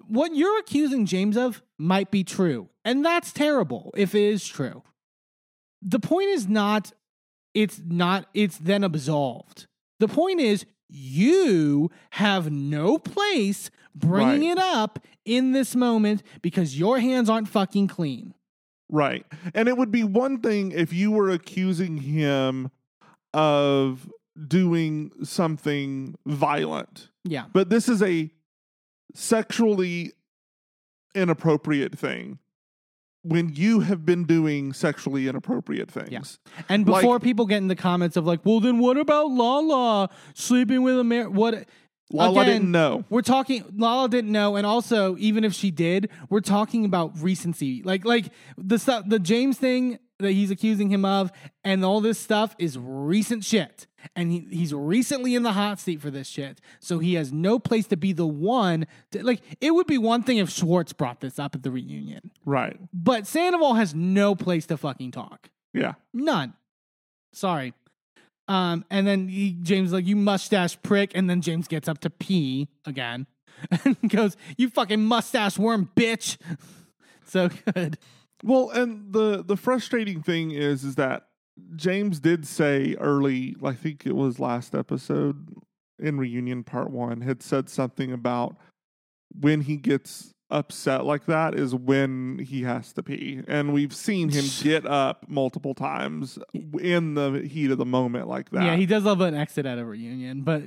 What 0.07 0.33
you're 0.33 0.59
accusing 0.59 1.05
James 1.05 1.35
of 1.35 1.61
might 1.77 2.11
be 2.11 2.23
true, 2.23 2.69
and 2.85 3.03
that's 3.05 3.31
terrible 3.33 3.93
if 3.95 4.13
it 4.15 4.23
is 4.23 4.45
true. 4.47 4.83
The 5.81 5.99
point 5.99 6.29
is 6.29 6.47
not 6.47 6.91
it's 7.53 7.79
not 7.85 8.27
it's 8.33 8.57
then 8.57 8.83
absolved. 8.83 9.67
The 9.99 10.07
point 10.07 10.39
is 10.39 10.65
you 10.89 11.91
have 12.11 12.51
no 12.51 12.97
place 12.97 13.69
bringing 13.95 14.49
Right. 14.49 14.57
it 14.57 14.59
up 14.59 14.99
in 15.25 15.51
this 15.51 15.75
moment 15.75 16.23
because 16.41 16.77
your 16.79 16.99
hands 16.99 17.29
aren't 17.29 17.47
fucking 17.47 17.87
clean. 17.87 18.33
Right. 18.89 19.25
And 19.53 19.67
it 19.67 19.77
would 19.77 19.91
be 19.91 20.03
one 20.03 20.39
thing 20.39 20.71
if 20.71 20.91
you 20.93 21.11
were 21.11 21.29
accusing 21.29 21.97
him 21.97 22.69
of 23.33 24.09
doing 24.47 25.11
something 25.23 26.15
violent, 26.25 27.09
Yeah. 27.23 27.45
but 27.53 27.69
this 27.69 27.87
is 27.87 28.01
a 28.01 28.31
sexually 29.13 30.13
inappropriate 31.15 31.97
thing. 31.97 32.39
When 33.23 33.49
you 33.55 33.79
have 33.79 34.05
been 34.05 34.25
doing 34.25 34.73
sexually 34.73 35.27
inappropriate 35.27 35.89
things. 35.89 36.09
Yeah. 36.11 36.21
And 36.69 36.87
Like- 36.87 37.01
before 37.01 37.19
people 37.19 37.45
get 37.45 37.57
in 37.57 37.67
the 37.69 37.75
comments 37.75 38.17
of 38.17 38.25
like, 38.25 38.45
well, 38.45 38.59
then 38.59 38.79
what 38.79 38.97
about 38.97 39.31
Lala 39.31 40.09
sleeping 40.35 40.83
with 40.83 40.99
a 40.99 41.03
man? 41.03 41.33
What? 41.33 41.65
Lala 42.11 42.41
Again, 42.41 42.53
didn't 42.53 42.71
know. 42.71 43.05
We're 43.09 43.21
talking. 43.21 43.63
Lala 43.75 44.07
didn't 44.07 44.31
know, 44.31 44.55
and 44.55 44.67
also, 44.67 45.15
even 45.17 45.43
if 45.43 45.53
she 45.53 45.71
did, 45.71 46.09
we're 46.29 46.41
talking 46.41 46.85
about 46.85 47.11
recency. 47.19 47.81
Like, 47.83 48.05
like 48.05 48.25
the 48.57 48.77
stuff, 48.77 49.05
the 49.07 49.17
James 49.19 49.57
thing 49.57 49.97
that 50.19 50.31
he's 50.31 50.51
accusing 50.51 50.89
him 50.89 51.05
of, 51.05 51.31
and 51.63 51.83
all 51.83 52.01
this 52.01 52.19
stuff 52.19 52.55
is 52.59 52.77
recent 52.77 53.43
shit. 53.43 53.87
And 54.15 54.31
he, 54.31 54.47
he's 54.49 54.73
recently 54.73 55.35
in 55.35 55.43
the 55.43 55.53
hot 55.53 55.79
seat 55.79 56.01
for 56.01 56.11
this 56.11 56.27
shit, 56.27 56.59
so 56.79 56.99
he 56.99 57.13
has 57.15 57.31
no 57.31 57.59
place 57.59 57.87
to 57.87 57.97
be 57.97 58.13
the 58.13 58.27
one. 58.27 58.85
To, 59.11 59.23
like, 59.23 59.41
it 59.61 59.71
would 59.71 59.87
be 59.87 59.97
one 59.97 60.23
thing 60.23 60.37
if 60.37 60.49
Schwartz 60.49 60.93
brought 60.93 61.21
this 61.21 61.39
up 61.39 61.55
at 61.55 61.63
the 61.63 61.71
reunion, 61.71 62.31
Right. 62.45 62.77
but 62.93 63.27
Sandoval 63.27 63.75
has 63.75 63.93
no 63.95 64.35
place 64.35 64.65
to 64.67 64.77
fucking 64.77 65.11
talk. 65.11 65.49
Yeah. 65.73 65.93
None. 66.13 66.53
Sorry. 67.33 67.73
Um, 68.47 68.83
and 68.91 69.07
then 69.07 69.27
he, 69.29 69.53
James 69.61 69.93
like, 69.93 70.05
you 70.05 70.15
mustache 70.15 70.77
prick. 70.83 71.11
And 71.15 71.29
then 71.29 71.41
James 71.41 71.67
gets 71.67 71.87
up 71.87 71.99
to 71.99 72.09
pee 72.09 72.67
again 72.85 73.25
and 73.85 73.97
goes, 74.09 74.35
you 74.57 74.69
fucking 74.69 75.03
mustache 75.03 75.57
worm 75.57 75.89
bitch. 75.95 76.37
so 77.25 77.49
good. 77.73 77.97
Well, 78.43 78.69
and 78.71 79.13
the 79.13 79.41
the 79.41 79.55
frustrating 79.55 80.21
thing 80.21 80.51
is 80.51 80.83
is 80.83 80.95
that 80.95 81.27
James 81.75 82.19
did 82.19 82.47
say 82.47 82.95
early, 82.99 83.55
I 83.63 83.73
think 83.73 84.05
it 84.05 84.15
was 84.15 84.39
last 84.39 84.73
episode 84.73 85.55
in 85.99 86.17
reunion 86.17 86.63
part 86.63 86.89
1 86.89 87.21
had 87.21 87.43
said 87.43 87.69
something 87.69 88.11
about 88.11 88.55
when 89.39 89.61
he 89.61 89.77
gets 89.77 90.31
upset 90.49 91.05
like 91.05 91.25
that 91.25 91.55
is 91.55 91.73
when 91.73 92.37
he 92.39 92.63
has 92.63 92.93
to 92.93 93.03
pee. 93.03 93.41
And 93.47 93.73
we've 93.73 93.93
seen 93.93 94.29
him 94.29 94.45
get 94.61 94.85
up 94.85 95.25
multiple 95.27 95.73
times 95.73 96.37
in 96.79 97.15
the 97.15 97.39
heat 97.39 97.71
of 97.71 97.77
the 97.77 97.85
moment 97.85 98.27
like 98.27 98.49
that. 98.51 98.63
Yeah, 98.63 98.75
he 98.75 98.85
does 98.85 99.03
love 99.03 99.21
an 99.21 99.33
exit 99.35 99.65
at 99.65 99.79
a 99.79 99.85
reunion, 99.85 100.41
but 100.43 100.63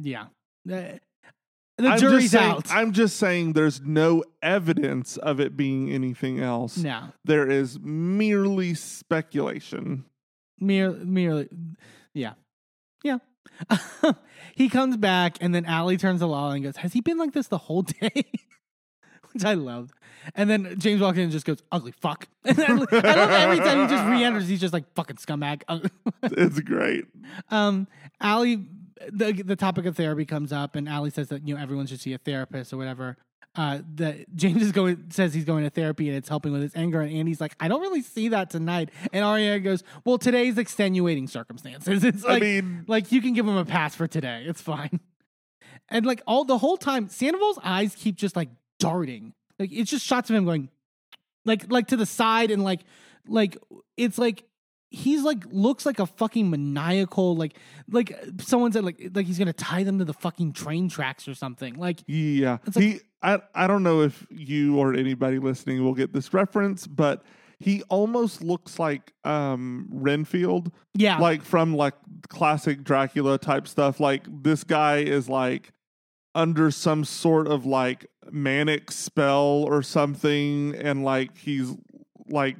yeah. 0.00 0.26
The 0.64 1.88
I'm 1.88 1.98
jury's 1.98 2.30
just 2.30 2.32
saying, 2.32 2.50
out. 2.50 2.70
I'm 2.70 2.92
just 2.92 3.16
saying 3.16 3.54
there's 3.54 3.80
no 3.80 4.22
evidence 4.42 5.16
of 5.16 5.40
it 5.40 5.56
being 5.56 5.90
anything 5.90 6.38
else. 6.40 6.76
no. 6.76 7.04
There 7.24 7.48
is 7.48 7.78
merely 7.80 8.74
speculation. 8.74 10.04
Mere, 10.60 10.90
merely, 10.90 11.48
yeah, 12.14 12.34
yeah. 13.02 13.18
he 14.54 14.68
comes 14.68 14.96
back, 14.96 15.38
and 15.40 15.54
then 15.54 15.64
Allie 15.64 15.96
turns 15.96 16.20
to 16.20 16.26
Lala 16.26 16.54
and 16.54 16.64
goes, 16.64 16.76
"Has 16.76 16.92
he 16.92 17.00
been 17.00 17.18
like 17.18 17.32
this 17.32 17.48
the 17.48 17.58
whole 17.58 17.82
day?" 17.82 18.10
Which 19.32 19.44
I 19.44 19.54
loved. 19.54 19.92
And 20.34 20.50
then 20.50 20.74
James 20.78 21.00
walks 21.00 21.16
in 21.16 21.24
and 21.24 21.32
just 21.32 21.46
goes, 21.46 21.62
"Ugly 21.72 21.92
fuck." 21.92 22.26
And 22.44 22.60
I, 22.60 22.64
I 22.64 22.74
love 22.74 23.30
every 23.30 23.58
time 23.58 23.80
he 23.82 23.86
just 23.94 24.04
re-enters, 24.08 24.48
he's 24.48 24.60
just 24.60 24.72
like 24.74 24.92
fucking 24.94 25.16
scumbag. 25.16 25.62
It's 26.22 26.60
great. 26.60 27.04
um, 27.50 27.86
Allie, 28.20 28.66
the 29.10 29.32
the 29.32 29.56
topic 29.56 29.86
of 29.86 29.96
therapy 29.96 30.24
comes 30.24 30.52
up, 30.52 30.76
and 30.76 30.88
Allie 30.88 31.10
says 31.10 31.28
that 31.28 31.46
you 31.46 31.54
know 31.54 31.60
everyone 31.60 31.86
should 31.86 32.00
see 32.00 32.12
a 32.12 32.18
therapist 32.18 32.72
or 32.72 32.76
whatever. 32.76 33.16
Uh, 33.56 33.80
that 33.96 34.32
James 34.36 34.62
is 34.62 34.70
going 34.70 35.06
says 35.10 35.34
he's 35.34 35.44
going 35.44 35.64
to 35.64 35.70
therapy 35.70 36.06
and 36.08 36.16
it's 36.16 36.28
helping 36.28 36.52
with 36.52 36.62
his 36.62 36.72
anger, 36.76 37.00
and 37.00 37.12
Andy's 37.12 37.40
like, 37.40 37.56
I 37.58 37.66
don't 37.66 37.80
really 37.80 38.00
see 38.02 38.28
that 38.28 38.48
tonight. 38.48 38.90
And 39.12 39.24
Ariana 39.24 39.62
goes, 39.62 39.82
Well, 40.04 40.18
today's 40.18 40.56
extenuating 40.56 41.26
circumstances. 41.26 42.04
It's 42.04 42.22
like, 42.22 42.30
I 42.30 42.32
like, 42.34 42.42
mean- 42.42 42.84
like 42.86 43.10
you 43.12 43.20
can 43.20 43.32
give 43.34 43.46
him 43.48 43.56
a 43.56 43.64
pass 43.64 43.94
for 43.96 44.06
today. 44.06 44.44
It's 44.46 44.60
fine. 44.62 45.00
And 45.92 46.06
like 46.06 46.22
all 46.24 46.44
the 46.44 46.56
whole 46.58 46.76
time, 46.76 47.08
Sandoval's 47.08 47.58
eyes 47.64 47.96
keep 47.96 48.14
just 48.14 48.36
like 48.36 48.48
darting. 48.78 49.32
Like 49.58 49.72
it's 49.72 49.90
just 49.90 50.06
shots 50.06 50.30
of 50.30 50.36
him 50.36 50.44
going, 50.44 50.68
like 51.44 51.70
like 51.72 51.88
to 51.88 51.96
the 51.96 52.06
side 52.06 52.52
and 52.52 52.62
like 52.62 52.82
like 53.26 53.58
it's 53.96 54.16
like 54.16 54.44
he's 54.90 55.22
like 55.24 55.42
looks 55.50 55.84
like 55.84 55.98
a 55.98 56.06
fucking 56.06 56.48
maniacal 56.48 57.34
like 57.36 57.56
like 57.90 58.16
someone 58.40 58.70
said 58.70 58.84
like 58.84 59.10
like 59.14 59.26
he's 59.26 59.38
gonna 59.38 59.52
tie 59.52 59.82
them 59.82 59.98
to 59.98 60.04
the 60.04 60.12
fucking 60.12 60.52
train 60.52 60.88
tracks 60.88 61.26
or 61.26 61.34
something 61.34 61.74
like 61.74 61.98
Yeah. 62.06 62.58
Like- 62.72 62.76
he 62.76 63.00
I 63.22 63.40
I 63.54 63.66
don't 63.66 63.82
know 63.82 64.00
if 64.02 64.26
you 64.30 64.78
or 64.78 64.94
anybody 64.94 65.38
listening 65.38 65.84
will 65.84 65.94
get 65.94 66.12
this 66.12 66.32
reference, 66.32 66.86
but 66.86 67.22
he 67.58 67.82
almost 67.90 68.42
looks 68.42 68.78
like 68.78 69.12
um 69.24 69.88
Renfield. 69.92 70.72
yeah 70.94 71.18
Like 71.18 71.42
from 71.42 71.74
like 71.76 71.94
classic 72.28 72.82
Dracula 72.84 73.38
type 73.38 73.68
stuff. 73.68 74.00
Like 74.00 74.24
this 74.42 74.64
guy 74.64 74.98
is 74.98 75.28
like 75.28 75.72
under 76.34 76.70
some 76.70 77.04
sort 77.04 77.46
of 77.48 77.66
like 77.66 78.06
manic 78.30 78.90
spell 78.90 79.64
or 79.66 79.82
something 79.82 80.74
and 80.76 81.04
like 81.04 81.36
he's 81.36 81.74
like 82.28 82.56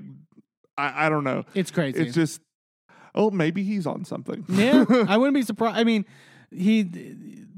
I, 0.77 1.07
I 1.07 1.09
don't 1.09 1.25
know. 1.25 1.45
it's 1.55 1.71
crazy 1.71 2.01
It's 2.01 2.15
just 2.15 2.41
oh 3.15 3.31
maybe 3.31 3.63
he's 3.63 3.87
on 3.87 4.05
something. 4.05 4.45
yeah 4.49 4.85
I 5.09 5.17
wouldn't 5.17 5.35
be 5.37 5.43
surprised 5.43 5.77
I 5.79 5.85
mean 5.85 6.05
he 6.51 6.85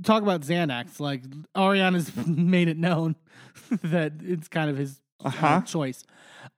talk 0.03 0.23
about 0.23 0.43
Xanax 0.43 1.01
like 1.01 1.23
Ariana's 1.55 2.15
made 2.27 2.69
it 2.69 2.77
known 2.77 3.17
that 3.83 4.13
it's 4.21 4.49
kind 4.49 4.71
of 4.71 4.77
his 4.77 5.01
uh, 5.25 5.29
Uh-huh. 5.29 5.61
choice 5.63 6.05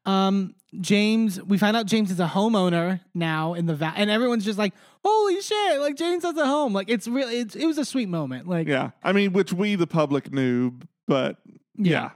um 0.06 0.54
James 0.80 1.40
we 1.42 1.58
find 1.58 1.76
out 1.76 1.86
James 1.86 2.10
is 2.10 2.18
a 2.20 2.26
homeowner 2.26 3.00
now 3.14 3.54
in 3.54 3.66
the 3.66 3.74
va- 3.74 3.92
and 3.96 4.10
everyone's 4.10 4.44
just 4.44 4.58
like 4.58 4.72
holy 5.04 5.40
shit 5.40 5.80
like 5.80 5.96
James 5.96 6.24
has 6.24 6.36
a 6.36 6.46
home 6.46 6.72
like 6.72 6.88
it's 6.88 7.06
really 7.06 7.38
it's, 7.38 7.54
it 7.54 7.66
was 7.66 7.78
a 7.78 7.84
sweet 7.84 8.08
moment 8.08 8.48
like 8.48 8.66
yeah. 8.66 8.90
I 9.02 9.12
mean 9.12 9.32
which 9.32 9.52
we 9.52 9.74
the 9.76 9.86
public 9.86 10.32
knew, 10.32 10.72
but 11.06 11.36
yeah. 11.76 12.10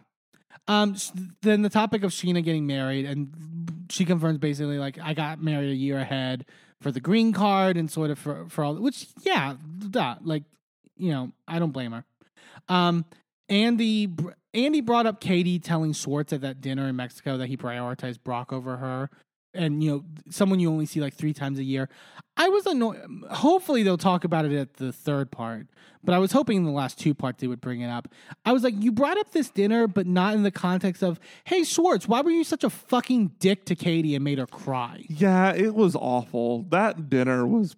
Um, 0.66 0.92
s- 0.94 1.12
then 1.42 1.62
the 1.62 1.70
topic 1.70 2.02
of 2.04 2.10
Scheana 2.12 2.44
getting 2.44 2.66
married, 2.66 3.06
and 3.06 3.32
she 3.90 4.04
confirms 4.04 4.36
basically 4.38 4.78
like 4.78 4.98
I 5.02 5.14
got 5.14 5.42
married 5.42 5.70
a 5.70 5.74
year 5.74 5.98
ahead 5.98 6.44
for 6.80 6.90
the 6.90 7.00
green 7.00 7.32
card 7.32 7.76
and 7.76 7.90
sort 7.90 8.10
of 8.10 8.18
for 8.18 8.46
for 8.48 8.64
all 8.64 8.74
which 8.74 9.08
yeah, 9.22 9.56
like 10.22 10.44
you 10.96 11.10
know 11.10 11.32
I 11.46 11.58
don't 11.58 11.72
blame 11.72 11.92
her. 11.92 12.04
Um, 12.68 13.04
Andy 13.48 14.08
Andy 14.54 14.80
brought 14.80 15.06
up 15.06 15.20
Katie 15.20 15.58
telling 15.58 15.92
Schwartz 15.92 16.32
at 16.32 16.40
that 16.42 16.60
dinner 16.60 16.88
in 16.88 16.96
Mexico 16.96 17.36
that 17.38 17.48
he 17.48 17.56
prioritized 17.56 18.22
Brock 18.22 18.52
over 18.52 18.76
her, 18.78 19.10
and 19.54 19.82
you 19.82 19.90
know 19.90 20.04
someone 20.30 20.60
you 20.60 20.70
only 20.70 20.86
see 20.86 21.00
like 21.00 21.14
three 21.14 21.32
times 21.32 21.58
a 21.58 21.64
year. 21.64 21.88
I 22.36 22.48
was 22.48 22.66
annoyed. 22.66 23.00
Hopefully 23.30 23.82
they'll 23.82 23.98
talk 23.98 24.24
about 24.24 24.44
it 24.44 24.52
at 24.52 24.74
the 24.74 24.92
third 24.92 25.32
part, 25.32 25.66
but 26.04 26.14
I 26.14 26.18
was 26.18 26.30
hoping 26.30 26.58
in 26.58 26.64
the 26.64 26.70
last 26.70 26.98
two 26.98 27.12
parts 27.12 27.40
they 27.40 27.48
would 27.48 27.60
bring 27.60 27.80
it 27.80 27.88
up. 27.88 28.08
I 28.44 28.52
was 28.52 28.62
like, 28.62 28.74
you 28.78 28.92
brought 28.92 29.18
up 29.18 29.32
this 29.32 29.50
dinner, 29.50 29.88
but 29.88 30.06
not 30.06 30.34
in 30.34 30.44
the 30.44 30.50
context 30.52 31.02
of, 31.02 31.18
hey 31.44 31.64
Schwartz, 31.64 32.06
why 32.06 32.20
were 32.20 32.30
you 32.30 32.44
such 32.44 32.62
a 32.62 32.70
fucking 32.70 33.32
dick 33.40 33.64
to 33.66 33.74
Katie 33.74 34.14
and 34.14 34.22
made 34.22 34.38
her 34.38 34.46
cry? 34.46 35.04
Yeah, 35.08 35.52
it 35.52 35.74
was 35.74 35.96
awful. 35.96 36.62
That 36.70 37.10
dinner 37.10 37.44
was 37.44 37.74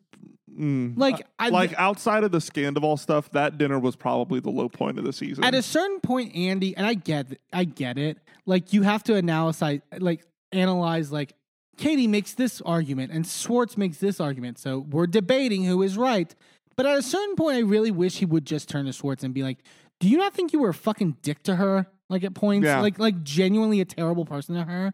mm, 0.55 0.93
Like, 0.99 1.21
uh, 1.21 1.25
I- 1.39 1.49
like 1.49 1.73
outside 1.79 2.25
of 2.25 2.31
the 2.33 2.39
Scandival 2.39 2.99
stuff, 2.99 3.31
that 3.31 3.57
dinner 3.57 3.79
was 3.79 3.97
probably 3.97 4.41
the 4.41 4.51
low 4.51 4.69
point 4.69 4.99
of 4.99 5.05
the 5.07 5.13
season. 5.15 5.43
At 5.45 5.55
a 5.55 5.63
certain 5.63 6.01
point, 6.01 6.37
Andy, 6.37 6.77
and 6.77 6.87
I 6.87 6.95
get, 6.95 7.39
I 7.53 7.65
get 7.65 7.97
it. 7.97 8.19
Like 8.45 8.75
you 8.75 8.83
have 8.83 9.03
to 9.05 9.15
analyze, 9.15 9.63
like 9.99 10.27
analyze, 10.53 11.11
like 11.13 11.33
Katie 11.81 12.07
makes 12.07 12.35
this 12.35 12.61
argument 12.61 13.11
and 13.11 13.27
Schwartz 13.27 13.77
makes 13.79 13.97
this 13.99 14.21
argument, 14.21 14.59
so 14.59 14.81
we're 14.91 15.07
debating 15.07 15.65
who 15.65 15.83
is 15.83 15.97
right. 15.97 16.33
But 16.77 16.85
at 16.87 16.99
a 16.99 17.03
certain 17.03 17.37
point, 17.37 17.57
I 17.57 17.61
really 17.61 17.91
wish 17.91 18.19
he 18.19 18.27
would 18.27 18.45
just 18.45 18.69
turn 18.69 18.85
to 18.87 18.93
Schwartz 18.93 19.25
and 19.25 19.33
be 19.35 19.43
like, 19.43 19.59
"Do 19.99 20.09
you 20.09 20.19
not 20.19 20.35
think 20.35 20.53
you 20.53 20.61
were 20.61 20.69
a 20.69 20.75
fucking 20.75 21.17
dick 21.23 21.43
to 21.45 21.57
her? 21.57 21.87
Like 22.11 22.23
at 22.23 22.35
points, 22.35 22.67
Yeah. 22.67 22.81
like 22.81 22.99
like 22.99 23.23
genuinely 23.23 23.81
a 23.81 23.85
terrible 23.87 24.25
person 24.25 24.55
to 24.57 24.65
her? 24.65 24.93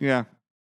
yeah. 0.00 0.24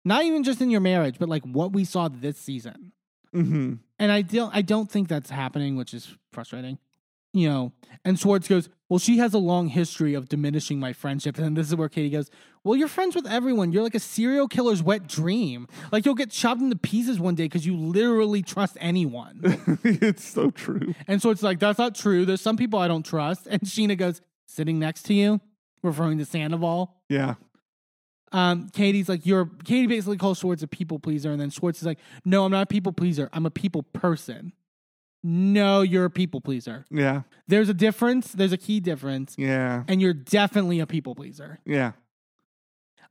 Not 0.04 0.22
even 0.24 0.44
just 0.44 0.60
in 0.60 0.70
your 0.70 0.80
marriage, 0.82 1.16
but 1.18 1.28
like 1.28 1.44
what 1.44 1.72
we 1.72 1.84
saw 1.84 2.08
this 2.08 2.36
season." 2.38 2.92
hmm 3.32 3.74
And 3.98 4.12
I 4.12 4.22
don't 4.22 4.54
I 4.54 4.62
don't 4.62 4.90
think 4.90 5.08
that's 5.08 5.30
happening, 5.30 5.76
which 5.76 5.92
is 5.94 6.14
frustrating. 6.32 6.78
You 7.36 7.50
know, 7.50 7.72
and 8.02 8.18
Schwartz 8.18 8.48
goes, 8.48 8.70
Well, 8.88 8.98
she 8.98 9.18
has 9.18 9.34
a 9.34 9.38
long 9.38 9.68
history 9.68 10.14
of 10.14 10.26
diminishing 10.26 10.80
my 10.80 10.94
friendship. 10.94 11.36
And 11.36 11.54
this 11.54 11.68
is 11.68 11.76
where 11.76 11.90
Katie 11.90 12.08
goes, 12.08 12.30
Well, 12.64 12.76
you're 12.76 12.88
friends 12.88 13.14
with 13.14 13.26
everyone. 13.26 13.72
You're 13.72 13.82
like 13.82 13.94
a 13.94 14.00
serial 14.00 14.48
killer's 14.48 14.82
wet 14.82 15.06
dream. 15.06 15.68
Like 15.92 16.06
you'll 16.06 16.14
get 16.14 16.30
chopped 16.30 16.62
into 16.62 16.76
pieces 16.76 17.20
one 17.20 17.34
day 17.34 17.44
because 17.44 17.66
you 17.66 17.76
literally 17.76 18.40
trust 18.40 18.78
anyone. 18.80 19.40
it's 19.84 20.24
so 20.24 20.50
true. 20.50 20.94
and 21.06 21.20
so 21.20 21.28
it's 21.28 21.42
like, 21.42 21.58
That's 21.58 21.78
not 21.78 21.94
true. 21.94 22.24
There's 22.24 22.40
some 22.40 22.56
people 22.56 22.78
I 22.78 22.88
don't 22.88 23.04
trust. 23.04 23.46
And 23.50 23.60
Scheana 23.60 23.98
goes, 23.98 24.22
Sitting 24.46 24.78
next 24.78 25.02
to 25.02 25.14
you, 25.14 25.38
referring 25.82 26.16
to 26.16 26.24
Sandoval. 26.24 26.94
Yeah. 27.10 27.34
Um, 28.32 28.70
Katie's 28.70 29.10
like, 29.10 29.26
you're 29.26 29.50
Katie 29.64 29.88
basically 29.88 30.16
calls 30.16 30.38
Schwartz 30.38 30.62
a 30.62 30.66
people 30.66 30.98
pleaser, 30.98 31.32
and 31.32 31.40
then 31.40 31.50
Schwartz 31.50 31.80
is 31.80 31.86
like, 31.86 31.98
No, 32.24 32.46
I'm 32.46 32.52
not 32.52 32.62
a 32.62 32.66
people 32.66 32.92
pleaser. 32.92 33.28
I'm 33.34 33.44
a 33.44 33.50
people 33.50 33.82
person. 33.82 34.54
No, 35.22 35.80
you're 35.82 36.04
a 36.04 36.10
people 36.10 36.40
pleaser. 36.40 36.84
Yeah. 36.90 37.22
There's 37.48 37.68
a 37.68 37.74
difference. 37.74 38.32
There's 38.32 38.52
a 38.52 38.56
key 38.56 38.80
difference, 38.80 39.34
Yeah. 39.36 39.82
and 39.88 40.00
you're 40.00 40.14
definitely 40.14 40.80
a 40.80 40.86
people 40.86 41.14
pleaser. 41.14 41.58
Yeah. 41.64 41.92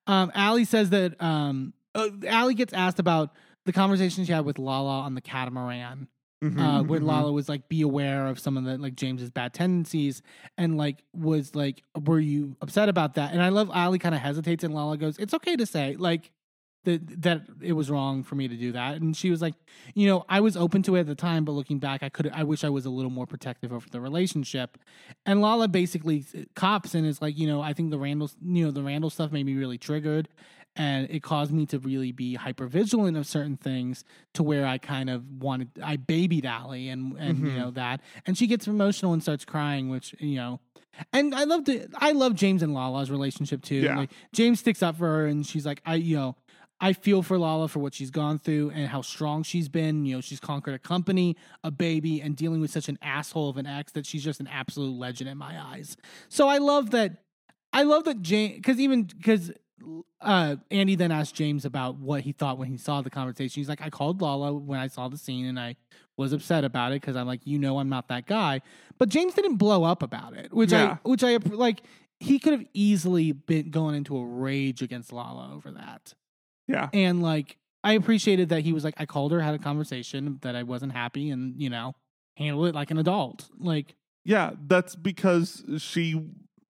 Um, 0.07 0.31
Allie 0.35 0.65
says 0.65 0.91
that 0.91 1.21
um, 1.21 1.73
uh, 1.95 2.09
Allie 2.27 2.53
gets 2.53 2.73
asked 2.73 2.99
about 2.99 3.35
the 3.65 3.73
conversation 3.73 4.23
she 4.23 4.31
had 4.31 4.45
with 4.45 4.59
Lala 4.59 5.01
on 5.01 5.15
the 5.15 5.21
catamaran, 5.21 6.07
uh, 6.43 6.83
where 6.83 6.99
mhm. 6.99 7.05
Lala 7.05 7.31
was 7.31 7.49
like, 7.49 7.67
"Be 7.69 7.81
aware 7.81 8.27
of 8.27 8.37
some 8.39 8.55
of 8.55 8.65
the 8.65 8.77
like 8.77 8.95
James's 8.95 9.31
bad 9.31 9.53
tendencies," 9.53 10.21
and 10.59 10.77
like 10.77 11.03
was 11.13 11.55
like, 11.55 11.81
"Were 12.05 12.19
you 12.19 12.55
upset 12.61 12.87
about 12.87 13.15
that?" 13.15 13.33
And 13.33 13.41
I 13.41 13.49
love 13.49 13.71
Ali 13.71 13.97
kind 13.97 14.13
of 14.13 14.21
hesitates, 14.21 14.63
and 14.63 14.75
Lala 14.75 14.97
goes, 14.97 15.17
"It's 15.17 15.33
okay 15.33 15.55
to 15.55 15.65
say 15.65 15.95
like 15.97 16.31
that 16.85 17.21
that 17.23 17.41
it 17.61 17.73
was 17.73 17.89
wrong 17.91 18.23
for 18.23 18.35
me 18.35 18.47
to 18.47 18.55
do 18.55 18.71
that." 18.71 19.01
And 19.01 19.15
she 19.15 19.29
was 19.29 19.41
like, 19.41 19.55
"You 19.93 20.07
know, 20.07 20.25
I 20.29 20.39
was 20.39 20.55
open 20.57 20.81
to 20.83 20.95
it 20.95 21.01
at 21.01 21.07
the 21.07 21.15
time, 21.15 21.45
but 21.45 21.51
looking 21.51 21.79
back, 21.79 22.01
I 22.03 22.09
could 22.09 22.29
I 22.33 22.43
wish 22.43 22.63
I 22.63 22.69
was 22.69 22.85
a 22.85 22.89
little 22.89 23.11
more 23.11 23.25
protective 23.27 23.71
over 23.73 23.87
the 23.89 24.01
relationship." 24.01 24.77
And 25.25 25.41
Lala 25.41 25.67
basically 25.67 26.25
cops 26.55 26.95
and 26.95 27.05
is 27.05 27.21
like, 27.21 27.37
"You 27.37 27.47
know, 27.47 27.61
I 27.61 27.73
think 27.73 27.91
the 27.91 27.99
Randall, 27.99 28.31
you 28.43 28.65
know, 28.65 28.71
the 28.71 28.83
Randall 28.83 29.09
stuff 29.09 29.31
made 29.31 29.45
me 29.45 29.55
really 29.55 29.77
triggered." 29.77 30.29
And 30.77 31.09
it 31.09 31.23
caused 31.23 31.53
me 31.53 31.65
to 31.67 31.79
really 31.79 32.11
be 32.11 32.35
hyper 32.35 32.67
vigilant 32.67 33.15
of 33.15 33.25
certain 33.25 33.55
things 33.55 34.03
to 34.33 34.43
where 34.43 34.65
I 34.67 34.77
kind 34.77 35.09
of 35.09 35.23
wanted 35.41 35.69
I 35.81 35.95
babied 35.95 36.45
Allie 36.45 36.89
and 36.89 37.15
and 37.17 37.37
you 37.39 37.45
Mhm. 37.53 37.55
know 37.57 37.71
that 37.71 38.01
and 38.25 38.37
she 38.37 38.45
gets 38.45 38.67
emotional 38.67 39.13
and 39.13 39.21
starts 39.23 39.45
crying 39.45 39.87
which 39.89 40.13
you 40.19 40.35
know 40.35 40.59
and 41.13 41.33
I 41.33 41.45
love 41.45 41.63
to 41.65 41.87
I 41.95 42.11
love 42.11 42.35
James 42.35 42.61
and 42.61 42.73
Lala's 42.73 43.09
relationship 43.09 43.61
too 43.61 43.83
Yeah. 43.83 43.95
like 43.95 44.11
James 44.33 44.59
sticks 44.59 44.83
up 44.83 44.97
for 44.97 45.07
her 45.07 45.27
and 45.27 45.45
she's 45.47 45.65
like 45.65 45.81
I 45.85 45.95
you 45.95 46.17
know 46.17 46.35
I 46.79 46.93
feel 46.93 47.21
for 47.21 47.37
Lala 47.37 47.67
for 47.67 47.79
what 47.79 47.93
she's 47.93 48.11
gone 48.11 48.37
through 48.37 48.71
and 48.71 48.87
how 48.87 49.01
strong 49.01 49.43
she's 49.43 49.69
been 49.69 50.05
you 50.05 50.15
know 50.15 50.21
she's 50.21 50.39
conquered 50.39 50.73
a 50.73 50.79
company 50.79 51.37
a 51.63 51.71
baby 51.71 52.21
and 52.21 52.35
dealing 52.35 52.59
with 52.61 52.71
such 52.71 52.89
an 52.89 52.97
asshole 53.01 53.49
of 53.49 53.57
an 53.57 53.65
ex 53.65 53.91
that 53.93 54.05
she's 54.05 54.23
just 54.23 54.39
an 54.39 54.47
absolute 54.47 54.91
legend 54.97 55.29
in 55.29 55.37
my 55.37 55.59
eyes 55.59 55.95
so 56.27 56.47
I 56.47 56.57
love 56.57 56.91
that 56.91 57.23
I 57.71 57.83
love 57.83 58.03
that 58.05 58.21
James 58.21 58.55
because 58.55 58.79
even 58.79 59.03
because 59.03 59.51
uh, 60.21 60.55
Andy 60.71 60.95
then 60.95 61.11
asked 61.11 61.35
James 61.35 61.65
about 61.65 61.97
what 61.97 62.21
he 62.21 62.31
thought 62.31 62.57
when 62.57 62.67
he 62.67 62.77
saw 62.77 63.01
the 63.01 63.09
conversation. 63.09 63.59
He's 63.59 63.69
like, 63.69 63.81
I 63.81 63.89
called 63.89 64.21
Lala 64.21 64.53
when 64.53 64.79
I 64.79 64.87
saw 64.87 65.07
the 65.09 65.17
scene 65.17 65.45
and 65.45 65.59
I 65.59 65.75
was 66.17 66.33
upset 66.33 66.63
about 66.63 66.91
it 66.93 67.01
because 67.01 67.15
I'm 67.15 67.27
like, 67.27 67.41
you 67.45 67.59
know, 67.59 67.77
I'm 67.77 67.89
not 67.89 68.07
that 68.07 68.25
guy. 68.25 68.61
But 68.97 69.09
James 69.09 69.33
didn't 69.33 69.57
blow 69.57 69.83
up 69.83 70.01
about 70.01 70.33
it, 70.33 70.53
which 70.53 70.71
Yeah. 70.71 70.97
I, 71.03 71.07
which 71.07 71.23
I 71.23 71.37
like. 71.37 71.81
He 72.19 72.39
could 72.39 72.53
have 72.53 72.65
easily 72.73 73.33
been 73.33 73.69
going 73.69 73.93
into 73.93 74.17
a 74.17 74.25
rage 74.25 74.81
against 74.81 75.11
Lala 75.11 75.53
over 75.53 75.69
that, 75.71 76.13
Yeah. 76.67 76.89
and 76.93 77.21
like 77.21 77.57
I 77.83 77.93
appreciated 77.93 78.49
that 78.49 78.61
he 78.63 78.73
was 78.73 78.83
like, 78.83 78.95
I 78.97 79.05
called 79.05 79.31
her, 79.31 79.39
had 79.39 79.53
a 79.53 79.59
conversation 79.59 80.39
that 80.41 80.55
I 80.55 80.63
wasn't 80.63 80.91
happy, 80.93 81.29
and 81.29 81.61
you 81.61 81.69
know, 81.69 81.93
handle 82.37 82.65
it 82.65 82.73
like 82.73 82.89
an 82.91 82.97
adult. 82.97 83.47
Like, 83.59 83.95
Yeah, 84.23 84.51
that's 84.67 84.95
because 84.95 85.63
she 85.77 86.19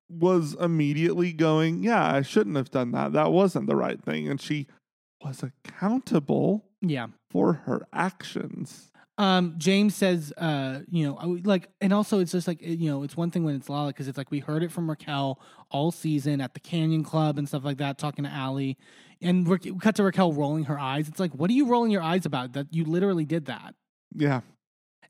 was 0.10 0.56
immediately 0.60 1.32
going, 1.34 1.84
Yeah, 1.84 2.04
I 2.16 2.22
shouldn't 2.24 2.56
have 2.58 2.72
done 2.72 2.92
that. 2.94 3.14
That 3.14 3.32
wasn't 3.32 3.68
the 3.68 3.76
right 3.76 4.04
thing. 4.04 4.28
And 4.28 4.42
she 4.42 4.66
was 5.24 5.44
accountable 5.44 6.66
yeah, 6.82 7.08
for 7.32 7.54
her 7.54 7.88
actions. 7.94 8.90
um 9.20 9.54
james 9.60 9.94
says 9.96 10.34
uh 10.38 10.80
you 10.90 11.06
know 11.06 11.16
I- 11.18 11.42
like 11.46 11.70
and 11.80 11.94
also 11.94 12.20
it's 12.20 12.32
just 12.32 12.48
like 12.48 12.62
you 12.62 12.90
know 12.90 13.04
it's 13.04 13.16
one 13.16 13.30
thing 13.32 13.44
when 13.44 13.56
it's 13.56 13.70
lala 13.70 13.90
because 13.90 14.08
it's 14.08 14.18
like 14.18 14.32
we 14.32 14.40
heard 14.40 14.64
it 14.64 14.72
from 14.72 14.90
raquel 14.90 15.40
all 15.70 15.92
season 15.92 16.42
at 16.42 16.56
the 16.56 16.60
canyon 16.60 17.04
club 17.04 17.38
and 17.38 17.48
stuff 17.48 17.64
like 17.64 17.78
that 17.78 17.98
talking 18.00 18.26
to 18.26 18.30
Allie. 18.32 18.76
And 19.24 19.48
we 19.48 19.58
cut 19.80 19.96
to 19.96 20.04
raquel 20.04 20.34
rolling 20.34 20.66
her 20.66 20.78
eyes 20.80 21.08
it's 21.08 21.20
like 21.20 21.32
what 21.34 21.50
are 21.50 21.54
you 21.54 21.68
rolling 21.68 21.92
your 21.92 22.02
eyes 22.04 22.26
about 22.26 22.54
that 22.54 22.68
you 22.72 22.84
literally 22.86 23.26
did 23.26 23.46
that 23.46 23.74
Yeah. 24.14 24.42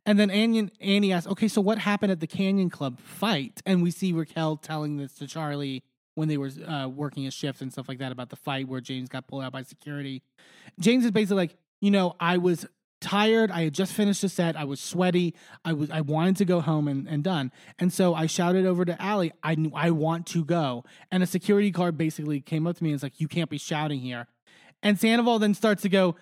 and 0.06 0.19
then 0.19 0.30
Andy, 0.30 0.69
Andy 0.81 1.11
asks, 1.11 1.27
okay, 1.27 1.48
so 1.48 1.61
what 1.61 1.77
happened 1.80 2.11
at 2.11 2.19
the 2.19 2.27
Canyon 2.27 2.69
Club 2.69 2.99
fight? 2.99 3.61
And 3.65 3.81
we 3.81 3.90
see 3.91 4.11
Raquel 4.14 4.57
telling 4.57 4.98
this 4.98 5.14
to 5.15 5.27
Charlie 5.27 5.84
when 6.15 6.27
they 6.27 6.38
were 6.38 6.52
uh, 6.68 6.88
working 6.88 7.26
a 7.26 7.31
shift 7.31 7.61
and 7.61 7.72
stuff 7.72 7.88
like 7.90 7.98
that 7.99 8.11
about 8.11 8.30
the 8.30 8.35
fight 8.35 8.68
where 8.68 8.81
James 8.81 9.10
got 9.10 9.27
pulled 9.27 9.44
out 9.44 9.52
by 9.53 9.64
security. 9.64 10.22
James 10.80 11.06
is 11.06 11.11
basically 11.11 11.38
like, 11.38 11.56
you 11.81 11.90
know, 11.90 12.15
I 12.19 12.38
was 12.38 12.65
tired. 13.03 13.51
I 13.51 13.63
had 13.65 13.73
just 13.73 13.93
finished 13.93 14.23
a 14.23 14.30
set. 14.30 14.55
I 14.55 14.63
was 14.63 14.80
sweaty. 14.80 15.35
I 15.63 15.73
was 15.73 15.91
I 15.91 16.01
wanted 16.01 16.38
to 16.38 16.45
go 16.45 16.61
home 16.61 16.88
and, 16.88 17.07
and 17.07 17.23
done. 17.23 17.51
And 17.77 17.91
so 17.93 18.15
I 18.15 18.25
shouted 18.25 18.65
over 18.65 18.85
to 18.85 18.99
Allie, 19.01 19.31
I 19.43 19.55
knew 19.55 19.71
I 19.75 19.91
want 19.91 20.25
to 20.27 20.43
go. 20.43 20.85
And 21.11 21.21
a 21.21 21.27
security 21.27 21.69
guard 21.71 21.97
basically 21.97 22.39
came 22.41 22.65
up 22.65 22.77
to 22.77 22.84
me 22.84 22.89
and 22.91 22.95
was 22.95 23.03
like, 23.03 23.19
you 23.19 23.27
can't 23.27 23.49
be 23.49 23.57
shouting 23.57 23.99
here. 23.99 24.27
And 24.81 24.99
Sandoval 24.99 25.39
then 25.39 25.53
starts 25.53 25.81
to 25.84 25.89
go, 25.89 26.15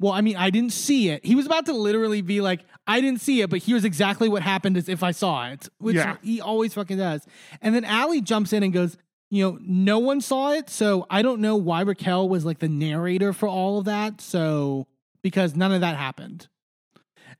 well, 0.00 0.12
I 0.12 0.20
mean, 0.20 0.36
I 0.36 0.50
didn't 0.50 0.72
see 0.72 1.08
it. 1.08 1.24
He 1.24 1.34
was 1.34 1.46
about 1.46 1.66
to 1.66 1.72
literally 1.72 2.22
be 2.22 2.40
like, 2.40 2.60
I 2.86 3.00
didn't 3.00 3.20
see 3.20 3.40
it, 3.40 3.50
but 3.50 3.62
here's 3.62 3.84
exactly 3.84 4.28
what 4.28 4.42
happened 4.42 4.76
as 4.76 4.88
if 4.88 5.02
I 5.02 5.10
saw 5.10 5.48
it, 5.48 5.68
which 5.78 5.96
Yeah. 5.96 6.16
he 6.22 6.40
always 6.40 6.74
fucking 6.74 6.98
does. 6.98 7.26
And 7.60 7.74
then 7.74 7.84
Allie 7.84 8.20
jumps 8.20 8.52
in 8.52 8.62
and 8.62 8.72
goes, 8.72 8.96
you 9.30 9.44
know, 9.44 9.58
no 9.60 9.98
one 9.98 10.20
saw 10.20 10.52
it. 10.52 10.70
So 10.70 11.04
I 11.10 11.22
don't 11.22 11.40
know 11.40 11.56
why 11.56 11.80
Raquel 11.80 12.28
was 12.28 12.44
like 12.44 12.60
the 12.60 12.68
narrator 12.68 13.32
for 13.32 13.48
all 13.48 13.78
of 13.80 13.86
that. 13.86 14.20
So, 14.20 14.86
because 15.22 15.54
none 15.56 15.72
of 15.72 15.80
that 15.80 15.96
happened. 15.96 16.48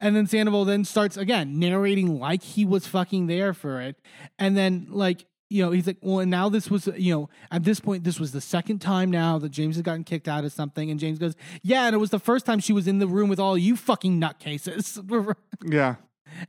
And 0.01 0.15
then 0.15 0.27
Sandoval 0.27 0.65
then 0.65 0.85
starts 0.85 1.17
again 1.17 1.59
narrating 1.59 2.19
like 2.19 2.43
he 2.43 2.65
was 2.65 2.87
fucking 2.87 3.27
there 3.27 3.53
for 3.53 3.81
it. 3.81 3.97
And 4.39 4.57
then, 4.57 4.87
like, 4.91 5.25
you 5.51 5.65
know, 5.65 5.71
he's 5.71 5.87
like, 5.87 5.97
well, 6.03 6.21
and 6.21 6.31
now 6.31 6.49
this 6.49 6.71
was, 6.71 6.89
you 6.97 7.13
know, 7.15 7.31
at 7.51 7.65
this 7.65 7.81
point, 7.81 8.05
this 8.05 8.21
was 8.21 8.33
the 8.33 8.41
second 8.41 8.81
time 8.81 9.11
now 9.11 9.39
that 9.39 9.49
James 9.49 9.77
has 9.77 9.83
gotten 9.83 10.05
kicked 10.05 10.29
out 10.29 10.45
of 10.45 10.53
something. 10.53 10.91
And 10.91 11.01
James 11.01 11.19
goes, 11.19 11.35
yeah, 11.63 11.87
and 11.87 11.95
it 11.95 11.99
was 11.99 12.11
the 12.11 12.19
first 12.19 12.45
time 12.45 12.61
she 12.61 12.73
was 12.73 12.87
in 12.87 12.99
the 12.99 13.07
room 13.07 13.29
with 13.29 13.41
all 13.41 13.57
you 13.57 13.77
fucking 13.77 14.21
nutcases. 14.21 14.99
Yeah. 15.65 15.97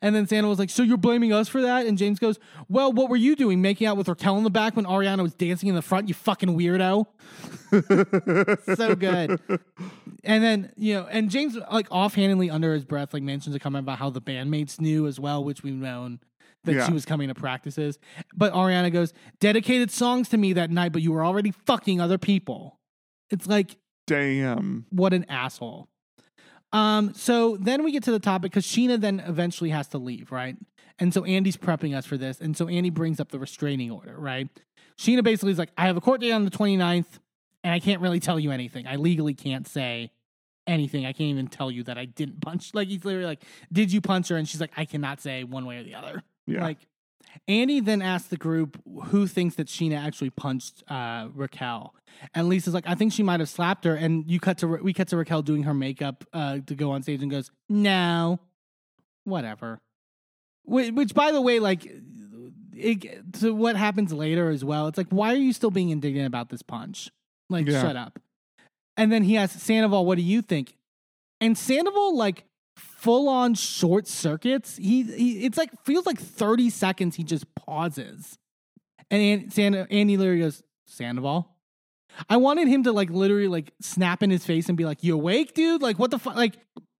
And 0.01 0.15
then 0.15 0.27
Santa 0.27 0.47
was 0.47 0.59
like, 0.59 0.69
so 0.69 0.83
you're 0.83 0.97
blaming 0.97 1.33
us 1.33 1.47
for 1.47 1.61
that? 1.61 1.85
And 1.85 1.97
James 1.97 2.19
goes, 2.19 2.39
well, 2.67 2.91
what 2.91 3.09
were 3.09 3.15
you 3.15 3.35
doing? 3.35 3.61
Making 3.61 3.87
out 3.87 3.97
with 3.97 4.07
Raquel 4.07 4.37
in 4.37 4.43
the 4.43 4.49
back 4.49 4.75
when 4.75 4.85
Ariana 4.85 5.21
was 5.23 5.33
dancing 5.33 5.69
in 5.69 5.75
the 5.75 5.81
front, 5.81 6.07
you 6.07 6.13
fucking 6.13 6.49
weirdo. 6.57 7.05
so 8.75 8.95
good. 8.95 9.39
And 10.23 10.43
then, 10.43 10.71
you 10.75 10.95
know, 10.95 11.07
and 11.09 11.29
James, 11.29 11.57
like, 11.71 11.87
offhandedly 11.91 12.49
under 12.49 12.73
his 12.73 12.83
breath, 12.85 13.13
like, 13.13 13.23
mentions 13.23 13.55
a 13.55 13.59
comment 13.59 13.85
about 13.85 13.99
how 13.99 14.09
the 14.09 14.21
bandmates 14.21 14.79
knew 14.79 15.07
as 15.07 15.19
well, 15.19 15.43
which 15.43 15.63
we've 15.63 15.73
known 15.73 16.19
that 16.65 16.75
Yeah. 16.75 16.85
she 16.87 16.93
was 16.93 17.05
coming 17.05 17.29
to 17.29 17.35
practices. 17.35 17.97
But 18.35 18.53
Ariana 18.53 18.91
goes, 18.91 19.13
dedicated 19.39 19.91
songs 19.91 20.29
to 20.29 20.37
me 20.37 20.53
that 20.53 20.69
night, 20.71 20.91
but 20.91 21.01
you 21.01 21.11
were 21.11 21.23
already 21.23 21.51
fucking 21.51 22.01
other 22.01 22.17
people. 22.17 22.79
It's 23.29 23.47
like, 23.47 23.77
Damn. 24.07 24.85
what 24.89 25.13
an 25.13 25.25
asshole. 25.29 25.87
Um, 26.71 27.13
so 27.13 27.57
then 27.57 27.83
we 27.83 27.91
get 27.91 28.03
to 28.03 28.11
the 28.11 28.19
topic 28.19 28.51
because 28.51 28.65
Scheana 28.65 28.99
then 28.99 29.19
eventually 29.21 29.71
has 29.71 29.87
to 29.89 29.97
leave, 29.97 30.31
right? 30.31 30.55
And 30.99 31.13
so 31.13 31.23
Andy's 31.23 31.57
prepping 31.57 31.95
us 31.95 32.05
for 32.05 32.17
this. 32.17 32.39
And 32.41 32.55
so 32.55 32.67
Andy 32.67 32.89
brings 32.89 33.19
up 33.19 33.29
the 33.29 33.39
restraining 33.39 33.89
order, 33.89 34.15
right? 34.17 34.47
Scheana 34.97 35.23
basically 35.23 35.51
is 35.51 35.57
like, 35.57 35.71
I 35.77 35.87
have 35.87 35.97
a 35.97 36.01
court 36.01 36.21
date 36.21 36.31
on 36.31 36.43
the 36.45 36.51
29th, 36.51 37.19
and 37.63 37.73
I 37.73 37.79
can't 37.79 38.01
really 38.01 38.19
tell 38.19 38.39
you 38.39 38.51
anything. 38.51 38.85
I 38.85 38.97
legally 38.97 39.33
can't 39.33 39.67
say 39.67 40.11
anything. 40.67 41.05
I 41.05 41.13
can't 41.13 41.29
even 41.29 41.47
tell 41.47 41.71
you 41.71 41.83
that 41.83 41.97
I 41.97 42.05
didn't 42.05 42.41
punch. 42.41 42.73
Like, 42.73 42.89
he's 42.89 43.05
literally 43.05 43.25
like, 43.25 43.43
Did 43.71 43.91
you 43.91 44.01
punch 44.01 44.27
her? 44.27 44.35
And 44.35 44.47
she's 44.47 44.61
like, 44.61 44.71
I 44.77 44.85
cannot 44.85 45.21
say 45.21 45.43
one 45.43 45.65
way 45.65 45.77
or 45.77 45.83
the 45.83 45.95
other. 45.95 46.21
Yeah. 46.45 46.63
Like, 46.63 46.79
Andy 47.47 47.79
then 47.79 48.01
asks 48.01 48.29
the 48.29 48.37
group 48.37 48.81
who 49.05 49.27
thinks 49.27 49.55
that 49.55 49.67
Scheana 49.67 49.97
actually 50.03 50.29
punched 50.29 50.83
uh, 50.89 51.27
Raquel, 51.33 51.93
and 52.33 52.47
Lisa's 52.49 52.73
like, 52.73 52.87
"I 52.87 52.95
think 52.95 53.13
she 53.13 53.23
might 53.23 53.39
have 53.39 53.49
slapped 53.49 53.85
her." 53.85 53.95
And 53.95 54.29
you 54.29 54.39
cut 54.39 54.57
to 54.59 54.67
we 54.67 54.93
cut 54.93 55.07
to 55.09 55.17
Raquel 55.17 55.41
doing 55.41 55.63
her 55.63 55.73
makeup 55.73 56.25
uh, 56.33 56.59
to 56.67 56.75
go 56.75 56.91
on 56.91 57.03
stage 57.03 57.21
and 57.21 57.31
goes, 57.31 57.51
"No, 57.67 58.39
whatever." 59.23 59.79
Which, 60.65 60.91
which 60.91 61.13
by 61.15 61.31
the 61.31 61.41
way, 61.41 61.59
like, 61.59 61.87
it, 62.75 63.33
to 63.39 63.53
what 63.53 63.75
happens 63.75 64.13
later 64.13 64.49
as 64.49 64.63
well. 64.63 64.87
It's 64.87 64.97
like, 64.97 65.07
why 65.09 65.33
are 65.33 65.37
you 65.37 65.51
still 65.53 65.71
being 65.71 65.89
indignant 65.89 66.27
about 66.27 66.49
this 66.49 66.61
punch? 66.61 67.09
Like, 67.49 67.65
Yeah. 67.67 67.81
shut 67.81 67.95
up. 67.95 68.19
And 68.95 69.11
then 69.11 69.23
he 69.23 69.35
asks 69.37 69.63
Sandoval, 69.63 70.05
"What 70.05 70.15
do 70.17 70.21
you 70.23 70.41
think?" 70.41 70.77
And 71.41 71.57
Sandoval, 71.57 72.15
like, 72.17 72.45
full 73.01 73.29
on 73.29 73.53
short 73.53 74.07
circuits. 74.07 74.77
He, 74.77 75.03
he 75.03 75.45
it's 75.45 75.57
like 75.57 75.71
feels 75.85 76.05
like 76.05 76.19
30 76.19 76.69
seconds 76.69 77.15
he 77.15 77.23
just 77.23 77.45
pauses. 77.55 78.37
And 79.11 79.21
An- 79.43 79.49
San- 79.51 79.75
Andy 79.75 80.17
literally 80.17 80.41
goes, 80.41 80.61
Sandoval? 80.85 81.55
I 82.29 82.37
wanted 82.37 82.67
him 82.67 82.83
to 82.83 82.91
like 82.91 83.09
literally 83.09 83.47
like 83.47 83.71
snap 83.81 84.21
in 84.23 84.29
his 84.29 84.45
face 84.45 84.67
and 84.67 84.77
be 84.77 84.85
like, 84.85 85.03
You 85.03 85.13
awake, 85.15 85.53
dude? 85.53 85.81
Like 85.81 85.97
what 85.99 86.11
the 86.11 86.19
fuck? 86.19 86.35
Like 86.35 86.55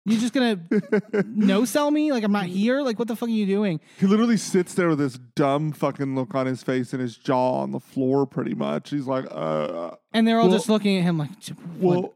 you're 0.06 0.20
just 0.20 0.34
gonna 0.34 0.60
no 1.26 1.66
sell 1.66 1.92
me? 1.92 2.12
Like 2.12 2.24
I'm 2.24 2.32
not 2.32 2.46
here? 2.46 2.82
Like 2.82 2.98
what 2.98 3.08
the 3.08 3.16
fuck 3.16 3.28
are 3.28 3.32
you 3.32 3.46
doing? 3.46 3.80
He 4.00 4.06
literally 4.06 4.38
sits 4.38 4.74
there 4.76 4.88
with 4.90 5.00
this 5.00 5.20
dumb 5.36 5.72
fucking 5.74 6.16
look 6.16 6.34
on 6.36 6.46
his 6.46 6.64
face 6.64 6.94
and 6.94 7.02
his 7.02 7.18
jaw 7.18 7.60
on 7.62 7.72
the 7.72 7.80
floor 7.80 8.26
pretty 8.26 8.54
much. 8.56 8.92
He's 8.92 9.08
like, 9.08 9.26
uh, 9.30 9.92
And 10.14 10.28
they're 10.28 10.40
all 10.40 10.48
Well- 10.48 10.58
just 10.58 10.70
looking 10.70 10.98
at 10.98 11.04
him 11.04 11.18
like 11.18 11.30
what? 11.80 12.02
well, 12.02 12.14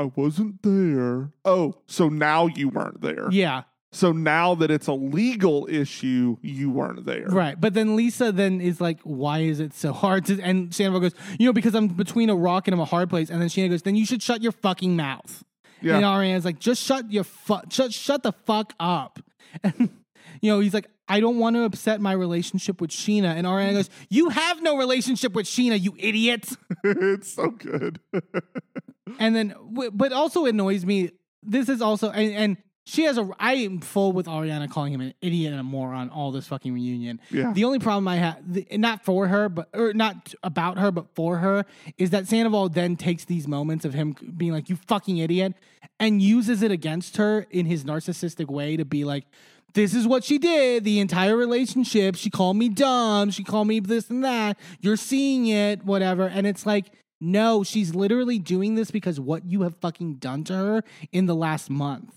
I 0.00 0.04
wasn't 0.16 0.62
there. 0.62 1.30
Oh, 1.44 1.74
so 1.86 2.08
now 2.08 2.46
you 2.46 2.70
weren't 2.70 3.02
there. 3.02 3.28
Yeah. 3.30 3.64
So 3.92 4.12
now 4.12 4.54
that 4.54 4.70
it's 4.70 4.86
a 4.86 4.94
legal 4.94 5.68
issue, 5.68 6.38
you 6.40 6.70
weren't 6.70 7.04
there. 7.04 7.26
Right. 7.26 7.60
But 7.60 7.74
then 7.74 7.96
Lisa 7.96 8.32
then 8.32 8.62
is 8.62 8.80
like, 8.80 8.98
why 9.02 9.40
is 9.40 9.60
it 9.60 9.74
so 9.74 9.92
hard 9.92 10.24
to 10.26 10.40
and 10.40 10.74
Sandoval 10.74 11.00
goes, 11.00 11.14
you 11.38 11.44
know, 11.44 11.52
because 11.52 11.74
I'm 11.74 11.88
between 11.88 12.30
a 12.30 12.34
rock 12.34 12.66
and 12.66 12.72
I'm 12.72 12.80
a 12.80 12.86
hard 12.86 13.10
place. 13.10 13.28
And 13.28 13.42
then 13.42 13.48
Scheana 13.48 13.68
goes, 13.68 13.82
then 13.82 13.94
you 13.94 14.06
should 14.06 14.22
shut 14.22 14.42
your 14.42 14.52
fucking 14.52 14.96
mouth. 14.96 15.44
Yeah. 15.82 15.96
And 15.96 16.04
Ariana's 16.04 16.46
like, 16.46 16.60
just 16.60 16.82
shut 16.82 17.12
your 17.12 17.24
fuck 17.24 17.70
shut 17.70 17.92
shut 17.92 18.22
the 18.22 18.32
fuck 18.32 18.72
up. 18.80 19.20
And 19.64 19.90
you 20.40 20.50
know, 20.50 20.60
he's 20.60 20.72
like, 20.72 20.86
I 21.08 21.18
don't 21.18 21.38
want 21.38 21.56
to 21.56 21.64
upset 21.64 22.00
my 22.00 22.12
relationship 22.12 22.80
with 22.80 22.90
Scheana. 22.90 23.34
And 23.34 23.46
Ariana 23.46 23.72
goes, 23.72 23.90
You 24.08 24.28
have 24.28 24.62
no 24.62 24.78
relationship 24.78 25.34
with 25.34 25.46
Scheana, 25.46 25.78
you 25.78 25.94
idiot. 25.98 26.48
it's 26.84 27.34
so 27.34 27.50
good. 27.50 27.98
And 29.18 29.34
then, 29.34 29.54
but 29.92 30.12
also 30.12 30.46
annoys 30.46 30.84
me. 30.84 31.10
This 31.42 31.68
is 31.68 31.80
also, 31.80 32.10
and, 32.10 32.32
and 32.32 32.56
she 32.84 33.04
has 33.04 33.18
a. 33.18 33.28
I 33.38 33.54
am 33.54 33.80
full 33.80 34.12
with 34.12 34.26
Ariana 34.26 34.70
calling 34.70 34.92
him 34.92 35.00
an 35.00 35.14
idiot 35.20 35.52
and 35.52 35.60
a 35.60 35.64
moron 35.64 36.10
all 36.10 36.32
this 36.32 36.46
fucking 36.48 36.72
reunion. 36.72 37.20
Yeah. 37.30 37.52
The 37.52 37.64
only 37.64 37.78
problem 37.78 38.08
I 38.08 38.16
have, 38.16 38.38
not 38.72 39.04
for 39.04 39.28
her, 39.28 39.48
but 39.48 39.68
or 39.72 39.92
not 39.92 40.34
about 40.42 40.78
her, 40.78 40.90
but 40.90 41.06
for 41.14 41.38
her, 41.38 41.64
is 41.98 42.10
that 42.10 42.26
Sandoval 42.26 42.68
then 42.68 42.96
takes 42.96 43.24
these 43.24 43.46
moments 43.46 43.84
of 43.84 43.94
him 43.94 44.16
being 44.36 44.52
like, 44.52 44.68
"You 44.68 44.76
fucking 44.76 45.18
idiot," 45.18 45.54
and 45.98 46.20
uses 46.20 46.62
it 46.62 46.70
against 46.70 47.16
her 47.16 47.46
in 47.50 47.66
his 47.66 47.84
narcissistic 47.84 48.48
way 48.48 48.76
to 48.76 48.84
be 48.84 49.04
like. 49.04 49.24
This 49.72 49.94
is 49.94 50.04
what 50.04 50.24
she 50.24 50.38
did 50.38 50.82
the 50.82 50.98
entire 50.98 51.36
relationship. 51.36 52.16
She 52.16 52.28
called 52.28 52.56
me 52.56 52.68
dumb. 52.68 53.30
She 53.30 53.44
called 53.44 53.68
me 53.68 53.78
this 53.78 54.10
and 54.10 54.24
that. 54.24 54.58
You're 54.80 54.96
seeing 54.96 55.46
it, 55.46 55.84
whatever. 55.84 56.26
And 56.26 56.44
it's 56.44 56.66
like, 56.66 56.86
no, 57.20 57.62
she's 57.62 57.94
literally 57.94 58.38
doing 58.38 58.74
this 58.76 58.90
because 58.90 59.20
what 59.20 59.44
you 59.44 59.62
have 59.62 59.76
fucking 59.76 60.14
done 60.14 60.44
to 60.44 60.54
her 60.54 60.84
in 61.12 61.26
the 61.26 61.34
last 61.34 61.68
month 61.70 62.14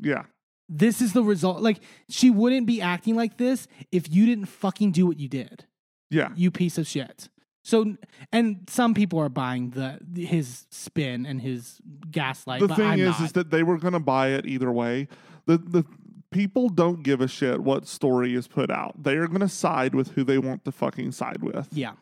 Yeah. 0.00 0.24
this 0.68 1.00
is 1.02 1.12
the 1.12 1.22
result. 1.22 1.60
Like, 1.62 1.80
she 2.08 2.30
wouldn't 2.30 2.66
be 2.66 2.80
acting 2.80 3.14
like 3.16 3.36
this 3.38 3.66
if 3.92 4.12
you 4.12 4.26
didn't 4.26 4.46
fucking 4.46 4.92
do 4.92 5.06
what 5.06 5.18
you 5.18 5.28
did, 5.28 5.64
Yeah. 6.10 6.30
you 6.36 6.50
piece 6.50 6.78
of 6.78 6.86
shit. 6.86 7.28
So, 7.64 7.96
and 8.32 8.60
some 8.68 8.94
people 8.94 9.18
are 9.18 9.28
buying 9.28 9.70
the 9.70 9.98
his 10.20 10.66
spin 10.70 11.26
and 11.26 11.40
his 11.42 11.80
gaslight. 12.10 12.60
the 12.60 12.68
thing 12.74 12.86
I'm 12.86 13.00
is, 13.00 13.06
not. 13.18 13.20
is 13.22 13.32
that 13.32 13.50
they 13.50 13.64
were 13.64 13.76
going 13.78 13.92
to 13.94 13.98
buy 14.00 14.28
it 14.28 14.46
either 14.46 14.70
way. 14.70 15.08
The 15.46 15.58
the 15.58 15.84
people 16.30 16.68
don't 16.68 17.02
give 17.02 17.20
a 17.20 17.26
shit 17.26 17.60
what 17.60 17.88
story 17.88 18.34
is 18.36 18.46
put 18.46 18.70
out. 18.70 19.02
They 19.02 19.16
are 19.16 19.26
going 19.26 19.40
to 19.40 19.48
side 19.48 19.96
with 19.96 20.12
who 20.12 20.22
they 20.22 20.38
want 20.38 20.64
to 20.64 20.70
fucking 20.72 21.10
side 21.12 21.42
with. 21.42 21.68
yeah, 21.72 21.94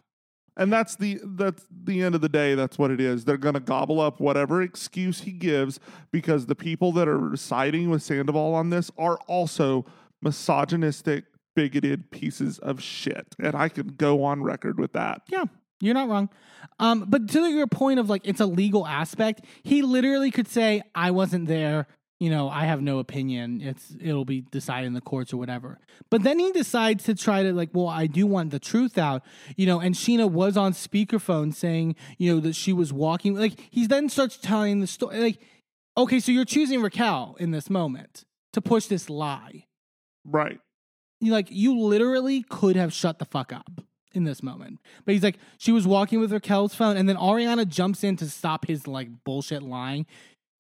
And 0.56 0.72
that's 0.72 0.96
the 0.96 1.20
that's 1.24 1.66
the 1.70 2.02
end 2.02 2.14
of 2.14 2.20
the 2.20 2.28
day. 2.28 2.54
That's 2.54 2.78
what 2.78 2.90
it 2.90 3.00
is. 3.00 3.24
They're 3.24 3.36
going 3.36 3.54
to 3.54 3.60
gobble 3.60 4.00
up 4.00 4.20
whatever 4.20 4.62
excuse 4.62 5.22
he 5.22 5.32
gives 5.32 5.80
because 6.12 6.46
the 6.46 6.54
people 6.54 6.92
that 6.92 7.08
are 7.08 7.36
siding 7.36 7.90
with 7.90 8.02
Sandoval 8.02 8.54
on 8.54 8.70
this 8.70 8.90
are 8.96 9.18
also 9.26 9.84
misogynistic, 10.22 11.24
bigoted 11.56 12.10
pieces 12.10 12.58
of 12.60 12.80
shit. 12.80 13.34
And 13.42 13.54
I 13.56 13.68
could 13.68 13.96
go 13.98 14.22
on 14.22 14.42
record 14.42 14.78
with 14.78 14.92
that. 14.92 15.22
yeah, 15.28 15.44
you're 15.80 15.94
not 15.94 16.08
wrong. 16.08 16.30
Um, 16.78 17.04
but 17.08 17.28
to 17.30 17.40
your 17.46 17.66
point 17.66 17.98
of 17.98 18.08
like 18.08 18.22
it's 18.24 18.40
a 18.40 18.46
legal 18.46 18.86
aspect, 18.86 19.44
he 19.64 19.82
literally 19.82 20.30
could 20.30 20.48
say, 20.48 20.82
"I 20.94 21.10
wasn't 21.10 21.46
there." 21.48 21.86
You 22.20 22.30
know, 22.30 22.48
I 22.48 22.64
have 22.64 22.80
no 22.80 23.00
opinion. 23.00 23.60
It's 23.60 23.96
it'll 24.00 24.24
be 24.24 24.42
decided 24.42 24.86
in 24.86 24.94
the 24.94 25.00
courts 25.00 25.32
or 25.32 25.36
whatever. 25.36 25.78
But 26.10 26.22
then 26.22 26.38
he 26.38 26.52
decides 26.52 27.04
to 27.04 27.14
try 27.14 27.42
to 27.42 27.52
like, 27.52 27.70
well, 27.72 27.88
I 27.88 28.06
do 28.06 28.26
want 28.26 28.50
the 28.50 28.60
truth 28.60 28.96
out. 28.96 29.22
You 29.56 29.66
know, 29.66 29.80
and 29.80 29.94
Scheana 29.94 30.30
was 30.30 30.56
on 30.56 30.72
speakerphone 30.72 31.52
saying, 31.52 31.96
you 32.16 32.32
know, 32.32 32.40
that 32.40 32.54
she 32.54 32.72
was 32.72 32.92
walking. 32.92 33.34
Like 33.34 33.58
he 33.70 33.86
then 33.86 34.08
starts 34.08 34.36
telling 34.36 34.80
the 34.80 34.86
story. 34.86 35.18
Like, 35.18 35.40
okay, 35.96 36.20
so 36.20 36.30
you're 36.30 36.44
choosing 36.44 36.82
Raquel 36.82 37.36
in 37.40 37.50
this 37.50 37.68
moment 37.68 38.24
to 38.52 38.62
push 38.62 38.86
this 38.86 39.10
lie. 39.10 39.66
Right. 40.24 40.60
You 41.20 41.32
like 41.32 41.48
you 41.50 41.78
literally 41.78 42.42
could 42.42 42.76
have 42.76 42.92
shut 42.92 43.18
the 43.18 43.24
fuck 43.24 43.52
up 43.52 43.80
in 44.12 44.24
this 44.24 44.42
moment. 44.42 44.78
But 45.04 45.14
he's 45.14 45.22
like, 45.22 45.38
she 45.58 45.72
was 45.72 45.86
walking 45.86 46.20
with 46.20 46.32
Raquel's 46.32 46.74
phone, 46.74 46.96
and 46.96 47.08
then 47.08 47.16
Ariana 47.16 47.66
jumps 47.66 48.04
in 48.04 48.16
to 48.18 48.30
stop 48.30 48.66
his 48.66 48.86
like 48.86 49.08
bullshit 49.24 49.62
lying 49.62 50.06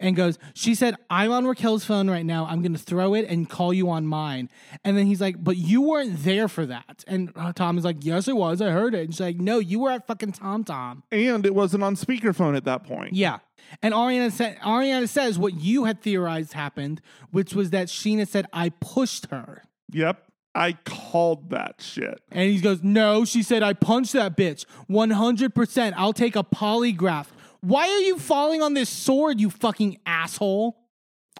and 0.04 0.14
goes, 0.14 0.38
She 0.52 0.74
said, 0.74 0.96
I'm 1.08 1.32
on 1.32 1.46
Raquel's 1.46 1.84
phone 1.84 2.10
right 2.10 2.26
now. 2.26 2.46
I'm 2.46 2.60
gonna 2.60 2.78
throw 2.78 3.14
it 3.14 3.26
and 3.28 3.48
call 3.48 3.72
you 3.72 3.88
on 3.88 4.06
mine. 4.06 4.50
And 4.84 4.98
then 4.98 5.06
he's 5.06 5.20
like, 5.20 5.42
But 5.42 5.56
you 5.56 5.80
weren't 5.80 6.22
there 6.22 6.46
for 6.46 6.66
that. 6.66 7.04
And 7.06 7.32
uh, 7.34 7.54
Tom 7.54 7.78
is 7.78 7.84
like, 7.84 8.04
Yes, 8.04 8.28
it 8.28 8.36
was. 8.36 8.60
I 8.60 8.70
heard 8.70 8.94
it. 8.94 9.04
And 9.04 9.14
she's 9.14 9.20
like, 9.20 9.38
No, 9.38 9.58
you 9.58 9.80
were 9.80 9.90
at 9.90 10.06
fucking 10.06 10.32
Tom 10.32 10.62
Tom. 10.62 11.02
And 11.10 11.46
it 11.46 11.54
wasn't 11.54 11.82
on 11.82 11.96
speakerphone 11.96 12.54
at 12.54 12.64
that 12.64 12.84
point. 12.84 13.14
Yeah. 13.14 13.38
And 13.82 13.94
Ariana 13.94 14.30
said 14.30 14.58
Ariana 14.58 15.08
says 15.08 15.38
what 15.38 15.54
you 15.54 15.84
had 15.84 16.02
theorized 16.02 16.52
happened, 16.52 17.00
which 17.30 17.54
was 17.54 17.70
that 17.70 17.88
Scheana 17.88 18.28
said 18.28 18.46
I 18.52 18.68
pushed 18.68 19.30
her. 19.30 19.62
Yep. 19.90 20.22
I 20.54 20.74
called 20.84 21.50
that 21.50 21.80
shit. 21.80 22.20
And 22.30 22.48
he 22.50 22.60
goes, 22.60 22.82
No, 22.82 23.24
she 23.24 23.42
said, 23.42 23.62
I 23.62 23.72
punched 23.72 24.12
that 24.12 24.36
bitch. 24.36 24.64
100%. 24.88 25.94
I'll 25.96 26.12
take 26.12 26.36
a 26.36 26.44
polygraph. 26.44 27.26
Why 27.64 27.88
are 27.88 28.00
you 28.00 28.18
falling 28.18 28.62
on 28.62 28.74
this 28.74 28.90
sword, 28.90 29.40
you 29.40 29.48
fucking 29.48 29.98
asshole? 30.04 30.76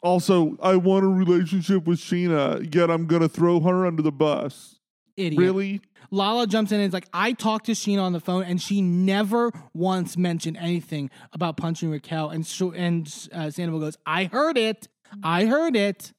Also, 0.02 0.56
I 0.62 0.76
want 0.76 1.05
a 1.05 1.09
relationship 1.09 1.86
with 1.86 1.98
Scheana, 1.98 2.74
yet 2.74 2.90
I'm 2.90 3.06
gonna 3.06 3.28
throw 3.28 3.60
her 3.60 3.86
under 3.86 4.02
the 4.02 4.12
bus. 4.12 4.76
Idiot. 5.16 5.38
Really? 5.38 5.80
Lala 6.10 6.46
jumps 6.46 6.72
in 6.72 6.80
and 6.80 6.88
is 6.88 6.92
like, 6.92 7.09
I 7.12 7.32
talked 7.32 7.66
to 7.66 7.72
Scheana 7.72 8.02
on 8.02 8.12
the 8.12 8.20
phone, 8.20 8.42
and 8.44 8.60
she 8.60 8.80
never 8.82 9.52
once 9.72 10.16
mentioned 10.16 10.56
anything 10.56 11.10
about 11.32 11.56
punching 11.56 11.90
Raquel. 11.90 12.30
And 12.30 12.46
sh- 12.46 12.62
and 12.74 13.28
uh, 13.32 13.51
Sandoval 13.51 13.80
goes, 13.80 13.96
I 14.06 14.24
heard 14.24 14.56
it. 14.56 14.88
I 15.22 15.46
heard 15.46 15.76
it. 15.76 16.12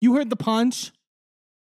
You 0.00 0.14
heard 0.16 0.28
the 0.30 0.36
punch? 0.36 0.92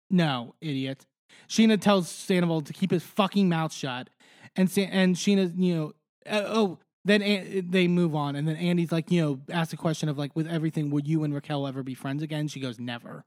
No, 0.10 0.56
idiot. 0.62 1.06
Scheana 1.48 1.80
tells 1.80 2.10
Sandoval 2.10 2.62
to 2.62 2.74
keep 2.74 2.92
his 2.92 3.04
fucking 3.04 3.50
mouth 3.50 3.72
shut, 3.74 4.10
and 4.56 4.70
Sa- 4.70 4.82
and 4.82 5.16
Scheana, 5.16 5.52
you 5.56 5.76
know, 5.76 5.94
uh, 6.30 6.44
oh, 6.46 6.80
then 7.06 7.66
they 7.70 7.88
move 7.88 8.16
on, 8.16 8.36
and 8.36 8.48
then 8.48 8.56
Andy's 8.56 8.92
like, 8.92 9.12
you 9.12 9.22
know, 9.22 9.40
asks 9.52 9.74
a 9.74 9.78
question 9.78 10.10
of 10.10 10.18
like, 10.18 10.36
with 10.36 10.48
everything, 10.48 10.90
would 10.92 11.08
you 11.08 11.24
and 11.24 11.34
Raquel 11.34 11.68
ever 11.68 11.84
be 11.84 11.94
friends 11.94 12.24
again? 12.24 12.48
She 12.48 12.60
goes, 12.60 12.80
never. 12.80 13.26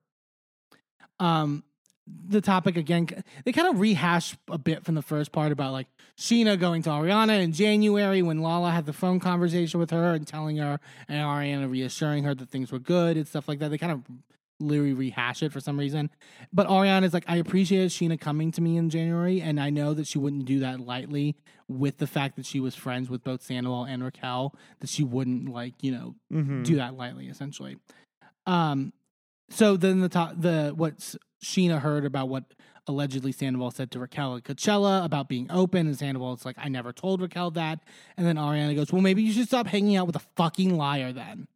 Um, 1.21 1.63
the 2.29 2.41
topic 2.41 2.77
again, 2.77 3.09
they 3.45 3.53
kind 3.53 3.69
of 3.69 3.81
rehash 3.81 4.37
a 4.49 4.59
bit 4.59 4.85
from 4.85 4.95
the 4.95 5.03
first 5.03 5.33
part 5.33 5.51
about 5.51 5.73
like 5.73 5.89
Scheana 6.17 6.59
going 6.59 6.83
to 6.83 6.91
Ariana 6.91 7.43
in 7.43 7.53
January 7.53 8.23
when 8.23 8.41
Lala 8.41 8.71
had 8.71 8.87
the 8.87 8.93
phone 8.93 9.19
conversation 9.19 9.81
with 9.81 9.91
her 9.91 10.15
and 10.15 10.27
telling 10.27 10.57
her, 10.59 10.79
and 11.09 11.19
Ariana 11.19 11.71
reassuring 11.71 12.25
her 12.25 12.35
that 12.35 12.49
things 12.49 12.71
were 12.71 12.79
good 12.79 13.17
and 13.17 13.27
stuff 13.27 13.49
like 13.49 13.59
that. 13.59 13.71
They 13.71 13.79
kind 13.79 13.93
of 13.93 14.03
literally 14.61 14.95
rehash 14.95 15.43
it 15.43 15.53
for 15.53 15.61
some 15.61 15.79
reason. 15.79 16.11
But 16.53 16.69
Ariana's 16.69 17.13
like, 17.13 17.25
I 17.27 17.37
appreciate 17.37 17.89
Scheana 17.89 18.21
coming 18.21 18.53
to 18.53 18.61
me 18.61 18.77
in 18.77 18.89
January, 18.89 19.41
and 19.41 19.61
I 19.61 19.71
know 19.71 19.93
that 19.95 20.07
she 20.07 20.19
wouldn't 20.19 20.45
do 20.45 20.61
that 20.61 20.81
lightly 20.81 21.37
with 21.69 21.99
the 21.99 22.07
fact 22.07 22.37
that 22.37 22.47
she 22.47 22.61
was 22.61 22.75
friends 22.75 23.11
with 23.11 23.25
both 23.25 23.43
Sandoval 23.43 23.85
and 23.85 24.05
Raquel, 24.05 24.55
that 24.81 24.89
she 24.89 25.03
wouldn't 25.03 25.49
like, 25.49 25.83
you 25.83 25.93
know, 25.93 26.15
Mm-hmm. 26.33 26.63
do 26.63 26.77
that 26.77 26.95
lightly, 26.97 27.29
essentially. 27.29 27.77
Um, 28.47 28.93
so 29.51 29.77
then 29.77 30.01
the 30.01 30.09
top, 30.09 30.35
the 30.39 30.73
what 30.77 30.99
Scheana 31.45 31.81
heard 31.81 32.05
about 32.05 32.29
what 32.29 32.45
allegedly 32.89 33.33
Sandoval 33.33 33.71
said 33.73 33.91
to 33.93 33.99
Raquel 33.99 34.37
at 34.37 34.45
Coachella 34.45 35.05
about 35.05 35.29
being 35.29 35.49
open, 35.51 35.87
and 35.89 35.99
Sandoval's 35.99 36.45
like, 36.45 36.57
I 36.59 36.69
never 36.69 36.93
told 36.93 37.21
Raquel 37.21 37.51
that. 37.53 37.81
And 38.17 38.27
then 38.27 38.37
Ariana 38.37 38.75
goes, 38.77 38.93
Well, 38.93 39.03
maybe 39.03 39.23
you 39.23 39.33
should 39.33 39.49
stop 39.49 39.67
hanging 39.67 39.97
out 39.97 40.07
with 40.07 40.17
a 40.17 40.23
fucking 40.37 40.77
liar 40.77 41.13
then, 41.13 41.47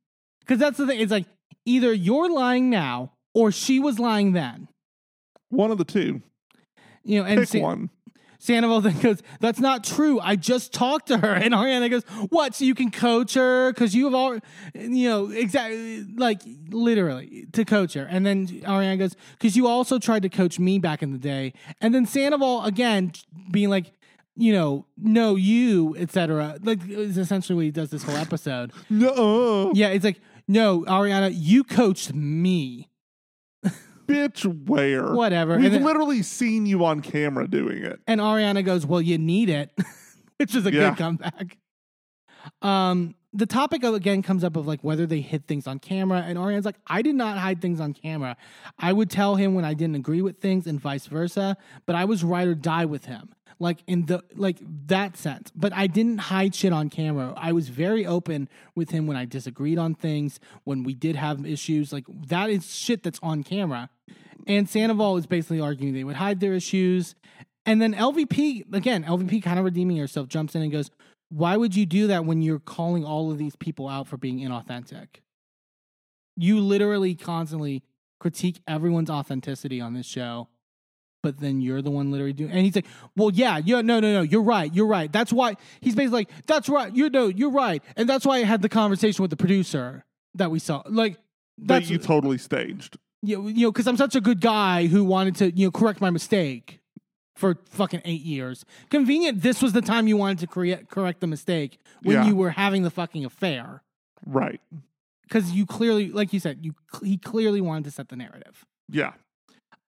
because 0.40 0.58
that's 0.58 0.78
the 0.78 0.86
thing. 0.86 1.00
It's 1.00 1.12
like 1.12 1.26
either 1.64 1.92
you're 1.92 2.30
lying 2.30 2.68
now 2.70 3.12
or 3.34 3.52
she 3.52 3.78
was 3.78 3.98
lying 4.00 4.32
then. 4.32 4.68
One 5.50 5.70
of 5.70 5.78
the 5.78 5.84
two. 5.84 6.22
You 7.04 7.20
know, 7.20 7.26
and 7.26 7.40
Pick 7.40 7.48
San- 7.48 7.62
one. 7.62 7.90
Sandoval 8.40 8.80
then 8.82 8.98
goes, 9.00 9.22
"That's 9.38 9.60
not 9.60 9.84
true. 9.84 10.18
I 10.18 10.34
just 10.34 10.72
talked 10.72 11.08
to 11.08 11.18
her." 11.18 11.34
And 11.40 11.54
Ariana 11.54 11.88
goes, 11.88 12.02
"What? 12.30 12.54
So 12.54 12.64
you 12.64 12.74
can 12.74 12.90
coach 12.90 13.34
her 13.34 13.72
because 13.72 13.94
you 13.94 14.06
have 14.06 14.14
all, 14.14 14.38
you 14.74 15.08
know, 15.08 15.30
exactly 15.30 16.02
like 16.02 16.42
literally 16.70 17.46
to 17.52 17.64
coach 17.64 17.94
her." 17.94 18.04
And 18.04 18.26
then 18.26 18.48
Ariana 18.48 18.98
goes, 18.98 19.14
"Because 19.32 19.56
you 19.56 19.66
also 19.68 19.98
tried 19.98 20.22
to 20.22 20.28
coach 20.28 20.58
me 20.58 20.78
back 20.78 21.02
in 21.02 21.12
the 21.12 21.18
day." 21.18 21.52
And 21.80 21.94
then 21.94 22.06
Sandoval 22.06 22.64
again 22.64 23.12
being 23.50 23.68
like, 23.70 23.92
you 24.36 24.52
know, 24.52 24.86
no, 24.96 25.36
you, 25.36 25.94
etc. 25.96 26.58
Like 26.62 26.86
is 26.88 27.18
essentially 27.18 27.56
what 27.56 27.64
he 27.64 27.70
does 27.70 27.90
this 27.90 28.02
whole 28.02 28.16
episode. 28.16 28.72
No, 28.90 29.72
Yeah, 29.74 29.88
it's 29.88 30.04
like, 30.04 30.20
no, 30.48 30.82
Ariana, 30.82 31.30
you 31.32 31.62
coached 31.64 32.12
me. 32.12 32.89
Bitch, 34.10 34.66
where? 34.66 35.12
Whatever. 35.12 35.58
We've 35.58 35.72
then- 35.72 35.84
literally 35.84 36.22
seen 36.22 36.66
you 36.66 36.84
on 36.84 37.00
camera 37.00 37.48
doing 37.48 37.82
it. 37.84 38.00
And 38.06 38.20
Ariana 38.20 38.64
goes, 38.64 38.84
"Well, 38.86 39.00
you 39.00 39.18
need 39.18 39.48
it," 39.48 39.70
which 40.38 40.54
is 40.54 40.66
a 40.66 40.72
Yeah. 40.72 40.90
good 40.90 40.98
comeback. 40.98 41.56
Um, 42.62 43.14
the 43.32 43.46
topic 43.46 43.84
of, 43.84 43.94
again 43.94 44.22
comes 44.22 44.42
up 44.42 44.56
of 44.56 44.66
like 44.66 44.82
whether 44.82 45.06
they 45.06 45.20
hid 45.20 45.46
things 45.46 45.66
on 45.66 45.78
camera, 45.78 46.24
and 46.26 46.36
Ariana's 46.36 46.64
like, 46.64 46.78
"I 46.86 47.02
did 47.02 47.14
not 47.14 47.38
hide 47.38 47.60
things 47.62 47.80
on 47.80 47.92
camera. 47.92 48.36
I 48.78 48.92
would 48.92 49.08
tell 49.10 49.36
him 49.36 49.54
when 49.54 49.64
I 49.64 49.74
didn't 49.74 49.94
agree 49.96 50.22
with 50.22 50.40
things, 50.40 50.66
and 50.66 50.80
vice 50.80 51.06
versa. 51.06 51.56
But 51.86 51.94
I 51.96 52.04
was 52.06 52.24
ride 52.24 52.48
or 52.48 52.54
die 52.54 52.86
with 52.86 53.04
him, 53.04 53.28
like 53.60 53.84
in 53.86 54.06
the 54.06 54.24
like 54.34 54.58
that 54.88 55.16
sense. 55.16 55.52
But 55.54 55.72
I 55.72 55.86
didn't 55.86 56.18
hide 56.18 56.54
shit 56.54 56.72
on 56.72 56.90
camera. 56.90 57.34
I 57.36 57.52
was 57.52 57.68
very 57.68 58.04
open 58.04 58.48
with 58.74 58.90
him 58.90 59.06
when 59.06 59.16
I 59.16 59.26
disagreed 59.26 59.78
on 59.78 59.94
things, 59.94 60.40
when 60.64 60.82
we 60.82 60.94
did 60.94 61.14
have 61.14 61.46
issues. 61.46 61.92
Like 61.92 62.06
that 62.26 62.50
is 62.50 62.74
shit 62.74 63.04
that's 63.04 63.20
on 63.22 63.44
camera." 63.44 63.90
And 64.46 64.68
Sandoval 64.68 65.16
is 65.18 65.26
basically 65.26 65.60
arguing 65.60 65.94
they 65.94 66.02
would 66.02 66.16
hide 66.16 66.40
their 66.40 66.54
issues. 66.54 67.14
And 67.66 67.80
then 67.80 67.94
LVP, 67.94 68.72
again, 68.74 69.04
LVP 69.04 69.42
kind 69.42 69.58
of 69.58 69.64
redeeming 69.64 69.96
herself, 69.96 70.28
jumps 70.28 70.54
in 70.54 70.62
and 70.62 70.72
goes, 70.72 70.90
Why 71.28 71.56
would 71.56 71.76
you 71.76 71.86
do 71.86 72.06
that 72.08 72.24
when 72.24 72.42
you're 72.42 72.58
calling 72.58 73.04
all 73.04 73.30
of 73.30 73.38
these 73.38 73.56
people 73.56 73.88
out 73.88 74.08
for 74.08 74.16
being 74.16 74.40
inauthentic? 74.40 75.20
You 76.36 76.60
literally 76.60 77.14
constantly 77.14 77.82
critique 78.18 78.60
everyone's 78.66 79.10
authenticity 79.10 79.80
on 79.80 79.94
this 79.94 80.06
show, 80.06 80.48
but 81.22 81.38
then 81.38 81.60
you're 81.60 81.82
the 81.82 81.90
one 81.90 82.10
literally 82.10 82.32
doing 82.32 82.50
And 82.50 82.60
he's 82.60 82.74
like, 82.74 82.86
Well, 83.16 83.30
yeah, 83.32 83.58
yeah, 83.64 83.80
no, 83.82 84.00
no, 84.00 84.12
no, 84.12 84.22
you're 84.22 84.42
right, 84.42 84.72
you're 84.74 84.86
right. 84.86 85.10
That's 85.12 85.32
why 85.32 85.56
he's 85.80 85.94
basically 85.94 86.20
like, 86.20 86.30
That's 86.46 86.68
right, 86.68 86.94
you 86.94 87.10
know, 87.10 87.26
you're 87.28 87.50
right. 87.50 87.82
And 87.96 88.08
that's 88.08 88.24
why 88.24 88.36
I 88.38 88.44
had 88.44 88.62
the 88.62 88.68
conversation 88.68 89.22
with 89.22 89.30
the 89.30 89.36
producer 89.36 90.04
that 90.34 90.50
we 90.50 90.58
saw. 90.58 90.82
Like, 90.88 91.16
That's 91.58 91.86
that 91.88 91.92
you 91.92 91.98
totally 91.98 92.38
staged. 92.38 92.96
you 93.22 93.48
you 93.48 93.66
know 93.66 93.72
because 93.72 93.86
I'm 93.86 93.96
such 93.96 94.16
a 94.16 94.20
good 94.20 94.40
guy 94.40 94.86
who 94.86 95.04
wanted 95.04 95.36
to 95.36 95.50
you 95.50 95.66
know 95.66 95.70
correct 95.70 96.00
my 96.00 96.10
mistake 96.10 96.80
for 97.36 97.56
fucking 97.70 98.02
eight 98.04 98.22
years. 98.22 98.64
Convenient. 98.90 99.42
This 99.42 99.62
was 99.62 99.72
the 99.72 99.82
time 99.82 100.06
you 100.06 100.16
wanted 100.16 100.38
to 100.40 100.46
correct 100.46 100.90
correct 100.90 101.20
the 101.20 101.26
mistake 101.26 101.78
when 102.02 102.16
Yeah. 102.16 102.26
you 102.26 102.34
were 102.36 102.50
having 102.50 102.82
the 102.82 102.90
fucking 102.90 103.24
affair 103.24 103.82
Right. 104.26 104.60
because 105.22 105.52
you 105.52 105.64
clearly, 105.66 106.10
like 106.10 106.32
you 106.32 106.40
said, 106.40 106.58
you 106.62 106.74
he 107.02 107.16
clearly 107.18 107.60
wanted 107.60 107.84
to 107.84 107.90
set 107.90 108.08
the 108.08 108.16
narrative. 108.16 108.64
Yeah. 108.90 109.12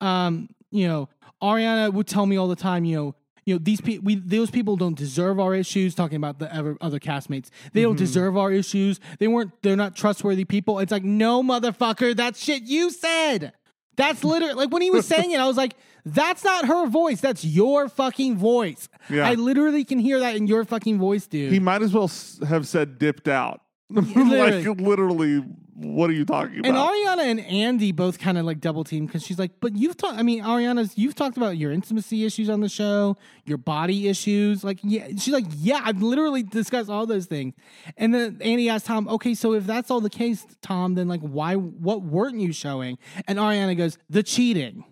um, 0.00 0.48
you 0.72 0.88
know, 0.88 1.08
Ariana 1.40 1.92
would 1.92 2.06
tell 2.06 2.26
me 2.26 2.36
all 2.36 2.48
the 2.48 2.56
time, 2.56 2.84
you 2.84 2.96
know, 2.96 3.14
you 3.44 3.54
know, 3.54 3.60
these 3.62 3.80
people, 3.80 4.04
we 4.04 4.14
those 4.14 4.50
people 4.50 4.76
don't 4.76 4.96
deserve 4.96 5.40
our 5.40 5.54
issues. 5.54 5.94
Talking 5.94 6.16
about 6.16 6.38
the 6.38 6.52
ever, 6.54 6.76
other 6.80 7.00
castmates, 7.00 7.48
they 7.72 7.82
don't 7.82 7.94
mm-hmm. 7.94 8.04
deserve 8.04 8.36
our 8.36 8.52
issues. 8.52 9.00
They 9.18 9.26
weren't, 9.26 9.50
they're 9.62 9.76
not 9.76 9.96
trustworthy 9.96 10.44
people. 10.44 10.78
It's 10.78 10.92
like, 10.92 11.02
no, 11.02 11.42
motherfucker, 11.42 12.14
that 12.16 12.36
shit 12.36 12.62
you 12.62 12.90
said. 12.90 13.52
That's 13.96 14.24
literally 14.24 14.54
like 14.54 14.70
when 14.70 14.82
he 14.82 14.90
was 14.90 15.06
saying 15.06 15.32
it, 15.32 15.40
I 15.40 15.46
was 15.46 15.56
like, 15.56 15.74
that's 16.04 16.44
not 16.44 16.66
her 16.66 16.86
voice. 16.86 17.20
That's 17.20 17.44
your 17.44 17.88
fucking 17.88 18.36
voice. 18.36 18.88
Yeah. 19.10 19.28
I 19.28 19.34
literally 19.34 19.84
can 19.84 19.98
hear 19.98 20.20
that 20.20 20.36
in 20.36 20.46
your 20.46 20.64
fucking 20.64 20.98
voice, 20.98 21.26
dude. 21.26 21.52
He 21.52 21.60
might 21.60 21.82
as 21.82 21.92
well 21.92 22.10
have 22.46 22.66
said 22.66 22.98
dipped 22.98 23.28
out. 23.28 23.60
literally. 23.90 24.64
like 24.64 24.80
literally, 24.80 25.44
what 25.74 26.10
are 26.10 26.12
you 26.12 26.24
talking 26.24 26.58
about? 26.58 26.68
And 26.68 26.76
Ariana 26.76 27.30
and 27.30 27.40
Andy 27.40 27.92
both 27.92 28.18
kind 28.18 28.36
of 28.36 28.44
like 28.44 28.60
double 28.60 28.84
team 28.84 29.06
because 29.06 29.24
she's 29.24 29.38
like, 29.38 29.52
but 29.60 29.74
you've 29.74 29.96
talked. 29.96 30.18
I 30.18 30.22
mean, 30.22 30.42
Ariana's 30.42 30.98
you've 30.98 31.14
talked 31.14 31.36
about 31.36 31.56
your 31.56 31.72
intimacy 31.72 32.24
issues 32.24 32.50
on 32.50 32.60
the 32.60 32.68
show, 32.68 33.16
your 33.44 33.58
body 33.58 34.08
issues. 34.08 34.62
Like, 34.62 34.80
yeah, 34.82 35.08
she's 35.08 35.30
like, 35.30 35.46
yeah, 35.56 35.80
I've 35.82 36.02
literally 36.02 36.42
discussed 36.42 36.90
all 36.90 37.06
those 37.06 37.26
things. 37.26 37.54
And 37.96 38.14
then 38.14 38.38
Andy 38.42 38.68
asked 38.68 38.86
Tom, 38.86 39.08
okay, 39.08 39.34
so 39.34 39.54
if 39.54 39.64
that's 39.64 39.90
all 39.90 40.00
the 40.00 40.10
case, 40.10 40.46
Tom, 40.60 40.94
then 40.94 41.08
like, 41.08 41.20
why? 41.20 41.54
What 41.54 42.02
weren't 42.02 42.38
you 42.38 42.52
showing? 42.52 42.98
And 43.26 43.38
Ariana 43.38 43.76
goes, 43.76 43.98
the 44.10 44.22
cheating. 44.22 44.84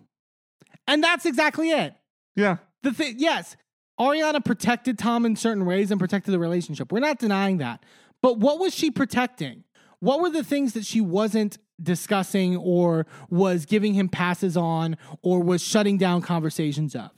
And 0.87 1.03
that's 1.03 1.25
exactly 1.25 1.69
it. 1.69 1.93
yeah. 2.35 2.57
The 2.83 2.91
thing, 2.91 3.15
yes, 3.19 3.55
Ariana 3.99 4.43
protected 4.43 4.97
Tom 4.97 5.27
in 5.27 5.35
certain 5.35 5.67
ways 5.67 5.91
and 5.91 5.99
protected 5.99 6.33
the 6.33 6.39
relationship. 6.39 6.91
We're 6.91 6.99
not 6.99 7.19
denying 7.19 7.59
that. 7.59 7.83
But 8.23 8.39
what 8.39 8.59
was 8.59 8.73
she 8.73 8.89
protecting? 8.89 9.63
What 10.01 10.19
were 10.19 10.31
the 10.31 10.43
things 10.43 10.73
that 10.73 10.85
she 10.85 10.99
wasn't 10.99 11.59
discussing 11.81 12.57
or 12.57 13.05
was 13.29 13.65
giving 13.65 13.93
him 13.93 14.09
passes 14.09 14.57
on 14.57 14.97
or 15.21 15.41
was 15.41 15.61
shutting 15.61 15.97
down 15.97 16.21
conversations 16.21 16.95
of? 16.95 17.11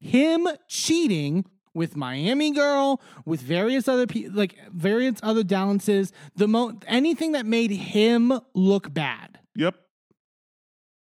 Him 0.00 0.48
cheating 0.66 1.44
with 1.74 1.96
Miami 1.96 2.50
Girl, 2.50 3.00
with 3.26 3.42
various 3.42 3.86
other 3.88 4.06
people, 4.06 4.32
like 4.34 4.56
various 4.72 5.20
other 5.22 5.44
Dallances, 5.44 6.12
the 6.34 6.48
mo- 6.48 6.78
anything 6.86 7.32
that 7.32 7.44
made 7.46 7.70
him 7.70 8.32
look 8.54 8.92
bad. 8.92 9.38
Yep. 9.54 9.76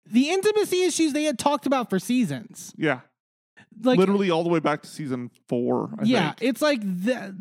The 0.05 0.29
intimacy 0.29 0.83
issues 0.83 1.13
they 1.13 1.23
had 1.23 1.39
talked 1.39 1.65
about 1.65 1.89
for 1.89 1.97
seasons. 1.97 2.71
Yeah. 2.77 2.99
Like 3.81 3.97
Literally 3.97 4.29
all 4.29 4.43
the 4.43 4.49
way 4.49 4.59
back 4.59 4.83
to 4.83 4.87
season 4.87 5.31
four. 5.49 5.89
I 5.99 6.03
yeah, 6.03 6.33
think. 6.33 6.49
it's 6.49 6.61
like 6.61 6.81
the, 6.81 7.35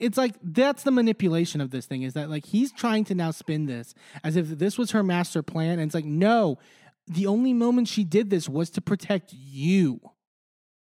it's 0.00 0.16
like 0.18 0.34
that's 0.42 0.82
the 0.82 0.90
manipulation 0.90 1.60
of 1.60 1.70
this 1.70 1.86
thing 1.86 2.02
is 2.02 2.14
that 2.14 2.28
like 2.30 2.46
he's 2.46 2.72
trying 2.72 3.04
to 3.04 3.14
now 3.14 3.30
spin 3.30 3.66
this 3.66 3.94
as 4.24 4.34
if 4.36 4.48
this 4.48 4.76
was 4.78 4.90
her 4.92 5.02
master 5.02 5.42
plan, 5.42 5.78
and 5.78 5.82
it's 5.82 5.94
like 5.94 6.04
no, 6.04 6.58
the 7.06 7.26
only 7.26 7.52
moment 7.52 7.86
she 7.86 8.02
did 8.02 8.30
this 8.30 8.48
was 8.48 8.70
to 8.70 8.80
protect 8.80 9.32
you 9.32 10.00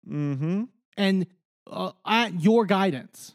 Mm-hmm. 0.08 0.64
and 0.96 1.26
uh, 1.70 1.92
at 2.06 2.40
your 2.40 2.64
guidance. 2.64 3.34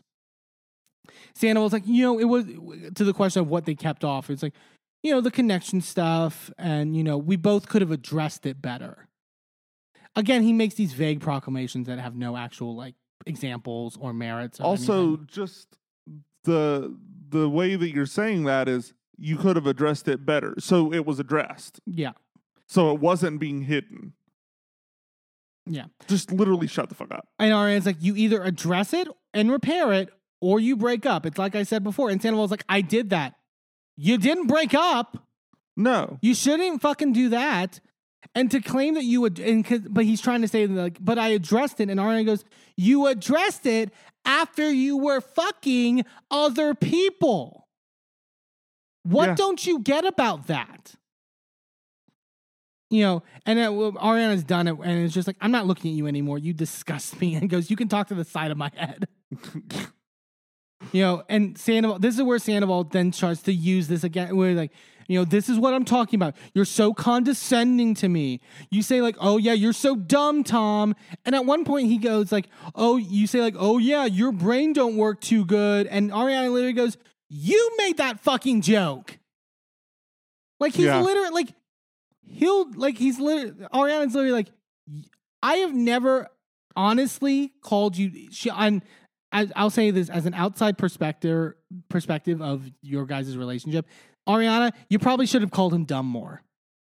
Santa 1.36 1.62
was 1.62 1.74
like, 1.74 1.84
you 1.86 2.04
know, 2.04 2.20
it 2.20 2.24
was 2.24 2.46
to 2.96 3.04
the 3.04 3.14
question 3.14 3.42
of 3.42 3.48
what 3.48 3.66
they 3.66 3.76
kept 3.76 4.04
off. 4.04 4.30
It's 4.30 4.42
like, 4.42 4.54
you 5.04 5.12
know, 5.12 5.22
the 5.22 5.30
connection 5.32 5.82
stuff, 5.82 6.50
and 6.58 6.96
you 6.96 7.04
know, 7.04 7.18
we 7.18 7.36
both 7.36 7.68
could 7.68 7.82
have 7.82 7.92
addressed 7.92 8.46
it 8.46 8.62
better. 8.62 9.08
Again, 10.16 10.44
he 10.44 10.54
makes 10.54 10.76
these 10.76 10.94
vague 10.94 11.22
proclamations 11.22 11.88
that 11.88 12.00
have 12.00 12.16
no 12.16 12.38
actual 12.38 12.76
like 12.76 12.96
examples 13.26 13.98
or 14.00 14.14
merits. 14.14 14.60
Or 14.60 14.64
Also, 14.66 15.08
anything. 15.08 15.28
just 15.32 15.68
the 16.44 16.96
the 17.30 17.50
way 17.50 17.76
that 17.76 17.90
you're 17.92 18.06
saying 18.06 18.44
that 18.44 18.68
is 18.70 18.94
you 19.18 19.38
could 19.38 19.56
have 19.56 19.66
addressed 19.68 20.08
it 20.08 20.26
better. 20.26 20.54
So 20.60 20.92
it 20.94 21.06
was 21.06 21.20
addressed. 21.20 21.80
yeah, 21.86 22.12
So 22.68 22.94
it 22.94 23.00
wasn't 23.00 23.40
being 23.40 23.62
hidden. 23.64 24.14
yeah. 25.66 25.86
Just 26.08 26.32
literally 26.32 26.68
shut 26.68 26.90
the 26.90 26.96
fuck 26.96 27.12
up. 27.12 27.28
And 27.40 27.52
Ariana's 27.54 27.86
like, 27.86 27.98
you 28.02 28.16
either 28.16 28.44
address 28.44 28.94
it 28.94 29.08
and 29.34 29.52
repair 29.52 29.94
it, 29.94 30.10
or 30.42 30.60
you 30.60 30.76
break 30.76 31.06
up. 31.06 31.26
It's 31.26 31.38
like 31.38 31.56
I 31.56 31.64
said 31.64 31.84
before. 31.84 32.10
And 32.10 32.22
Sandoval's 32.22 32.52
like, 32.52 32.66
I 32.68 32.82
did 32.82 33.12
that. 33.12 33.36
You 33.96 34.18
didn't 34.18 34.48
break 34.48 34.74
up. 34.74 35.26
No. 35.78 36.18
You 36.22 36.36
shouldn't 36.36 36.82
fucking 36.82 37.14
do 37.14 37.30
that. 37.30 37.80
And 38.36 38.50
to 38.52 38.60
claim 38.62 38.94
that 38.96 39.04
you 39.04 39.22
would, 39.22 39.40
and 39.40 39.64
'cause- 39.66 39.88
but 39.90 40.06
he's 40.06 40.22
trying 40.22 40.42
to 40.42 40.48
say 40.48 40.66
like, 40.68 40.98
but 41.04 41.20
I 41.20 41.30
addressed 41.30 41.80
it, 41.80 41.90
and 41.90 42.00
Ariana 42.00 42.26
goes, 42.26 42.44
you 42.78 43.08
addressed 43.08 43.66
it 43.66 43.92
after 44.26 44.72
you 44.72 44.98
were 44.98 45.22
fucking 45.22 46.06
other 46.32 46.74
people. 46.74 47.68
What 49.04 49.30
Yeah. 49.30 49.36
don't 49.36 49.66
you 49.68 49.80
get 49.80 50.06
about 50.06 50.48
that? 50.48 50.96
You 52.90 53.02
know, 53.04 53.24
and 53.46 53.60
uh, 53.60 53.72
well, 53.74 53.92
Ariana's 53.94 54.44
done 54.44 54.68
it, 54.68 54.76
and 54.84 55.04
it's 55.04 55.14
just 55.14 55.28
like, 55.28 55.38
I'm 55.42 55.52
not 55.52 55.66
looking 55.66 55.92
at 55.92 55.98
you 55.98 56.06
anymore. 56.08 56.38
You 56.38 56.54
disgust 56.54 57.20
me. 57.20 57.36
And 57.44 57.50
goes, 57.50 57.70
you 57.70 57.76
can 57.76 57.88
talk 57.88 58.08
to 58.10 58.16
the 58.16 58.24
side 58.24 58.52
of 58.52 58.58
my 58.58 58.72
head. 58.76 59.08
you 60.92 61.02
know, 61.02 61.24
and 61.28 61.58
Sandoval, 61.58 62.00
this 62.00 62.16
is 62.16 62.22
where 62.24 62.38
Sandoval 62.40 62.84
then 62.86 63.12
starts 63.12 63.42
to 63.44 63.54
use 63.54 63.88
this 63.88 64.04
again. 64.04 64.36
Where 64.36 64.54
like, 64.54 64.72
you 65.08 65.20
know, 65.20 65.26
this 65.26 65.50
is 65.50 65.58
what 65.60 65.74
I'm 65.74 65.86
talking 65.86 66.18
about. 66.18 66.36
You're 66.54 66.66
so 66.66 66.94
condescending 66.94 67.94
to 67.96 68.08
me. 68.10 68.42
You 68.72 68.82
say 68.82 69.02
like, 69.02 69.16
oh 69.20 69.38
yeah, 69.38 69.54
you're 69.54 69.74
so 69.74 69.96
dumb, 69.96 70.44
Tom. 70.44 70.96
And 71.26 71.36
at 71.36 71.46
one 71.46 71.66
point 71.66 71.88
he 71.88 71.98
goes 71.98 72.32
like, 72.32 72.48
oh, 72.76 72.98
you 72.98 73.28
say 73.28 73.42
like, 73.42 73.56
oh 73.58 73.78
yeah, 73.78 74.06
your 74.06 74.32
brain 74.32 74.74
don't 74.74 74.98
work 74.98 75.22
too 75.22 75.46
good. 75.46 75.88
And 75.88 76.12
Ariana 76.12 76.52
literally 76.52 76.74
goes, 76.74 76.98
you 77.30 77.72
made 77.78 77.98
that 77.98 78.20
fucking 78.20 78.62
joke. 78.62 79.18
Like 80.60 80.74
he's 80.74 80.86
Yeah. 80.86 81.02
literally 81.02 81.30
like, 81.32 81.54
he'll 82.26 82.72
like 82.74 82.98
he's 82.98 83.20
literally 83.20 83.52
Ariana's 83.74 84.14
literally 84.16 84.32
like, 84.34 84.50
I 85.42 85.56
have 85.58 85.74
never 85.74 86.28
honestly 86.76 87.52
called 87.62 87.98
you. 87.98 88.30
She 88.32 88.50
on. 88.50 88.82
I, 89.36 89.50
I'll 89.56 89.72
say 89.72 89.90
this 89.90 90.10
as 90.10 90.28
an 90.28 90.36
outside 90.36 90.78
perspective 90.78 91.54
perspective 91.90 92.40
of 92.40 92.70
your 92.84 93.08
guys' 93.08 93.36
relationship. 93.36 93.88
Ariana, 94.28 94.72
you 94.90 95.00
probably 95.00 95.26
should 95.26 95.42
have 95.42 95.52
called 95.52 95.74
him 95.74 95.86
dumb 95.86 96.06
more 96.06 96.44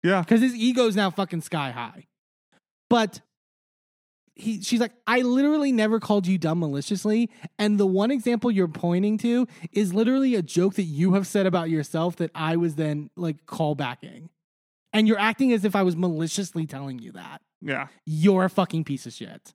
Yeah. 0.04 0.22
because 0.22 0.42
his 0.42 0.56
ego's 0.56 0.96
now 0.96 1.10
fucking 1.10 1.42
sky 1.42 1.72
high. 1.72 2.08
But 2.90 3.22
he, 4.36 4.62
she's 4.62 4.80
like, 4.80 4.94
I 5.08 5.22
literally 5.22 5.72
never 5.72 6.00
called 6.00 6.28
you 6.28 6.38
dumb 6.38 6.60
maliciously, 6.60 7.30
and 7.58 7.80
the 7.80 7.88
one 7.88 8.12
example 8.12 8.52
you're 8.52 8.68
pointing 8.68 9.18
to 9.20 9.48
is 9.72 9.94
literally 9.94 10.36
a 10.36 10.42
joke 10.42 10.76
that 10.76 10.84
you 10.84 11.14
have 11.14 11.26
said 11.28 11.46
about 11.48 11.70
yourself 11.70 12.16
that 12.18 12.30
I 12.36 12.56
was 12.56 12.76
then 12.76 13.10
like 13.18 13.46
callbacking, 13.46 14.30
and 14.94 15.08
you're 15.08 15.20
acting 15.20 15.52
as 15.54 15.66
if 15.66 15.76
I 15.76 15.82
was 15.84 15.96
maliciously 15.98 16.66
telling 16.68 17.00
you 17.00 17.12
that 17.14 17.42
Yeah. 17.62 17.88
you're 18.06 18.46
a 18.46 18.50
fucking 18.50 18.84
piece 18.84 19.06
of 19.08 19.14
shit. 19.14 19.54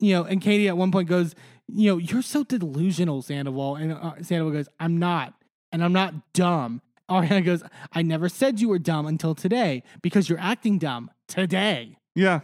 You 0.00 0.14
know, 0.14 0.24
and 0.24 0.40
Katie 0.40 0.68
at 0.68 0.76
one 0.76 0.92
point 0.92 1.08
goes, 1.08 1.34
you 1.66 1.90
know, 1.90 1.98
you're 1.98 2.22
so 2.22 2.44
delusional, 2.44 3.20
Sandoval. 3.22 3.74
And 3.74 3.92
uh, 3.92 4.12
Sandoval 4.22 4.52
goes, 4.52 4.68
I'm 4.78 4.98
not. 4.98 5.34
And 5.72 5.84
I'm 5.84 5.92
not 5.92 6.32
dumb. 6.32 6.80
Ariana 7.10 7.44
goes, 7.44 7.62
I 7.92 8.02
never 8.02 8.28
said 8.28 8.60
you 8.60 8.68
were 8.68 8.78
dumb 8.78 9.06
until 9.06 9.34
today 9.34 9.82
because 10.02 10.28
you're 10.28 10.38
acting 10.40 10.78
dumb 10.78 11.10
today. 11.26 11.96
Yeah. 12.14 12.40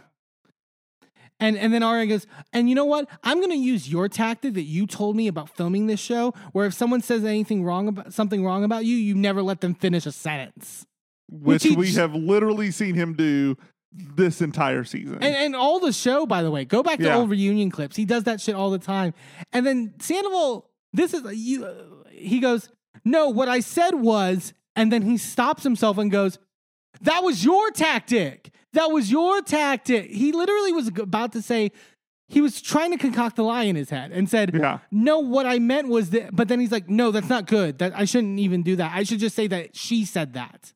And 1.39 1.57
and 1.57 1.73
then 1.73 1.81
Ariana 1.81 2.07
goes, 2.07 2.27
and 2.53 2.69
you 2.69 2.75
know 2.75 2.85
what? 2.85 3.09
I'm 3.23 3.41
gonna 3.41 3.55
use 3.55 3.89
your 3.89 4.07
tactic 4.07 4.53
that 4.53 4.63
you 4.63 4.87
told 4.87 5.15
me 5.17 5.27
about 5.27 5.49
filming 5.49 5.87
this 5.87 5.99
show, 5.99 6.33
where 6.53 6.65
if 6.65 6.73
someone 6.73 7.01
says 7.01 7.25
anything 7.25 7.63
wrong 7.63 7.89
about 7.89 8.13
something 8.13 8.43
wrong 8.45 8.63
about 8.63 8.85
you, 8.85 8.95
you 8.95 9.15
never 9.15 9.41
let 9.43 9.59
them 9.59 9.75
finish 9.75 10.05
a 10.05 10.11
sentence. 10.13 10.85
Which, 11.29 11.63
he 11.63 11.75
we 11.75 11.87
j- 11.91 11.99
have 11.99 12.15
literally 12.15 12.71
seen 12.71 12.95
him 12.95 13.15
do 13.15 13.57
this 13.91 14.41
entire 14.41 14.83
season. 14.85 15.15
And, 15.15 15.35
and 15.35 15.55
all 15.55 15.79
the 15.79 15.91
show, 15.91 16.25
by 16.25 16.41
the 16.41 16.51
way, 16.51 16.63
go 16.63 16.81
back 16.83 16.99
to 16.99 17.05
Yeah. 17.05 17.17
old 17.17 17.29
reunion 17.29 17.69
clips. 17.69 17.95
He 17.97 18.05
does 18.05 18.23
that 18.23 18.39
shit 18.39 18.55
all 18.55 18.69
the 18.69 18.79
time. 18.79 19.13
And 19.51 19.65
then 19.65 19.93
Sandoval, 19.99 20.69
this 20.93 21.13
is 21.13 21.23
you. 21.37 21.65
Uh, 21.65 21.73
he 22.11 22.39
goes, 22.39 22.69
"No, 23.05 23.29
what 23.29 23.47
I 23.47 23.59
said 23.61 23.95
was," 23.95 24.53
and 24.75 24.91
then 24.91 25.03
he 25.03 25.17
stops 25.17 25.63
himself 25.63 25.97
and 25.97 26.11
goes, 26.11 26.37
"That 27.01 27.23
was 27.23 27.45
your 27.45 27.71
tactic. 27.71 28.51
That 28.73 28.91
was 28.91 29.09
your 29.11 29.41
tactic." 29.41 30.09
He 30.11 30.31
literally 30.31 30.73
was 30.73 30.87
about 30.89 31.31
to 31.33 31.41
say. 31.41 31.71
He 32.27 32.41
was 32.41 32.59
trying 32.59 32.89
to 32.89 32.97
concoct 32.97 33.37
a 33.37 33.43
lie 33.43 33.65
in 33.65 33.75
his 33.75 33.91
head 33.91 34.11
and 34.11 34.27
said, 34.27 34.51
Yeah. 34.55 34.79
"No, 34.89 35.19
what 35.19 35.45
I 35.45 35.59
meant 35.59 35.89
was 35.89 36.09
that." 36.09 36.35
But 36.35 36.47
then 36.47 36.59
he's 36.59 36.71
like, 36.71 36.89
"No, 36.89 37.11
that's 37.11 37.29
not 37.29 37.45
good. 37.45 37.77
That 37.77 37.95
I 37.95 38.05
shouldn't 38.05 38.39
even 38.39 38.63
do 38.63 38.75
that. 38.77 38.91
I 38.95 39.03
should 39.03 39.19
just 39.19 39.35
say 39.35 39.45
that 39.47 39.75
she 39.75 40.05
said 40.05 40.33
that." 40.33 40.73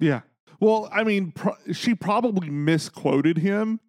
yeah. 0.00 0.20
Well, 0.60 0.88
I 0.92 1.02
mean, 1.04 1.32
pro- 1.32 1.56
she 1.72 1.94
probably 1.94 2.48
misquoted 2.48 3.38
him. 3.38 3.80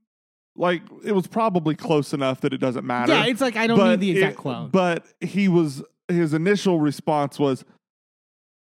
Like, 0.55 0.81
it 1.05 1.11
was 1.13 1.27
probably 1.27 1.75
close 1.75 2.11
enough 2.13 2.41
that 2.41 2.51
it 2.53 2.57
doesn't 2.57 2.85
matter. 2.85 3.13
Yeah, 3.13 3.25
it's 3.27 3.39
like 3.39 3.55
I 3.55 3.67
don't 3.67 3.77
But 3.77 3.91
need 3.91 3.99
the 3.99 4.11
exact 4.11 4.33
it- 4.33 4.37
quote. 4.37 4.71
But 4.71 5.05
he 5.21 5.47
was, 5.47 5.83
his 6.07 6.33
initial 6.33 6.79
response 6.79 7.39
was, 7.39 7.65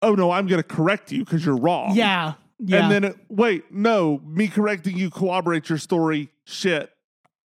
oh 0.01 0.15
no, 0.15 0.31
I'm 0.31 0.47
going 0.47 0.61
to 0.61 0.68
correct 0.68 1.11
you 1.11 1.23
because 1.23 1.45
you're 1.45 1.57
wrong. 1.57 1.95
Yeah. 1.95 2.34
Yeah. 2.59 2.84
And 2.84 2.91
then, 2.91 3.03
it, 3.03 3.18
wait, 3.30 3.72
no, 3.72 4.19
me 4.23 4.47
correcting 4.47 4.97
you 4.97 5.09
corroborates 5.09 5.69
your 5.69 5.80
story. 5.80 6.30
Shit. 6.45 6.91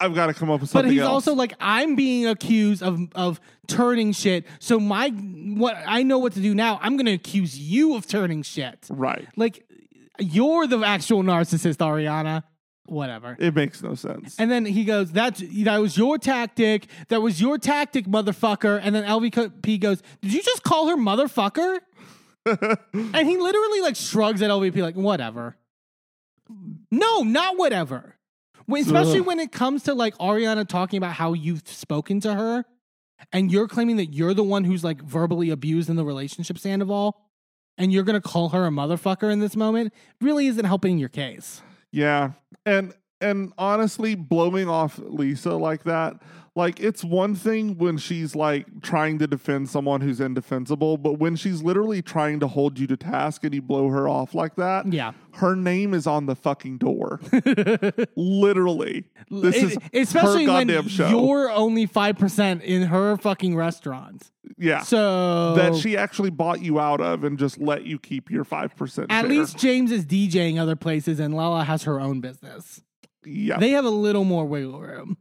I've 0.01 0.15
got 0.15 0.27
to 0.27 0.35
come 0.35 0.51
up 0.51 0.61
with 0.61 0.71
something. 0.71 0.89
but 0.89 0.93
he's 0.93 1.03
else. 1.03 1.11
also 1.11 1.35
like, 1.35 1.55
I'm 1.61 1.95
being 1.95 2.27
accused 2.27 2.83
of 2.83 3.01
of 3.15 3.41
turning 3.69 4.12
shit. 4.12 4.45
So 4.59 4.81
my 4.81 5.11
what 5.11 5.77
I 5.87 6.03
know 6.03 6.19
what 6.19 6.33
to 6.33 6.41
do 6.41 6.53
now. 6.53 6.81
I'm 6.83 6.97
gonna 6.97 7.12
accuse 7.12 7.57
you 7.57 7.95
of 7.95 8.07
turning 8.07 8.43
shit. 8.43 8.87
right. 8.91 9.27
Like 9.37 9.65
you're 10.19 10.66
the 10.66 10.81
actual 10.81 11.23
narcissist, 11.23 11.77
Ariana. 11.77 12.43
Whatever. 12.86 13.36
It 13.39 13.55
makes 13.55 13.82
no 13.82 13.94
sense. 13.94 14.36
And 14.39 14.51
then 14.51 14.66
he 14.66 14.85
goes, 14.85 15.11
"That's 15.11 15.43
that 15.65 15.81
was 15.81 15.97
your 15.97 16.19
tactic. 16.19 16.86
That 17.09 17.23
was 17.23 17.40
your 17.40 17.56
tactic, 17.56 18.06
motherfucker." 18.06 18.78
And 18.82 18.94
then 18.94 19.05
LVP 19.05 19.81
goes, 19.81 20.02
"Did 20.20 20.35
you 20.35 20.43
just 20.43 20.62
call 20.62 20.89
her 20.89 20.97
motherfucker?" 20.97 21.81
and 22.44 23.28
he 23.28 23.39
literally 23.39 23.81
like 23.81 23.97
shrugs 23.97 24.43
at 24.43 24.51
LVP, 24.51 24.82
like, 24.82 24.97
"Whatever." 24.97 25.56
No, 26.90 27.23
not 27.23 27.56
whatever. 27.56 28.16
When, 28.66 28.82
especially 28.82 29.20
Ugh. 29.20 29.27
when 29.28 29.40
it 29.40 29.51
comes 29.51 29.85
to 29.85 29.94
like 29.94 30.16
Ariana 30.19 30.69
talking 30.69 30.98
about 30.98 31.15
how 31.15 31.32
you've 31.32 31.66
spoken 31.66 32.20
to 32.20 32.35
her, 32.35 32.66
and 33.32 33.51
you're 33.51 33.69
claiming 33.69 33.97
that 33.97 34.12
you're 34.12 34.35
the 34.35 34.44
one 34.44 34.65
who's 34.65 34.85
like 34.85 35.01
verbally 35.02 35.48
abused 35.48 35.89
in 35.89 35.97
the 35.97 36.05
relationship, 36.05 36.59
Sandoval, 36.59 37.19
and 37.78 37.94
you're 37.94 38.05
gonna 38.05 38.20
call 38.20 38.51
her 38.51 38.66
a 38.66 38.70
motherfucker 38.70 39.32
in 39.32 39.40
this 39.40 39.56
moment, 39.56 39.94
really 40.20 40.48
isn't 40.48 40.66
helping 40.66 40.98
your 40.98 41.09
case. 41.09 41.62
Yeah. 41.95 42.33
And 42.66 42.93
and 43.25 43.53
honestly, 43.59 44.15
blowing 44.15 44.69
off 44.69 44.99
Lisa 45.03 45.55
like 45.55 45.85
that, 45.85 46.15
like 46.57 46.79
it's 46.79 47.03
one 47.03 47.35
thing 47.35 47.77
when 47.79 47.99
she's 47.99 48.37
like 48.37 48.67
trying 48.81 49.19
to 49.19 49.27
defend 49.27 49.69
someone 49.69 50.01
who's 50.01 50.21
indefensible, 50.21 50.97
but 50.99 51.15
when 51.19 51.35
she's 51.35 51.63
literally 51.65 52.01
trying 52.01 52.39
to 52.41 52.47
hold 52.47 52.79
you 52.79 52.87
to 52.87 52.97
task 52.97 53.43
and 53.43 53.53
you 53.53 53.61
blow 53.61 53.89
her 53.89 54.09
off 54.09 54.35
like 54.37 54.55
that, 54.55 54.87
Yeah. 54.93 55.13
her 55.35 55.57
name 55.57 55.93
is 55.95 56.07
on 56.07 56.27
the 56.27 56.37
fucking 56.37 56.79
door. 56.79 57.19
literally. 58.17 59.05
This 59.31 59.57
It- 59.57 59.65
is 59.65 59.79
especially 60.09 60.45
her 60.47 60.53
when 60.53 60.89
show. 60.89 61.09
you're 61.09 61.51
only 61.51 61.87
five 61.87 62.19
percent 62.19 62.63
in 62.63 62.83
her 62.85 63.17
fucking 63.17 63.57
restaurant. 63.57 64.31
yeah. 64.59 64.83
So 64.83 65.55
that 65.55 65.75
she 65.77 65.97
actually 65.97 66.31
bought 66.31 66.63
you 66.63 66.79
out 66.79 67.01
of 67.01 67.25
and 67.25 67.39
just 67.39 67.59
let 67.61 67.85
you 67.85 67.99
keep 67.99 68.31
your 68.31 68.45
5% 68.45 69.07
at 69.11 69.23
share. 69.23 69.29
least 69.29 69.59
James 69.59 69.91
is 69.91 70.05
DJing 70.07 70.61
other 70.61 70.77
places, 70.77 71.19
and 71.19 71.35
Lala 71.35 71.65
has 71.65 71.83
her 71.85 72.01
own 72.01 72.21
business. 72.21 72.83
Yeah. 73.25 73.59
They 73.59 73.71
have 73.71 73.85
a 73.85 73.91
little 73.91 74.25
more 74.25 74.45
wiggle 74.45 74.81
room. 74.81 75.17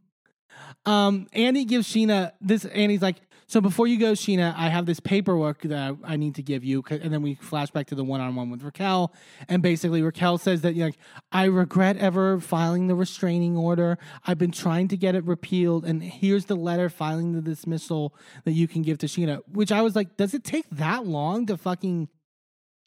Um, 0.86 1.28
Andy 1.34 1.66
gives 1.66 1.88
Scheana 1.88 2.32
this. 2.42 2.66
Andy's 2.66 3.02
like, 3.02 3.22
so 3.46 3.62
before 3.62 3.88
you 3.88 4.00
go, 4.00 4.14
Scheana, 4.14 4.54
I 4.58 4.70
have 4.70 4.86
this 4.86 5.00
paperwork 5.00 5.62
that 5.64 5.96
I 6.04 6.16
need 6.16 6.36
to 6.36 6.42
give 6.42 6.64
you. 6.64 6.84
And 6.90 7.14
then 7.14 7.22
we 7.22 7.36
flash 7.36 7.70
back 7.72 7.88
to 7.88 7.96
the 7.96 8.04
one-on-one 8.04 8.50
with 8.50 8.64
Raquel, 8.64 9.14
and 9.48 9.62
basically 9.62 10.02
Raquel 10.02 10.38
says 10.38 10.62
that 10.62 10.76
like, 10.76 10.98
I 11.32 11.46
regret 11.46 11.98
ever 11.98 12.40
filing 12.40 12.88
the 12.88 12.96
restraining 12.96 13.56
order. 13.56 13.98
I've 14.26 14.38
been 14.38 14.52
trying 14.52 14.88
to 14.88 14.98
get 14.98 15.14
it 15.14 15.24
repealed, 15.26 15.86
and 15.86 16.02
here's 16.02 16.46
the 16.46 16.56
letter 16.56 16.90
filing 16.90 17.34
the 17.34 17.42
dismissal 17.42 18.16
that 18.46 18.54
you 18.54 18.68
can 18.68 18.82
give 18.82 18.98
to 19.00 19.06
Scheana. 19.06 19.42
Which 19.48 19.72
I 19.72 19.82
was 19.82 19.96
like, 19.96 20.18
does 20.18 20.34
it 20.34 20.44
take 20.44 20.66
that 20.72 21.06
long 21.06 21.46
to 21.46 21.58
fucking, 21.58 22.10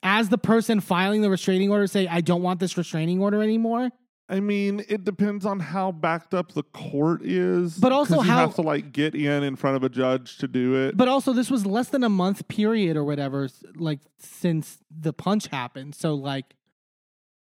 as 0.03 0.31
the 0.31 0.39
person 0.39 0.81
filing 0.81 1.23
the 1.23 1.31
restraining 1.31 1.71
order, 1.71 1.87
say 1.87 2.09
I 2.09 2.23
don't 2.23 2.43
want 2.43 2.61
this 2.61 2.77
restraining 2.77 3.23
order 3.23 3.43
anymore? 3.43 3.91
I 4.29 4.41
mean, 4.41 4.85
it 4.89 5.05
depends 5.05 5.47
on 5.47 5.61
how 5.61 5.93
backed 5.93 6.35
up 6.35 6.53
the 6.53 6.65
court 6.65 7.23
is. 7.25 7.79
But 7.79 7.93
also, 7.93 8.17
you 8.17 8.23
how- 8.23 8.39
have 8.47 8.55
to 8.57 8.63
like 8.63 8.93
get 8.93 9.15
in 9.15 9.43
in 9.45 9.55
front 9.55 9.77
of 9.77 9.85
a 9.85 9.89
judge 9.89 10.39
to 10.39 10.49
do 10.49 10.75
it. 10.75 10.97
But 10.97 11.07
also, 11.09 11.33
this 11.33 11.51
was 11.51 11.65
less 11.65 11.91
than 11.91 12.03
a 12.03 12.09
month 12.09 12.49
period 12.49 12.97
or 12.97 13.05
whatever, 13.05 13.49
like 13.77 14.01
since 14.19 14.79
the 14.91 15.13
punch 15.13 15.47
happened. 15.47 15.95
So 15.95 16.15
like, 16.15 16.55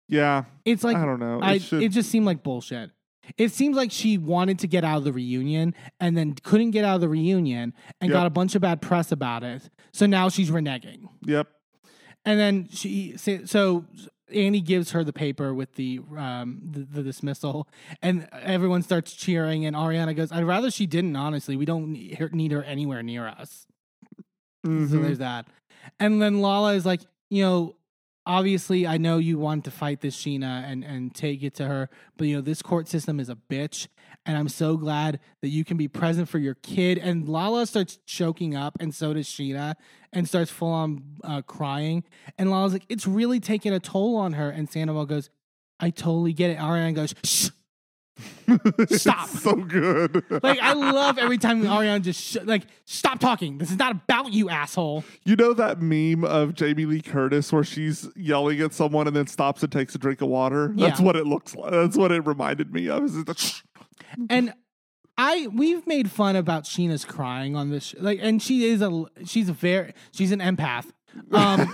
yeah, 0.08 0.44
it's 0.66 0.84
like 0.84 0.96
I 0.98 1.04
don't 1.06 1.20
know. 1.20 1.38
It 1.38 1.44
I, 1.44 1.58
should- 1.58 1.82
it 1.82 1.88
just 1.90 2.10
seemed 2.10 2.26
like 2.26 2.42
bullshit. 2.42 2.90
It 3.38 3.52
seems 3.52 3.74
like 3.74 3.90
she 3.90 4.18
wanted 4.18 4.58
to 4.58 4.66
get 4.66 4.84
out 4.84 4.98
of 4.98 5.04
the 5.04 5.12
reunion 5.14 5.74
and 5.98 6.14
then 6.14 6.34
couldn't 6.42 6.72
get 6.72 6.84
out 6.84 6.96
of 6.96 7.00
the 7.00 7.08
reunion 7.08 7.72
and 8.02 8.10
Yep. 8.10 8.14
got 8.14 8.26
a 8.26 8.30
bunch 8.30 8.54
of 8.54 8.60
bad 8.60 8.82
press 8.82 9.10
about 9.10 9.42
it. 9.42 9.70
So 9.94 10.04
now 10.04 10.28
she's 10.28 10.50
reneging. 10.50 11.08
Yep. 11.24 11.48
And 12.26 12.38
then 12.38 12.68
she 12.70 13.16
so- 13.16 13.46
so 13.46 13.86
Andy 14.34 14.60
gives 14.60 14.90
her 14.92 15.04
the 15.04 15.12
paper 15.12 15.54
with 15.54 15.74
the 15.76 16.00
um 16.16 16.60
the, 16.70 16.80
the 16.80 17.02
dismissal, 17.02 17.68
and 18.02 18.28
everyone 18.32 18.82
starts 18.82 19.12
cheering. 19.14 19.64
And 19.66 19.74
Ariana 19.76 20.14
goes, 20.16 20.32
"I'd 20.32 20.44
rather 20.44 20.70
she 20.70 20.86
didn't. 20.86 21.16
Honestly, 21.16 21.56
we 21.56 21.64
don't 21.64 21.92
need 21.92 22.18
her, 22.18 22.28
need 22.30 22.52
her 22.52 22.62
anywhere 22.62 23.02
near 23.02 23.26
us." 23.26 23.66
So 24.64 24.70
Mhm. 24.70 25.02
there's 25.02 25.18
that. 25.18 25.46
And 26.00 26.20
then 26.22 26.40
Lala 26.40 26.74
is 26.74 26.86
like, 26.86 27.02
you 27.28 27.42
know, 27.42 27.76
obviously 28.26 28.86
I 28.86 28.96
know 28.96 29.18
you 29.18 29.38
want 29.38 29.64
to 29.66 29.70
fight 29.70 30.00
this 30.00 30.16
Scheana 30.16 30.64
and 30.64 30.82
and 30.84 31.14
take 31.14 31.42
it 31.42 31.54
to 31.56 31.66
her, 31.66 31.90
but 32.16 32.26
you 32.28 32.36
know 32.36 32.40
this 32.40 32.62
court 32.62 32.88
system 32.88 33.20
is 33.20 33.28
a 33.28 33.36
bitch, 33.36 33.88
and 34.26 34.36
I'm 34.36 34.48
so 34.48 34.76
glad 34.76 35.20
that 35.42 35.48
you 35.48 35.64
can 35.64 35.76
be 35.76 35.88
present 35.88 36.28
for 36.28 36.38
your 36.38 36.54
kid. 36.54 36.98
And 36.98 37.28
Lala 37.28 37.66
starts 37.66 37.98
choking 38.06 38.54
up, 38.54 38.76
and 38.80 38.94
so 38.94 39.12
does 39.14 39.26
Scheana, 39.26 39.74
and 40.12 40.26
starts 40.28 40.50
full 40.50 40.72
on 40.72 41.02
uh, 41.24 41.42
crying. 41.42 42.04
And 42.38 42.50
Lala's 42.50 42.72
like, 42.72 42.84
it's 42.88 43.06
really 43.06 43.40
taking 43.40 43.72
a 43.72 43.80
toll 43.80 44.16
on 44.16 44.34
her. 44.34 44.48
And 44.50 44.70
Sandoval 44.70 45.06
goes, 45.06 45.30
I 45.80 45.90
totally 45.90 46.32
get 46.32 46.50
it. 46.50 46.58
Ariana 46.58 46.94
goes, 46.94 47.14
shh. 47.24 47.48
Stop. 48.96 49.28
So 49.28 49.56
good. 49.56 50.22
Like 50.42 50.60
I 50.60 50.72
love 50.74 51.18
every 51.18 51.36
time 51.38 51.64
Ariana 51.64 52.00
just 52.00 52.20
sh- 52.22 52.36
like 52.44 52.62
stop 52.84 53.18
talking. 53.18 53.58
This 53.58 53.70
is 53.72 53.76
not 53.76 53.90
about 53.92 54.32
you, 54.32 54.48
asshole. 54.50 55.02
you 55.24 55.34
know 55.34 55.52
that 55.54 55.80
meme 55.82 56.24
of 56.24 56.54
Jamie 56.54 56.84
Lee 56.86 57.00
Curtis 57.00 57.52
where 57.52 57.64
she's 57.64 58.08
yelling 58.14 58.60
at 58.60 58.72
someone 58.72 59.08
and 59.08 59.16
then 59.16 59.26
stops 59.26 59.64
and 59.64 59.72
takes 59.72 59.94
a 59.96 59.98
drink 59.98 60.20
of 60.22 60.28
water? 60.28 60.72
That's 60.76 61.00
Yeah. 61.00 61.06
what 61.06 61.16
it 61.16 61.26
looks 61.26 61.56
like. 61.56 61.72
That's 61.72 61.96
what 61.96 62.12
it 62.12 62.24
reminded 62.24 62.72
me 62.72 62.88
of. 62.88 63.02
Is 63.04 63.24
the 63.24 63.34
shh. 63.34 63.62
And 64.30 64.52
I 65.16 65.46
we've 65.48 65.86
made 65.86 66.10
fun 66.10 66.36
about 66.36 66.64
Scheana's 66.64 67.04
crying 67.04 67.56
on 67.56 67.70
this 67.70 67.84
sh- 67.84 67.94
like 68.00 68.18
and 68.20 68.42
she 68.42 68.64
is 68.64 68.82
a 68.82 69.04
she's 69.24 69.48
a 69.48 69.52
very 69.52 69.92
she's 70.12 70.32
an 70.32 70.40
empath. 70.40 70.86
Um 71.32 71.70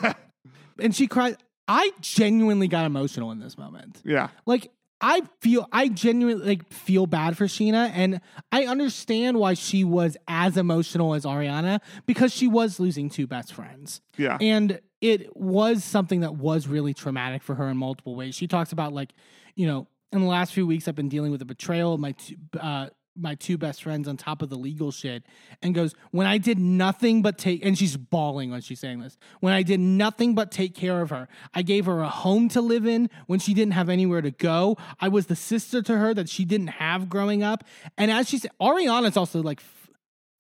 and 0.79 0.95
she 0.95 1.07
cried 1.07 1.37
I 1.67 1.93
genuinely 2.01 2.69
got 2.69 2.85
emotional 2.85 3.31
in 3.31 3.39
this 3.41 3.57
moment. 3.57 4.03
Yeah. 4.05 4.29
Like 4.45 4.71
I 5.01 5.23
feel 5.41 5.67
I 5.73 5.89
genuinely 5.89 6.47
like 6.47 6.71
feel 6.73 7.07
bad 7.07 7.39
for 7.39 7.47
Scheana 7.47 7.91
and 7.95 8.21
I 8.53 8.67
understand 8.67 9.39
why 9.39 9.55
she 9.55 9.83
was 9.83 10.19
as 10.29 10.59
emotional 10.59 11.15
as 11.15 11.25
Ariana 11.25 11.81
because 12.05 12.35
she 12.35 12.47
was 12.47 12.79
losing 12.79 13.09
two 13.09 13.27
best 13.27 13.55
friends. 13.55 14.03
Yeah. 14.19 14.37
And 14.41 14.81
it 15.01 15.35
was 15.35 15.83
something 15.83 16.21
that 16.21 16.35
was 16.35 16.67
really 16.67 16.93
traumatic 16.93 17.43
for 17.43 17.55
her 17.55 17.69
in 17.69 17.79
multiple 17.79 18.15
ways. 18.15 18.35
She 18.35 18.47
talks 18.47 18.73
about 18.73 18.93
like, 18.93 19.15
you 19.55 19.67
know, 19.67 19.89
in 20.13 20.21
the 20.21 20.27
last 20.27 20.53
few 20.53 20.67
weeks 20.67 20.89
I've 20.89 20.95
been 20.95 21.09
dealing 21.09 21.31
with 21.31 21.41
the 21.41 21.47
betrayal 21.47 21.95
of 21.95 22.01
my 22.01 22.13
two, 22.13 22.37
uh, 22.59 22.89
my 23.17 23.35
two 23.35 23.59
best 23.59 23.83
friends 23.83 24.09
on 24.09 24.17
top 24.17 24.41
of 24.41 24.49
the 24.49 24.57
legal 24.57 24.91
shit 24.91 25.25
and 25.63 25.75
goes, 25.75 25.95
when 26.11 26.27
I 26.27 26.39
did 26.39 26.59
nothing 26.59 27.23
but 27.23 27.39
take, 27.39 27.65
and 27.65 27.77
she's 27.77 27.97
bawling 27.97 28.51
when 28.51 28.61
she's 28.61 28.81
saying 28.81 29.01
this, 29.01 29.19
when 29.41 29.53
I 29.53 29.63
did 29.63 29.81
nothing 29.81 30.35
but 30.35 30.51
take 30.51 30.75
care 30.75 31.01
of 31.01 31.11
her, 31.11 31.29
I 31.53 31.63
gave 31.63 31.87
her 31.87 32.01
a 32.01 32.09
home 32.09 32.49
to 32.51 32.61
live 32.61 32.87
in 32.87 33.11
when 33.27 33.39
she 33.39 33.53
didn't 33.53 33.73
have 33.73 33.89
anywhere 33.89 34.23
to 34.23 34.31
go. 34.31 34.77
I 35.01 35.09
was 35.09 35.27
the 35.27 35.37
sister 35.37 35.83
to 35.83 35.99
her 35.99 36.15
that 36.15 36.29
she 36.29 36.45
didn't 36.45 36.69
have 36.69 37.09
growing 37.09 37.43
up. 37.43 37.65
And 37.99 38.11
as 38.11 38.29
she 38.29 38.39
said, 38.39 38.53
Ariana's 38.61 39.17
also 39.17 39.43
like, 39.43 39.61
f- 39.61 39.91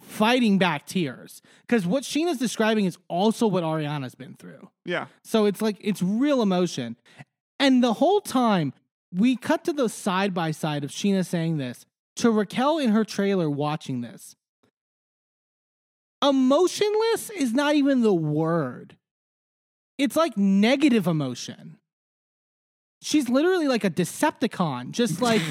fighting 0.00 0.58
back 0.58 0.86
tears 0.86 1.42
because 1.66 1.86
what 1.86 2.02
Scheana's 2.02 2.38
describing 2.38 2.84
is 2.84 2.98
also 3.08 3.46
what 3.46 3.62
Ariana's 3.62 4.14
been 4.14 4.34
through. 4.34 4.70
Yeah. 4.84 5.06
So 5.22 5.44
it's 5.44 5.62
like 5.62 5.76
it's 5.80 6.02
real 6.02 6.42
emotion. 6.42 6.96
And 7.58 7.84
the 7.84 7.92
whole 7.92 8.20
time 8.20 8.72
we 9.12 9.36
cut 9.36 9.64
to 9.64 9.72
the 9.72 9.88
side 9.88 10.32
by 10.34 10.50
side 10.50 10.84
of 10.84 10.90
Scheana 10.90 11.24
saying 11.26 11.56
this 11.58 11.84
to 12.16 12.30
Raquel 12.30 12.78
in 12.78 12.90
her 12.90 13.04
trailer 13.04 13.48
watching 13.50 14.00
this. 14.00 14.36
Emotionless 16.22 17.30
is 17.30 17.52
not 17.54 17.74
even 17.74 18.02
the 18.02 18.14
word. 18.14 18.96
It's 19.96 20.16
like 20.16 20.36
negative 20.36 21.06
emotion. 21.06 21.78
She's 23.02 23.28
literally 23.28 23.68
like 23.68 23.84
a 23.84 23.90
Decepticon, 23.90 24.90
just 24.90 25.22
like 25.22 25.42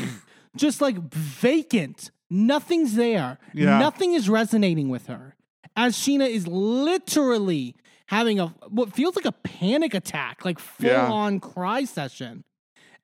just 0.56 0.82
like 0.82 0.98
vacant. 1.12 2.12
Nothing's 2.30 2.94
there. 2.96 3.40
Yeah. 3.56 3.80
Nothing 3.80 4.14
is 4.14 4.30
resonating 4.30 4.90
with 4.90 5.08
her. 5.08 5.36
As 5.76 5.96
Scheana 5.96 6.30
is 6.30 6.48
literally 6.48 7.76
having 8.08 8.40
a 8.40 8.48
what 8.68 8.94
feels 8.94 9.16
like 9.16 9.26
a 9.26 9.32
panic 9.32 9.94
attack, 9.96 10.46
like 10.46 10.60
full 10.60 10.88
Yeah. 10.88 11.08
on 11.12 11.40
cry 11.40 11.86
session. 11.86 12.44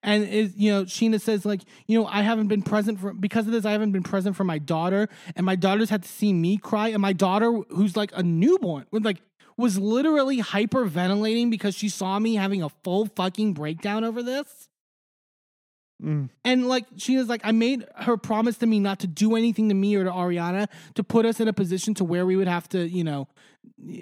And 0.06 0.24
is 0.24 0.54
you 0.56 0.72
know, 0.72 0.84
Scheana 0.84 1.20
says 1.20 1.46
like, 1.46 1.62
you 1.88 2.00
know, 2.00 2.06
I 2.06 2.22
haven't 2.22 2.48
been 2.48 2.62
present 2.62 3.00
for 3.00 3.12
because 3.12 3.48
of 3.48 3.52
this. 3.52 3.66
I 3.66 3.72
haven't 3.72 3.92
been 3.92 4.04
present 4.04 4.36
for 4.36 4.44
my 4.44 4.60
daughter, 4.60 5.10
and 5.36 5.46
my 5.46 5.56
daughter's 5.56 5.90
had 5.90 6.04
to 6.04 6.08
see 6.10 6.32
me 6.32 6.58
cry, 6.58 6.90
and 6.90 7.02
my 7.02 7.12
daughter, 7.12 7.52
who's 7.70 7.98
like 7.98 8.12
a 8.14 8.22
newborn, 8.22 8.86
was 8.92 9.02
like 9.02 9.18
was 9.58 9.80
literally 9.80 10.42
hyperventilating 10.42 11.50
because 11.50 11.74
she 11.76 11.90
saw 11.90 12.20
me 12.20 12.36
having 12.36 12.62
a 12.62 12.70
full 12.84 13.08
fucking 13.16 13.54
breakdown 13.54 14.04
over 14.04 14.22
this. 14.22 14.70
Mm. 16.04 16.30
And 16.44 16.68
like 16.68 16.86
she 16.98 17.18
was 17.18 17.28
like, 17.28 17.42
I 17.44 17.52
made 17.52 17.86
her 17.96 18.16
promise 18.16 18.58
to 18.60 18.68
me 18.68 18.80
not 18.80 19.00
to 19.00 19.08
do 19.08 19.36
anything 19.36 19.70
to 19.70 19.76
me 19.76 19.96
or 19.96 20.04
to 20.04 20.12
Ariana 20.12 20.68
to 20.94 21.04
put 21.04 21.26
us 21.26 21.40
in 21.40 21.48
a 21.48 21.54
position 21.54 21.96
to 21.96 22.04
where 22.04 22.28
we 22.28 22.36
would 22.36 22.48
have 22.48 22.70
to, 22.70 22.88
you 22.88 23.04
know. 23.04 23.28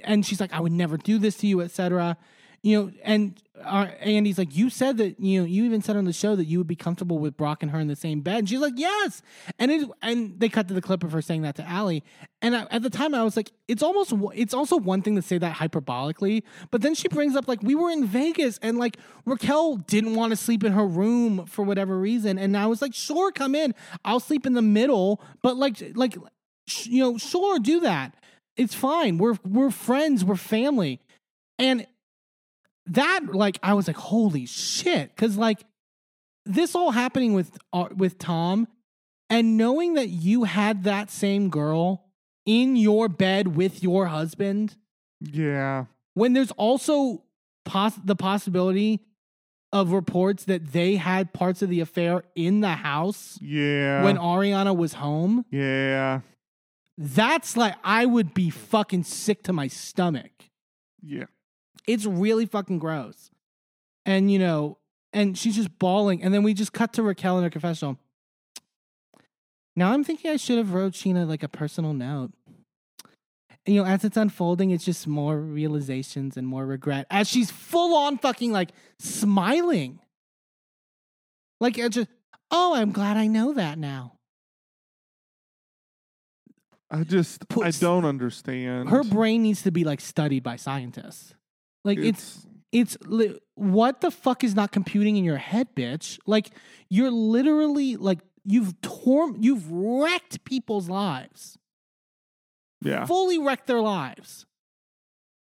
And 0.04 0.26
she's 0.26 0.42
like, 0.42 0.52
I 0.52 0.60
would 0.60 0.74
never 0.74 0.98
do 0.98 1.18
this 1.18 1.38
to 1.38 1.48
you, 1.48 1.62
etc. 1.62 2.18
You 2.64 2.82
know, 2.82 2.92
and 3.04 3.42
uh, 3.62 3.88
Andy's 4.00 4.38
like, 4.38 4.56
you 4.56 4.70
said 4.70 4.96
that, 4.98 5.20
you 5.20 5.42
know, 5.42 5.46
you 5.46 5.66
even 5.66 5.82
said 5.82 5.98
on 5.98 6.06
the 6.06 6.14
show 6.14 6.36
that 6.38 6.46
you 6.46 6.58
would 6.60 6.68
be 6.68 6.78
comfortable 6.78 7.20
with 7.20 7.36
Brock 7.36 7.62
and 7.62 7.72
her 7.72 7.80
in 7.80 7.88
the 7.88 7.96
same 7.96 8.22
bed. 8.22 8.40
And 8.40 8.50
she's 8.50 8.62
like, 8.62 8.76
yes. 8.78 9.22
And 9.60 9.70
it, 9.70 9.90
and 10.02 10.40
they 10.40 10.48
cut 10.48 10.70
to 10.70 10.74
the 10.74 10.82
clip 10.82 11.04
of 11.04 11.12
her 11.12 11.22
saying 11.22 11.42
that 11.42 11.56
to 11.56 11.68
Allie. 11.68 12.04
And 12.42 12.56
I, 12.56 12.66
at 12.72 12.82
the 12.82 12.90
time, 12.90 13.14
I 13.14 13.24
was 13.24 13.36
like, 13.36 13.52
it's 13.68 13.84
almost, 13.84 14.14
it's 14.34 14.54
also 14.54 14.78
one 14.78 15.02
thing 15.02 15.16
to 15.18 15.22
say 15.22 15.38
that 15.38 15.58
hyperbolically, 15.58 16.44
but 16.72 16.82
then 16.82 16.96
she 16.96 17.10
brings 17.10 17.36
up 17.36 17.48
like 17.50 17.62
we 17.62 17.76
were 17.76 17.90
in 17.90 18.06
Vegas 18.06 18.60
and 18.62 18.78
like 18.78 18.98
Raquel 19.26 19.78
didn't 19.78 20.16
want 20.16 20.32
to 20.32 20.38
sleep 20.38 20.64
in 20.64 20.72
her 20.72 20.86
room 20.86 21.46
for 21.46 21.64
whatever 21.64 21.98
reason, 22.00 22.38
and 22.38 22.58
I 22.58 22.68
was 22.68 22.82
like, 22.82 22.94
sure, 22.94 23.32
come 23.32 23.56
in, 23.56 23.74
I'll 24.04 24.20
sleep 24.20 24.46
in 24.46 24.54
the 24.54 24.62
middle, 24.62 25.22
but 25.42 25.58
like, 25.58 25.82
like, 25.96 26.18
sh- 26.68 26.88
you 26.88 27.04
know, 27.04 27.18
sure, 27.18 27.60
do 27.60 27.80
that. 27.82 28.16
It's 28.56 28.76
fine. 28.76 29.18
We're 29.18 29.38
we're 29.44 29.72
friends. 29.72 30.24
We're 30.24 30.36
family, 30.36 31.00
and 31.58 31.88
that 32.88 33.34
like 33.34 33.60
I 33.64 33.74
was 33.74 33.88
like, 33.88 33.96
holy 33.98 34.46
shit, 34.46 35.10
because 35.16 35.38
like 35.38 35.64
this 36.46 36.76
all 36.76 36.92
happening 36.92 37.34
with 37.34 37.58
uh, 37.72 37.88
with 37.96 38.18
Tom, 38.18 38.68
and 39.30 39.58
knowing 39.58 39.94
that 39.96 40.10
you 40.10 40.44
had 40.44 40.84
that 40.84 41.10
same 41.10 41.50
girl 41.50 42.06
in 42.46 42.76
your 42.76 43.08
bed 43.08 43.56
with 43.56 43.82
your 43.82 44.08
husband 44.08 44.76
Yeah. 45.22 45.86
when 46.14 46.34
there's 46.34 46.52
also 46.52 47.24
poss- 47.64 48.00
the 48.04 48.18
possibility 48.18 49.00
of 49.72 49.92
reports 49.94 50.44
that 50.46 50.74
they 50.74 50.98
had 50.98 51.32
parts 51.34 51.62
of 51.62 51.70
the 51.70 51.80
affair 51.80 52.24
in 52.36 52.60
the 52.60 52.74
house 52.74 53.40
Yeah. 53.42 54.04
when 54.04 54.18
Ariana 54.18 54.76
was 54.76 54.96
home, 54.96 55.46
yeah. 55.52 56.20
that's 56.98 57.56
like 57.56 57.76
I 57.84 58.06
would 58.06 58.34
be 58.34 58.50
fucking 58.50 59.04
sick 59.06 59.42
to 59.44 59.54
my 59.54 59.68
stomach. 59.68 60.32
Yeah. 61.02 61.26
It's 61.88 62.06
really 62.06 62.46
fucking 62.46 62.80
gross. 62.80 63.30
And 64.06 64.32
you 64.32 64.40
know, 64.40 64.78
and 65.12 65.38
she's 65.38 65.56
just 65.56 65.78
bawling. 65.80 66.24
And 66.24 66.34
then 66.34 66.44
we 66.44 66.54
just 66.54 66.74
cut 66.74 66.94
to 66.94 67.04
Raquel 67.04 67.38
in 67.38 67.44
her 67.44 67.50
confessional. 67.50 67.98
Now 69.76 69.94
I'm 69.94 70.04
thinking 70.04 70.32
I 70.32 70.38
should 70.38 70.58
have 70.58 70.74
wrote 70.74 70.94
Scheana 70.94 71.28
like 71.28 71.44
a 71.44 71.48
personal 71.48 71.94
note. 71.94 72.32
And, 73.66 73.76
you 73.76 73.82
know, 73.82 73.88
as 73.88 74.04
it's 74.04 74.18
unfolding, 74.18 74.72
it's 74.72 74.84
just 74.84 75.08
more 75.08 75.40
realizations 75.40 76.36
and 76.36 76.46
more 76.46 76.66
regret. 76.66 77.08
As 77.10 77.30
she's 77.30 77.50
full 77.50 77.96
on 77.96 78.18
fucking 78.18 78.52
like 78.52 78.72
smiling. 79.00 80.00
Like 81.60 81.78
it's 81.78 81.96
just, 81.96 82.10
oh, 82.52 82.76
I'm 82.76 82.92
glad 82.92 83.18
I 83.18 83.28
know 83.28 83.54
that 83.54 83.78
now. 83.78 84.18
I 86.92 87.04
just 87.04 87.46
I 87.60 87.72
don't 87.72 88.06
understand. 88.06 88.90
Her 88.90 89.04
brain 89.04 89.42
needs 89.42 89.64
to 89.64 89.72
be 89.72 89.84
like 89.84 90.00
studied 90.00 90.44
by 90.44 90.58
scientists. 90.58 91.34
Like 91.84 91.98
it's 92.00 92.46
it's 92.72 92.98
li- 93.06 93.40
what 93.56 94.02
the 94.02 94.12
fuck 94.12 94.44
is 94.44 94.56
not 94.56 94.72
computing 94.72 95.18
in 95.18 95.24
your 95.24 95.38
head, 95.38 95.70
bitch? 95.76 96.20
Like 96.26 96.52
you're 96.90 97.12
literally 97.12 97.96
like 97.96 98.20
you've 98.44 98.80
torn, 98.82 99.42
you've 99.42 99.72
wrecked 99.72 100.44
people's 100.44 100.90
lives, 100.90 101.58
yeah. 102.82 103.06
fully 103.06 103.38
wrecked 103.38 103.68
their 103.68 103.82
lives. 103.82 104.46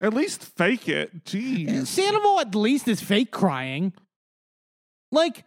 At 0.01 0.13
least 0.13 0.43
fake 0.43 0.89
it. 0.89 1.25
Jeez. 1.25 1.69
Eh, 1.69 1.85
Sandoval 1.85 2.39
at 2.39 2.55
least 2.55 2.87
is 2.87 3.01
fake 3.01 3.31
crying. 3.31 3.93
Like 5.11 5.45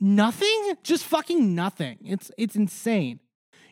nothing, 0.00 0.76
just 0.82 1.04
fucking 1.04 1.54
nothing. 1.54 1.98
It's 2.04 2.30
it's 2.38 2.56
insane. 2.56 3.20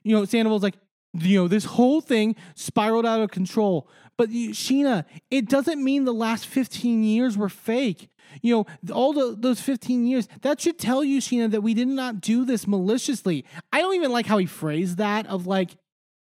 You 0.03 0.17
know, 0.17 0.25
Sandoval's 0.25 0.63
like, 0.63 0.77
you 1.15 1.39
know, 1.39 1.49
this 1.49 1.65
whole 1.65 2.01
thing 2.01 2.37
spiraled 2.55 3.07
out 3.07 3.21
of 3.21 3.31
control. 3.31 3.89
But 4.21 4.29
you, 4.29 4.51
Scheana, 4.51 5.07
it 5.31 5.49
doesn't 5.49 5.83
mean 5.83 6.05
the 6.05 6.13
last 6.13 6.45
15 6.45 7.03
years 7.03 7.39
were 7.39 7.49
fake. 7.49 8.11
You 8.43 8.55
know, 8.55 8.93
all 8.93 9.15
the, 9.15 9.35
those 9.35 9.63
15 9.63 10.07
years, 10.07 10.29
that 10.43 10.61
should 10.61 10.79
tell 10.79 11.03
you, 11.03 11.23
Scheana, 11.23 11.51
that 11.53 11.63
we 11.63 11.73
did 11.73 11.89
not 11.89 12.21
do 12.21 12.45
this 12.45 12.67
maliciously. 12.67 13.47
I 13.73 13.81
don't 13.81 13.95
even 13.95 14.13
like 14.13 14.27
how 14.27 14.37
he 14.37 14.45
phrased 14.45 14.99
that 14.99 15.27
of 15.27 15.47
like 15.47 15.71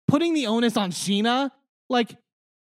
putting 0.06 0.34
the 0.34 0.48
onus 0.48 0.76
on 0.76 0.90
Scheana. 0.90 1.50
Like, 1.88 2.14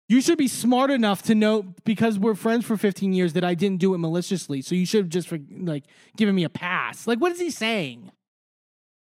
you 0.09 0.21
should 0.21 0.39
be 0.39 0.47
smart 0.47 0.89
enough 0.89 1.21
to 1.23 1.35
know 1.35 1.75
because 1.85 2.17
we're 2.17 2.33
friends 2.33 2.65
for 2.65 2.75
15 2.75 3.13
years 3.13 3.33
that 3.33 3.43
I 3.43 3.53
didn't 3.53 3.77
do 3.77 3.93
it 3.93 3.99
maliciously. 3.99 4.63
So 4.63 4.73
you 4.73 4.87
should 4.87 5.01
have 5.01 5.09
just 5.09 5.31
like 5.51 5.83
given 6.17 6.33
me 6.33 6.45
a 6.45 6.49
pass. 6.49 7.05
Like, 7.05 7.19
what 7.21 7.31
is 7.31 7.39
he 7.39 7.51
saying? 7.51 8.11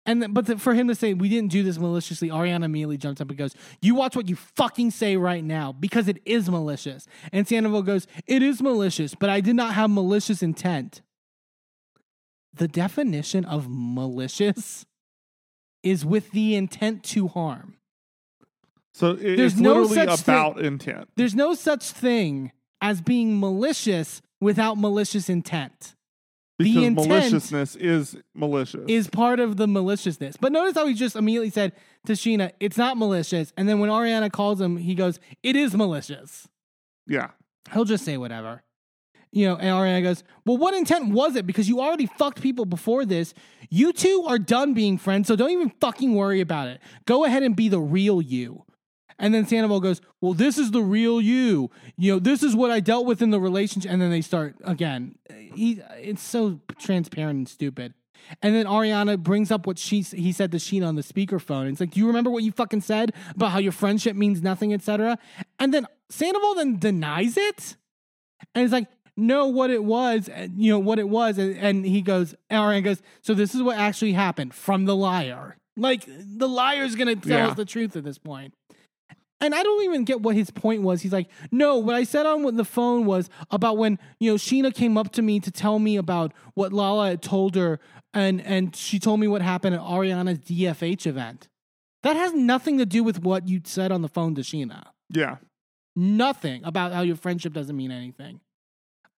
And 0.06 0.20
then, 0.22 0.32
but 0.34 0.44
the, 0.46 0.58
for 0.58 0.74
him 0.74 0.88
to 0.88 0.94
say 0.94 1.14
we 1.14 1.28
didn't 1.30 1.50
do 1.50 1.62
this 1.62 1.78
maliciously, 1.78 2.28
Ariana 2.28 2.64
immediately 2.64 2.98
jumps 2.98 3.20
up 3.22 3.28
and 3.30 3.38
goes, 3.38 3.54
"You 3.80 3.94
watch 3.94 4.14
what 4.14 4.28
you 4.28 4.36
fucking 4.36 4.90
say 4.90 5.16
right 5.16 5.42
now 5.42 5.72
because 5.72 6.08
it 6.08 6.20
is 6.26 6.50
malicious." 6.50 7.06
And 7.32 7.48
Sandoval 7.48 7.82
goes, 7.82 8.06
"It 8.26 8.42
is 8.42 8.60
malicious, 8.60 9.14
but 9.14 9.30
I 9.30 9.40
did 9.40 9.56
not 9.56 9.74
have 9.74 9.88
malicious 9.90 10.42
intent." 10.42 11.00
The 12.52 12.68
definition 12.68 13.44
of 13.46 13.66
malicious 13.68 14.84
is 15.82 16.04
with 16.04 16.30
the 16.32 16.54
intent 16.54 17.02
to 17.04 17.28
harm. 17.28 17.76
So 18.92 19.12
it- 19.12 19.36
There's 19.36 19.52
it's 19.54 19.60
no 19.60 19.80
literally 19.82 19.94
such 20.06 20.20
thing- 20.20 20.34
about 20.34 20.60
intent. 20.60 21.08
There's 21.16 21.34
no 21.34 21.54
such 21.54 21.90
thing 21.90 22.52
as 22.80 23.00
being 23.00 23.40
malicious 23.40 24.20
without 24.40 24.76
malicious 24.78 25.28
intent. 25.28 25.94
The 26.58 26.64
Because 26.66 26.84
intent 26.84 27.08
maliciousness 27.08 27.76
is 27.76 28.16
malicious. 28.34 28.84
Is 28.86 29.08
part 29.08 29.40
of 29.40 29.56
the 29.56 29.66
maliciousness. 29.66 30.36
But 30.36 30.52
notice 30.52 30.74
how 30.76 30.86
he 30.86 30.94
just 30.94 31.16
immediately 31.16 31.50
said 31.50 31.72
to 32.06 32.12
Scheana, 32.12 32.52
it's 32.60 32.76
not 32.76 32.96
malicious. 32.96 33.52
And 33.56 33.68
then 33.68 33.80
when 33.80 33.90
Ariana 33.90 34.30
calls 34.30 34.60
him, 34.60 34.76
he 34.76 34.94
goes, 34.94 35.18
it 35.42 35.56
is 35.56 35.74
malicious. 35.74 36.48
yeah. 37.08 37.30
He'll 37.72 37.84
just 37.86 38.04
say 38.04 38.18
whatever. 38.18 38.62
You 39.32 39.46
know, 39.48 39.56
and 39.56 39.70
Ariana 39.70 40.02
goes, 40.02 40.22
Well, 40.44 40.58
what 40.58 40.74
intent 40.74 41.08
was 41.12 41.34
it? 41.34 41.44
Because 41.46 41.68
you 41.68 41.80
already 41.80 42.06
fucked 42.06 42.40
people 42.40 42.66
before 42.66 43.04
this. 43.04 43.34
You 43.70 43.92
two 43.92 44.24
are 44.28 44.38
done 44.38 44.74
being 44.74 44.96
friends, 44.98 45.26
so 45.26 45.34
don't 45.34 45.50
even 45.50 45.70
fucking 45.80 46.14
worry 46.14 46.40
about 46.40 46.68
it. 46.68 46.80
Go 47.06 47.24
ahead 47.24 47.42
and 47.42 47.56
be 47.56 47.68
the 47.68 47.80
real 47.80 48.20
you. 48.22 48.64
And 49.18 49.32
then 49.34 49.46
Sandoval 49.46 49.80
goes, 49.80 50.00
Well, 50.20 50.34
this 50.34 50.58
is 50.58 50.70
the 50.72 50.82
real 50.82 51.20
you. 51.20 51.70
You 51.96 52.14
know, 52.14 52.18
this 52.18 52.42
is 52.42 52.54
what 52.56 52.70
I 52.70 52.80
dealt 52.80 53.06
with 53.06 53.22
in 53.22 53.30
the 53.30 53.40
relationship. 53.40 53.90
And 53.90 54.00
then 54.02 54.10
they 54.10 54.20
start 54.20 54.56
again. 54.64 55.16
He, 55.54 55.80
it's 55.96 56.22
so 56.22 56.60
transparent 56.78 57.36
and 57.38 57.48
stupid. 57.48 57.94
And 58.42 58.54
then 58.54 58.64
Ariana 58.66 59.18
brings 59.22 59.50
up 59.50 59.66
what 59.66 59.78
she 59.78 60.00
he 60.00 60.32
said 60.32 60.50
to 60.52 60.56
Scheana 60.56 60.88
on 60.88 60.96
the 60.96 61.02
speakerphone. 61.02 61.70
It's 61.70 61.80
like, 61.80 61.90
do 61.90 62.00
you 62.00 62.06
remember 62.06 62.30
what 62.30 62.42
you 62.42 62.52
fucking 62.52 62.80
said 62.80 63.12
about 63.34 63.50
how 63.50 63.58
your 63.58 63.72
friendship 63.72 64.16
means 64.16 64.42
nothing, 64.42 64.72
etc. 64.72 65.18
And 65.58 65.74
then 65.74 65.86
Sandoval 66.08 66.54
then 66.54 66.78
denies 66.78 67.36
it, 67.36 67.76
and 68.54 68.64
it's 68.64 68.72
like, 68.72 68.88
no, 69.16 69.46
what 69.46 69.70
it 69.70 69.84
was, 69.84 70.30
eh, 70.32 70.48
you 70.56 70.72
know 70.72 70.78
what 70.78 70.98
it 70.98 71.08
was, 71.08 71.36
and, 71.38 71.56
and 71.58 71.84
he 71.84 72.00
goes, 72.02 72.34
Ariana 72.50 72.82
goes, 72.82 73.02
so 73.20 73.34
this 73.34 73.54
is 73.54 73.62
what 73.62 73.76
actually 73.76 74.12
happened 74.14 74.54
from 74.54 74.86
the 74.86 74.96
liar. 74.96 75.56
Like 75.76 76.04
the 76.06 76.48
liar's 76.48 76.94
gonna 76.96 77.16
tell 77.16 77.38
Yeah. 77.38 77.48
us 77.48 77.56
the 77.56 77.64
truth 77.66 77.94
at 77.94 78.04
this 78.04 78.16
point. 78.18 78.54
And 79.44 79.54
I 79.54 79.62
don't 79.62 79.84
even 79.84 80.04
get 80.04 80.22
what 80.22 80.34
his 80.34 80.50
point 80.50 80.80
was. 80.80 81.02
He's 81.02 81.12
like, 81.12 81.28
no, 81.50 81.76
what 81.76 81.94
I 81.94 82.04
said 82.04 82.24
on 82.24 82.56
the 82.56 82.64
phone 82.64 83.04
was 83.04 83.28
about 83.50 83.76
when, 83.76 83.98
you 84.18 84.30
know, 84.30 84.36
Scheana 84.36 84.74
came 84.74 84.96
up 84.96 85.12
to 85.12 85.22
me 85.22 85.38
to 85.40 85.50
tell 85.50 85.78
me 85.78 85.98
about 85.98 86.32
what 86.54 86.72
Lala 86.72 87.10
had 87.10 87.22
told 87.22 87.54
her 87.54 87.78
and 88.14 88.40
and 88.40 88.74
she 88.74 88.98
told 88.98 89.20
me 89.20 89.26
what 89.26 89.42
happened 89.42 89.74
at 89.74 89.82
Ariana's 89.82 90.38
DFH 90.38 91.06
event. 91.06 91.48
That 92.04 92.16
has 92.16 92.32
nothing 92.32 92.78
to 92.78 92.86
do 92.86 93.04
with 93.04 93.22
what 93.22 93.46
you 93.48 93.60
said 93.64 93.92
on 93.92 94.00
the 94.00 94.08
phone 94.08 94.34
to 94.36 94.40
Scheana. 94.40 94.84
Yeah. 95.10 95.36
Nothing 95.94 96.64
about 96.64 96.92
how 96.92 97.02
your 97.02 97.16
friendship 97.16 97.52
doesn't 97.52 97.76
mean 97.76 97.90
anything. 97.90 98.40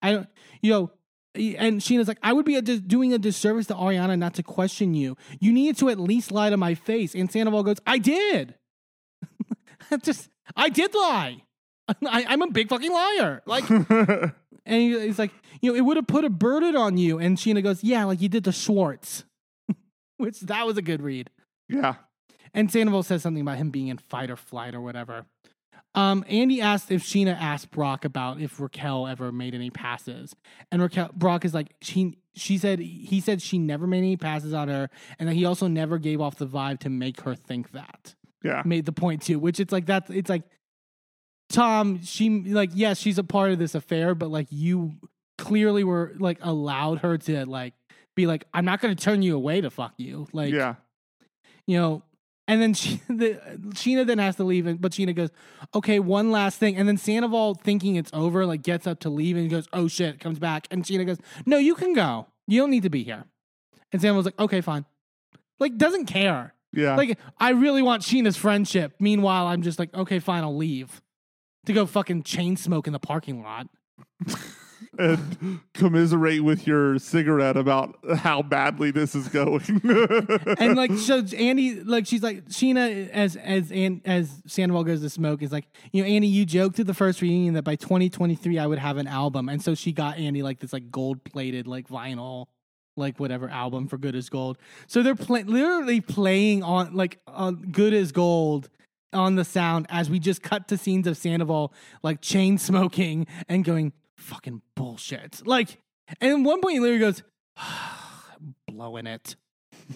I 0.03 0.13
don't, 0.13 0.29
you 0.61 0.73
know, 0.73 0.91
and 1.35 1.81
Scheana's 1.81 2.09
like, 2.09 2.19
I 2.23 2.33
would 2.33 2.47
be 2.47 2.57
a 2.57 2.63
dis- 2.63 2.81
doing 2.81 3.13
a 3.13 3.19
disservice 3.19 3.67
to 3.67 3.75
Ariana 3.75 4.19
not 4.19 4.35
to 4.35 4.43
question 4.43 4.95
you. 4.95 5.17
You 5.39 5.53
needed 5.53 5.77
to 5.79 5.89
at 5.89 6.01
least 6.01 6.33
lie 6.33 6.51
to 6.51 6.57
my 6.57 6.75
face. 6.75 7.15
And 7.15 7.31
Sandoval 7.31 7.63
goes, 7.63 7.77
I 7.87 7.99
did. 7.99 8.55
Just, 10.03 10.29
I 10.55 10.69
did 10.69 10.95
lie. 10.95 11.43
I, 11.89 12.25
I'm 12.29 12.43
a 12.43 12.51
big 12.51 12.69
fucking 12.69 12.93
liar. 12.93 13.43
Like, 13.47 13.69
and 13.71 14.33
he, 14.67 14.99
he's 15.01 15.19
like, 15.19 15.33
you 15.61 15.73
know, 15.73 15.77
it 15.77 15.83
would 15.83 15.97
have 15.97 16.07
put 16.07 16.25
a 16.25 16.31
burden 16.31 16.77
on 16.77 16.97
you. 16.97 17.19
And 17.19 17.37
Scheana 17.37 17.63
goes, 17.63 17.85
yeah, 17.85 18.05
like 18.05 18.21
you 18.21 18.29
did 18.29 18.45
to 18.45 18.53
Schwartz, 18.53 19.25
which 20.17 20.41
that 20.41 20.67
was 20.67 20.77
a 20.77 20.83
good 20.83 21.03
read. 21.03 21.31
yeah. 21.69 21.95
And 22.55 22.73
Sandoval 22.73 23.03
says 23.03 23.21
something 23.21 23.43
about 23.43 23.59
him 23.59 23.69
being 23.69 23.89
in 23.89 23.99
fight 23.99 24.31
or 24.31 24.37
flight 24.37 24.75
or 24.75 24.81
whatever. 24.81 25.27
Um, 25.95 26.25
Andy 26.29 26.61
asked 26.61 26.91
if 26.91 27.03
Scheana 27.03 27.37
asked 27.39 27.71
Brock 27.71 28.05
about 28.05 28.41
if 28.41 28.61
Raquel 28.61 29.07
ever 29.07 29.33
made 29.33 29.55
any 29.55 29.71
passes, 29.71 30.35
and 30.71 30.83
Raquel 30.83 31.11
Brock 31.15 31.45
is 31.45 31.55
like 31.55 31.75
she 31.81 32.19
she 32.35 32.59
said 32.59 32.79
he 32.79 33.21
said 33.21 33.41
she 33.41 33.59
never 33.59 33.87
made 33.87 33.99
any 33.99 34.17
passes 34.19 34.53
on 34.53 34.69
her, 34.69 34.91
and 35.19 35.29
that 35.29 35.35
he 35.35 35.47
also 35.47 35.69
never 35.69 35.99
gave 35.99 36.21
off 36.21 36.37
the 36.37 36.47
vibe 36.47 36.81
to 36.81 36.91
make 36.91 37.23
her 37.23 37.35
think 37.35 37.73
that. 37.73 38.15
Yeah. 38.47 38.63
Made 38.65 38.87
the 38.87 38.93
point 38.93 39.23
too, 39.23 39.39
which 39.39 39.61
it's 39.61 39.73
like 39.73 39.87
that's 39.87 40.11
it's 40.11 40.31
like 40.31 40.43
Tom. 41.51 42.03
She 42.03 42.29
like 42.31 42.71
yes, 42.75 42.99
she's 42.99 43.19
a 43.19 43.25
part 43.25 43.53
of 43.53 43.59
this 43.59 43.75
affair, 43.75 44.15
but 44.15 44.31
like 44.31 44.49
you 44.51 44.95
clearly 45.39 45.85
were 45.85 46.15
like 46.19 46.39
allowed 46.43 46.99
her 47.01 47.19
to 47.19 47.45
like 47.47 47.75
be 48.15 48.27
like, 48.27 48.45
I'm 48.55 48.65
not 48.65 48.81
to 48.81 48.95
turn 48.95 49.23
you 49.23 49.37
away 49.37 49.61
to 49.61 49.71
fuck 49.71 49.93
you. 49.99 50.27
Like, 50.33 50.53
yeah. 50.53 50.77
you 51.67 51.79
know. 51.79 52.03
And 52.49 52.63
then 52.63 52.75
she, 52.81 53.01
the, 53.09 53.41
Scheana 53.75 54.07
then 54.07 54.19
has 54.19 54.37
to 54.37 54.45
leave, 54.45 54.67
and- 54.69 54.81
but 54.81 54.93
Scheana 54.93 55.15
goes, 55.15 55.31
"Okay, 55.75 55.99
one 55.99 56.31
last 56.31 56.59
thing." 56.61 56.77
And 56.77 56.87
then 56.89 56.97
Sandoval, 56.97 57.55
thinking 57.57 57.97
it's 57.97 58.11
over, 58.13 58.47
like 58.47 58.63
gets 58.63 58.87
up 58.87 59.01
to 59.01 59.11
leave 59.11 59.37
and 59.37 59.51
goes, 59.51 59.67
"Oh 59.73 59.89
shit!" 59.89 60.21
Comes 60.21 60.39
back, 60.39 60.69
and 60.71 60.85
Scheana 60.85 61.05
goes, 61.05 61.19
"No, 61.45 61.59
you 61.59 61.75
can 61.75 61.93
go. 61.93 62.29
You 62.47 62.61
don't 62.61 62.71
need 62.71 62.85
to 62.85 62.91
be 62.91 63.03
here." 63.03 63.25
And 63.93 64.01
Sandoval's 64.01 64.27
like, 64.27 64.39
"Okay, 64.39 64.61
fine." 64.61 64.85
Like 65.59 65.77
doesn't 65.77 66.07
care. 66.07 66.55
Yeah. 66.77 66.97
Like 66.97 67.19
I 67.39 67.51
really 67.51 67.83
want 67.83 68.03
Scheana's 68.03 68.37
friendship. 68.37 68.95
Meanwhile, 69.01 69.47
I'm 69.47 69.63
just 69.63 69.79
like, 69.79 69.95
"Okay, 69.95 70.19
fine, 70.19 70.45
I'll 70.45 70.57
leave." 70.57 71.01
To 71.67 71.73
go 71.73 71.87
fucking 71.87 72.23
chain 72.23 72.57
smoke 72.57 72.87
in 72.87 72.93
the 72.93 73.01
parking 73.01 73.43
lot. 73.43 73.67
and 74.99 75.61
commiserate 75.75 76.43
with 76.43 76.67
your 76.67 76.99
cigarette 76.99 77.57
about 77.57 77.99
how 78.17 78.43
badly 78.43 78.91
this 78.91 79.15
is 79.15 79.29
going. 79.29 79.63
and 80.59 80.77
like 80.77 80.93
so 80.93 81.25
Andy 81.37 81.81
like 81.83 82.07
she's 82.07 82.23
like 82.23 82.47
Scheana 82.47 83.09
as 83.11 83.37
as 83.37 83.71
and 83.73 84.01
as 84.05 84.43
Sandoval 84.47 84.85
goes 84.85 85.01
to 85.01 85.11
smoke 85.11 85.43
is 85.43 85.53
like 85.53 85.67
you 85.93 86.03
know 86.03 86.09
Andy 86.09 86.29
you 86.29 86.45
joked 86.45 86.79
at 86.79 86.87
the 86.87 86.95
first 86.95 87.21
reunion 87.21 87.55
that 87.55 87.65
by 87.65 87.77
2023 87.77 88.59
I 88.59 88.67
would 88.67 88.79
have 88.79 88.97
an 88.97 89.07
album 89.07 89.49
and 89.49 89.63
so 89.63 89.75
she 89.75 89.93
got 89.93 90.19
Andy 90.19 90.43
like 90.43 90.61
this 90.61 90.73
like 90.73 90.91
gold 90.91 91.25
plated 91.25 91.67
like 91.67 91.89
vinyl 91.89 92.47
like 92.97 93.21
whatever 93.21 93.49
album 93.49 93.89
for 93.89 93.99
Good 93.99 94.15
as 94.17 94.29
Gold 94.29 94.59
so 94.87 95.03
they're 95.03 95.15
play- 95.15 95.43
literally 95.45 96.01
playing 96.01 96.63
on 96.63 96.95
like 96.95 97.21
on 97.27 97.57
Good 97.71 97.93
as 97.95 98.13
Gold 98.13 98.69
on 99.13 99.37
the 99.37 99.45
sound 99.45 99.87
as 99.89 100.11
we 100.11 100.19
just 100.19 100.43
cut 100.43 100.69
to 100.69 100.77
scenes 100.77 101.07
of 101.07 101.17
Sandoval 101.17 101.73
like 102.03 102.21
chain 102.21 102.59
smoking 102.59 103.27
and 103.49 103.65
going 103.65 103.93
fucking 104.17 104.63
bullshit 104.75 105.43
like 105.47 105.79
and 106.21 106.33
at 106.33 106.41
one 106.41 106.61
point 106.61 106.75
he 106.75 106.81
literally 106.81 107.01
goes 107.01 107.23
blowing 108.67 109.07
it 109.07 109.37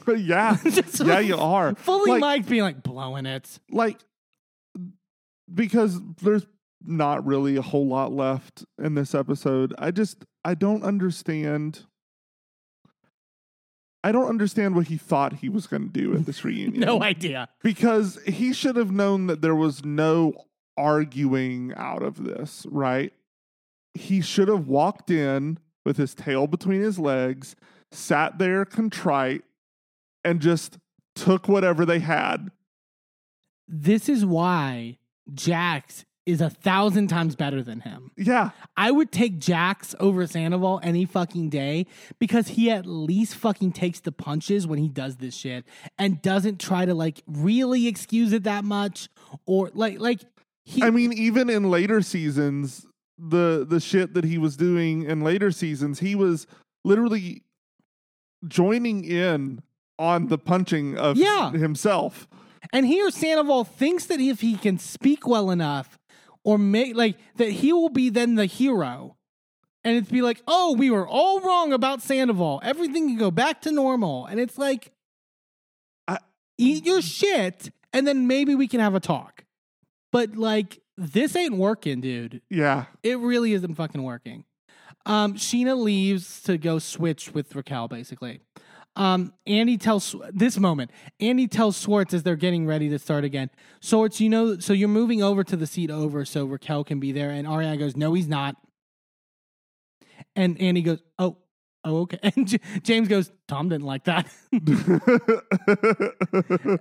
yeah. 0.17 0.57
Yeah, 1.05 1.21
you 1.21 1.37
are. 1.37 1.75
fully 1.75 2.13
like, 2.13 2.21
Mike 2.21 2.47
being 2.47 2.63
like 2.63 2.83
blowing 2.83 3.27
it. 3.27 3.59
like 3.71 3.99
because 5.53 6.01
there's 6.23 6.47
not 6.85 7.27
really 7.27 7.57
a 7.57 7.63
whole 7.63 7.87
lot 7.87 8.13
left 8.13 8.65
in 8.83 8.95
this 8.95 9.15
episode. 9.15 9.75
I 9.79 9.91
just 9.91 10.25
I 10.45 10.55
don't 10.55 10.83
understand 10.83 11.85
I 14.03 14.13
don't 14.13 14.29
understand 14.29 14.75
what 14.75 14.87
he 14.87 14.97
thought 14.97 15.35
he 15.35 15.49
was 15.49 15.67
going 15.67 15.83
to 15.83 15.89
do 15.89 16.15
at 16.15 16.27
this 16.27 16.45
reunion. 16.45 16.81
No 16.81 17.03
idea. 17.03 17.49
because 17.63 18.19
he 18.27 18.53
should 18.53 18.77
have 18.77 18.91
known 18.91 19.27
that 19.27 19.43
there 19.43 19.55
was 19.55 19.85
no 19.85 20.47
arguing 20.77 21.73
out 21.77 22.03
of 22.03 22.25
this, 22.25 22.67
right? 22.71 23.13
He 23.95 24.21
should 24.21 24.49
have 24.49 24.67
walked 24.67 25.11
in 25.11 25.59
with 25.85 25.97
his 25.97 26.15
tail 26.15 26.47
between 26.47 26.81
his 26.81 26.99
legs, 26.99 27.57
sat 27.91 28.39
there 28.39 28.65
contrite, 28.65 29.43
and 30.25 30.41
just 30.41 30.79
took 31.15 31.49
whatever 31.49 31.85
they 31.85 31.99
had. 31.99 32.51
This 33.69 34.09
is 34.09 34.25
why 34.25 34.99
Jax 35.35 36.05
is 36.27 36.41
a 36.41 36.51
thousand 36.51 37.09
times 37.09 37.35
better 37.35 37.63
than 37.63 37.81
him. 37.81 38.11
Yeah. 38.17 38.51
I 38.77 38.91
would 38.91 39.11
take 39.11 39.39
Jax 39.39 39.95
over 39.99 40.27
Sandoval 40.27 40.79
any 40.83 41.05
fucking 41.07 41.49
day 41.49 41.87
because 42.19 42.49
he 42.49 42.71
at 42.71 42.85
least 42.87 43.35
fucking 43.35 43.73
takes 43.73 44.01
the 44.01 44.13
punches 44.13 44.67
when 44.67 44.79
he 44.79 44.89
does 44.89 45.17
this 45.17 45.35
shit 45.35 45.65
and 45.99 46.21
doesn't 46.23 46.61
try 46.61 46.85
to 46.85 46.95
like 46.95 47.23
really 47.27 47.87
excuse 47.87 48.33
it 48.33 48.45
that 48.45 48.65
much 48.65 49.09
or 49.47 49.71
like 49.75 49.99
like 49.99 50.21
he 50.65 50.83
I 50.83 50.91
mean, 50.91 51.13
even 51.15 51.49
in 51.51 51.71
later 51.71 52.03
seasons, 52.03 52.87
the 53.19 53.67
the 53.69 53.81
shit 53.81 54.15
that 54.15 54.25
he 54.25 54.37
was 54.39 54.57
doing 54.57 55.05
in 55.05 55.23
later 55.23 55.51
seasons, 55.51 56.01
he 56.01 56.15
was 56.15 56.47
literally 56.85 57.43
joining 58.47 59.05
in 59.05 59.63
on 59.99 60.29
the 60.29 60.39
punching 60.39 60.97
of 60.97 61.17
Yeah. 61.17 61.51
himself. 61.53 62.29
And 62.73 62.87
here 62.87 63.11
Sandoval 63.11 63.65
thinks 63.65 64.07
that 64.07 64.21
if 64.21 64.41
he 64.43 64.57
can 64.57 64.79
speak 64.79 65.27
well 65.27 65.51
enough 65.51 65.99
or 66.45 66.59
make 66.59 66.97
like 66.97 67.17
that 67.37 67.51
he 67.51 67.73
will 67.73 67.89
be 67.89 68.09
then 68.11 68.35
the 68.35 68.47
hero. 68.47 69.17
And 69.83 69.97
it's 69.97 70.11
be 70.11 70.21
like, 70.21 70.43
oh, 70.47 70.75
we 70.75 70.91
were 70.91 71.09
all 71.09 71.41
wrong 71.41 71.73
about 71.73 72.03
Sandoval. 72.03 72.61
Everything 72.63 73.09
can 73.09 73.17
go 73.17 73.31
back 73.31 73.63
to 73.63 73.73
normal. 73.73 74.27
And 74.27 74.39
it's 74.39 74.59
like, 74.59 74.93
I- 76.07 76.19
eat 76.59 76.85
your 76.85 77.01
shit, 77.01 77.71
and 77.95 78.07
then 78.07 78.27
maybe 78.27 78.55
we 78.55 78.69
can 78.69 78.81
have 78.81 78.95
a 78.95 79.01
talk. 79.01 79.45
But 80.13 80.37
like, 80.37 80.81
this 80.99 81.35
ain't 81.35 81.57
working, 81.57 82.03
dude. 82.03 82.43
Yeah. 82.51 82.87
It 83.03 83.19
really 83.21 83.55
isn't 83.55 83.75
fucking 83.77 84.03
working. 84.03 84.45
Um, 85.07 85.35
Scheana 85.35 85.83
leaves 85.83 86.43
to 86.43 86.59
go 86.59 86.79
switch 86.79 87.33
with 87.33 87.55
Raquel, 87.57 87.89
basically. 87.89 88.43
Um, 88.97 89.33
Andy 89.47 89.79
tells 89.79 90.17
this 90.33 90.59
moment. 90.59 90.91
Andy 91.21 91.47
tells 91.47 91.81
Schwartz 91.81 92.13
as 92.13 92.23
they're 92.23 92.37
getting 92.37 92.67
ready 92.67 92.89
to 92.91 92.99
start 92.99 93.25
again. 93.25 93.51
Schwartz, 93.81 94.21
you 94.21 94.29
know, 94.29 94.59
so 94.59 94.73
you're 94.73 94.89
moving 94.89 95.23
over 95.23 95.45
to 95.45 95.57
the 95.57 95.67
seat 95.67 95.91
over 95.91 96.25
so 96.25 96.45
Raquel 96.45 96.85
can 96.85 96.99
be 97.01 97.13
there. 97.13 97.31
And 97.31 97.47
Ariana 97.47 97.79
goes, 97.79 97.97
"No, 97.97 98.15
he's 98.15 98.29
not." 98.29 98.57
And 100.35 100.61
Andy 100.61 100.83
goes, 100.83 101.03
"Oh, 101.19 101.39
oh, 101.85 102.01
okay." 102.01 102.19
And 102.37 102.49
J- 102.49 102.59
James 102.83 103.09
goes, 103.09 103.31
"Tom 103.49 103.69
didn't 103.69 103.87
like 103.87 104.05
that." 104.05 104.27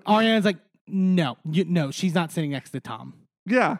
Ariana's 0.08 0.46
like, 0.46 0.58
"No, 0.88 1.38
you, 1.50 1.66
no, 1.66 1.92
she's 1.92 2.16
not 2.16 2.32
sitting 2.32 2.52
next 2.52 2.72
to 2.72 2.80
Tom." 2.80 3.14
yeah. 3.46 3.78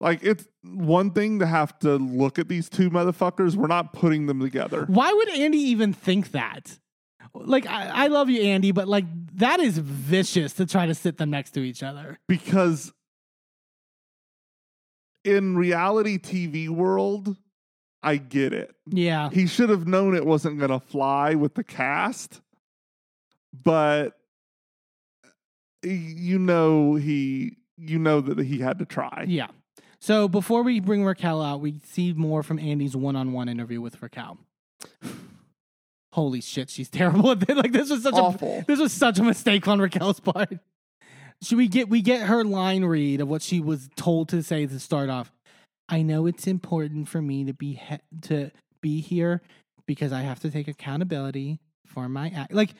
Like 0.00 0.24
it's 0.24 0.48
one 0.64 1.12
thing 1.12 1.38
to 1.38 1.46
have 1.46 1.78
to 1.78 1.94
look 1.94 2.40
at 2.40 2.48
these 2.48 2.68
two 2.68 2.90
motherfuckers. 2.90 3.54
We're 3.54 3.68
not 3.68 3.92
putting 3.92 4.26
them 4.26 4.40
together. 4.40 4.84
Why 4.88 5.12
would 5.12 5.28
Andy 5.28 5.58
even 5.58 5.92
think 5.92 6.32
that? 6.32 6.76
Like, 7.34 7.66
I, 7.66 8.04
I 8.04 8.06
love 8.08 8.28
you, 8.30 8.42
Andy, 8.42 8.72
but 8.72 8.88
like, 8.88 9.04
that 9.36 9.60
is 9.60 9.78
vicious 9.78 10.52
to 10.54 10.66
try 10.66 10.86
to 10.86 10.94
sit 10.94 11.16
them 11.18 11.30
next 11.30 11.52
to 11.52 11.60
each 11.60 11.82
other. 11.82 12.18
because 12.28 12.92
in 15.24 15.56
reality 15.56 16.18
TV 16.18 16.68
world, 16.68 17.36
I 18.02 18.16
get 18.16 18.52
it. 18.52 18.74
Yeah. 18.86 19.30
He 19.30 19.46
should 19.46 19.70
have 19.70 19.86
known 19.86 20.14
it 20.16 20.26
wasn't 20.26 20.58
going 20.58 20.70
to 20.70 20.80
fly 20.80 21.34
with 21.34 21.54
the 21.54 21.64
cast, 21.64 22.40
but 23.52 24.18
you 25.84 26.38
know 26.38 26.94
he 26.94 27.56
you 27.76 27.98
know 27.98 28.20
that 28.20 28.38
he 28.38 28.58
had 28.58 28.78
to 28.78 28.84
try. 28.84 29.24
Yeah. 29.28 29.48
So 30.00 30.28
before 30.28 30.62
we 30.62 30.80
bring 30.80 31.04
Raquel 31.04 31.40
out, 31.40 31.60
we 31.60 31.80
see 31.84 32.12
more 32.12 32.42
from 32.42 32.58
Andy's 32.58 32.96
one 32.96 33.14
on 33.14 33.32
one 33.32 33.48
interview 33.48 33.80
with 33.80 34.02
Raquel. 34.02 34.38
Holy 36.12 36.40
shit, 36.40 36.68
she's 36.70 36.90
terrible 36.90 37.30
at 37.30 37.40
this. 37.40 37.56
Like, 37.62 37.72
this 37.72 37.90
was 37.90 38.02
such 38.02 38.14
Awful. 38.14 38.58
a 38.60 38.64
this 38.66 38.78
was 38.78 38.92
such 38.92 39.18
a 39.18 39.22
mistake 39.22 39.66
on 39.68 39.78
Raquel's 39.80 40.20
part. 40.20 40.58
Should 41.42 41.58
we 41.58 41.68
get 41.68 41.88
we 41.88 42.02
get 42.02 42.22
her 42.26 42.44
line 42.44 42.84
read 42.84 43.20
of 43.20 43.28
what 43.28 43.42
she 43.42 43.60
was 43.60 43.88
told 43.96 44.28
to 44.28 44.42
say 44.42 44.66
to 44.66 44.78
start 44.78 45.10
off? 45.10 45.32
I 45.88 46.02
know 46.02 46.26
it's 46.26 46.46
important 46.46 47.08
for 47.08 47.20
me 47.20 47.44
to 47.44 47.54
be 47.54 47.74
he- 47.74 47.98
to 48.28 48.50
be 48.80 49.00
here 49.00 49.40
because 49.86 50.12
I 50.12 50.20
have 50.20 50.40
to 50.40 50.50
take 50.50 50.68
accountability 50.68 51.60
for 51.86 52.08
my 52.08 52.28
act. 52.34 52.52
Like 52.52 52.74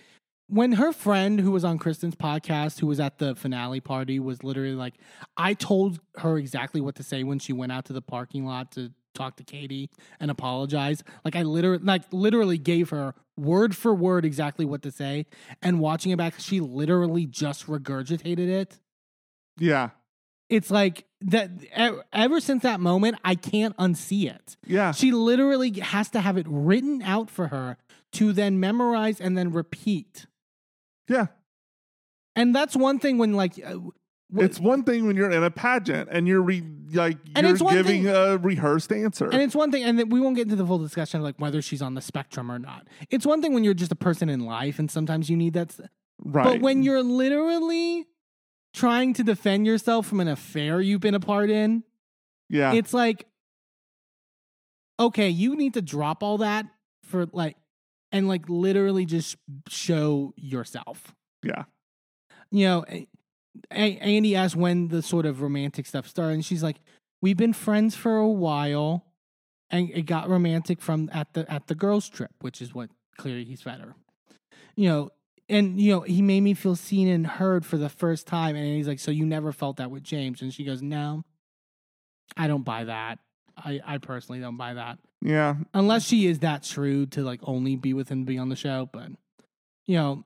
when 0.48 0.72
her 0.72 0.92
friend 0.92 1.40
who 1.40 1.50
was 1.50 1.64
on 1.64 1.78
Kristen's 1.78 2.14
podcast, 2.14 2.78
who 2.80 2.86
was 2.86 3.00
at 3.00 3.18
the 3.18 3.34
finale 3.34 3.80
party, 3.80 4.18
was 4.20 4.44
literally 4.44 4.74
like, 4.74 4.94
I 5.36 5.54
told 5.54 6.00
her 6.18 6.36
exactly 6.36 6.80
what 6.80 6.94
to 6.96 7.02
say 7.02 7.24
when 7.24 7.38
she 7.38 7.52
went 7.52 7.72
out 7.72 7.86
to 7.86 7.92
the 7.94 8.02
parking 8.02 8.44
lot 8.44 8.72
to 8.72 8.92
talk 9.14 9.36
to 9.36 9.44
Katie 9.44 9.90
and 10.20 10.30
apologize. 10.30 11.02
Like 11.24 11.36
I 11.36 11.42
literally 11.42 11.82
like 11.84 12.02
literally 12.12 12.58
gave 12.58 12.90
her 12.90 13.14
word 13.36 13.76
for 13.76 13.94
word 13.94 14.24
exactly 14.24 14.64
what 14.64 14.82
to 14.82 14.90
say. 14.90 15.26
And 15.62 15.80
watching 15.80 16.12
it 16.12 16.18
back, 16.18 16.34
she 16.38 16.60
literally 16.60 17.26
just 17.26 17.66
regurgitated 17.66 18.48
it 18.48 18.78
Yeah. 19.58 19.90
it's 20.50 20.70
like 20.70 21.04
that 21.22 21.50
ever 22.12 22.40
since 22.40 22.62
that 22.64 22.80
moment 22.80 23.16
i 23.24 23.34
can't 23.36 23.76
unsee 23.76 24.28
it 24.28 24.56
Yeah. 24.66 24.90
she 24.92 25.12
literally 25.12 25.70
has 25.80 26.10
to 26.10 26.20
have 26.20 26.36
it 26.36 26.46
written 26.48 27.00
out 27.02 27.30
for 27.30 27.46
her 27.48 27.76
to 28.14 28.32
then 28.32 28.58
memorize 28.58 29.20
and 29.20 29.38
then 29.38 29.52
repeat 29.52 30.26
Yeah. 31.08 31.26
and 32.34 32.54
that's 32.54 32.74
one 32.74 32.98
thing 32.98 33.18
when 33.18 33.34
like 33.34 33.52
uh, 33.64 33.76
uh, 34.34 34.40
wh- 34.40 34.44
It's 34.44 34.58
one 34.60 34.82
thing 34.84 35.06
when 35.06 35.16
you're 35.16 35.30
in 35.30 35.42
a 35.42 35.50
pageant 35.50 36.08
and 36.12 36.26
you're 36.28 36.42
re, 36.42 36.62
like 36.92 37.18
And 37.34 37.46
you're 37.46 37.56
giving 37.70 38.04
thing- 38.04 38.08
a 38.14 38.36
rehearsed 38.38 38.92
answer. 38.92 39.26
and 39.30 39.40
it's 39.42 39.54
one 39.54 39.70
thing 39.72 39.82
and 39.84 39.98
then 39.98 40.08
we 40.08 40.20
won't 40.20 40.36
get 40.36 40.42
into 40.42 40.56
the 40.56 40.66
full 40.66 40.78
discussion 40.78 41.18
of 41.20 41.24
like 41.24 41.36
whether 41.38 41.62
she's 41.62 41.82
on 41.82 41.94
the 41.94 42.00
spectrum 42.00 42.50
or 42.50 42.58
not 42.58 42.86
it's 43.10 43.24
one 43.26 43.40
thing 43.42 43.54
when 43.54 43.64
you're 43.64 43.74
just 43.74 43.92
a 43.92 43.96
person 43.96 44.28
in 44.28 44.40
life 44.40 44.78
and 44.78 44.90
sometimes 44.90 45.28
you 45.30 45.36
need 45.36 45.52
that 45.54 45.78
right. 46.18 46.44
but 46.44 46.60
when 46.60 46.82
you're 46.82 47.02
literally 47.02 48.06
trying 48.74 49.12
to 49.14 49.22
defend 49.22 49.66
yourself 49.66 50.06
from 50.06 50.20
an 50.20 50.28
affair 50.28 50.80
you've 50.80 51.00
been 51.00 51.14
a 51.14 51.20
part 51.20 51.50
in 51.50 51.82
yeah. 52.48 52.72
it's 52.72 52.92
like 52.94 53.26
okay 55.00 55.28
you 55.28 55.56
need 55.56 55.74
to 55.74 55.82
drop 55.82 56.22
all 56.22 56.38
that 56.38 56.66
for 57.04 57.26
like 57.32 57.56
and 58.12 58.28
like 58.28 58.48
literally 58.48 59.06
just 59.06 59.36
show 59.68 60.32
yourself 60.36 61.14
yeah. 61.42 61.64
you 62.50 62.66
know 62.66 62.84
A- 63.70 63.98
andy 63.98 64.34
asked 64.34 64.56
when 64.56 64.88
the 64.88 65.02
sort 65.02 65.26
of 65.26 65.42
romantic 65.42 65.86
stuff 65.86 66.08
started 66.08 66.34
and 66.34 66.44
she's 66.44 66.62
like 66.62 66.76
we've 67.20 67.36
been 67.36 67.52
friends 67.52 67.94
for 67.94 68.16
a 68.16 68.28
while 68.28 69.04
and 69.70 69.90
it 69.90 70.02
got 70.02 70.28
romantic 70.28 70.80
from 70.80 71.10
at 71.12 71.32
the 71.34 71.50
at 71.52 71.66
the 71.66 71.74
girls 71.74 72.08
trip 72.08 72.32
which 72.40 72.62
is 72.62 72.74
what 72.74 72.90
clearly 73.16 73.44
he's 73.44 73.62
fed 73.62 73.80
her. 73.80 73.94
You 74.74 74.88
know, 74.88 75.10
and 75.48 75.80
you 75.80 75.92
know, 75.92 76.00
he 76.00 76.22
made 76.22 76.40
me 76.40 76.54
feel 76.54 76.76
seen 76.76 77.08
and 77.08 77.26
heard 77.26 77.64
for 77.64 77.76
the 77.76 77.88
first 77.88 78.26
time. 78.26 78.56
And 78.56 78.76
he's 78.76 78.88
like, 78.88 79.00
So 79.00 79.10
you 79.10 79.26
never 79.26 79.52
felt 79.52 79.76
that 79.76 79.90
with 79.90 80.02
James? 80.02 80.42
And 80.42 80.52
she 80.52 80.64
goes, 80.64 80.82
No, 80.82 81.24
I 82.36 82.46
don't 82.46 82.64
buy 82.64 82.84
that. 82.84 83.18
I, 83.56 83.80
I 83.84 83.98
personally 83.98 84.40
don't 84.40 84.56
buy 84.56 84.74
that. 84.74 84.98
Yeah. 85.20 85.56
Unless 85.74 86.04
she 86.04 86.26
is 86.26 86.38
that 86.38 86.64
shrewd 86.64 87.12
to 87.12 87.22
like 87.22 87.40
only 87.42 87.76
be 87.76 87.92
with 87.92 88.08
him 88.08 88.24
to 88.24 88.26
be 88.26 88.38
on 88.38 88.48
the 88.48 88.56
show. 88.56 88.88
But 88.92 89.10
you 89.86 89.96
know, 89.96 90.24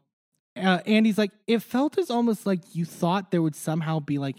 uh, 0.57 0.81
Andy's 0.87 1.19
like, 1.19 1.33
it 1.47 1.61
felt 1.61 1.99
as 1.99 2.11
almost 2.11 2.47
like 2.47 2.61
you 2.75 2.85
thought 2.85 3.31
there 3.31 3.43
would 3.43 3.57
somehow 3.57 4.01
be 4.01 4.19
like 4.19 4.37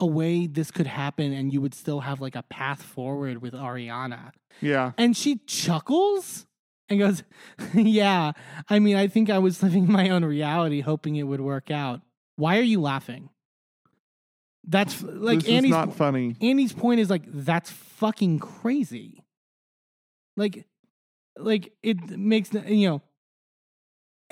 a 0.00 0.06
way 0.06 0.46
this 0.46 0.70
could 0.70 0.86
happen 0.86 1.32
and 1.32 1.52
you 1.52 1.60
would 1.60 1.74
still 1.74 2.00
have 2.00 2.20
like 2.20 2.34
a 2.34 2.42
path 2.42 2.82
forward 2.82 3.40
with 3.40 3.54
Ariana. 3.54 4.32
Yeah. 4.60 4.92
And 4.98 5.16
she 5.16 5.36
chuckles 5.46 6.46
and 6.88 6.98
goes, 6.98 7.22
Yeah, 7.74 8.32
I 8.68 8.78
mean, 8.78 8.96
I 8.96 9.06
think 9.06 9.30
I 9.30 9.38
was 9.38 9.62
living 9.62 9.90
my 9.90 10.10
own 10.10 10.24
reality, 10.24 10.80
hoping 10.80 11.16
it 11.16 11.22
would 11.24 11.40
work 11.40 11.70
out. 11.70 12.00
Why 12.36 12.58
are 12.58 12.62
you 12.62 12.80
laughing? 12.80 13.28
That's 14.66 15.02
like 15.02 15.40
this 15.40 15.48
Andy's 15.48 15.70
not 15.70 15.94
funny. 15.94 16.36
Andy's 16.40 16.72
point 16.72 17.00
is 17.00 17.10
like 17.10 17.22
that's 17.26 17.70
fucking 17.70 18.38
crazy. 18.38 19.24
Like, 20.36 20.66
like 21.36 21.72
it 21.82 22.10
makes 22.10 22.52
you 22.52 22.88
know. 22.88 23.02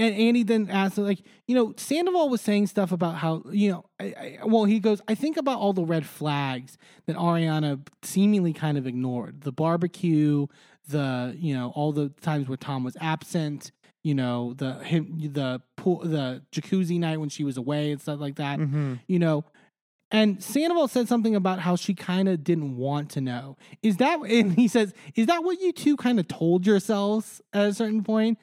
And 0.00 0.14
Andy 0.14 0.44
then 0.44 0.70
asked, 0.70 0.96
like, 0.96 1.20
you 1.46 1.54
know, 1.54 1.74
Sandoval 1.76 2.30
was 2.30 2.40
saying 2.40 2.68
stuff 2.68 2.90
about 2.90 3.16
how, 3.16 3.42
you 3.50 3.70
know, 3.70 3.84
I, 4.00 4.04
I, 4.04 4.38
well, 4.46 4.64
he 4.64 4.80
goes, 4.80 5.02
I 5.06 5.14
think 5.14 5.36
about 5.36 5.58
all 5.58 5.74
the 5.74 5.84
red 5.84 6.06
flags 6.06 6.78
that 7.06 7.16
Ariana 7.16 7.86
seemingly 8.02 8.54
kind 8.54 8.78
of 8.78 8.86
ignored 8.86 9.42
the 9.42 9.52
barbecue, 9.52 10.46
the, 10.88 11.36
you 11.38 11.52
know, 11.52 11.70
all 11.74 11.92
the 11.92 12.08
times 12.22 12.48
where 12.48 12.56
Tom 12.56 12.82
was 12.82 12.96
absent, 12.98 13.72
you 14.02 14.14
know, 14.14 14.54
the 14.54 14.82
him, 14.82 15.18
the 15.34 15.60
pool, 15.76 16.00
the 16.02 16.42
jacuzzi 16.50 16.98
night 16.98 17.20
when 17.20 17.28
she 17.28 17.44
was 17.44 17.58
away 17.58 17.92
and 17.92 18.00
stuff 18.00 18.20
like 18.20 18.36
that 18.36 18.58
hmm 18.58 18.94
you 19.06 19.18
know. 19.18 19.44
And 20.10 20.42
Sandoval 20.42 20.88
said 20.88 21.08
something 21.08 21.36
about 21.36 21.60
how 21.60 21.76
she 21.76 21.94
kind 21.94 22.26
of 22.26 22.42
didn't 22.42 22.78
want 22.78 23.10
to 23.10 23.20
know. 23.20 23.58
Is 23.82 23.98
that, 23.98 24.18
and 24.20 24.54
he 24.54 24.66
says, 24.66 24.94
is 25.14 25.26
that 25.26 25.44
what 25.44 25.60
you 25.60 25.72
two 25.72 25.96
kind 25.96 26.18
of 26.18 26.26
told 26.26 26.66
yourselves 26.66 27.42
at 27.52 27.68
a 27.68 27.74
certain 27.74 28.02
point? 28.02 28.38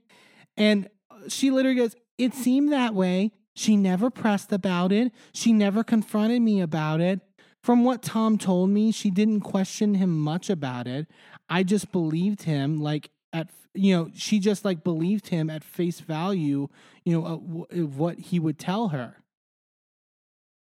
And 0.56 0.88
she 1.30 1.52
literally 1.52 1.78
goes, 1.78 1.96
it 2.18 2.34
seemed 2.34 2.72
that 2.72 2.94
way. 2.94 3.32
She 3.56 3.76
never 3.76 4.10
pressed 4.10 4.52
about 4.52 4.92
it. 4.92 5.12
She 5.34 5.52
never 5.52 5.84
confronted 5.84 6.42
me 6.42 6.62
about 6.62 7.02
it. 7.02 7.22
From 7.64 7.84
what 7.84 8.02
Tom 8.02 8.38
told 8.38 8.70
me, 8.70 8.92
she 8.92 9.10
didn't 9.10 9.42
question 9.42 9.96
him 9.96 10.18
much 10.18 10.50
about 10.50 10.88
it. 10.88 11.08
I 11.50 11.64
just 11.64 11.92
believed 11.92 12.44
him, 12.44 12.80
like, 12.80 13.10
at, 13.34 13.50
you 13.74 13.96
know, 13.96 14.10
she 14.14 14.40
just 14.40 14.64
like 14.64 14.84
believed 14.84 15.28
him 15.28 15.50
at 15.50 15.64
face 15.64 16.00
value, 16.00 16.70
you 17.04 17.14
know, 17.14 17.66
wh- 17.72 17.78
of 17.78 17.98
what 17.98 18.20
he 18.20 18.40
would 18.40 18.60
tell 18.60 18.90
her 18.90 19.18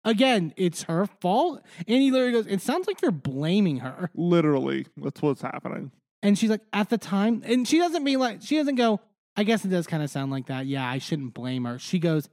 again, 0.04 0.54
it's 0.58 0.84
her 0.84 1.06
fault. 1.06 1.64
And 1.88 2.02
he 2.02 2.12
literally 2.12 2.34
goes, 2.34 2.48
It 2.48 2.62
sounds 2.62 2.88
like 2.88 3.02
you're 3.02 3.12
blaming 3.12 3.78
her. 3.78 4.10
Literally, 4.14 4.86
that's 4.98 5.22
what's 5.22 5.42
happening. 5.42 5.92
And 6.22 6.38
she's 6.38 6.50
like, 6.50 6.62
At 6.74 6.90
the 6.90 6.98
time, 6.98 7.42
and 7.46 7.68
she 7.68 7.78
doesn't 7.78 8.04
mean 8.04 8.20
like, 8.20 8.42
she 8.42 8.58
doesn't 8.58 8.76
go, 8.76 9.00
I 9.40 9.44
guess 9.44 9.64
it 9.64 9.70
does 9.70 9.88
kind 9.88 10.04
of 10.04 10.10
sound 10.10 10.34
like 10.34 10.48
that. 10.48 10.66
Yeah, 10.66 10.86
I 10.86 10.98
shouldn't 10.98 11.34
blame 11.34 11.64
her. 11.64 11.80
She 11.80 11.98
goes, 11.98 12.28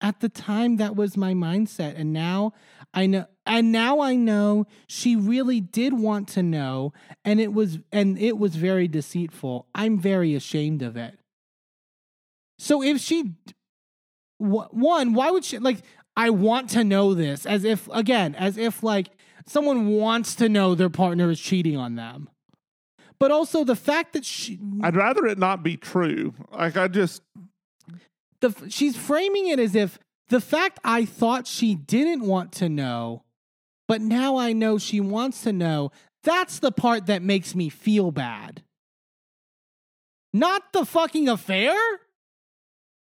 At 0.00 0.20
the 0.20 0.28
time, 0.28 0.76
that 0.76 0.94
was 0.94 1.16
my 1.16 1.34
mindset. 1.34 1.98
And 1.98 2.12
now 2.12 2.52
I 2.94 3.06
know, 3.06 3.26
and 3.44 3.72
now 3.72 3.98
I 3.98 4.14
know 4.14 4.68
she 4.86 5.16
really 5.16 5.60
did 5.60 5.92
want 5.92 6.28
to 6.28 6.44
know. 6.44 6.92
And 7.24 7.40
it 7.40 7.52
was, 7.52 7.80
and 7.90 8.16
it 8.16 8.38
was 8.38 8.54
very 8.54 8.86
deceitful. 8.86 9.66
I'm 9.74 9.98
very 9.98 10.36
ashamed 10.36 10.82
of 10.82 10.96
it. 10.96 11.18
So 12.60 12.80
if 12.80 13.00
she, 13.00 13.32
one, 14.38 15.14
why 15.14 15.32
would 15.32 15.44
she, 15.44 15.58
like, 15.58 15.82
I 16.16 16.30
want 16.30 16.70
to 16.70 16.84
know 16.84 17.12
this 17.12 17.44
as 17.44 17.64
if 17.64 17.88
again, 17.88 18.36
as 18.36 18.56
if 18.56 18.84
like 18.84 19.08
someone 19.46 19.88
wants 19.88 20.36
to 20.36 20.48
know 20.48 20.76
their 20.76 20.90
partner 20.90 21.28
is 21.28 21.40
cheating 21.40 21.76
on 21.76 21.96
them. 21.96 22.28
But 23.18 23.30
also 23.30 23.64
the 23.64 23.76
fact 23.76 24.12
that 24.12 24.24
she 24.24 24.58
I'd 24.82 24.96
rather 24.96 25.26
it 25.26 25.38
not 25.38 25.62
be 25.62 25.76
true. 25.76 26.34
Like 26.52 26.76
I 26.76 26.88
just 26.88 27.22
the 28.40 28.54
she's 28.68 28.96
framing 28.96 29.48
it 29.48 29.58
as 29.58 29.74
if 29.74 29.98
the 30.28 30.40
fact 30.40 30.80
I 30.84 31.04
thought 31.04 31.46
she 31.46 31.74
didn't 31.74 32.26
want 32.26 32.52
to 32.52 32.68
know, 32.68 33.22
but 33.88 34.00
now 34.00 34.36
I 34.36 34.52
know 34.52 34.78
she 34.78 35.00
wants 35.00 35.42
to 35.42 35.52
know, 35.52 35.92
that's 36.22 36.58
the 36.58 36.72
part 36.72 37.06
that 37.06 37.22
makes 37.22 37.54
me 37.54 37.68
feel 37.68 38.10
bad. 38.10 38.62
Not 40.32 40.72
the 40.72 40.84
fucking 40.84 41.28
affair? 41.28 41.76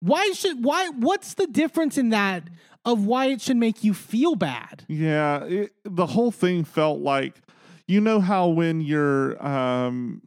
Why 0.01 0.33
should 0.33 0.65
why 0.65 0.89
what's 0.89 1.35
the 1.35 1.47
difference 1.47 1.99
in 1.99 2.09
that 2.09 2.49
of 2.85 3.05
why 3.05 3.27
it 3.27 3.43
should 3.43 3.59
make 3.59 3.85
you 3.85 3.93
feel 3.93 4.35
bad? 4.35 4.85
Yeah, 4.89 5.45
it, 5.45 5.73
the 5.85 6.07
whole 6.07 6.31
thing 6.33 6.65
felt 6.65 7.01
like 7.01 7.43
you 7.91 8.01
know 8.01 8.21
how 8.21 8.49
when 8.49 8.81
you're 8.81 9.45
um 9.47 10.23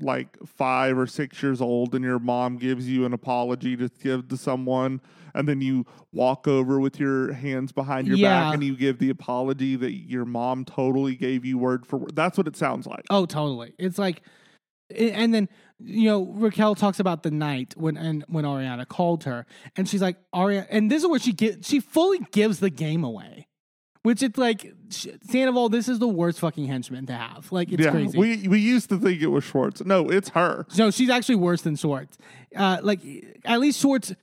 like 0.00 0.36
5 0.46 0.96
or 0.96 1.06
6 1.08 1.42
years 1.42 1.60
old 1.60 1.92
and 1.94 2.04
your 2.04 2.20
mom 2.20 2.56
gives 2.56 2.88
you 2.88 3.04
an 3.04 3.12
apology 3.12 3.76
to 3.76 3.90
give 4.00 4.28
to 4.28 4.36
someone 4.36 5.00
and 5.34 5.48
then 5.48 5.60
you 5.60 5.84
walk 6.12 6.46
over 6.46 6.78
with 6.78 7.00
your 7.00 7.32
hands 7.32 7.72
behind 7.72 8.06
your 8.06 8.16
Yeah. 8.16 8.44
back 8.44 8.54
and 8.54 8.62
you 8.62 8.76
give 8.76 8.98
the 8.98 9.10
apology 9.10 9.74
that 9.74 9.92
your 9.92 10.24
mom 10.24 10.64
totally 10.64 11.16
gave 11.16 11.44
you 11.44 11.58
word 11.58 11.84
for 11.84 11.96
word. 11.96 12.14
That's 12.14 12.38
what 12.38 12.46
it 12.46 12.54
sounds 12.56 12.86
like. 12.86 13.04
Oh, 13.10 13.26
totally. 13.26 13.74
It's 13.76 13.98
like, 13.98 14.22
and 14.94 15.34
then 15.34 15.48
you 15.80 16.08
know 16.08 16.26
Raquel 16.26 16.76
talks 16.76 17.00
about 17.00 17.24
the 17.24 17.30
night 17.32 17.74
when 17.76 17.96
and 17.96 18.24
when 18.28 18.44
Ariana 18.44 18.86
called 18.86 19.24
her, 19.24 19.44
and 19.76 19.88
she's 19.88 20.00
like 20.00 20.16
Ariana, 20.34 20.66
and 20.70 20.90
this 20.90 21.02
is 21.02 21.08
where 21.08 21.18
she 21.18 21.32
get 21.32 21.64
she 21.64 21.80
fully 21.80 22.20
gives 22.30 22.60
the 22.60 22.70
game 22.70 23.02
away, 23.04 23.47
which 24.08 24.22
it's 24.22 24.38
like 24.38 24.72
Sandoval, 24.88 25.68
this 25.68 25.86
is 25.86 25.98
the 25.98 26.08
worst 26.08 26.40
fucking 26.40 26.64
henchman 26.66 27.04
to 27.04 27.12
have. 27.12 27.52
Like 27.52 27.70
it's 27.70 27.84
yeah, 27.84 27.90
crazy. 27.90 28.16
we 28.16 28.48
we 28.48 28.58
used 28.58 28.88
to 28.88 28.98
think 28.98 29.20
it 29.20 29.26
was 29.26 29.44
Schwartz. 29.44 29.84
No, 29.84 30.08
it's 30.08 30.30
her. 30.30 30.64
no, 30.78 30.90
she's 30.90 31.10
actually 31.10 31.34
worse 31.34 31.60
than 31.60 31.76
Schwartz. 31.76 32.16
Uh, 32.56 32.78
like 32.82 33.00
at 33.44 33.60
least 33.60 33.78
Schwartz, 33.78 34.14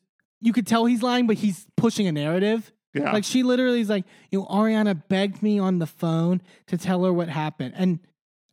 you 0.41 0.53
could 0.53 0.65
tell 0.65 0.85
he's 0.85 1.03
lying, 1.03 1.27
but 1.27 1.35
he's 1.35 1.67
pushing 1.77 2.07
a 2.07 2.11
narrative. 2.11 2.73
Yeah. 2.95 3.11
Like 3.11 3.25
she 3.25 3.43
literally 3.43 3.79
is 3.79 3.87
like, 3.87 4.05
you 4.31 4.39
know, 4.39 4.47
Ariana 4.47 4.99
begged 5.07 5.43
me 5.43 5.59
on 5.59 5.77
the 5.77 5.85
phone 5.85 6.41
to 6.65 6.79
tell 6.79 7.03
her 7.03 7.13
what 7.13 7.29
happened. 7.29 7.75
And 7.77 7.99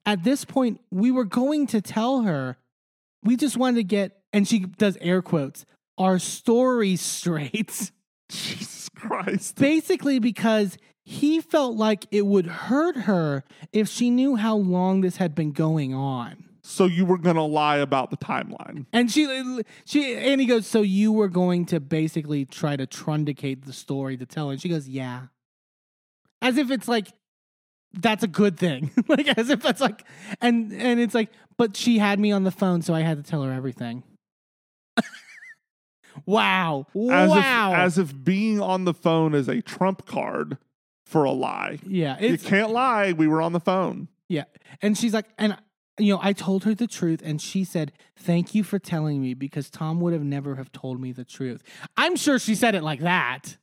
at 0.04 0.24
this 0.24 0.44
point, 0.44 0.82
we 0.90 1.10
were 1.10 1.24
going 1.24 1.66
to 1.68 1.80
tell 1.80 2.24
her. 2.24 2.58
We 3.24 3.36
just 3.36 3.56
wanted 3.56 3.76
to 3.76 3.84
get, 3.84 4.20
and 4.34 4.46
she 4.46 4.58
does 4.58 4.98
air 5.00 5.22
quotes, 5.22 5.64
our 5.96 6.18
story 6.18 6.96
straight. 6.96 7.90
Jesus 8.28 8.90
Christ. 8.90 9.56
Basically, 9.56 10.18
because 10.18 10.76
he 11.04 11.40
felt 11.40 11.76
like 11.76 12.06
it 12.10 12.26
would 12.26 12.46
hurt 12.46 12.96
her 12.96 13.44
if 13.72 13.88
she 13.88 14.10
knew 14.10 14.36
how 14.36 14.56
long 14.56 15.00
this 15.00 15.16
had 15.16 15.34
been 15.34 15.52
going 15.52 15.92
on. 15.94 16.44
So 16.62 16.86
you 16.86 17.04
were 17.04 17.18
going 17.18 17.36
to 17.36 17.42
lie 17.42 17.78
about 17.78 18.10
the 18.10 18.16
timeline. 18.16 18.86
And 18.92 19.10
she, 19.10 19.62
she, 19.84 20.14
and 20.14 20.40
he 20.40 20.46
goes, 20.46 20.66
so 20.66 20.82
you 20.82 21.10
were 21.12 21.28
going 21.28 21.66
to 21.66 21.80
basically 21.80 22.44
try 22.44 22.76
to 22.76 22.86
trundicate 22.86 23.64
the 23.64 23.72
story 23.72 24.16
to 24.16 24.26
tell 24.26 24.46
her. 24.46 24.52
And 24.52 24.62
she 24.62 24.68
goes, 24.68 24.88
yeah. 24.88 25.22
As 26.40 26.56
if 26.56 26.70
it's 26.70 26.86
like, 26.86 27.08
that's 27.92 28.22
a 28.22 28.28
good 28.28 28.56
thing. 28.56 28.92
like, 29.08 29.26
as 29.36 29.50
if 29.50 29.60
that's 29.60 29.80
like, 29.80 30.04
and, 30.40 30.72
and 30.72 31.00
it's 31.00 31.14
like, 31.14 31.30
but 31.56 31.76
she 31.76 31.98
had 31.98 32.20
me 32.20 32.30
on 32.30 32.44
the 32.44 32.52
phone, 32.52 32.80
so 32.80 32.94
I 32.94 33.00
had 33.00 33.22
to 33.22 33.28
tell 33.28 33.42
her 33.42 33.52
everything. 33.52 34.04
wow. 36.26 36.86
As 36.94 37.28
wow. 37.28 37.72
if 37.72 37.78
as 37.78 37.98
if 37.98 38.24
being 38.24 38.60
on 38.60 38.84
the 38.84 38.94
phone 38.94 39.34
is 39.34 39.48
a 39.48 39.60
trump 39.62 40.06
card 40.06 40.58
for 41.12 41.24
a 41.24 41.30
lie. 41.30 41.78
yeah. 41.86 42.18
You 42.20 42.38
can't 42.38 42.70
lie. 42.70 43.12
We 43.12 43.28
were 43.28 43.42
on 43.42 43.52
the 43.52 43.60
phone. 43.60 44.08
Yeah. 44.28 44.44
And 44.80 44.96
she's 44.96 45.12
like, 45.12 45.26
and 45.38 45.56
you 45.98 46.14
know, 46.14 46.20
I 46.22 46.32
told 46.32 46.64
her 46.64 46.74
the 46.74 46.86
truth 46.86 47.20
and 47.22 47.40
she 47.40 47.64
said, 47.64 47.92
"Thank 48.16 48.54
you 48.54 48.64
for 48.64 48.78
telling 48.78 49.20
me 49.20 49.34
because 49.34 49.68
Tom 49.68 50.00
would 50.00 50.14
have 50.14 50.24
never 50.24 50.56
have 50.56 50.72
told 50.72 51.00
me 51.00 51.12
the 51.12 51.24
truth." 51.24 51.62
I'm 51.98 52.16
sure 52.16 52.38
she 52.38 52.54
said 52.54 52.74
it 52.74 52.82
like 52.82 53.00
that. 53.00 53.58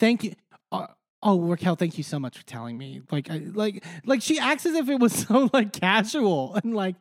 Thank 0.00 0.24
you. 0.24 0.34
Uh, 0.72 0.88
oh, 1.22 1.40
Raquel, 1.40 1.76
thank 1.76 1.96
you 1.96 2.02
so 2.02 2.18
much 2.18 2.38
for 2.38 2.44
telling 2.44 2.76
me. 2.76 3.02
Like 3.12 3.30
I, 3.30 3.42
like 3.52 3.84
like 4.04 4.20
she 4.20 4.38
acts 4.40 4.66
as 4.66 4.74
if 4.74 4.88
it 4.88 4.98
was 4.98 5.12
so 5.28 5.48
like 5.52 5.72
casual 5.72 6.56
and 6.56 6.74
like 6.74 6.96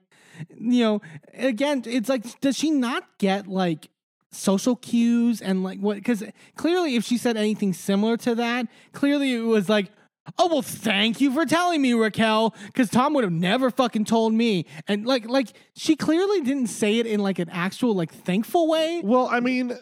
you 0.55 0.83
know, 0.83 1.01
again, 1.33 1.81
it's 1.87 2.09
like 2.09 2.39
does 2.39 2.55
she 2.55 2.69
not 2.69 3.03
get 3.17 3.47
like 3.47 3.89
social 4.33 4.75
cues 4.75 5.41
and 5.41 5.63
like 5.63 5.79
what 5.79 6.03
cuz 6.03 6.23
clearly 6.55 6.95
if 6.95 7.03
she 7.05 7.17
said 7.17 7.37
anything 7.37 7.73
similar 7.73 8.17
to 8.17 8.35
that, 8.35 8.67
clearly 8.91 9.33
it 9.33 9.39
was 9.41 9.69
like 9.69 9.91
Oh 10.39 10.47
well, 10.47 10.61
thank 10.61 11.19
you 11.19 11.33
for 11.33 11.45
telling 11.45 11.81
me, 11.81 11.91
Raquel, 11.93 12.55
because 12.67 12.89
Tom 12.89 13.13
would 13.13 13.25
have 13.25 13.33
never 13.33 13.69
fucking 13.69 14.05
told 14.05 14.33
me. 14.33 14.65
And 14.87 15.05
like, 15.05 15.27
like 15.27 15.49
she 15.75 15.97
clearly 15.97 16.39
didn't 16.39 16.67
say 16.67 16.99
it 16.99 17.05
in 17.05 17.19
like 17.19 17.39
an 17.39 17.49
actual 17.49 17.93
like 17.93 18.13
thankful 18.13 18.69
way. 18.69 19.01
Well, 19.03 19.27
I 19.29 19.41
mean, 19.41 19.77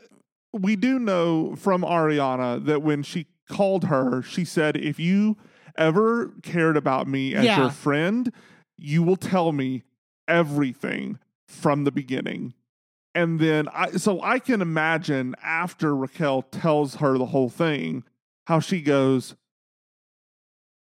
we 0.52 0.76
do 0.76 0.98
know 0.98 1.56
from 1.58 1.84
Ariana 1.84 2.66
that 2.66 2.82
when 2.82 3.04
she 3.04 3.28
called 3.50 3.84
her, 3.86 4.24
she 4.24 4.44
said, 4.44 4.78
if 4.78 5.00
you 5.00 5.38
ever 5.78 6.34
cared 6.42 6.76
about 6.76 7.08
me 7.08 7.36
as 7.36 7.46
Yeah. 7.46 7.60
your 7.62 7.70
friend, 7.70 8.34
you 8.78 9.04
will 9.04 9.18
tell 9.18 9.52
me 9.52 9.84
everything 10.28 11.20
from 11.46 11.84
the 11.84 11.92
beginning. 11.92 12.54
And 13.14 13.40
then 13.40 13.68
I 13.74 13.92
so 13.92 14.22
I 14.22 14.40
can 14.40 14.62
imagine 14.62 15.36
after 15.44 15.96
Raquel 15.96 16.44
tells 16.44 16.96
her 16.96 17.18
the 17.18 17.26
whole 17.28 17.50
thing, 17.50 18.04
how 18.48 18.60
she 18.60 18.82
goes, 18.82 19.36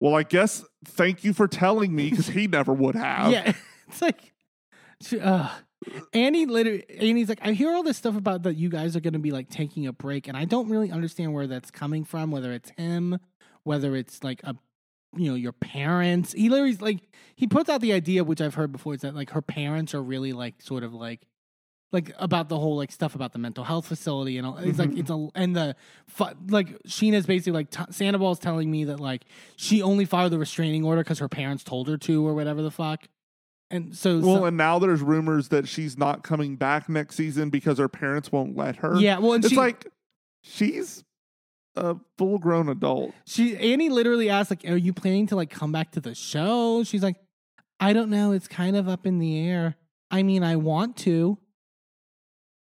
Well, 0.01 0.15
I 0.15 0.23
guess 0.23 0.65
thank 0.85 1.24
you 1.24 1.32
for 1.32 1.49
telling 1.49 1.94
me 1.94 2.11
because 2.11 2.28
he 2.28 2.47
never 2.47 2.73
would 2.73 2.94
have. 2.97 3.32
Yeah, 3.32 3.53
it's 3.89 4.03
like, 4.03 4.32
uh, 5.20 5.51
Andy 6.12 6.47
literally, 6.47 6.85
Andy's 6.90 7.28
like, 7.28 7.40
I 7.43 7.53
hear 7.53 7.73
all 7.73 7.82
this 7.82 7.97
stuff 7.97 8.16
about 8.16 8.44
that 8.44 8.55
you 8.55 8.69
guys 8.69 8.94
are 8.94 9.01
going 9.01 9.15
to 9.15 9.19
be 9.19 9.32
like 9.32 9.49
taking 9.49 9.86
a 9.86 9.93
break, 9.93 10.28
and 10.28 10.36
I 10.36 10.44
don't 10.44 10.69
really 10.69 10.90
understand 10.90 11.32
where 11.35 11.47
that's 11.47 11.70
coming 11.70 12.05
from. 12.05 12.31
Whether 12.31 12.53
it's 12.53 12.70
him, 12.70 13.19
whether 13.65 13.97
it's 13.97 14.23
like 14.23 14.43
a, 14.44 14.55
you 15.16 15.28
know, 15.28 15.35
your 15.35 15.53
parents. 15.53 16.32
He 16.32 16.49
literally 16.49 16.77
like 16.77 17.01
he 17.35 17.47
puts 17.47 17.69
out 17.69 17.81
the 17.81 17.93
idea, 17.93 18.23
which 18.23 18.40
I've 18.40 18.55
heard 18.55 18.70
before, 18.70 18.94
is 18.94 19.01
that 19.01 19.15
like 19.15 19.31
her 19.31 19.43
parents 19.43 19.94
are 19.94 20.03
really 20.03 20.32
like 20.32 20.62
sort 20.62 20.85
of 20.85 20.94
like. 20.94 21.27
Like 21.93 22.12
about 22.19 22.48
the 22.48 22.59
whole 22.59 22.77
like 22.78 22.90
stuff 22.90 23.14
about 23.14 23.35
the 23.35 23.39
mental 23.39 23.64
health 23.64 23.86
facility 23.86 24.39
and 24.39 24.47
all, 24.47 24.56
it's 24.56 24.78
like 24.78 24.97
it's 24.97 25.10
mm-hmm. 25.10 25.36
a 25.39 25.43
and 25.43 25.55
the 25.55 25.77
like 26.48 26.82
Scheana's 26.85 27.27
basically 27.27 27.52
like 27.52 27.70
t- 27.70 27.85
Sandoval's 27.90 28.39
telling 28.39 28.70
me 28.70 28.85
that 28.85 28.98
like 28.98 29.27
she 29.56 29.82
only 29.82 30.06
filed 30.06 30.32
the 30.32 30.39
restraining 30.39 30.85
order 30.85 31.02
because 31.02 31.19
her 31.19 31.28
parents 31.28 31.62
told 31.62 31.89
her 31.89 31.98
to 31.98 32.27
or 32.27 32.32
whatever 32.32 32.62
the 32.62 32.70
fuck, 32.70 33.09
and 33.70 33.97
so, 33.97 34.20
Well, 34.20 34.36
so- 34.36 34.44
and 34.47 34.56
now 34.56 34.78
there's 34.78 35.02
rumors 35.02 35.48
that 35.48 35.66
she's 35.69 35.98
not 35.98 36.23
coming 36.23 36.56
back 36.56 36.89
next 36.89 37.16
season 37.16 37.51
because 37.51 37.78
her 37.78 37.89
parents 37.89 38.32
won't 38.32 38.56
let 38.56 38.77
her. 38.77 38.98
yeah, 38.98 39.19
well, 39.19 39.32
and 39.32 39.44
It's 39.44 39.51
she 39.52 39.56
like 39.56 39.86
she's 40.43 41.05
a 41.74 41.97
full 42.19 42.39
grown 42.39 42.69
adult. 42.69 43.12
she 43.27 43.56
Andy 43.56 43.89
literally 43.89 44.28
asked 44.28 44.51
like, 44.51 44.64
"Are 44.66 44.77
you 44.77 44.93
planning 44.93 45.27
to 45.28 45.36
like 45.36 45.51
come 45.51 45.73
back 45.73 45.93
to 45.93 46.01
the 46.01 46.14
show?" 46.14 46.85
She's 46.85 47.02
like, 47.02 47.16
"I 47.81 47.93
don't 47.93 48.10
know. 48.10 48.32
It's 48.32 48.48
kind 48.48 48.77
of 48.77 48.89
up 48.89 49.06
in 49.06 49.19
the 49.19 49.39
air. 49.39 49.77
I 50.10 50.23
mean, 50.23 50.43
I 50.43 50.56
want 50.56 50.97
to." 50.98 51.39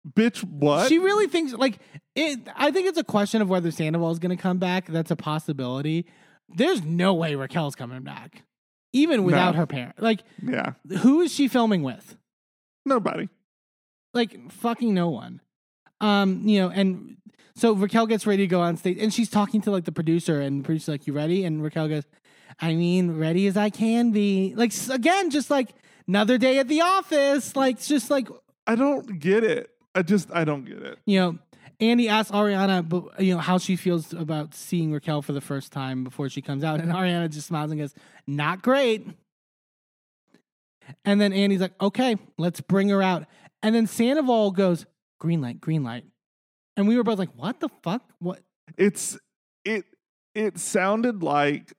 Bitch, 0.09 0.43
what? 0.45 0.89
She 0.89 0.99
really 0.99 1.27
thinks 1.29 1.53
like 1.53 1.79
it. 2.17 2.41
I 2.57 2.71
think 2.71 2.89
it's 2.89 2.99
a 2.99 3.05
question 3.05 3.41
of 3.43 3.49
whether 3.49 3.71
Sandoval 3.71 4.11
is 4.11 4.19
going 4.19 4.37
to 4.37 4.41
come 4.43 4.59
back. 4.59 4.87
That's 4.87 5.11
a 5.11 5.17
possibility. 5.17 6.07
There's 6.49 6.83
no 6.83 7.15
way 7.15 7.35
Raquel's 7.37 7.75
coming 7.77 8.03
back, 8.03 8.43
even 8.93 9.23
without 9.25 9.53
No. 9.55 9.61
her 9.61 9.67
parent. 9.67 10.03
Like, 10.03 10.23
yeah. 10.43 10.73
who 10.99 11.21
is 11.21 11.33
she 11.33 11.47
filming 11.49 11.83
with? 11.83 12.17
Nobody. 12.85 13.29
like 14.13 14.51
fucking 14.51 14.93
no 14.93 15.09
one. 15.09 15.41
Um, 16.01 16.43
you 16.49 16.61
know, 16.61 16.69
and 16.71 17.17
so 17.55 17.73
Raquel 17.75 18.07
gets 18.07 18.27
ready 18.27 18.43
to 18.43 18.49
go 18.49 18.61
on 18.61 18.77
stage 18.77 18.99
and 19.01 19.15
she's 19.15 19.31
talking 19.31 19.61
to 19.63 19.71
like 19.71 19.85
the 19.85 19.93
producer 19.93 20.41
and 20.41 20.61
the 20.63 20.65
producer's 20.65 20.89
like, 20.89 21.07
You 21.07 21.13
ready? 21.13 21.45
And 21.45 21.63
Raquel 21.63 21.87
goes, 21.89 22.03
I 22.61 22.75
mean, 22.75 23.19
ready 23.19 23.47
as 23.47 23.57
I 23.57 23.71
can 23.71 24.11
be. 24.11 24.53
Like 24.57 24.73
again, 24.91 25.31
just 25.31 25.49
like 25.49 25.71
another 26.09 26.39
day 26.39 26.59
at 26.59 26.67
the 26.67 26.81
office. 26.81 27.55
Like 27.55 27.81
just 27.81 28.11
like 28.11 28.29
I 28.67 28.75
don't 28.75 29.21
get 29.21 29.45
it. 29.45 29.71
I 29.95 30.03
just 30.03 30.31
I 30.33 30.45
don't 30.45 30.65
get 30.65 30.79
it. 30.79 30.99
you 31.07 31.21
know, 31.21 31.39
Andy 31.81 32.09
asks 32.09 32.31
Ariana, 32.31 32.89
but 32.89 33.21
you 33.21 33.35
know, 33.35 33.41
how 33.41 33.59
she 33.59 33.77
feels 33.77 34.13
about 34.13 34.55
seeing 34.55 34.93
Raquel 34.93 35.23
for 35.23 35.33
the 35.33 35.41
first 35.41 35.73
time 35.73 36.05
before 36.05 36.29
she 36.29 36.41
comes 36.41 36.65
out, 36.65 36.81
and 36.83 36.91
Ariana 36.91 37.31
just 37.31 37.47
smiles 37.47 37.71
and 37.71 37.81
goes, 37.81 37.95
"Not 38.27 38.63
great." 38.63 39.07
And 41.05 41.21
then 41.21 41.33
Andy's 41.33 41.61
like, 41.61 41.81
"Okay, 41.81 42.17
let's 42.39 42.61
bring 42.61 42.89
her 42.89 43.03
out." 43.03 43.27
And 43.63 43.75
then 43.75 43.87
Sandoval 43.87 44.51
goes, 44.53 44.87
"Green 45.21 45.41
light, 45.41 45.61
green 45.61 45.85
light," 45.85 46.05
and 46.77 46.89
we 46.89 46.97
were 46.97 47.05
both 47.05 47.19
like, 47.19 47.35
"What 47.37 47.61
the 47.61 47.69
fuck? 47.83 48.03
What?" 48.19 48.41
It's 48.77 49.19
it 49.65 49.85
it 50.35 50.59
sounded 50.59 51.23
like 51.23 51.73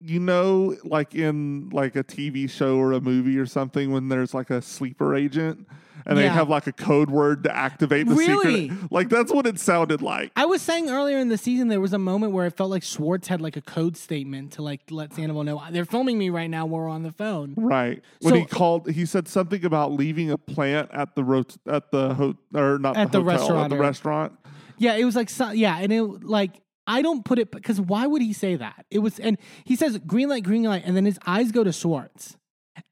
you 0.00 0.20
know 0.20 0.76
like 0.84 1.14
in 1.14 1.68
like 1.70 1.96
a 1.96 2.04
TV 2.04 2.48
show 2.48 2.76
or 2.76 2.92
a 2.92 3.00
movie 3.00 3.36
or 3.38 3.46
something 3.46 3.90
when 3.90 4.08
there's 4.08 4.32
like 4.32 4.48
a 4.50 4.62
sleeper 4.62 5.14
agent 5.16 5.66
and 6.06 6.16
they 6.16 6.28
have 6.28 6.48
like 6.48 6.66
a 6.68 6.72
code 6.72 7.10
word 7.10 7.42
to 7.44 7.54
activate 7.54 8.06
the 8.06 8.14
Really? 8.14 8.68
secret. 8.70 8.92
Like 8.92 9.08
that's 9.10 9.32
what 9.32 9.44
it 9.46 9.58
sounded 9.58 10.00
like. 10.00 10.30
I 10.36 10.46
was 10.46 10.62
saying 10.62 10.88
earlier 10.88 11.18
in 11.18 11.28
the 11.28 11.36
season 11.36 11.66
there 11.68 11.80
was 11.80 11.92
a 11.92 11.98
moment 11.98 12.32
where 12.32 12.46
it 12.46 12.56
felt 12.56 12.70
like 12.70 12.82
Schwartz 12.84 13.26
had 13.28 13.40
like 13.42 13.56
a 13.56 13.60
code 13.60 13.96
statement 13.96 14.52
to 14.52 14.62
like 14.62 14.82
let 14.90 15.12
Sandoval 15.12 15.42
know 15.44 15.62
they're 15.70 15.84
filming 15.84 16.16
me 16.16 16.30
right 16.30 16.48
now. 16.48 16.64
While 16.64 16.82
we're 16.84 16.88
on 16.88 17.02
the 17.02 17.12
phone. 17.12 17.54
Right. 17.56 18.00
When 18.22 18.34
So- 18.34 18.38
he 18.40 18.46
called, 18.46 18.88
he 18.90 19.04
said 19.04 19.26
something 19.28 19.64
about 19.64 19.92
leaving 19.92 20.30
a 20.30 20.38
plant 20.38 20.90
at 20.92 21.14
the 21.16 21.24
rot- 21.24 21.56
at 21.66 21.90
the 21.90 22.14
ho- 22.14 22.36
or 22.54 22.78
not 22.78 22.96
At 22.96 23.10
the, 23.12 23.18
the 23.18 23.24
hotel, 23.24 23.38
restaurant 23.40 23.64
at 23.64 23.70
the 23.70 23.76
or- 23.76 23.80
restaurant. 23.80 24.32
Yeah, 24.78 24.94
it 24.94 25.04
was 25.04 25.16
like 25.16 25.28
so, 25.28 25.50
yeah, 25.50 25.76
and 25.78 25.92
it 25.92 26.02
like 26.24 26.62
I 26.88 27.02
don't 27.02 27.24
put 27.24 27.38
it 27.38 27.52
because 27.52 27.80
why 27.80 28.06
would 28.06 28.22
he 28.22 28.32
say 28.32 28.56
that? 28.56 28.86
It 28.90 29.00
was 29.00 29.18
and 29.20 29.36
he 29.64 29.76
says 29.76 29.98
green 29.98 30.30
light, 30.30 30.42
green 30.42 30.64
light, 30.64 30.82
and 30.84 30.96
then 30.96 31.04
his 31.04 31.18
eyes 31.26 31.52
go 31.52 31.62
to 31.62 31.70
Schwartz, 31.70 32.36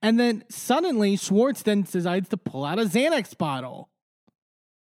and 0.02 0.20
then 0.20 0.44
suddenly 0.50 1.16
Schwartz 1.16 1.62
then 1.62 1.82
decides 1.82 2.28
to 2.28 2.36
pull 2.36 2.64
out 2.64 2.78
a 2.78 2.82
Xanax 2.82 3.36
bottle, 3.36 3.88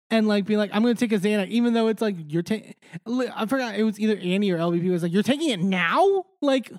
and 0.10 0.28
like 0.28 0.46
be 0.46 0.56
like, 0.56 0.72
I'm 0.74 0.82
gonna 0.82 0.96
take 0.96 1.12
a 1.12 1.20
Xanax, 1.20 1.50
even 1.50 1.74
though 1.74 1.88
it's 1.90 2.02
like 2.02 2.16
you're 2.30 2.44
taking. 2.44 2.76
I 3.06 3.46
forgot 3.46 3.76
it 3.76 3.84
was 3.84 4.00
either 4.00 4.18
Andy 4.18 4.52
or 4.52 4.58
LVP 4.58 4.90
was 4.90 5.04
like, 5.04 5.12
you're 5.12 5.22
taking 5.22 5.50
it 5.50 5.60
now, 5.60 6.26
like 6.42 6.72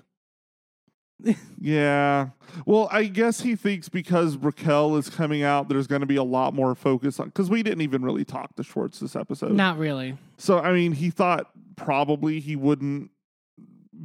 Yeah. 1.59 2.29
Well, 2.65 2.87
I 2.91 3.05
guess 3.05 3.41
he 3.41 3.55
thinks 3.55 3.89
because 3.89 4.37
Raquel 4.37 4.97
is 4.97 5.09
coming 5.09 5.41
out, 5.43 5.67
there's 5.69 5.87
going 5.87 6.01
to 6.01 6.05
be 6.05 6.17
a 6.17 6.23
lot 6.23 6.53
more 6.53 6.75
focus 6.75 7.19
on 7.19 7.27
because 7.27 7.49
we 7.49 7.63
didn't 7.63 7.81
even 7.81 8.03
really 8.03 8.23
talk 8.25 8.55
to 8.57 8.63
Schwartz 8.63 8.99
this 8.99 9.15
episode. 9.15 9.51
not 9.53 9.77
really. 9.77 10.17
So 10.37 10.59
I 10.59 10.71
mean, 10.73 10.91
he 10.91 11.09
thought 11.09 11.49
probably 11.75 12.39
he 12.39 12.55
wouldn't 12.55 13.09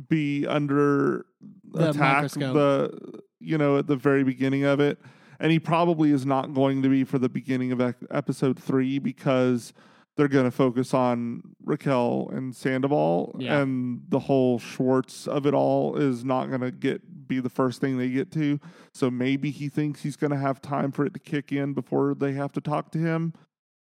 be 0.09 0.47
under 0.47 1.27
The 1.73 1.91
attack 1.91 2.15
microscope. 2.15 2.55
the 2.55 3.20
you 3.41 3.59
know 3.59 3.78
at 3.78 3.87
the 3.87 3.97
very 3.97 4.24
beginning 4.24 4.65
of 4.65 4.81
it, 4.81 4.99
and 5.39 5.53
he 5.53 5.59
probably 5.59 6.12
is 6.12 6.24
not 6.24 6.55
going 6.55 6.82
to 6.82 6.89
be 6.89 7.05
for 7.05 7.19
the 7.19 7.28
beginning 7.28 7.73
of 7.73 7.81
episode 8.11 8.59
three 8.59 8.99
because 8.99 9.73
they're 10.16 10.28
going 10.28 10.45
to 10.45 10.51
focus 10.51 10.93
on 10.93 11.43
Raquel 11.65 12.31
and 12.32 12.55
Sandoval, 12.55 13.37
Yeah. 13.39 13.61
and 13.61 14.03
the 14.09 14.19
whole 14.19 14.59
Schwartz 14.59 15.27
of 15.27 15.47
it 15.47 15.55
all 15.55 15.97
is 15.97 16.24
not 16.24 16.49
going 16.49 16.61
to 16.61 16.70
get 16.70 17.01
be 17.28 17.39
the 17.41 17.49
first 17.49 17.81
thing 17.81 17.97
they 17.97 18.09
get 18.11 18.32
to. 18.32 18.59
So 18.93 19.09
maybe 19.11 19.51
he 19.51 19.69
thinks 19.69 20.03
he's 20.03 20.16
going 20.16 20.32
to 20.32 20.37
have 20.37 20.61
time 20.61 20.91
for 20.91 21.07
it 21.07 21.15
to 21.15 21.20
kick 21.20 21.53
in 21.53 21.74
before 21.74 22.15
they 22.15 22.32
have 22.32 22.53
to 22.53 22.61
talk 22.61 22.91
to 22.93 22.99
him. 22.99 23.32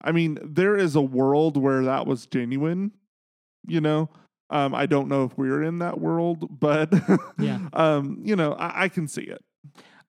I 0.05 0.13
mean, 0.13 0.39
there 0.43 0.77
is 0.77 0.95
a 0.97 1.01
world 1.01 1.57
where 1.57 1.83
that 1.85 2.07
was 2.07 2.27
genuine, 2.27 2.93
you 3.67 3.81
know. 3.81 4.11
Um, 4.51 4.75
I 4.75 4.85
don't 4.85 5.09
know 5.09 5.25
if 5.25 5.39
we're 5.39 5.63
in 5.63 5.79
that 5.79 5.99
world, 5.99 6.61
but 6.61 6.93
Yeah. 7.39 7.59
um, 7.73 8.21
you 8.23 8.37
know, 8.37 8.53
I, 8.53 8.85
I 8.85 8.89
can 8.89 9.09
see 9.09 9.23
it. 9.23 9.43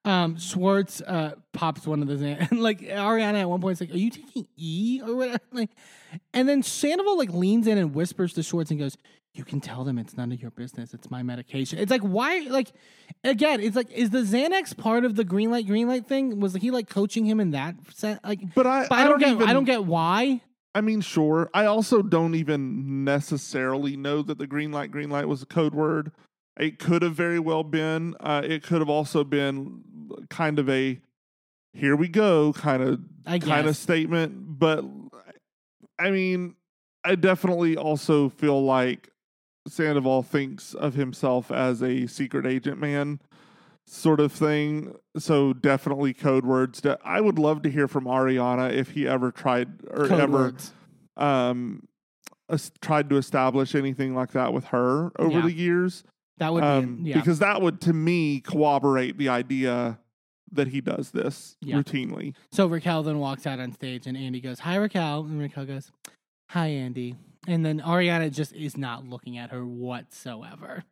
Um, 0.05 0.37
Schwartz 0.37 1.01
uh, 1.01 1.35
pops 1.53 1.87
one 1.87 2.01
of 2.01 2.07
the 2.09 2.15
Xan- 2.15 2.47
and 2.51 2.59
like 2.61 2.81
Ariana 2.81 3.41
at 3.41 3.49
one 3.49 3.61
point 3.61 3.73
is 3.73 3.81
like, 3.81 3.91
"Are 3.91 3.97
you 3.97 4.09
taking 4.09 4.47
E 4.57 5.01
or 5.05 5.15
whatever?" 5.15 5.39
Like, 5.53 5.69
and 6.33 6.47
then 6.49 6.61
Sandoval 6.61 7.17
like 7.17 7.31
leans 7.31 7.67
in 7.67 7.77
and 7.77 7.95
whispers 7.95 8.33
to 8.33 8.43
Schwartz 8.43 8.69
and 8.69 8.79
goes, 8.79 8.97
"You 9.33 9.45
can 9.45 9.61
tell 9.61 9.83
them 9.85 9.97
it's 9.97 10.17
none 10.17 10.31
of 10.33 10.41
your 10.41 10.51
business. 10.51 10.93
It's 10.93 11.09
my 11.09 11.23
medication." 11.23 11.79
It's 11.79 11.89
like 11.91 12.01
why? 12.01 12.39
Like 12.49 12.73
again, 13.23 13.61
it's 13.61 13.75
like 13.77 13.89
is 13.91 14.09
the 14.09 14.23
Xanax 14.23 14.75
part 14.75 15.05
of 15.05 15.15
the 15.15 15.23
green 15.23 15.51
light 15.51 15.65
green 15.67 15.87
light 15.87 16.05
thing? 16.05 16.39
Was 16.41 16.53
he 16.55 16.69
like 16.69 16.89
coaching 16.89 17.25
him 17.25 17.39
in 17.39 17.51
that 17.51 17.75
sense? 17.93 18.19
Like, 18.25 18.41
But 18.53 18.67
I, 18.67 18.87
but 18.89 18.99
I, 18.99 19.07
don't, 19.07 19.19
get. 19.19 19.29
even, 19.29 19.47
I 19.47 19.53
don't 19.53 19.63
get 19.63 19.85
why. 19.85 20.41
I 20.75 20.81
mean, 20.81 20.99
sure. 21.01 21.49
I 21.53 21.65
also 21.65 22.01
don't 22.01 22.35
even 22.35 23.03
necessarily 23.05 23.95
know 23.95 24.21
that 24.23 24.37
the 24.37 24.47
green 24.47 24.71
light, 24.71 24.91
green 24.91 25.09
light 25.09 25.27
was 25.27 25.41
a 25.43 25.45
code 25.45 25.73
word. 25.75 26.11
It 26.59 26.77
could 26.77 27.01
have 27.01 27.15
very 27.15 27.39
well 27.39 27.63
been. 27.63 28.15
Uh, 28.19 28.41
it 28.43 28.63
could 28.63 28.79
have 28.79 28.89
also 28.89 29.23
been 29.23 29.81
kind 30.29 30.59
of 30.59 30.69
a 30.69 30.99
"here 31.73 31.95
we 31.95 32.07
go" 32.07 32.53
kind 32.53 32.81
of 32.83 32.99
kind 33.41 33.67
of 33.67 33.75
statement. 33.77 34.59
But 34.59 34.83
I 35.99 36.11
mean, 36.11 36.55
I 37.03 37.15
definitely 37.15 37.77
also 37.77 38.29
feel 38.29 38.63
like 38.63 39.09
Sandoval 39.67 40.23
thinks 40.23 40.73
of 40.73 40.93
himself 40.95 41.51
as 41.51 41.81
a 41.81 42.05
secret 42.07 42.45
agent 42.45 42.79
man 42.79 43.19
sort 43.85 44.19
of 44.19 44.31
thing. 44.31 44.95
So 45.17 45.53
definitely 45.53 46.13
code 46.13 46.45
words. 46.45 46.81
I 47.03 47.21
would 47.21 47.37
love 47.39 47.61
to 47.63 47.69
hear 47.69 47.87
from 47.87 48.05
Ariana 48.05 48.71
if 48.71 48.91
he 48.91 49.07
ever 49.07 49.31
tried 49.31 49.69
or 49.89 50.07
Code 50.07 50.19
ever 50.19 50.31
words. 50.31 50.73
um 51.17 51.87
tried 52.81 53.09
to 53.09 53.17
establish 53.17 53.73
anything 53.73 54.13
like 54.13 54.31
that 54.31 54.53
with 54.53 54.65
her 54.65 55.11
over 55.17 55.39
Yeah. 55.39 55.41
the 55.41 55.53
years. 55.53 56.03
That 56.37 56.53
would 56.53 56.63
Um, 56.63 56.97
be 57.03 57.09
yeah. 57.09 57.15
because 57.19 57.39
that 57.39 57.61
would 57.61 57.81
to 57.81 57.93
me 57.93 58.41
corroborate 58.41 59.17
the 59.17 59.29
idea 59.29 59.99
that 60.55 60.69
he 60.69 60.81
does 60.81 61.11
this 61.11 61.55
Yeah. 61.61 61.77
routinely. 61.77 62.33
So 62.51 62.67
Raquel 62.67 63.03
then 63.03 63.19
walks 63.19 63.45
out 63.47 63.59
on 63.59 63.71
stage, 63.73 64.07
and 64.07 64.17
Andy 64.17 64.39
goes, 64.41 64.59
"Hi, 64.59 64.75
Raquel," 64.75 65.21
and 65.25 65.39
Raquel 65.39 65.65
goes, 65.65 65.91
"Hi, 66.49 66.67
Andy." 66.67 67.15
And 67.47 67.65
then 67.65 67.81
Ariana 67.81 68.31
just 68.31 68.53
is 68.53 68.77
not 68.77 69.05
looking 69.07 69.37
at 69.37 69.49
her 69.51 69.65
whatsoever, 69.65 70.83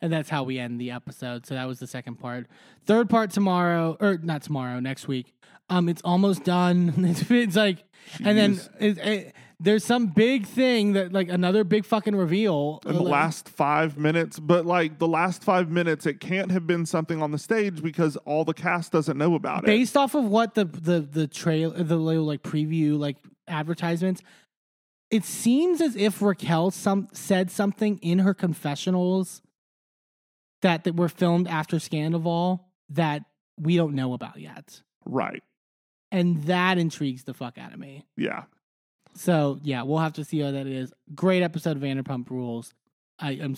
and 0.00 0.12
that's 0.12 0.28
how 0.30 0.42
we 0.42 0.58
end 0.58 0.80
the 0.80 0.90
episode. 0.90 1.46
So 1.46 1.54
that 1.54 1.66
was 1.66 1.78
the 1.78 1.86
second 1.86 2.16
part. 2.16 2.46
Third 2.84 3.08
part 3.08 3.30
tomorrow, 3.30 3.96
or 4.00 4.18
not 4.22 4.42
tomorrow, 4.42 4.80
next 4.80 5.06
week. 5.06 5.32
Um, 5.70 5.88
it's 5.88 6.02
almost 6.02 6.44
done. 6.44 6.92
It's, 7.30 7.56
like, 7.56 7.84
and 8.22 8.36
then 8.36 8.60
it, 8.80 8.98
it, 8.98 9.34
there's 9.60 9.84
some 9.84 10.08
big 10.08 10.46
thing 10.46 10.94
that 10.94 11.12
like 11.12 11.28
another 11.28 11.64
big 11.64 11.84
fucking 11.84 12.14
reveal 12.14 12.80
in 12.86 12.94
the 12.94 13.00
uh, 13.00 13.04
last 13.04 13.48
five 13.48 13.96
minutes, 13.96 14.38
but 14.38 14.66
like 14.66 14.98
the 14.98 15.08
last 15.08 15.42
five 15.42 15.70
minutes, 15.70 16.06
it 16.06 16.20
can't 16.20 16.50
have 16.50 16.66
been 16.66 16.86
something 16.86 17.22
on 17.22 17.30
the 17.30 17.38
stage 17.38 17.82
because 17.82 18.16
all 18.18 18.44
the 18.44 18.54
cast 18.54 18.92
doesn't 18.92 19.16
know 19.16 19.34
about 19.34 19.64
it. 19.64 19.66
based 19.66 19.96
off 19.96 20.14
of 20.14 20.24
what 20.24 20.54
the 20.54 20.64
the 20.64 21.00
the 21.00 21.26
trail 21.26 21.70
the 21.70 21.96
little 21.96 22.24
like 22.24 22.42
preview 22.42 22.98
like 22.98 23.16
advertisements 23.46 24.22
it 25.10 25.24
seems 25.24 25.80
as 25.80 25.94
if 25.96 26.20
Raquel 26.20 26.70
some 26.70 27.08
said 27.12 27.50
something 27.50 27.98
in 27.98 28.20
her 28.20 28.34
confessionals 28.34 29.42
that 30.62 30.84
that 30.84 30.96
were 30.96 31.08
filmed 31.08 31.46
after 31.46 31.76
Scandoval 31.76 32.60
that 32.90 33.22
we 33.56 33.76
don't 33.76 33.94
know 33.94 34.12
about 34.12 34.40
yet. 34.40 34.82
Right. 35.04 35.42
And 36.10 36.44
that 36.44 36.78
intrigues 36.78 37.24
the 37.24 37.34
fuck 37.34 37.58
out 37.58 37.72
of 37.72 37.78
me. 37.78 38.06
Yeah. 38.16 38.44
So 39.14 39.58
yeah, 39.62 39.82
we'll 39.82 39.98
have 39.98 40.14
to 40.14 40.24
see 40.24 40.40
how 40.40 40.50
that 40.50 40.66
is. 40.66 40.92
Great 41.14 41.42
episode 41.42 41.76
of 41.76 41.82
Vanderpump 41.82 42.30
Rules. 42.30 42.74
I 43.20 43.32
am 43.32 43.54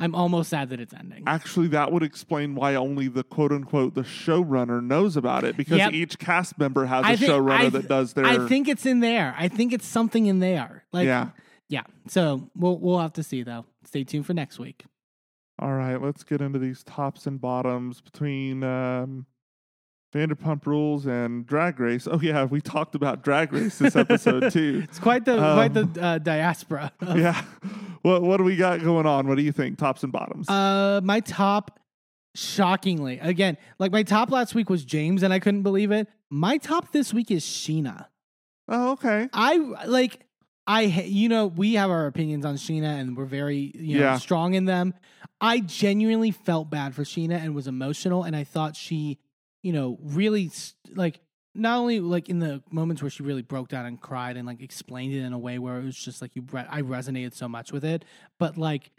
I'm 0.00 0.14
almost 0.16 0.50
sad 0.50 0.70
that 0.70 0.80
it's 0.80 0.92
ending. 0.92 1.22
Actually, 1.28 1.68
that 1.68 1.92
would 1.92 2.02
explain 2.02 2.56
why 2.56 2.74
only 2.74 3.06
the 3.06 3.22
quote 3.22 3.52
unquote 3.52 3.94
the 3.94 4.02
showrunner 4.02 4.82
knows 4.82 5.16
about 5.16 5.44
it 5.44 5.56
because 5.56 5.78
Yep. 5.78 5.92
each 5.92 6.18
cast 6.18 6.58
member 6.58 6.86
has 6.86 7.04
a 7.04 7.08
I 7.08 7.16
think- 7.16 7.30
showrunner 7.30 7.60
th- 7.60 7.72
that 7.74 7.88
does 7.88 8.14
their. 8.14 8.24
I 8.26 8.48
think 8.48 8.66
it's 8.66 8.84
in 8.86 8.98
there. 8.98 9.34
I 9.38 9.46
think 9.46 9.72
it's 9.72 9.86
something 9.86 10.26
in 10.26 10.40
there. 10.40 10.84
Like 10.92 11.06
yeah. 11.06 11.30
yeah. 11.68 11.84
So 12.08 12.50
we'll 12.56 12.78
we'll 12.78 12.98
have 12.98 13.12
to 13.12 13.22
see 13.22 13.44
though. 13.44 13.64
Stay 13.84 14.02
tuned 14.02 14.26
for 14.26 14.34
next 14.34 14.58
week. 14.58 14.84
All 15.60 15.74
right, 15.74 16.00
let's 16.00 16.24
get 16.24 16.40
into 16.40 16.58
these 16.58 16.82
tops 16.82 17.26
and 17.26 17.40
bottoms 17.40 18.00
between 18.00 18.64
um, 18.64 19.26
Vanderpump 20.12 20.66
Rules 20.66 21.06
and 21.06 21.46
Drag 21.46 21.78
Race. 21.78 22.08
Oh 22.10 22.20
yeah, 22.20 22.44
we 22.44 22.60
talked 22.60 22.94
about 22.94 23.22
Drag 23.22 23.52
Race 23.52 23.78
this 23.78 23.94
episode 23.96 24.50
too. 24.52 24.80
It's 24.84 24.98
quite 24.98 25.24
the 25.24 25.34
Um, 25.42 25.54
quite 25.54 25.72
the 25.74 26.02
uh, 26.04 26.18
diaspora. 26.18 26.92
of- 27.00 27.18
Yeah. 27.18 27.40
What 28.02 28.22
what 28.22 28.38
do 28.38 28.44
we 28.44 28.56
got 28.56 28.82
going 28.82 29.06
on? 29.06 29.28
What 29.28 29.36
do 29.36 29.42
you 29.42 29.52
think? 29.52 29.78
Tops 29.78 30.02
and 30.02 30.10
bottoms. 30.12 30.48
Uh, 30.48 31.00
my 31.04 31.20
top, 31.20 31.78
shockingly, 32.34 33.18
again, 33.20 33.56
like 33.78 33.92
my 33.92 34.02
top 34.02 34.30
last 34.30 34.54
week 34.54 34.70
was 34.70 34.84
James, 34.84 35.22
and 35.22 35.32
I 35.32 35.38
couldn't 35.38 35.62
believe 35.62 35.90
it. 35.90 36.08
My 36.30 36.56
top 36.58 36.92
this 36.92 37.12
week 37.12 37.30
is 37.30 37.44
Scheana. 37.44 38.06
oh, 38.68 38.92
okay. 38.92 39.28
I 39.32 39.56
like. 39.86 40.26
I 40.66 40.82
you 40.82 41.28
know 41.28 41.46
we 41.46 41.74
have 41.74 41.90
our 41.90 42.06
opinions 42.06 42.44
on 42.44 42.54
Scheana 42.54 43.00
and 43.00 43.16
we're 43.16 43.24
very 43.24 43.72
you 43.74 43.98
know 43.98 44.04
Yeah. 44.04 44.18
strong 44.18 44.54
in 44.54 44.66
them. 44.66 44.94
I 45.40 45.60
genuinely 45.60 46.30
felt 46.30 46.70
bad 46.70 46.94
for 46.94 47.02
Scheana 47.02 47.42
and 47.42 47.54
was 47.54 47.66
emotional, 47.66 48.22
and 48.24 48.36
I 48.36 48.44
thought 48.44 48.76
she, 48.76 49.18
you 49.62 49.72
know, 49.72 49.98
really 50.02 50.50
like 50.94 51.20
not 51.54 51.78
only 51.78 52.00
like 52.00 52.28
in 52.28 52.38
the 52.38 52.62
moments 52.70 53.02
where 53.02 53.10
she 53.10 53.22
really 53.22 53.42
broke 53.42 53.68
down 53.68 53.86
and 53.86 54.00
cried 54.00 54.36
and 54.36 54.46
like 54.46 54.60
explained 54.60 55.12
it 55.12 55.20
in 55.20 55.32
a 55.32 55.38
way 55.38 55.58
where 55.58 55.78
it 55.78 55.84
was 55.84 55.96
just 55.96 56.22
like 56.22 56.36
you 56.36 56.44
I 56.52 56.82
resonated 56.82 57.34
so 57.34 57.48
much 57.48 57.72
with 57.72 57.84
it, 57.84 58.04
but 58.38 58.56
like 58.56 58.90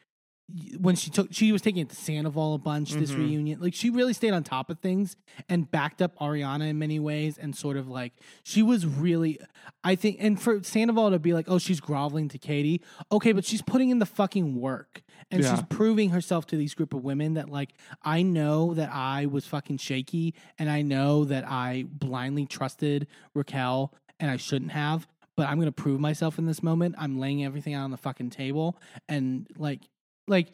when 0.79 0.97
she 0.97 1.09
took 1.09 1.29
she 1.31 1.51
was 1.53 1.61
taking 1.61 1.81
it 1.81 1.89
to 1.89 1.95
Sandoval 1.95 2.55
a 2.55 2.57
bunch 2.57 2.91
this 2.91 3.11
Mhm. 3.11 3.17
reunion. 3.17 3.59
Like 3.61 3.73
she 3.73 3.89
really 3.89 4.11
stayed 4.11 4.31
on 4.33 4.43
top 4.43 4.69
of 4.69 4.79
things 4.79 5.15
and 5.47 5.69
backed 5.71 6.01
up 6.01 6.17
Ariana 6.19 6.67
in 6.69 6.77
many 6.77 6.99
ways 6.99 7.37
and 7.37 7.55
sort 7.55 7.77
of 7.77 7.87
like 7.87 8.13
she 8.43 8.61
was 8.61 8.85
really 8.85 9.39
I 9.83 9.95
think 9.95 10.17
and 10.19 10.41
for 10.41 10.61
Sandoval 10.61 11.11
to 11.11 11.19
be 11.19 11.33
like 11.33 11.45
oh 11.47 11.57
she's 11.57 11.79
groveling 11.79 12.27
to 12.29 12.37
Katie. 12.37 12.81
Okay 13.13 13.31
but 13.31 13.45
she's 13.45 13.61
putting 13.61 13.91
in 13.91 13.99
the 13.99 14.05
fucking 14.05 14.59
work 14.59 15.01
and 15.29 15.41
she's 15.41 15.61
proving 15.69 16.09
herself 16.09 16.45
to 16.47 16.57
these 16.57 16.73
group 16.73 16.93
of 16.93 17.01
women 17.01 17.35
that 17.35 17.47
like 17.49 17.73
I 18.03 18.21
know 18.21 18.73
that 18.73 18.91
I 18.93 19.27
was 19.27 19.45
fucking 19.45 19.77
shaky 19.77 20.33
and 20.59 20.69
I 20.69 20.81
know 20.81 21.23
that 21.23 21.45
I 21.47 21.85
blindly 21.89 22.45
trusted 22.45 23.07
Raquel 23.33 23.93
and 24.19 24.29
I 24.29 24.35
shouldn't 24.35 24.71
have 24.71 25.07
but 25.37 25.47
I'm 25.47 25.59
gonna 25.59 25.71
prove 25.71 26.01
myself 26.01 26.37
in 26.37 26.45
this 26.45 26.61
moment. 26.61 26.93
I'm 26.97 27.17
laying 27.17 27.43
everything 27.45 27.73
out 27.73 27.85
on 27.85 27.91
the 27.91 27.97
fucking 27.97 28.31
table 28.31 28.77
and 29.07 29.47
like 29.57 29.79
like 30.27 30.53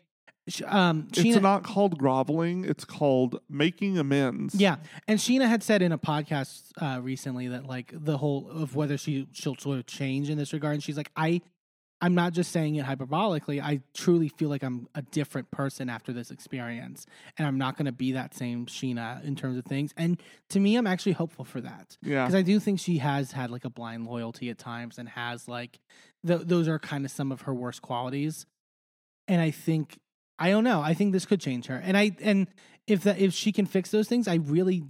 um 0.65 1.07
It's 1.15 1.41
not 1.41 1.64
called 1.64 1.98
groveling. 1.98 2.64
It's 2.64 2.85
called 2.85 3.41
making 3.49 3.98
amends. 3.98 4.56
yeah, 4.56 4.77
and 5.07 5.19
Scheana 5.19 5.48
had 5.48 5.61
said 5.64 5.81
in 5.81 5.91
a 5.91 5.98
podcast 5.98 6.72
uh, 6.81 7.02
recently 7.02 7.48
that 7.49 7.65
like 7.65 7.91
the 7.94 8.18
whole 8.18 8.49
of 8.49 8.76
whether 8.76 8.98
she 8.98 9.27
she'll 9.34 9.56
sort 9.57 9.77
of 9.80 9.85
change 9.85 10.30
in 10.30 10.38
this 10.38 10.53
regard, 10.53 10.76
and 10.76 10.84
she's 10.84 10.95
like, 10.95 11.11
I, 11.18 11.41
I'm 11.99 12.15
not 12.15 12.31
just 12.31 12.52
saying 12.53 12.76
it 12.76 12.85
hyperbolically. 12.85 13.61
I 13.61 13.81
truly 13.94 14.30
feel 14.30 14.48
like 14.48 14.64
I'm 14.64 14.88
a 14.95 15.02
different 15.02 15.52
person 15.52 15.89
after 15.89 16.14
this 16.14 16.31
experience, 16.31 17.06
and 17.38 17.45
I'm 17.45 17.57
not 17.57 17.76
going 17.76 17.88
to 17.88 17.91
be 17.91 18.14
that 18.14 18.34
same 18.34 18.68
Scheana 18.68 19.22
in 19.26 19.35
terms 19.35 19.57
of 19.57 19.65
things. 19.65 19.94
And 19.98 20.18
to 20.52 20.61
me, 20.61 20.77
I'm 20.77 20.88
actually 20.88 21.14
hopeful 21.14 21.44
for 21.44 21.60
that 21.60 21.98
Yeah. 22.02 22.23
because 22.23 22.35
I 22.35 22.41
do 22.44 22.60
think 22.61 22.80
she 22.80 22.99
has 22.99 23.34
had 23.34 23.52
like 23.52 23.65
a 23.65 23.69
blind 23.69 24.06
loyalty 24.07 24.49
at 24.49 24.60
times, 24.60 24.98
and 24.98 25.10
has 25.10 25.49
like 25.49 25.80
th- 26.26 26.44
those 26.45 26.69
are 26.69 26.80
kind 26.80 27.03
of 27.03 27.11
some 27.11 27.34
of 27.34 27.41
her 27.41 27.53
worst 27.53 27.81
qualities. 27.81 28.45
And 29.28 29.41
I 29.41 29.52
think 29.52 29.99
I 30.40 30.49
don't 30.49 30.64
know. 30.64 30.82
I 30.82 30.94
think 30.94 31.14
this 31.14 31.26
could 31.26 31.41
change 31.41 31.68
her. 31.68 31.76
And 31.76 31.98
I 31.98 32.12
and 32.22 32.48
if 32.86 33.04
that 33.04 33.20
if 33.20 33.34
she 33.34 33.52
can 33.52 33.66
fix 33.66 33.91
those 33.91 34.08
things, 34.08 34.28
I 34.28 34.36
really 34.36 34.84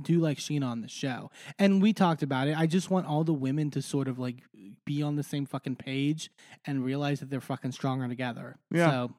do 0.00 0.20
like 0.20 0.38
Scheana 0.38 0.66
on 0.66 0.80
the 0.80 0.88
show. 0.88 1.30
And 1.58 1.82
we 1.82 1.92
talked 1.92 2.22
about 2.22 2.48
it. 2.48 2.58
I 2.58 2.66
just 2.66 2.90
want 2.90 3.06
all 3.06 3.24
the 3.24 3.32
women 3.32 3.70
to 3.72 3.82
sort 3.82 4.08
of 4.08 4.18
like 4.18 4.36
be 4.84 5.02
on 5.02 5.16
the 5.16 5.22
same 5.22 5.46
fucking 5.46 5.76
page 5.76 6.30
and 6.64 6.84
realize 6.84 7.20
that 7.20 7.30
they're 7.30 7.40
fucking 7.40 7.72
stronger 7.72 8.08
together. 8.08 8.56
Yeah. 8.70 8.90
So 8.90 9.10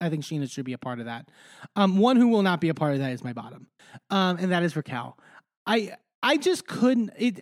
I 0.00 0.10
think 0.10 0.24
Scheana 0.24 0.50
should 0.50 0.64
be 0.64 0.72
a 0.72 0.78
part 0.78 0.98
of 1.00 1.06
that. 1.06 1.30
Um, 1.76 1.98
one 1.98 2.16
who 2.16 2.28
will 2.28 2.42
not 2.42 2.60
be 2.60 2.68
a 2.68 2.74
part 2.74 2.94
of 2.94 3.00
that 3.00 3.12
is 3.12 3.24
my 3.24 3.32
bottom, 3.32 3.68
um, 4.10 4.38
and 4.38 4.52
that 4.52 4.62
is 4.62 4.76
Raquel. 4.76 5.18
I 5.66 5.96
I 6.22 6.36
just 6.36 6.66
couldn't 6.66 7.10
it. 7.16 7.40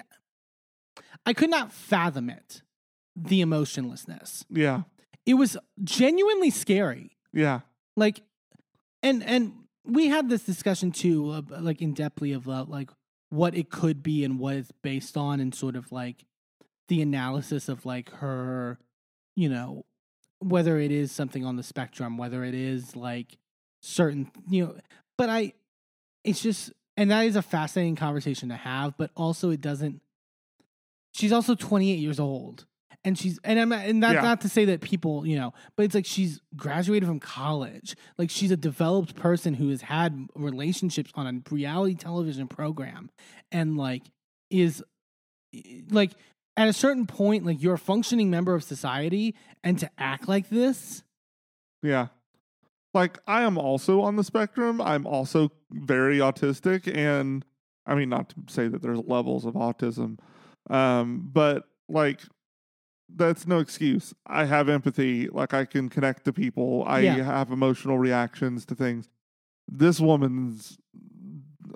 I 1.25 1.33
could 1.33 1.51
not 1.51 1.73
fathom 1.73 2.31
it, 2.31 2.63
the 3.15 3.41
emotionlessness. 3.41 4.45
Yeah. 4.49 4.83
It 5.27 5.35
was 5.35 5.57
genuinely 5.85 6.51
scary 6.51 7.17
Yeah. 7.33 7.61
like 7.97 8.23
and 9.03 9.23
and 9.23 9.53
we 9.85 10.07
had 10.09 10.29
this 10.29 10.43
discussion 10.45 10.91
too 10.93 11.31
uh, 11.31 11.43
like 11.61 11.83
in 11.83 11.95
depthly 11.95 12.35
of 12.35 12.49
uh, 12.49 12.65
like 12.67 12.91
what 13.31 13.55
it 13.57 13.71
could 13.71 14.03
be 14.03 14.25
and 14.25 14.39
what 14.39 14.55
it's 14.57 14.73
based 14.83 15.17
on 15.17 15.41
and 15.41 15.55
sort 15.55 15.77
of 15.77 15.91
like 15.93 16.25
the 16.89 17.03
analysis 17.03 17.69
of 17.69 17.85
like 17.85 18.11
her 18.11 18.79
you 19.35 19.49
know 19.49 19.85
whether 20.39 20.79
it 20.79 20.91
is 20.93 21.11
something 21.11 21.45
on 21.45 21.57
the 21.57 21.63
spectrum 21.63 22.17
whether 22.19 22.45
it 22.45 22.55
is 22.55 22.95
like 22.95 23.39
certain 23.81 24.31
you 24.49 24.65
know 24.65 24.77
but 25.19 25.29
i 25.29 25.53
it's 26.25 26.41
just 26.43 26.73
and 26.97 27.11
that 27.11 27.23
is 27.27 27.37
a 27.37 27.43
fascinating 27.43 27.97
conversation 27.97 28.49
to 28.49 28.57
have 28.57 28.97
but 28.97 29.11
also 29.17 29.51
it 29.51 29.61
doesn't 29.61 30.01
she's 31.13 31.33
also 31.33 31.55
28 31.55 31.99
years 31.99 32.21
old 32.21 32.67
and 33.07 33.17
she's 33.19 33.39
and 33.45 33.59
I'm 33.59 33.73
and 33.73 34.03
that's 34.03 34.15
Yeah. 34.15 34.21
not 34.21 34.43
to 34.43 34.49
say 34.51 34.67
that 34.67 34.83
people 34.83 35.27
you 35.27 35.37
know, 35.37 35.55
but 35.77 35.85
it's 35.85 35.95
like 35.95 36.05
she's 36.05 36.41
graduated 36.57 37.07
from 37.09 37.21
college. 37.21 37.97
Like 38.19 38.29
she's 38.29 38.51
a 38.51 38.57
developed 38.57 39.15
person 39.17 39.55
who 39.55 39.71
has 39.71 39.81
had 39.83 40.27
relationships 40.35 41.11
on 41.15 41.27
a 41.27 41.55
reality 41.55 41.95
television 41.95 42.49
program, 42.49 43.09
and 43.51 43.77
like 43.79 44.03
is 44.51 44.83
like 45.91 46.13
at 46.57 46.69
a 46.69 46.73
certain 46.73 47.07
point, 47.07 47.45
like 47.47 47.63
you're 47.63 47.75
a 47.75 47.79
functioning 47.79 48.29
member 48.31 48.55
of 48.55 48.65
society, 48.65 49.35
and 49.63 49.79
to 49.79 49.91
act 49.99 50.29
like 50.29 50.49
this, 50.49 51.03
Yeah. 51.83 52.09
Like 52.95 53.19
I 53.27 53.43
am 53.43 53.59
also 53.59 54.01
on 54.01 54.17
the 54.17 54.25
spectrum. 54.25 54.81
I'm 54.81 55.07
also 55.07 55.53
very 55.71 56.19
autistic 56.19 56.93
and 56.93 57.45
I 57.87 57.95
mean 57.95 58.09
not 58.09 58.31
to 58.31 58.37
say 58.49 58.69
that 58.69 58.81
there's 58.83 59.01
levels 59.01 59.45
of 59.45 59.53
autism. 59.55 60.19
Um 60.71 61.29
but 61.33 61.69
like 61.91 62.21
that's 63.15 63.47
no 63.47 63.59
excuse. 63.59 64.13
I 64.27 64.45
have 64.47 64.69
empathy, 64.69 65.29
like 65.29 65.55
I 65.55 65.65
can 65.65 65.89
connect 65.89 66.25
to 66.25 66.33
people. 66.33 66.85
I 66.87 67.01
Yeah. 67.01 67.23
have 67.23 67.51
emotional 67.51 67.99
reactions 67.99 68.65
to 68.67 68.75
things. 68.75 69.09
This 69.69 70.01
woman's 70.01 70.79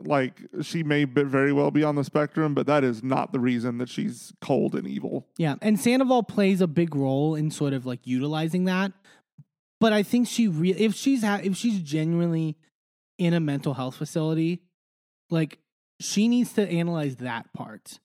like 0.05 0.41
she 0.63 0.83
may 0.83 1.05
be 1.05 1.25
very 1.25 1.53
well 1.53 1.71
be 1.71 1.83
on 1.85 1.95
the 1.97 2.05
spectrum, 2.05 2.55
but 2.55 2.67
that 2.67 2.85
is 2.85 3.03
not 3.03 3.33
the 3.33 3.41
reason 3.41 3.79
that 3.79 3.89
she's 3.89 4.33
cold 4.41 4.75
and 4.75 4.87
evil. 4.87 5.27
Yeah, 5.37 5.57
and 5.61 5.79
Sandoval 5.79 6.23
plays 6.23 6.61
a 6.61 6.67
big 6.67 6.95
role 6.95 7.35
in 7.35 7.51
sort 7.51 7.73
of 7.75 7.85
like 7.87 8.07
utilizing 8.07 8.65
that. 8.65 8.93
But 9.81 9.93
I 9.93 10.03
think 10.03 10.27
she 10.29 10.47
re- 10.49 10.73
if 10.73 10.95
she's 10.95 11.23
ha- 11.23 11.41
if 11.43 11.57
she's 11.57 11.81
genuinely 11.81 12.57
in 13.19 13.35
a 13.35 13.41
mental 13.41 13.75
health 13.75 13.97
facility, 13.97 14.63
like 15.29 15.59
she 16.01 16.29
needs 16.29 16.53
to 16.55 16.67
analyze 16.69 17.17
that 17.17 17.53
part. 17.53 17.99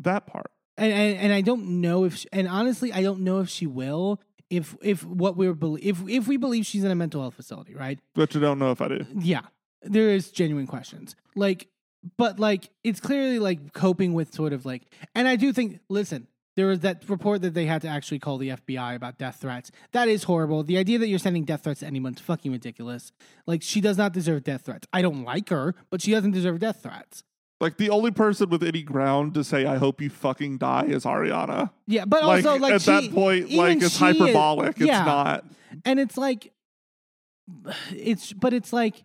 That 0.00 0.26
part. 0.26 0.50
And 0.78 0.92
and, 0.92 1.18
and 1.18 1.32
I 1.32 1.40
don't 1.40 1.80
know 1.80 2.04
if 2.04 2.16
she, 2.16 2.28
and 2.32 2.48
honestly 2.48 2.92
I 2.92 3.02
don't 3.02 3.20
know 3.20 3.40
if 3.40 3.48
she 3.48 3.66
will 3.66 4.20
if 4.50 4.76
if 4.82 5.04
what 5.04 5.36
we're 5.36 5.56
if 5.80 6.00
if 6.08 6.28
we 6.28 6.36
believe 6.36 6.66
she's 6.66 6.84
in 6.84 6.90
a 6.90 6.94
mental 6.94 7.20
health 7.20 7.34
facility, 7.34 7.74
right? 7.74 7.98
Which 8.14 8.36
I 8.36 8.40
don't 8.40 8.58
know 8.58 8.70
if 8.70 8.80
I 8.80 8.88
do. 8.88 9.06
Yeah, 9.18 9.42
there 9.82 10.10
is 10.10 10.30
genuine 10.30 10.66
questions. 10.66 11.16
Like, 11.34 11.68
but 12.16 12.38
like, 12.38 12.70
it's 12.84 13.00
clearly 13.00 13.38
like 13.38 13.72
coping 13.72 14.14
with 14.14 14.34
sort 14.34 14.52
of 14.52 14.64
like, 14.64 14.82
and 15.14 15.26
I 15.26 15.36
do 15.36 15.52
think, 15.52 15.80
listen, 15.88 16.28
there 16.56 16.66
was 16.66 16.80
that 16.80 17.08
report 17.08 17.42
that 17.42 17.54
they 17.54 17.66
had 17.66 17.82
to 17.82 17.88
actually 17.88 18.18
call 18.18 18.38
the 18.38 18.50
FBI 18.50 18.94
about 18.94 19.18
death 19.18 19.36
threats. 19.40 19.70
That 19.92 20.08
is 20.08 20.24
horrible. 20.24 20.62
The 20.62 20.78
idea 20.78 20.98
that 20.98 21.08
you're 21.08 21.18
sending 21.18 21.44
death 21.44 21.64
threats 21.64 21.80
to 21.80 21.86
anyone 21.86 22.14
is 22.14 22.20
fucking 22.20 22.52
ridiculous. 22.52 23.12
Like, 23.46 23.62
she 23.62 23.80
does 23.80 23.98
not 23.98 24.12
deserve 24.12 24.44
death 24.44 24.62
threats. 24.62 24.86
I 24.92 25.02
don't 25.02 25.24
like 25.24 25.50
her, 25.50 25.74
but 25.90 26.00
she 26.00 26.12
doesn't 26.12 26.30
deserve 26.30 26.60
death 26.60 26.82
threats. 26.82 27.24
Like 27.60 27.78
the 27.78 27.88
only 27.90 28.10
person 28.10 28.50
with 28.50 28.62
any 28.62 28.82
ground 28.82 29.32
to 29.34 29.42
say 29.44 29.64
"I 29.64 29.76
hope 29.78 30.00
you 30.02 30.10
fucking 30.10 30.58
die" 30.58 30.84
is 30.88 31.04
Ariana. 31.04 31.70
Yeah, 31.86 32.04
but 32.04 32.22
Like 32.22 32.44
also 32.44 32.58
like 32.58 32.74
at 32.74 32.82
she- 32.82 32.90
that 32.90 33.12
point, 33.12 33.50
like 33.52 33.76
it's 33.82 33.96
she 33.96 34.04
is- 34.04 34.18
hyperbolic. 34.18 34.78
yeah. 34.78 34.98
It's 34.98 35.06
not. 35.06 35.44
and 35.84 35.98
it's 35.98 36.16
like 36.18 36.52
it's 37.92 38.32
but 38.32 38.52
it's 38.52 38.72
like 38.72 39.04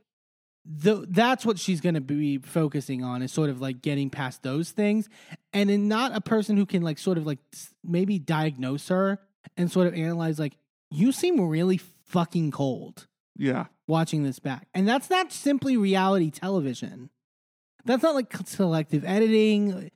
the 0.65 1.05
that's 1.09 1.45
what 1.45 1.57
she's 1.59 1.81
going 1.81 1.95
to 1.95 2.01
be 2.01 2.37
focusing 2.39 3.03
on 3.03 3.21
is 3.21 3.31
sort 3.31 3.49
of 3.49 3.61
like 3.61 3.81
getting 3.81 4.09
past 4.09 4.43
those 4.43 4.71
things 4.71 5.09
and 5.53 5.71
in 5.71 5.87
not 5.87 6.15
a 6.15 6.21
person 6.21 6.55
who 6.57 6.65
can 6.65 6.81
like 6.83 6.99
sort 6.99 7.17
of 7.17 7.25
like 7.25 7.39
maybe 7.83 8.19
diagnose 8.19 8.87
her 8.89 9.19
and 9.57 9.71
sort 9.71 9.87
of 9.87 9.93
analyze 9.95 10.37
like 10.39 10.53
you 10.91 11.11
seem 11.11 11.39
really 11.41 11.77
fucking 12.05 12.51
cold 12.51 13.07
Yeah, 13.37 13.65
watching 13.87 14.23
this 14.23 14.37
back 14.39 14.67
and 14.73 14.87
that's 14.87 15.09
not 15.09 15.31
simply 15.31 15.77
reality 15.77 16.29
television 16.29 17.09
that's 17.85 18.03
not 18.03 18.15
like 18.15 18.35
selective 18.45 19.03
editing 19.05 19.91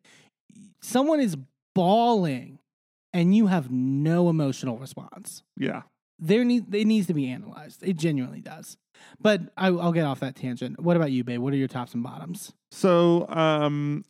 someone 0.81 1.19
is 1.19 1.37
bawling 1.73 2.59
and 3.13 3.35
you 3.35 3.47
have 3.47 3.71
no 3.71 4.29
emotional 4.29 4.77
response 4.77 5.43
yeah. 5.57 5.83
there 6.19 6.43
need 6.43 6.73
it 6.73 6.85
needs 6.85 7.07
to 7.07 7.13
be 7.13 7.29
analyzed. 7.29 7.81
It 7.83 7.97
genuinely 7.97 8.41
does. 8.41 8.77
But 9.19 9.41
I, 9.57 9.67
I'll 9.67 9.91
get 9.91 10.05
off 10.05 10.19
that 10.21 10.35
tangent. 10.35 10.79
What 10.79 10.95
about 10.95 11.11
you, 11.11 11.23
babe? 11.23 11.39
What 11.39 11.53
are 11.53 11.57
your 11.57 11.67
tops 11.67 11.93
and 11.93 12.03
bottoms? 12.03 12.53
So 12.71 13.27
um, 13.29 14.05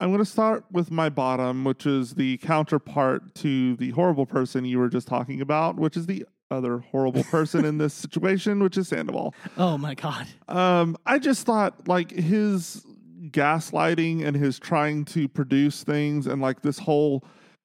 I'm 0.00 0.10
going 0.10 0.18
to 0.18 0.24
start 0.24 0.64
with 0.70 0.90
my 0.90 1.08
bottom, 1.08 1.64
which 1.64 1.86
is 1.86 2.14
the 2.14 2.38
counterpart 2.38 3.34
to 3.36 3.76
the 3.76 3.90
horrible 3.90 4.26
person 4.26 4.64
you 4.64 4.78
were 4.78 4.88
just 4.88 5.08
talking 5.08 5.40
about, 5.40 5.76
which 5.76 5.96
is 5.96 6.06
the 6.06 6.24
other 6.50 6.78
horrible 6.78 7.24
person 7.24 7.64
in 7.64 7.78
this 7.78 7.94
situation, 7.94 8.62
which 8.62 8.76
is 8.76 8.88
Sandoval. 8.88 9.34
Oh 9.56 9.78
my 9.78 9.94
god. 9.94 10.26
Um, 10.48 10.96
I 11.06 11.18
just 11.18 11.46
thought 11.46 11.88
like 11.88 12.10
his 12.10 12.84
gaslighting 13.30 14.24
and 14.24 14.36
his 14.36 14.58
trying 14.58 15.04
to 15.06 15.28
produce 15.28 15.84
things 15.84 16.26
and 16.26 16.40
like 16.40 16.62
this 16.62 16.80
whole 16.80 17.24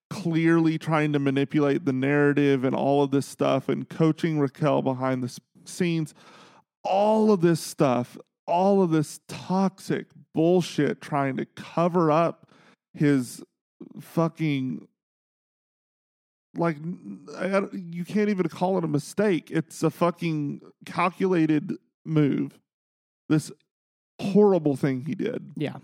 clearly 0.09 0.77
trying 0.77 1.11
to 1.13 1.19
manipulate 1.19 1.85
the 1.85 1.93
narrative 1.93 2.63
and 2.63 2.75
all 2.75 3.03
of 3.03 3.11
this 3.11 3.25
stuff 3.25 3.67
and 3.67 3.89
coaching 3.89 4.39
Raquel 4.39 4.81
behind 4.81 5.23
the 5.23 5.37
scenes, 5.65 6.13
all 6.83 7.31
of 7.31 7.41
this 7.41 7.59
stuff, 7.59 8.17
all 8.45 8.81
of 8.81 8.91
this 8.91 9.19
toxic 9.27 10.07
bullshit 10.33 11.01
trying 11.01 11.35
to 11.37 11.45
cover 11.45 12.11
up 12.11 12.47
his 12.93 13.43
fucking 13.99 14.87
like 16.55 16.77
you 17.71 18.03
can't 18.03 18.29
even 18.29 18.47
call 18.49 18.77
it 18.77 18.83
a 18.83 18.87
mistake. 18.87 19.51
It's 19.51 19.83
a 19.83 19.91
fucking 19.91 20.61
calculated 20.85 21.73
move. 22.03 22.59
This 23.29 23.51
horrible 24.19 24.75
thing 24.75 25.05
he 25.05 25.15
did. 25.15 25.51
Yeah. 25.55 25.77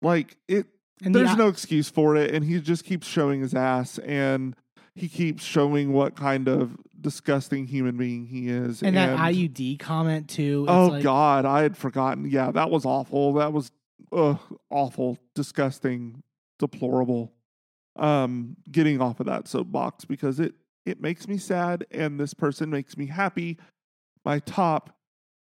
Like 0.00 0.36
it 0.48 0.66
And 1.02 1.14
there's 1.14 1.30
the, 1.30 1.36
no 1.36 1.48
excuse 1.48 1.88
for 1.88 2.16
it 2.16 2.34
and 2.34 2.44
he 2.44 2.60
just 2.60 2.84
keeps 2.84 3.06
showing 3.06 3.40
his 3.40 3.54
ass 3.54 3.98
and 3.98 4.56
he 4.94 5.08
keeps 5.08 5.42
showing 5.42 5.92
what 5.92 6.16
kind 6.16 6.48
of 6.48 6.76
disgusting 7.00 7.66
human 7.66 7.96
being 7.96 8.26
he 8.26 8.48
is. 8.48 8.82
and 8.82 8.96
that 8.96 9.18
IUD 9.18 9.78
comment 9.78 10.28
too. 10.28 10.66
Oh 10.68 10.88
like, 10.88 11.02
God, 11.02 11.44
I 11.44 11.62
had 11.62 11.76
forgotten. 11.76 12.30
Yeah, 12.30 12.50
that 12.50 12.70
was 12.70 12.84
awful. 12.84 13.34
That 13.34 13.52
was 13.52 13.70
uh, 14.12 14.36
awful, 14.70 15.18
disgusting, 15.34 16.22
deplorable. 16.58 17.32
Um, 17.96 18.56
getting 18.70 19.02
off 19.02 19.20
of 19.20 19.26
that 19.26 19.48
soapbox 19.48 20.04
because 20.04 20.40
it 20.40 20.54
it 20.86 21.00
makes 21.00 21.28
me 21.28 21.36
sad, 21.38 21.86
and 21.90 22.18
this 22.18 22.34
person 22.34 22.70
makes 22.70 22.96
me 22.96 23.06
happy. 23.06 23.58
My 24.24 24.38
top 24.40 24.96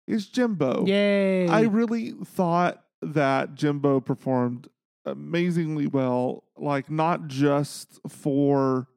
is 0.08 0.26
Jimbo. 0.28 0.86
Yay. 0.86 1.48
I 1.48 1.62
really 1.62 2.12
thought 2.24 2.82
that 3.02 3.54
Jimbo 3.54 4.00
performed 4.00 4.68
amazingly 5.04 5.86
well, 5.86 6.44
like 6.56 6.90
not 6.90 7.28
just 7.28 8.00
for 8.08 8.88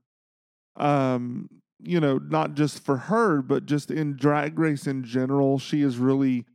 um 0.75 1.49
you 1.83 1.99
know, 1.99 2.19
not 2.19 2.53
just 2.53 2.83
for 2.83 2.95
her, 2.97 3.41
but 3.41 3.65
just 3.65 3.89
in 3.89 4.15
drag 4.15 4.59
race 4.59 4.85
in 4.85 5.03
general, 5.03 5.57
she 5.57 5.81
is 5.81 5.97
really 5.97 6.45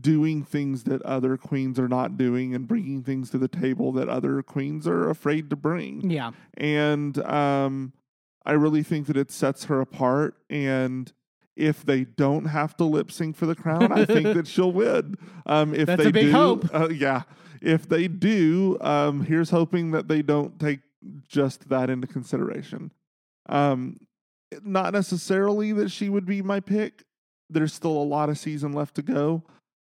doing 0.00 0.44
things 0.44 0.84
that 0.84 1.02
other 1.02 1.36
queens 1.36 1.78
are 1.80 1.88
not 1.88 2.16
doing 2.16 2.54
and 2.54 2.68
bringing 2.68 3.02
things 3.02 3.28
to 3.28 3.38
the 3.38 3.48
table 3.48 3.90
that 3.92 4.08
other 4.08 4.40
queens 4.40 4.86
are 4.86 5.10
afraid 5.10 5.50
to 5.50 5.56
bring 5.56 6.10
yeah. 6.10 6.30
and 6.56 7.18
um, 7.26 7.92
I 8.44 8.52
really 8.52 8.82
think 8.82 9.06
that 9.06 9.16
it 9.16 9.30
sets 9.30 9.64
her 9.64 9.80
apart. 9.80 10.36
And 10.50 11.12
if 11.56 11.84
they 11.84 12.04
don't 12.04 12.46
have 12.46 12.76
to 12.78 12.84
lip 12.84 13.10
sync 13.10 13.36
for 13.36 13.46
the 13.46 13.54
crown, 13.54 13.92
I 13.92 14.04
think 14.04 14.24
that 14.34 14.46
she'll 14.46 14.72
win. 14.72 15.16
Um, 15.46 15.74
if 15.74 15.86
That's 15.86 16.02
they 16.02 16.08
a 16.08 16.12
big 16.12 16.26
do, 16.26 16.32
hope. 16.32 16.74
Uh, 16.74 16.88
yeah. 16.88 17.22
If 17.60 17.88
they 17.88 18.08
do, 18.08 18.78
um, 18.80 19.24
here's 19.24 19.50
hoping 19.50 19.92
that 19.92 20.08
they 20.08 20.22
don't 20.22 20.58
take 20.58 20.80
just 21.28 21.68
that 21.68 21.90
into 21.90 22.06
consideration. 22.06 22.90
Um, 23.48 24.00
not 24.62 24.92
necessarily 24.92 25.72
that 25.72 25.90
she 25.90 26.08
would 26.08 26.26
be 26.26 26.42
my 26.42 26.60
pick. 26.60 27.04
There's 27.50 27.72
still 27.72 27.92
a 27.92 28.04
lot 28.04 28.28
of 28.28 28.38
season 28.38 28.72
left 28.72 28.94
to 28.96 29.02
go. 29.02 29.42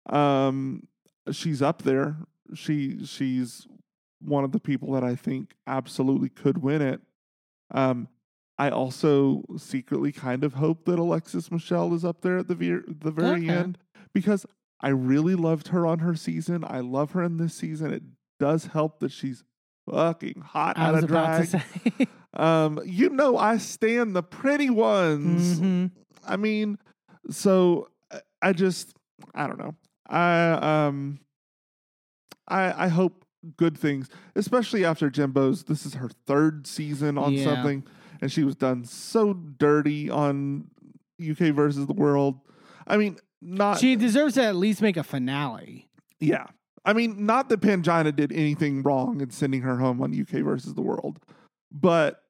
Um, 0.10 0.88
she's 1.32 1.62
up 1.62 1.84
there. 1.84 2.18
She 2.54 3.06
she's 3.06 3.68
one 4.20 4.44
of 4.44 4.52
the 4.52 4.60
people 4.60 4.94
that 4.94 5.04
I 5.04 5.16
think 5.16 5.54
absolutely 5.68 6.30
could 6.30 6.60
win 6.60 6.82
it. 6.82 7.02
Um, 7.72 8.08
I 8.58 8.70
also 8.70 9.44
secretly 9.58 10.12
kind 10.12 10.44
of 10.44 10.54
hope 10.54 10.86
that 10.86 11.00
Alexis 11.00 11.52
Michelle 11.52 11.94
is 11.94 12.06
up 12.06 12.22
there 12.22 12.38
at 12.38 12.48
the 12.48 12.56
the 12.56 13.12
very 13.12 13.46
Okay. 13.46 13.50
end 13.50 13.78
because 14.14 14.46
I 14.80 14.90
really 14.90 15.36
loved 15.36 15.70
her 15.70 15.88
on 15.88 16.00
her 16.00 16.14
season. 16.16 16.64
I 16.68 16.82
love 16.82 17.12
her 17.12 17.24
in 17.24 17.38
this 17.38 17.56
season. 17.56 17.92
It 17.94 18.04
does 18.40 18.66
help 18.68 19.00
that 19.00 19.12
she's 19.12 19.44
fucking 19.90 20.42
hot 20.42 20.78
I 20.78 20.86
out 20.88 20.94
was 20.96 21.04
of 21.06 21.10
about 21.12 21.38
to 21.40 21.46
say. 21.48 21.62
Um, 22.36 22.80
you 22.84 23.10
know, 23.10 23.38
I 23.38 23.58
stand 23.60 24.16
the 24.16 24.24
pretty 24.24 24.72
ones. 24.72 25.60
Mhm. 25.60 25.92
I 26.28 26.36
mean, 26.36 26.80
so 27.30 27.90
I- 28.12 28.22
I 28.42 28.54
just 28.54 28.96
I 29.36 29.46
don't 29.46 29.60
know. 29.60 29.76
I 30.08 30.50
um 30.88 31.20
I 32.48 32.86
I 32.86 32.88
hope 32.88 33.24
good 33.58 33.78
things, 33.78 34.10
especially 34.36 34.84
after 34.84 35.10
Jimbo's. 35.12 35.66
This 35.66 35.86
is 35.86 35.94
her 35.96 36.10
third 36.26 36.66
season 36.66 37.18
on 37.20 37.34
Yeah. 37.34 37.44
something, 37.44 37.84
and 38.24 38.32
she 38.32 38.46
was 38.46 38.56
done 38.56 38.86
so 38.86 39.34
dirty 39.34 40.10
on 40.10 40.70
UK 41.22 41.54
versus 41.54 41.86
the 41.88 41.94
world. 41.94 42.40
I 42.88 42.96
mean, 42.96 43.18
not 43.42 43.80
She 43.80 43.98
deserves 43.98 44.36
to 44.36 44.44
at 44.46 44.56
least 44.56 44.82
make 44.82 44.96
a 44.98 45.04
finale. 45.04 45.90
yeah. 46.20 46.46
I 46.86 46.92
mean, 46.94 47.26
not 47.26 47.48
that 47.50 47.62
Pangina 47.62 48.14
did 48.14 48.32
anything 48.34 48.82
wrong 48.84 49.22
in 49.22 49.30
sending 49.30 49.62
her 49.62 49.78
home 49.78 50.02
on 50.02 50.18
UK 50.20 50.44
versus 50.44 50.74
the 50.74 50.82
world, 50.82 51.20
but 51.72 52.24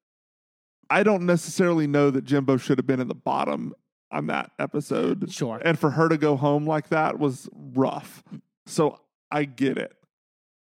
I 0.90 1.02
don't 1.02 1.26
necessarily 1.26 1.86
know 1.88 2.10
that 2.10 2.24
Jimbo 2.24 2.56
should 2.56 2.78
have 2.78 2.86
been 2.86 3.00
in 3.00 3.08
the 3.08 3.14
bottom 3.16 3.72
on 4.12 4.26
that 4.28 4.50
episode. 4.60 5.30
Sure. 5.32 5.60
And 5.64 5.76
for 5.78 5.90
her 5.90 6.08
to 6.08 6.16
go 6.16 6.36
home 6.36 6.66
like 6.68 6.88
that 6.90 7.18
was 7.18 7.48
rough. 7.52 8.22
So 8.66 9.00
I 9.30 9.44
get 9.44 9.76
it. 9.76 9.92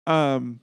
Um, 0.06 0.60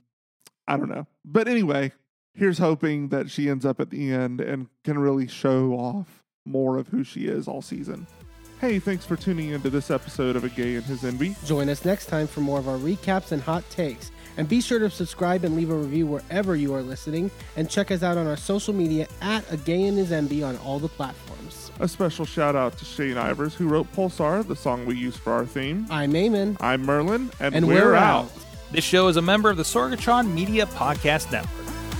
I 0.67 0.77
don't 0.77 0.89
know. 0.89 1.05
But 1.23 1.47
anyway, 1.47 1.91
here's 2.33 2.57
hoping 2.57 3.09
that 3.09 3.29
she 3.29 3.49
ends 3.49 3.65
up 3.65 3.79
at 3.79 3.89
the 3.89 4.11
end 4.11 4.41
and 4.41 4.67
can 4.83 4.97
really 4.99 5.27
show 5.27 5.73
off 5.73 6.23
more 6.45 6.77
of 6.77 6.87
who 6.87 7.03
she 7.03 7.25
is 7.27 7.47
all 7.47 7.61
season. 7.61 8.07
Hey, 8.59 8.77
thanks 8.77 9.05
for 9.05 9.15
tuning 9.15 9.49
into 9.49 9.71
this 9.71 9.89
episode 9.89 10.35
of 10.35 10.43
A 10.43 10.49
Gay 10.49 10.75
and 10.75 10.85
His 10.85 11.01
Enby. 11.01 11.35
Join 11.45 11.67
us 11.67 11.83
next 11.83 12.05
time 12.05 12.27
for 12.27 12.41
more 12.41 12.59
of 12.59 12.67
our 12.67 12.77
recaps 12.77 13.31
and 13.31 13.41
hot 13.41 13.67
takes. 13.71 14.11
And 14.37 14.47
be 14.47 14.61
sure 14.61 14.79
to 14.79 14.89
subscribe 14.89 15.43
and 15.43 15.55
leave 15.55 15.71
a 15.71 15.75
review 15.75 16.05
wherever 16.05 16.55
you 16.55 16.73
are 16.75 16.81
listening. 16.83 17.31
And 17.57 17.69
check 17.69 17.89
us 17.91 18.03
out 18.03 18.17
on 18.17 18.27
our 18.27 18.37
social 18.37 18.73
media 18.73 19.07
at 19.21 19.43
A 19.51 19.57
Gay 19.57 19.83
and 19.83 19.97
His 19.97 20.11
Enby 20.11 20.45
on 20.47 20.57
all 20.57 20.77
the 20.79 20.87
platforms. 20.87 21.71
A 21.79 21.87
special 21.87 22.23
shout 22.23 22.55
out 22.55 22.77
to 22.77 22.85
Shane 22.85 23.15
Ivers, 23.15 23.53
who 23.53 23.67
wrote 23.67 23.91
Pulsar, 23.93 24.47
the 24.47 24.55
song 24.55 24.85
we 24.85 24.95
use 24.95 25.17
for 25.17 25.33
our 25.33 25.45
theme. 25.45 25.87
I'm 25.89 26.13
Eamon. 26.13 26.57
I'm 26.61 26.83
Merlin, 26.83 27.31
and, 27.39 27.55
And 27.55 27.67
we're, 27.67 27.85
we're 27.85 27.95
out. 27.95 28.25
out. 28.25 28.31
This 28.71 28.83
show 28.83 29.07
is 29.07 29.17
a 29.17 29.21
member 29.21 29.49
of 29.49 29.57
the 29.57 29.63
Sorgatron 29.63 30.31
Media 30.31 30.67
Podcast 30.67 31.31
Network. 31.31 31.60